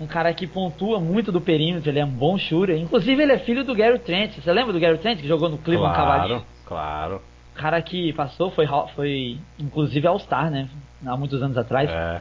um 0.00 0.06
cara 0.06 0.32
que 0.32 0.46
pontua 0.46 1.00
muito 1.00 1.32
do 1.32 1.40
perímetro, 1.40 1.90
ele 1.90 1.98
é 1.98 2.04
um 2.04 2.10
bom 2.10 2.38
shooter. 2.38 2.78
Inclusive 2.78 3.20
ele 3.20 3.32
é 3.32 3.38
filho 3.38 3.64
do 3.64 3.74
Gary 3.74 3.98
Trent. 3.98 4.36
Você 4.36 4.52
lembra 4.52 4.72
do 4.72 4.78
Gary 4.78 4.98
Trent 4.98 5.20
que 5.20 5.26
jogou 5.26 5.48
no 5.48 5.58
Cleveland 5.58 5.94
claro, 5.94 6.10
Cavaliers? 6.10 6.42
Claro. 6.66 7.22
O 7.52 7.58
cara 7.58 7.82
que 7.82 8.12
passou 8.12 8.50
foi, 8.52 8.68
foi 8.94 9.38
inclusive 9.58 10.06
All-Star, 10.06 10.50
né? 10.50 10.68
Há 11.04 11.16
muitos 11.16 11.42
anos 11.42 11.56
atrás. 11.56 11.90
É. 11.90 12.20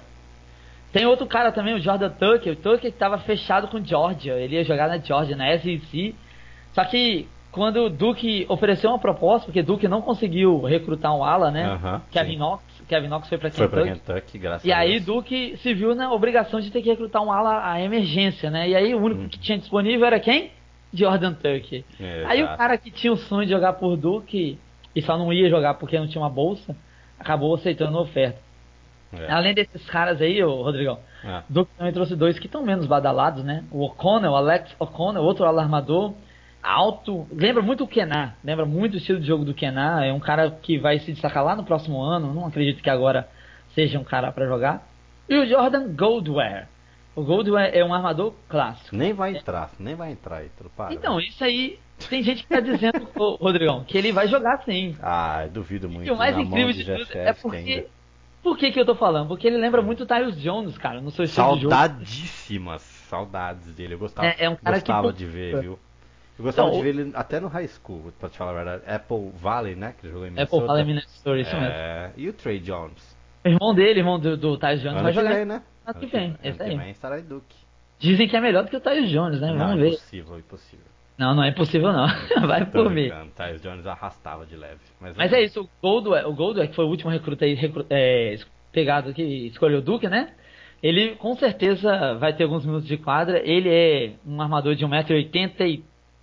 Tem 0.97 1.05
outro 1.05 1.27
cara 1.27 1.51
também, 1.51 1.75
o 1.75 1.79
Jordan 1.79 2.09
Tucker. 2.09 2.53
O 2.53 2.55
Tucker 2.55 2.89
estava 2.89 3.19
fechado 3.19 3.67
com 3.67 3.83
Georgia. 3.85 4.33
Ele 4.33 4.55
ia 4.55 4.63
jogar 4.63 4.87
na 4.87 4.97
Georgia, 4.97 5.35
na 5.35 5.55
SEC. 5.59 6.15
Só 6.73 6.83
que 6.85 7.27
quando 7.51 7.77
o 7.81 7.89
Duke 7.89 8.47
ofereceu 8.49 8.89
uma 8.89 8.97
proposta, 8.97 9.45
porque 9.45 9.61
Duke 9.61 9.87
não 9.87 10.01
conseguiu 10.01 10.59
recrutar 10.63 11.15
um 11.15 11.23
ala, 11.23 11.51
né? 11.51 11.71
Uh 11.75 11.77
-huh, 11.77 12.01
Kevin 12.09 12.31
sim. 12.31 12.37
Knox. 12.37 12.63
Kevin 12.87 13.09
Knox 13.09 13.29
foi 13.29 13.37
para 13.37 13.51
Kentucky. 13.51 13.69
Foi 13.69 13.83
pra 13.83 13.93
Kentucky, 13.93 14.37
graças 14.39 14.65
e 14.65 14.71
a 14.71 14.79
aí 14.79 14.99
Duke 14.99 15.55
se 15.57 15.71
viu 15.71 15.93
na 15.93 16.11
obrigação 16.11 16.59
de 16.59 16.71
ter 16.71 16.81
que 16.81 16.89
recrutar 16.89 17.21
um 17.21 17.31
ala 17.31 17.71
a 17.71 17.79
emergência, 17.79 18.49
né? 18.49 18.67
E 18.67 18.75
aí 18.75 18.95
o 18.95 18.99
único 18.99 19.21
hum. 19.21 19.27
que 19.27 19.37
tinha 19.37 19.57
disponível 19.59 20.07
era 20.07 20.19
quem? 20.19 20.49
Jordan 20.91 21.33
Tucker. 21.33 21.83
É, 21.99 22.23
aí 22.25 22.41
o 22.41 22.57
cara 22.57 22.75
que 22.75 22.89
tinha 22.89 23.13
o 23.13 23.17
sonho 23.17 23.45
de 23.45 23.51
jogar 23.51 23.73
por 23.73 23.95
Duke 23.95 24.57
e 24.95 25.01
só 25.03 25.15
não 25.15 25.31
ia 25.31 25.47
jogar 25.47 25.75
porque 25.75 25.99
não 25.99 26.07
tinha 26.07 26.23
uma 26.23 26.29
bolsa, 26.29 26.75
acabou 27.19 27.53
aceitando 27.53 27.99
a 27.99 28.01
oferta. 28.01 28.46
É. 29.19 29.31
Além 29.31 29.53
desses 29.53 29.85
caras 29.87 30.21
aí, 30.21 30.43
ô, 30.43 30.61
Rodrigão, 30.63 30.99
é. 31.23 31.41
Duke 31.49 31.71
também 31.77 31.93
trouxe 31.93 32.15
dois 32.15 32.37
que 32.39 32.45
estão 32.45 32.63
menos 32.63 32.85
badalados, 32.85 33.43
né? 33.43 33.63
O 33.71 33.83
O'Connell, 33.83 34.31
o 34.31 34.35
Alex 34.35 34.75
O'Connell, 34.79 35.23
outro 35.23 35.45
alarmador, 35.45 36.13
alto, 36.61 37.27
lembra 37.31 37.61
muito 37.61 37.83
o 37.83 37.87
Kenar, 37.87 38.35
lembra 38.43 38.65
muito 38.65 38.95
o 38.95 38.97
estilo 38.97 39.19
de 39.19 39.27
jogo 39.27 39.45
do 39.45 39.53
Kenar, 39.53 40.03
é 40.03 40.13
um 40.13 40.19
cara 40.19 40.51
que 40.51 40.77
vai 40.77 40.99
se 40.99 41.11
destacar 41.11 41.43
lá 41.43 41.55
no 41.55 41.63
próximo 41.63 42.01
ano, 42.01 42.33
não 42.33 42.45
acredito 42.45 42.83
que 42.83 42.89
agora 42.89 43.27
seja 43.73 43.99
um 43.99 44.03
cara 44.03 44.31
para 44.31 44.47
jogar. 44.47 44.87
E 45.29 45.37
o 45.37 45.45
Jordan 45.45 45.93
Goldware. 45.93 46.67
O 47.15 47.23
Goldware 47.23 47.71
é 47.73 47.83
um 47.83 47.93
armador 47.93 48.33
clássico. 48.47 48.95
Nem 48.95 49.11
vai 49.11 49.35
entrar, 49.35 49.71
nem 49.79 49.95
vai 49.95 50.11
entrar 50.11 50.37
aí, 50.37 50.51
para. 50.75 50.93
Então, 50.93 51.19
isso 51.19 51.43
aí 51.43 51.79
tem 52.09 52.21
gente 52.21 52.43
que 52.43 52.49
tá 52.49 52.59
dizendo, 52.59 53.07
Rodrigão, 53.41 53.83
que 53.83 53.97
ele 53.97 54.11
vai 54.11 54.27
jogar 54.27 54.63
sim. 54.63 54.95
Ah, 55.01 55.47
duvido 55.51 55.89
muito. 55.89 56.07
E 56.07 56.11
o 56.11 56.15
mais 56.15 56.37
incrível 56.37 56.71
de, 56.71 56.83
de 56.83 56.95
tudo 56.95 57.17
é 57.17 57.33
porque 57.33 57.87
por 58.47 58.57
que, 58.57 58.71
que 58.71 58.79
eu 58.79 58.85
tô 58.85 58.95
falando? 58.95 59.27
Porque 59.27 59.45
ele 59.45 59.57
lembra 59.57 59.81
muito 59.81 60.03
o 60.03 60.05
Tyus 60.05 60.39
Jones, 60.39 60.77
cara, 60.77 61.01
no 61.01 61.11
seu 61.11 61.25
estilo 61.25 61.55
de 61.55 61.63
jogo. 61.63 61.75
Saudadíssimas, 61.75 62.81
saudades 62.81 63.73
dele. 63.73 63.95
Eu 63.95 63.99
gostava, 63.99 64.25
é, 64.25 64.45
é 64.45 64.49
um 64.49 64.55
cara 64.55 64.77
gostava 64.77 65.11
que... 65.11 65.19
de 65.19 65.25
ver, 65.25 65.59
viu? 65.59 65.77
Eu 66.39 66.45
gostava 66.45 66.69
então, 66.69 66.79
de 66.79 66.83
ver 66.85 66.97
ele 66.97 67.11
até 67.13 67.41
no 67.41 67.49
high 67.49 67.67
school, 67.67 68.13
pra 68.17 68.29
te 68.29 68.37
falar 68.37 68.51
a 68.51 68.53
verdade. 68.53 68.83
Apple 68.87 69.31
Valley, 69.35 69.75
né? 69.75 69.93
Que 69.99 70.07
jogou 70.07 70.25
em 70.25 70.29
Minnesota. 70.29 70.55
Apple 70.55 70.67
Valley, 70.67 70.85
Minnesota, 70.85 71.37
isso 71.37 71.55
é... 71.57 71.59
mesmo. 71.59 72.13
E 72.15 72.29
o 72.29 72.33
Trey 72.33 72.59
Jones? 72.59 73.17
Irmão 73.43 73.75
dele, 73.75 73.99
irmão 73.99 74.17
do, 74.17 74.37
do 74.37 74.57
Tyus 74.57 74.81
Jones, 74.81 74.95
ano 74.95 75.03
vai 75.03 75.11
jogar. 75.11 75.33
Vem, 75.33 75.45
né? 75.45 75.61
Ano 75.85 75.99
que 75.99 76.05
vem, 76.05 76.37
esse 76.41 76.63
aí. 76.63 76.77
Vem 76.77 76.91
estará 76.91 77.19
em 77.19 77.23
Duke. 77.23 77.55
Dizem 77.99 78.29
que 78.29 78.37
é 78.37 78.39
melhor 78.39 78.63
do 78.63 78.69
que 78.69 78.77
o 78.77 78.79
Tyus 78.79 79.09
Jones, 79.09 79.41
né? 79.41 79.51
Não, 79.51 79.57
Vamos 79.57 79.81
ver. 79.81 79.89
Impossível, 79.89 80.39
impossível. 80.39 80.85
Não, 81.17 81.33
não 81.33 81.43
é 81.43 81.49
impossível 81.49 81.91
não. 81.91 82.07
Vai 82.47 82.65
por 82.65 82.89
mim. 82.89 83.09
Tyus 83.35 83.61
Jones 83.61 83.87
arrastava 83.87 84.45
de 84.45 84.55
leve. 84.55 84.79
Mas, 85.01 85.17
mas 85.17 85.33
é 85.33 85.43
isso, 85.43 85.61
o 85.61 85.69
Goldwell, 85.81 86.29
o 86.29 86.33
Goldwell, 86.33 86.67
que 86.67 86.75
foi 86.75 86.85
o 86.85 86.89
último 86.89 87.09
recruta 87.09 87.45
aí, 87.45 87.55
recruta, 87.55 87.87
é, 87.89 88.37
pegado 88.71 89.13
que 89.13 89.23
escolheu 89.47 89.79
o 89.79 89.81
Duke, 89.81 90.07
né? 90.07 90.33
Ele 90.81 91.15
com 91.15 91.35
certeza 91.35 92.13
vai 92.15 92.33
ter 92.33 92.43
alguns 92.43 92.65
minutos 92.65 92.87
de 92.87 92.97
quadra. 92.97 93.41
Ele 93.43 93.69
é 93.69 94.13
um 94.25 94.39
armador 94.39 94.75
de 94.75 94.85
1,83m, 94.85 95.81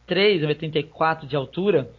1,84m 0.09 1.27
de 1.27 1.35
altura. 1.35 1.91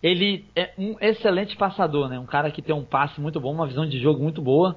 Ele 0.00 0.44
é 0.54 0.70
um 0.78 0.96
excelente 1.00 1.56
passador, 1.56 2.08
né? 2.08 2.18
Um 2.18 2.26
cara 2.26 2.50
que 2.52 2.62
tem 2.62 2.74
um 2.74 2.84
passe 2.84 3.20
muito 3.20 3.40
bom, 3.40 3.52
uma 3.52 3.66
visão 3.66 3.84
de 3.86 3.98
jogo 3.98 4.22
muito 4.22 4.40
boa 4.40 4.76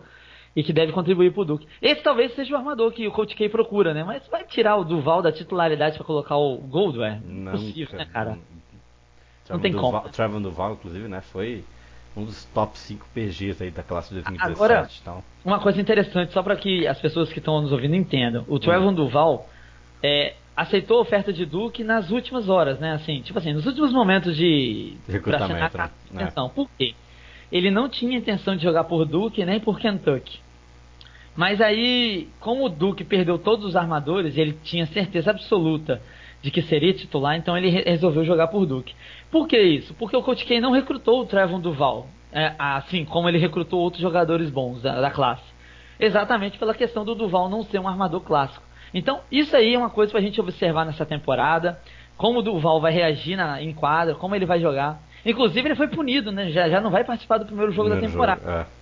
e 0.57 0.63
que 0.63 0.73
deve 0.73 0.91
contribuir 0.91 1.31
pro 1.31 1.45
Duke. 1.45 1.67
Esse 1.79 2.01
talvez 2.01 2.34
seja 2.34 2.55
o 2.55 2.57
armador 2.57 2.91
que 2.91 3.07
o 3.07 3.11
Coach 3.11 3.35
K 3.35 3.47
procura, 3.47 3.93
né? 3.93 4.03
Mas 4.03 4.27
vai 4.27 4.43
tirar 4.43 4.75
o 4.75 4.84
Duval 4.84 5.21
da 5.21 5.31
titularidade 5.31 5.97
para 5.97 6.03
colocar 6.03 6.35
o 6.35 6.57
Goldware? 6.57 7.21
Não, 7.23 7.51
possível, 7.51 7.95
né, 7.95 8.05
cara? 8.05 8.31
Não, 8.31 8.39
não 9.51 9.59
tem 9.59 9.71
Duval, 9.71 9.91
como. 10.01 10.09
Trevor 10.09 10.41
Duval, 10.41 10.73
inclusive, 10.73 11.07
né? 11.07 11.21
Foi 11.21 11.63
um 12.15 12.25
dos 12.25 12.43
top 12.45 12.75
5 12.75 13.05
PGs 13.13 13.65
aí 13.65 13.69
da 13.69 13.84
classe 13.84 14.09
de 14.09 14.15
2017. 14.15 14.51
Agora, 14.51 14.89
então. 14.99 15.23
uma 15.45 15.59
coisa 15.59 15.79
interessante, 15.79 16.34
só 16.34 16.41
para 16.41 16.55
que 16.55 16.88
as 16.88 16.99
pessoas 16.99 17.31
que 17.31 17.38
estão 17.38 17.61
nos 17.61 17.71
ouvindo 17.71 17.95
entendam. 17.95 18.43
O 18.47 18.57
Trevor 18.57 18.89
hum. 18.89 18.95
Duval 18.95 19.47
é, 20.01 20.34
aceitou 20.55 20.97
a 20.97 21.01
oferta 21.01 21.31
de 21.31 21.45
Duke 21.45 21.84
nas 21.84 22.09
últimas 22.09 22.49
horas, 22.49 22.79
né? 22.79 22.93
Assim, 22.93 23.21
tipo 23.21 23.38
assim, 23.38 23.53
nos 23.53 23.67
últimos 23.67 23.93
momentos 23.93 24.35
de 24.35 24.97
recrutamento. 25.07 25.77
Né? 25.77 25.91
Atenção. 26.15 26.47
É. 26.47 26.49
Por 26.49 26.67
quê? 26.75 26.95
Ele 27.51 27.69
não 27.69 27.88
tinha 27.88 28.17
intenção 28.17 28.55
de 28.55 28.63
jogar 28.63 28.85
por 28.85 29.05
Duke 29.05 29.45
nem 29.45 29.59
por 29.59 29.79
Kentucky. 29.79 30.47
Mas 31.38 31.61
aí, 31.61 32.27
como 32.39 32.65
o 32.65 32.69
Duke 32.69 33.03
perdeu 33.03 33.38
todos 33.38 33.64
os 33.64 33.76
armadores, 33.76 34.35
ele 34.35 34.53
tinha 34.64 34.88
certeza 34.88 35.30
absoluta 35.30 36.01
de 36.41 36.49
que 36.49 36.64
seria 36.64 36.93
titular, 36.93 37.38
então 37.38 37.55
ele 37.55 37.69
resolveu 37.69 38.26
jogar 38.26 38.47
por 38.47 38.65
Duke. 38.65 38.95
Por 39.30 39.47
que 39.47 39.59
isso? 39.59 39.93
Porque 39.93 40.18
o 40.18 40.23
Coach 40.23 40.43
K 40.45 40.59
não 40.59 40.72
recrutou 40.72 41.22
o 41.22 41.26
Trevon 41.26 41.59
Duval, 41.59 42.07
é, 42.31 42.53
assim 42.57 43.05
como 43.05 43.30
ele 43.30 43.38
recrutou 43.38 43.80
outros 43.80 44.01
jogadores 44.01 44.49
bons 44.49 44.81
da, 44.81 44.99
da, 44.99 45.11
classe. 45.11 45.43
Exatamente 45.99 46.57
pela 46.57 46.73
questão 46.73 47.05
do 47.05 47.14
Duval 47.14 47.47
não 47.49 47.61
ser 47.64 47.80
um 47.80 47.88
armador 47.88 48.22
clássico. 48.22 48.64
Então, 48.91 49.19
isso 49.31 49.55
aí 49.55 49.76
é 49.76 49.77
uma 49.77 49.91
coisa 49.91 50.11
pra 50.11 50.22
gente 50.22 50.41
observar 50.41 50.85
nessa 50.85 51.05
temporada. 51.05 51.80
Como 52.15 52.39
o 52.39 52.41
Duval 52.41 52.81
vai 52.81 52.91
reagir 52.91 53.35
na, 53.35 53.61
em 53.61 53.73
quadra, 53.73 54.15
como 54.15 54.35
ele 54.35 54.45
vai 54.45 54.59
jogar. 54.59 54.99
Inclusive, 55.23 55.68
ele 55.68 55.76
foi 55.76 55.88
punido, 55.88 56.31
né? 56.31 56.49
Já, 56.49 56.68
já 56.68 56.81
não 56.81 56.89
vai 56.89 57.03
participar 57.03 57.38
do 57.38 57.45
primeiro 57.45 57.72
jogo 57.72 57.89
primeiro 57.89 58.07
da 58.07 58.11
temporada. 58.11 58.41
Jogo, 58.41 58.59
é. 58.59 58.77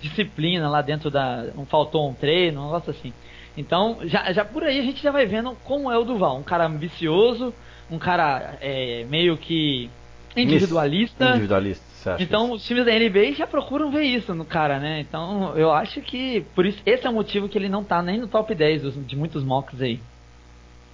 Disciplina 0.00 0.68
lá 0.68 0.82
dentro 0.82 1.10
da. 1.10 1.46
Um, 1.56 1.64
faltou 1.64 2.08
um 2.08 2.14
treino, 2.14 2.60
um 2.60 2.64
negócio 2.66 2.90
assim. 2.90 3.12
Então, 3.56 3.98
já, 4.04 4.32
já 4.32 4.44
por 4.44 4.62
aí 4.62 4.78
a 4.78 4.82
gente 4.82 5.02
já 5.02 5.10
vai 5.10 5.26
vendo 5.26 5.56
como 5.64 5.90
é 5.90 5.98
o 5.98 6.04
Duval. 6.04 6.38
Um 6.38 6.42
cara 6.42 6.66
ambicioso, 6.66 7.52
um 7.90 7.98
cara 7.98 8.56
é, 8.60 9.04
meio 9.08 9.36
que 9.36 9.90
individualista. 10.36 11.30
Individualista, 11.30 11.84
certo. 11.94 12.22
Então, 12.22 12.52
os 12.52 12.64
times 12.64 12.86
da 12.86 12.92
NBA 12.92 13.32
já 13.32 13.46
procuram 13.46 13.90
ver 13.90 14.04
isso 14.04 14.34
no 14.34 14.44
cara, 14.44 14.78
né? 14.78 15.00
Então, 15.00 15.56
eu 15.56 15.72
acho 15.72 16.00
que 16.00 16.42
por 16.54 16.64
isso 16.64 16.80
esse 16.86 17.06
é 17.06 17.10
o 17.10 17.12
motivo 17.12 17.48
que 17.48 17.58
ele 17.58 17.68
não 17.68 17.82
tá 17.82 18.00
nem 18.00 18.18
no 18.18 18.28
top 18.28 18.54
10 18.54 19.06
de 19.06 19.16
muitos 19.16 19.42
mocks 19.42 19.80
aí. 19.82 20.00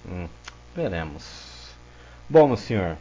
Hum, 0.09 0.27
veremos. 0.75 1.75
Bom, 2.27 2.47
meu 2.47 2.57
senhor, 2.57 2.97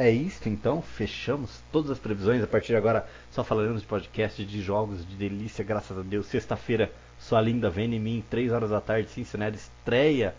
é 0.00 0.10
isso 0.10 0.48
então. 0.48 0.80
Fechamos 0.80 1.62
todas 1.70 1.90
as 1.90 1.98
previsões. 1.98 2.42
A 2.42 2.46
partir 2.46 2.68
de 2.68 2.76
agora, 2.76 3.06
só 3.30 3.44
falaremos 3.44 3.82
de 3.82 3.86
podcast, 3.86 4.44
de 4.44 4.62
jogos, 4.62 5.06
de 5.06 5.14
delícia, 5.14 5.62
graças 5.62 5.96
a 5.96 6.02
Deus. 6.02 6.26
Sexta-feira, 6.26 6.90
sua 7.18 7.40
linda 7.40 7.68
vem 7.68 7.94
em 7.94 8.00
mim, 8.00 8.24
3 8.30 8.50
horas 8.50 8.70
da 8.70 8.80
tarde, 8.80 9.10
Cincinnati 9.10 9.58
estreia, 9.58 10.34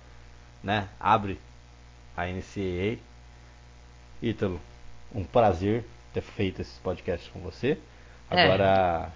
né? 0.63 0.89
Abre 0.99 1.39
a 2.17 2.25
NCAA. 2.25 2.97
Ítalo, 4.21 4.59
um 5.13 5.23
prazer 5.23 5.85
ter 6.13 6.21
feito 6.21 6.61
esse 6.61 6.79
podcast 6.79 7.29
com 7.29 7.39
você. 7.39 7.77
É. 8.29 8.43
Agora, 8.43 9.07
é. 9.07 9.11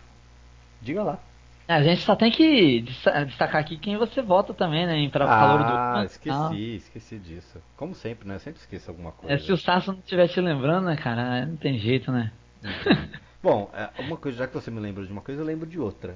diga 0.81 1.03
lá. 1.03 1.19
A 1.67 1.81
gente 1.81 2.01
só 2.01 2.15
tem 2.15 2.31
que 2.31 2.81
destacar 3.25 3.59
aqui 3.59 3.75
quem 3.77 3.97
você 3.97 4.21
vota 4.21 4.53
também, 4.53 4.85
né? 4.85 5.09
Para 5.09 5.25
o 5.25 5.29
ah, 5.29 5.39
calor 5.39 5.57
do. 5.59 5.73
Ah, 5.73 6.03
esqueci, 6.05 6.75
esqueci 6.75 7.17
disso. 7.17 7.59
Como 7.75 7.95
sempre, 7.95 8.27
né? 8.27 8.35
Eu 8.35 8.39
sempre 8.39 8.61
esqueço 8.61 8.91
alguma 8.91 9.11
coisa. 9.11 9.33
É, 9.33 9.37
se 9.39 9.51
o 9.51 9.57
Sasso 9.57 9.91
não 9.91 9.99
estiver 9.99 10.27
te 10.27 10.39
lembrando, 10.39 10.85
né, 10.85 10.95
cara? 10.95 11.45
Não 11.45 11.55
tem 11.55 11.79
jeito, 11.79 12.11
né? 12.11 12.31
Bom, 13.41 13.69
é, 13.73 13.89
uma 14.01 14.15
coisa, 14.15 14.37
já 14.37 14.47
que 14.47 14.53
você 14.53 14.69
me 14.69 14.79
lembra 14.79 15.03
de 15.05 15.11
uma 15.11 15.21
coisa, 15.21 15.41
eu 15.41 15.45
lembro 15.45 15.67
de 15.67 15.79
outra. 15.79 16.15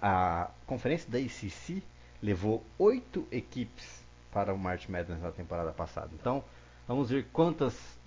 A 0.00 0.48
conferência 0.66 1.10
da 1.10 1.20
ICC 1.20 1.82
levou 2.22 2.64
oito 2.78 3.26
equipes 3.30 4.04
para 4.32 4.52
o 4.52 4.58
March 4.58 4.88
Madness 4.88 5.20
na 5.20 5.30
temporada 5.30 5.72
passada. 5.72 6.10
Então, 6.18 6.42
vamos 6.88 7.10
ver 7.10 7.26
quantas 7.32 7.98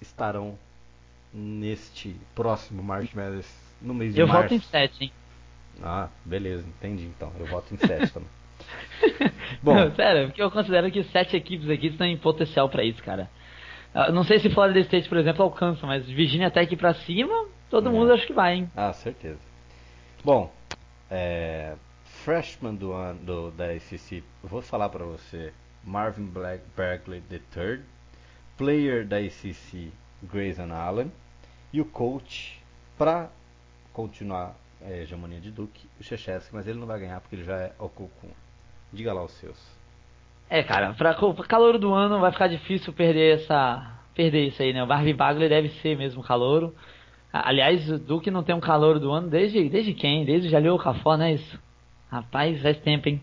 estarão 0.00 0.58
neste 1.32 2.16
próximo 2.34 2.82
March 2.82 3.14
Madness 3.14 3.48
no 3.80 3.94
mês 3.94 4.12
de 4.12 4.20
eu 4.20 4.26
março. 4.26 4.44
Eu 4.44 4.48
voto 4.48 4.54
em 4.54 4.60
sete, 4.60 5.04
hein? 5.04 5.12
Ah, 5.82 6.08
beleza, 6.24 6.66
entendi 6.66 7.04
então. 7.04 7.32
Eu 7.38 7.46
voto 7.46 7.74
em 7.74 7.76
7 7.84 8.12
também. 8.12 8.28
Bom, 9.62 9.74
não, 9.74 9.94
sério, 9.94 10.28
porque 10.28 10.42
eu 10.42 10.50
considero 10.50 10.90
que 10.90 11.04
sete 11.04 11.36
equipes 11.36 11.68
aqui 11.68 11.88
estão 11.88 12.06
em 12.06 12.16
potencial 12.16 12.68
para 12.68 12.84
isso, 12.84 13.02
cara. 13.02 13.30
Uh, 13.94 14.12
não 14.12 14.24
sei 14.24 14.38
se 14.38 14.50
Florida 14.50 14.80
State, 14.80 15.08
por 15.08 15.18
exemplo, 15.18 15.42
alcança, 15.42 15.86
mas 15.86 16.06
Virginia 16.06 16.50
Tech 16.50 16.74
para 16.76 16.94
cima, 16.94 17.46
todo 17.70 17.88
é. 17.88 17.92
mundo 17.92 18.12
acho 18.12 18.26
que 18.26 18.32
vai, 18.32 18.56
hein? 18.56 18.70
Ah, 18.76 18.92
certeza. 18.92 19.38
Bom, 20.24 20.52
é, 21.10 21.74
freshman 22.04 22.74
do 22.74 22.92
ano 22.92 23.20
do, 23.20 23.50
da 23.52 23.78
SEC, 23.78 24.22
vou 24.42 24.60
falar 24.60 24.88
para 24.88 25.04
você, 25.04 25.52
Marvin 25.84 26.26
Black, 26.26 26.62
Berkeley 26.76 27.22
III, 27.30 27.80
player 28.56 29.06
da 29.06 29.18
SEC, 29.30 29.92
Grayson 30.22 30.72
Allen, 30.72 31.12
e 31.72 31.80
o 31.80 31.84
coach 31.84 32.60
para 32.98 33.30
continuar 33.92 34.54
é, 34.82 35.02
hegemonia 35.02 35.40
de 35.40 35.50
Duke, 35.50 35.88
o 36.00 36.02
Chechesky, 36.04 36.54
mas 36.54 36.66
ele 36.66 36.78
não 36.78 36.86
vai 36.86 37.00
ganhar 37.00 37.20
porque 37.20 37.36
ele 37.36 37.44
já 37.44 37.56
é 37.56 37.72
Okokun. 37.78 38.30
Diga 38.92 39.12
lá 39.12 39.24
os 39.24 39.32
seus. 39.32 39.58
É, 40.48 40.62
cara, 40.62 40.92
pra, 40.94 41.14
pra 41.14 41.44
calor 41.44 41.78
do 41.78 41.92
ano 41.92 42.20
vai 42.20 42.30
ficar 42.30 42.46
difícil 42.46 42.92
perder 42.92 43.40
essa. 43.40 43.92
Perder 44.14 44.46
isso 44.46 44.62
aí, 44.62 44.72
né? 44.72 44.82
O 44.82 44.86
Barbie 44.86 45.12
Bagley 45.12 45.48
deve 45.48 45.68
ser 45.80 45.96
mesmo 45.96 46.22
calouro. 46.22 46.74
Aliás, 47.32 47.90
o 47.90 47.98
Duke 47.98 48.30
não 48.30 48.42
tem 48.42 48.54
um 48.54 48.60
calor 48.60 48.98
do 48.98 49.10
ano 49.10 49.28
desde, 49.28 49.68
desde 49.68 49.92
quem? 49.92 50.24
Desde 50.24 50.48
Jalil 50.48 50.78
Cafó, 50.78 51.16
né? 51.16 51.34
Isso. 51.34 51.60
Rapaz, 52.10 52.62
faz 52.62 52.78
tempo, 52.78 53.08
hein? 53.08 53.22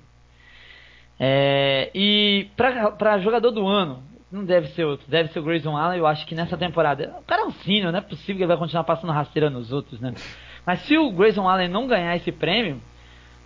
É, 1.20 1.90
e 1.96 2.50
pra, 2.56 2.92
pra 2.92 3.20
jogador 3.20 3.50
do 3.52 3.66
ano, 3.66 4.04
não 4.32 4.44
deve 4.44 4.68
ser 4.70 4.84
outro, 4.84 5.10
deve 5.10 5.30
ser 5.30 5.40
o 5.40 5.44
Grayson 5.44 5.76
Allen. 5.76 6.00
Eu 6.00 6.06
acho 6.06 6.26
que 6.28 6.36
nessa 6.36 6.58
temporada. 6.58 7.16
O 7.20 7.24
cara 7.24 7.44
é 7.44 7.46
um 7.46 7.52
sino, 7.52 7.92
não 7.92 8.00
é 8.00 8.02
possível 8.02 8.36
que 8.36 8.42
ele 8.42 8.48
vai 8.48 8.58
continuar 8.58 8.84
passando 8.84 9.14
rasteira 9.14 9.50
nos 9.50 9.72
outros, 9.72 10.00
né? 10.00 10.14
Mas 10.66 10.80
se 10.82 10.98
o 10.98 11.12
Grayson 11.12 11.48
Allen 11.48 11.68
não 11.68 11.88
ganhar 11.88 12.16
esse 12.16 12.32
prêmio, 12.32 12.82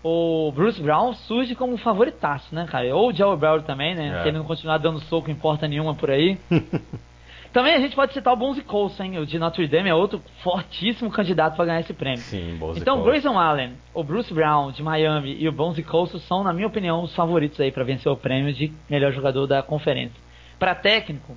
o 0.03 0.51
Bruce 0.51 0.81
Brown 0.81 1.13
surge 1.13 1.55
como 1.55 1.75
favoritaço, 1.77 2.53
né, 2.53 2.67
cara? 2.69 2.95
Ou 2.95 3.09
o 3.09 3.13
Joe 3.13 3.35
Brown 3.35 3.61
também, 3.61 3.95
né? 3.95 4.19
É. 4.19 4.21
Se 4.21 4.27
ele 4.29 4.37
não 4.37 4.45
continuar 4.45 4.77
dando 4.77 4.99
soco 5.01 5.29
em 5.29 5.35
porta 5.35 5.67
nenhuma 5.67 5.95
por 5.95 6.11
aí. 6.11 6.37
também 7.51 7.73
a 7.73 7.79
gente 7.79 7.95
pode 7.95 8.13
citar 8.13 8.33
o 8.33 8.37
Bonzi 8.37 8.61
Colson, 8.61 9.03
hein? 9.03 9.17
O 9.17 9.25
de 9.25 9.39
Notre 9.39 9.67
Dame 9.67 9.89
é 9.89 9.95
outro 9.95 10.21
fortíssimo 10.43 11.09
candidato 11.09 11.55
para 11.55 11.65
ganhar 11.65 11.79
esse 11.79 11.93
prêmio. 11.93 12.19
Sim, 12.19 12.55
Bonzi 12.57 12.79
Então, 12.79 13.01
o 13.01 13.03
Grayson 13.03 13.37
Allen, 13.37 13.73
o 13.93 14.03
Bruce 14.03 14.33
Brown 14.33 14.71
de 14.71 14.83
Miami 14.83 15.35
e 15.39 15.49
o 15.49 15.51
Bonzi 15.51 15.81
Colson 15.81 16.19
são, 16.19 16.43
na 16.43 16.53
minha 16.53 16.67
opinião, 16.67 17.03
os 17.03 17.15
favoritos 17.15 17.59
aí 17.59 17.71
para 17.71 17.83
vencer 17.83 18.11
o 18.11 18.15
prêmio 18.15 18.53
de 18.53 18.71
melhor 18.89 19.11
jogador 19.11 19.47
da 19.47 19.63
conferência. 19.63 20.21
Para 20.59 20.75
técnico, 20.75 21.35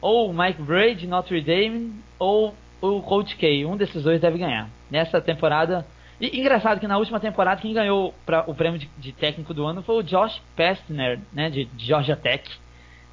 ou 0.00 0.30
o 0.30 0.34
Mike 0.34 0.62
Bray 0.62 0.94
de 0.94 1.06
Notre 1.06 1.40
Dame 1.40 1.92
ou 2.18 2.54
o 2.80 3.00
Coach 3.02 3.36
K. 3.36 3.64
Um 3.64 3.76
desses 3.76 4.02
dois 4.02 4.20
deve 4.20 4.38
ganhar. 4.38 4.68
Nessa 4.90 5.20
temporada. 5.20 5.86
E 6.20 6.38
engraçado 6.38 6.80
que 6.80 6.86
na 6.86 6.96
última 6.96 7.20
temporada 7.20 7.60
quem 7.60 7.74
ganhou 7.74 8.14
pra, 8.24 8.44
o 8.46 8.54
prêmio 8.54 8.78
de, 8.78 8.88
de, 8.98 9.12
técnico 9.12 9.52
do 9.52 9.66
ano 9.66 9.82
foi 9.82 9.96
o 9.96 10.02
Josh 10.02 10.40
Pestner, 10.54 11.20
né, 11.32 11.50
de, 11.50 11.66
de 11.66 11.86
Georgia 11.86 12.16
Tech. 12.16 12.42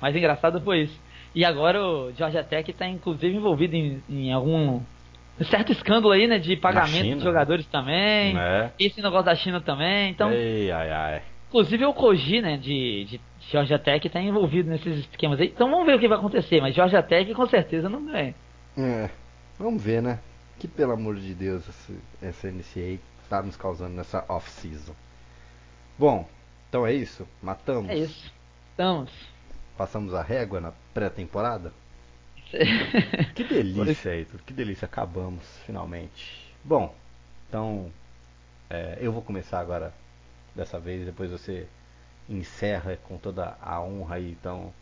Mas 0.02 0.16
engraçado 0.16 0.62
foi 0.62 0.84
isso. 0.84 1.02
E 1.36 1.44
agora 1.44 1.86
o 1.86 2.14
Georgia 2.14 2.44
Tech 2.44 2.70
está 2.70 2.88
inclusive 2.88 3.36
envolvido 3.36 3.76
em, 3.76 4.02
em 4.10 4.32
algum 4.32 4.82
certo 5.50 5.72
escândalo 5.72 6.14
aí, 6.14 6.28
né, 6.28 6.40
de 6.40 6.56
pagamento 6.56 7.18
de 7.18 7.24
jogadores 7.24 7.66
também. 7.66 8.38
É. 8.38 8.72
Esse 8.80 9.02
negócio 9.02 9.26
da 9.26 9.36
China 9.36 9.60
também. 9.60 10.12
Então, 10.12 10.32
Ei, 10.32 10.72
ai, 10.72 10.92
ai. 10.92 11.22
Inclusive 11.50 11.86
o 11.86 11.94
Koji, 11.94 12.42
né, 12.42 12.58
de, 12.58 13.06
de 13.06 13.22
Georgia 13.52 13.78
Tech 13.78 14.06
está 14.06 14.22
envolvido 14.22 14.70
nesses 14.70 15.00
esquemas 15.00 15.40
aí. 15.40 15.48
Então 15.48 15.70
vamos 15.70 15.86
ver 15.86 15.96
o 15.96 16.00
que 16.00 16.08
vai 16.08 16.18
acontecer, 16.18 16.62
mas 16.62 16.74
Georgia 16.74 17.04
Tech 17.04 17.34
com 17.34 17.46
certeza 17.48 17.90
não 17.90 18.06
ganha. 18.06 18.34
É. 18.78 19.10
Vamos 19.58 19.82
ver, 19.82 20.02
né? 20.02 20.20
Que 20.60 20.68
pelo 20.68 20.94
amor 20.94 21.16
de 21.16 21.34
Deus 21.34 21.64
essa 22.22 22.52
NCA 22.52 23.00
tá 23.30 23.42
nos 23.42 23.56
causando 23.56 23.96
nessa 23.96 24.24
off-season. 24.28 24.94
Bom, 25.98 26.28
então 26.70 26.86
é 26.86 26.94
isso? 26.94 27.28
Matamos? 27.42 27.90
É 27.90 27.98
isso. 27.98 28.32
Estamos. 28.72 29.12
Passamos 29.78 30.14
a 30.14 30.22
régua 30.22 30.60
na 30.60 30.72
pré-temporada? 30.94 31.74
que 33.36 33.44
delícia, 33.44 34.16
Heitor. 34.16 34.40
Que 34.46 34.54
delícia. 34.54 34.86
Acabamos, 34.86 35.44
finalmente. 35.66 36.54
Bom, 36.64 36.96
então 37.48 37.92
é, 38.70 38.98
eu 39.02 39.12
vou 39.12 39.22
começar 39.22 39.60
agora 39.60 39.94
dessa 40.56 40.80
vez. 40.80 41.06
Depois 41.06 41.32
você 41.32 41.68
encerra 42.30 42.98
com 43.08 43.18
toda 43.18 43.58
a 43.62 43.82
honra 43.82 44.16
aí. 44.16 44.32
Então, 44.32 44.74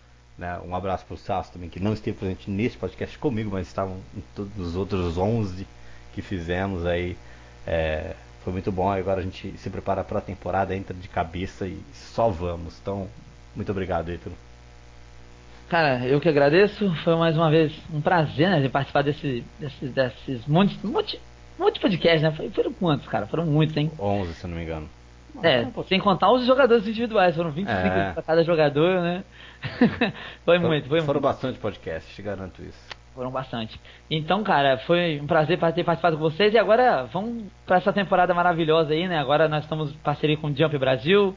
né? 0.41 0.59
Um 0.67 0.75
abraço 0.75 1.05
para 1.05 1.13
o 1.13 1.17
Sasso 1.17 1.53
também, 1.53 1.69
que 1.69 1.79
não 1.79 1.93
esteve 1.93 2.17
presente 2.17 2.49
nesse 2.49 2.75
podcast 2.75 3.17
comigo, 3.19 3.51
mas 3.51 3.67
estavam 3.67 3.97
em 4.17 4.23
todos 4.35 4.57
os 4.57 4.75
outros 4.75 5.17
11 5.17 5.67
que 6.13 6.21
fizemos 6.21 6.83
aí. 6.85 7.15
É, 7.65 8.15
foi 8.43 8.51
muito 8.51 8.71
bom. 8.71 8.91
Agora 8.91 9.21
a 9.21 9.23
gente 9.23 9.55
se 9.57 9.69
prepara 9.69 10.03
para 10.03 10.17
a 10.17 10.21
temporada, 10.21 10.75
entra 10.75 10.95
de 10.95 11.07
cabeça 11.07 11.67
e 11.67 11.79
só 11.93 12.29
vamos. 12.29 12.79
Então, 12.81 13.07
muito 13.55 13.71
obrigado, 13.71 14.11
Ítalo. 14.11 14.35
Cara, 15.69 16.05
eu 16.05 16.19
que 16.19 16.27
agradeço. 16.27 16.91
Foi 17.03 17.15
mais 17.15 17.37
uma 17.37 17.49
vez 17.49 17.71
um 17.93 18.01
prazer 18.01 18.49
né, 18.49 18.61
de 18.61 18.67
participar 18.67 19.03
desse, 19.03 19.45
desses, 19.59 19.91
desses 19.91 20.45
monte, 20.47 20.75
monte, 20.85 21.21
monte 21.57 21.75
de 21.75 21.79
podcast, 21.81 22.23
né? 22.23 22.49
Foram 22.53 22.73
quantos, 22.73 23.07
cara? 23.07 23.27
Foram 23.27 23.45
muitos, 23.45 23.77
hein? 23.77 23.91
11, 23.97 24.33
se 24.33 24.47
não 24.47 24.57
me 24.57 24.63
engano. 24.63 24.89
É, 25.43 25.67
sem 25.87 25.99
contar 25.99 26.31
os 26.31 26.45
jogadores 26.45 26.87
individuais, 26.87 27.35
foram 27.35 27.51
25 27.51 27.77
é. 27.77 28.11
para 28.13 28.21
cada 28.21 28.43
jogador, 28.43 29.01
né? 29.01 29.23
foi 30.43 30.59
muito, 30.59 30.87
foi 30.87 30.99
Foram 31.01 31.21
muito. 31.21 31.23
bastante 31.23 31.59
podcasts, 31.59 32.15
te 32.15 32.21
garanto 32.21 32.61
isso. 32.61 33.01
Foram 33.13 33.31
bastante. 33.31 33.79
Então, 34.09 34.43
cara, 34.43 34.77
foi 34.79 35.19
um 35.21 35.27
prazer 35.27 35.57
ter 35.57 35.83
participado 35.83 36.15
com 36.17 36.23
vocês 36.23 36.53
e 36.53 36.57
agora 36.57 37.03
vamos 37.11 37.45
para 37.65 37.77
essa 37.77 37.91
temporada 37.91 38.33
maravilhosa 38.33 38.93
aí, 38.93 39.07
né? 39.07 39.19
Agora 39.19 39.49
nós 39.49 39.63
estamos 39.63 39.91
em 39.91 39.97
parceria 39.97 40.37
com 40.37 40.47
o 40.47 40.55
Jump 40.55 40.77
Brasil. 40.77 41.35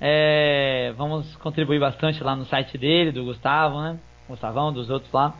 É, 0.00 0.92
vamos 0.96 1.34
contribuir 1.36 1.80
bastante 1.80 2.22
lá 2.22 2.36
no 2.36 2.44
site 2.44 2.76
dele, 2.76 3.10
do 3.10 3.24
Gustavo, 3.24 3.80
né? 3.80 3.98
Gustavão, 4.28 4.72
dos 4.72 4.90
outros 4.90 5.10
lá. 5.12 5.34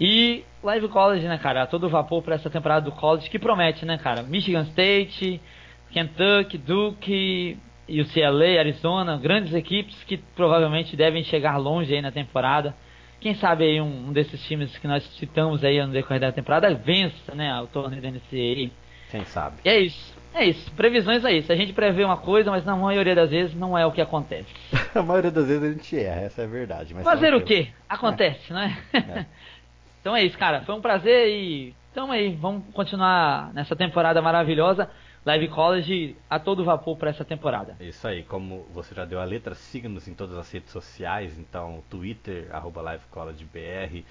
E 0.00 0.44
Live 0.62 0.88
College, 0.88 1.26
né, 1.26 1.38
cara? 1.38 1.66
Todo 1.66 1.88
vapor 1.88 2.22
para 2.22 2.36
essa 2.36 2.48
temporada 2.48 2.84
do 2.86 2.92
college 2.92 3.28
que 3.28 3.38
promete, 3.38 3.84
né, 3.84 3.98
cara? 3.98 4.22
Michigan 4.22 4.62
State, 4.62 5.40
Kentucky, 5.90 6.58
Duke, 6.58 7.58
UCLA, 7.88 8.58
Arizona, 8.58 9.16
grandes 9.16 9.54
equipes 9.54 10.02
que 10.04 10.16
provavelmente 10.16 10.96
devem 10.96 11.24
chegar 11.24 11.56
longe 11.56 11.94
aí 11.94 12.02
na 12.02 12.12
temporada. 12.12 12.74
Quem 13.20 13.34
sabe 13.34 13.64
aí 13.64 13.80
um, 13.80 14.08
um 14.08 14.12
desses 14.12 14.40
times 14.46 14.76
que 14.78 14.86
nós 14.86 15.02
citamos 15.16 15.64
aí 15.64 15.84
no 15.84 15.92
decorrer 15.92 16.20
da 16.20 16.30
temporada 16.30 16.72
vença, 16.74 17.34
né, 17.34 17.60
o 17.60 17.66
torneio 17.66 18.02
da 18.02 18.10
NCAA. 18.10 18.70
Quem 19.10 19.24
sabe? 19.24 19.56
E 19.64 19.68
é 19.68 19.80
isso. 19.80 20.16
É 20.34 20.44
isso. 20.44 20.70
Previsões 20.72 21.24
é 21.24 21.32
isso. 21.32 21.50
A 21.50 21.56
gente 21.56 21.72
prevê 21.72 22.04
uma 22.04 22.16
coisa, 22.16 22.50
mas 22.50 22.64
na 22.64 22.76
maioria 22.76 23.14
das 23.14 23.30
vezes 23.30 23.54
não 23.54 23.76
é 23.76 23.84
o 23.86 23.90
que 23.90 24.00
acontece. 24.00 24.48
a 24.94 25.02
maioria 25.02 25.30
das 25.30 25.46
vezes 25.46 25.62
a 25.62 25.72
gente 25.72 25.98
erra, 25.98 26.20
essa 26.20 26.42
é 26.42 26.44
a 26.44 26.48
verdade. 26.48 26.94
Mas 26.94 27.02
Fazer 27.02 27.34
o 27.34 27.40
quê? 27.40 27.68
Acontece, 27.88 28.52
é. 28.52 28.54
não 28.54 28.60
é? 28.60 28.78
é. 28.92 29.26
então 30.00 30.14
é 30.14 30.22
isso, 30.22 30.38
cara. 30.38 30.60
Foi 30.62 30.74
um 30.74 30.80
prazer 30.80 31.28
e 31.28 31.74
tamo 31.94 32.12
aí. 32.12 32.36
Vamos 32.36 32.62
continuar 32.72 33.52
nessa 33.54 33.74
temporada 33.74 34.20
maravilhosa. 34.20 34.88
Live 35.28 35.48
College 35.48 36.16
a 36.30 36.38
todo 36.38 36.64
vapor 36.64 36.96
para 36.96 37.10
essa 37.10 37.22
temporada. 37.22 37.76
Isso 37.80 38.08
aí, 38.08 38.22
como 38.22 38.66
você 38.72 38.94
já 38.94 39.04
deu 39.04 39.20
a 39.20 39.24
letra, 39.24 39.54
siga-nos 39.54 40.08
em 40.08 40.14
todas 40.14 40.38
as 40.38 40.50
redes 40.50 40.72
sociais, 40.72 41.38
então 41.38 41.84
Twitter, 41.90 42.48
arroba 42.50 42.80
LiveCollegeBR, 42.92 44.06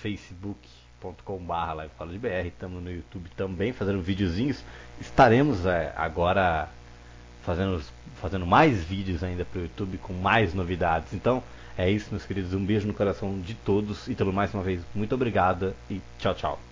Facebook.com.br 0.00 1.82
LiveCollegeBR, 1.82 2.46
estamos 2.46 2.80
no 2.84 2.88
YouTube 2.88 3.28
também 3.36 3.72
fazendo 3.72 4.00
videozinhos. 4.00 4.64
Estaremos 5.00 5.66
é, 5.66 5.92
agora 5.96 6.68
fazendo, 7.42 7.82
fazendo 8.20 8.46
mais 8.46 8.84
vídeos 8.84 9.24
ainda 9.24 9.44
para 9.44 9.58
o 9.58 9.62
YouTube 9.62 9.98
com 9.98 10.12
mais 10.12 10.54
novidades. 10.54 11.12
Então 11.12 11.42
é 11.76 11.90
isso, 11.90 12.12
meus 12.12 12.24
queridos. 12.24 12.54
Um 12.54 12.64
beijo 12.64 12.86
no 12.86 12.94
coração 12.94 13.40
de 13.40 13.54
todos. 13.54 14.06
E 14.06 14.14
pelo 14.14 14.32
mais 14.32 14.54
uma 14.54 14.62
vez, 14.62 14.80
muito 14.94 15.16
obrigada 15.16 15.74
e 15.90 16.00
tchau, 16.16 16.32
tchau. 16.32 16.69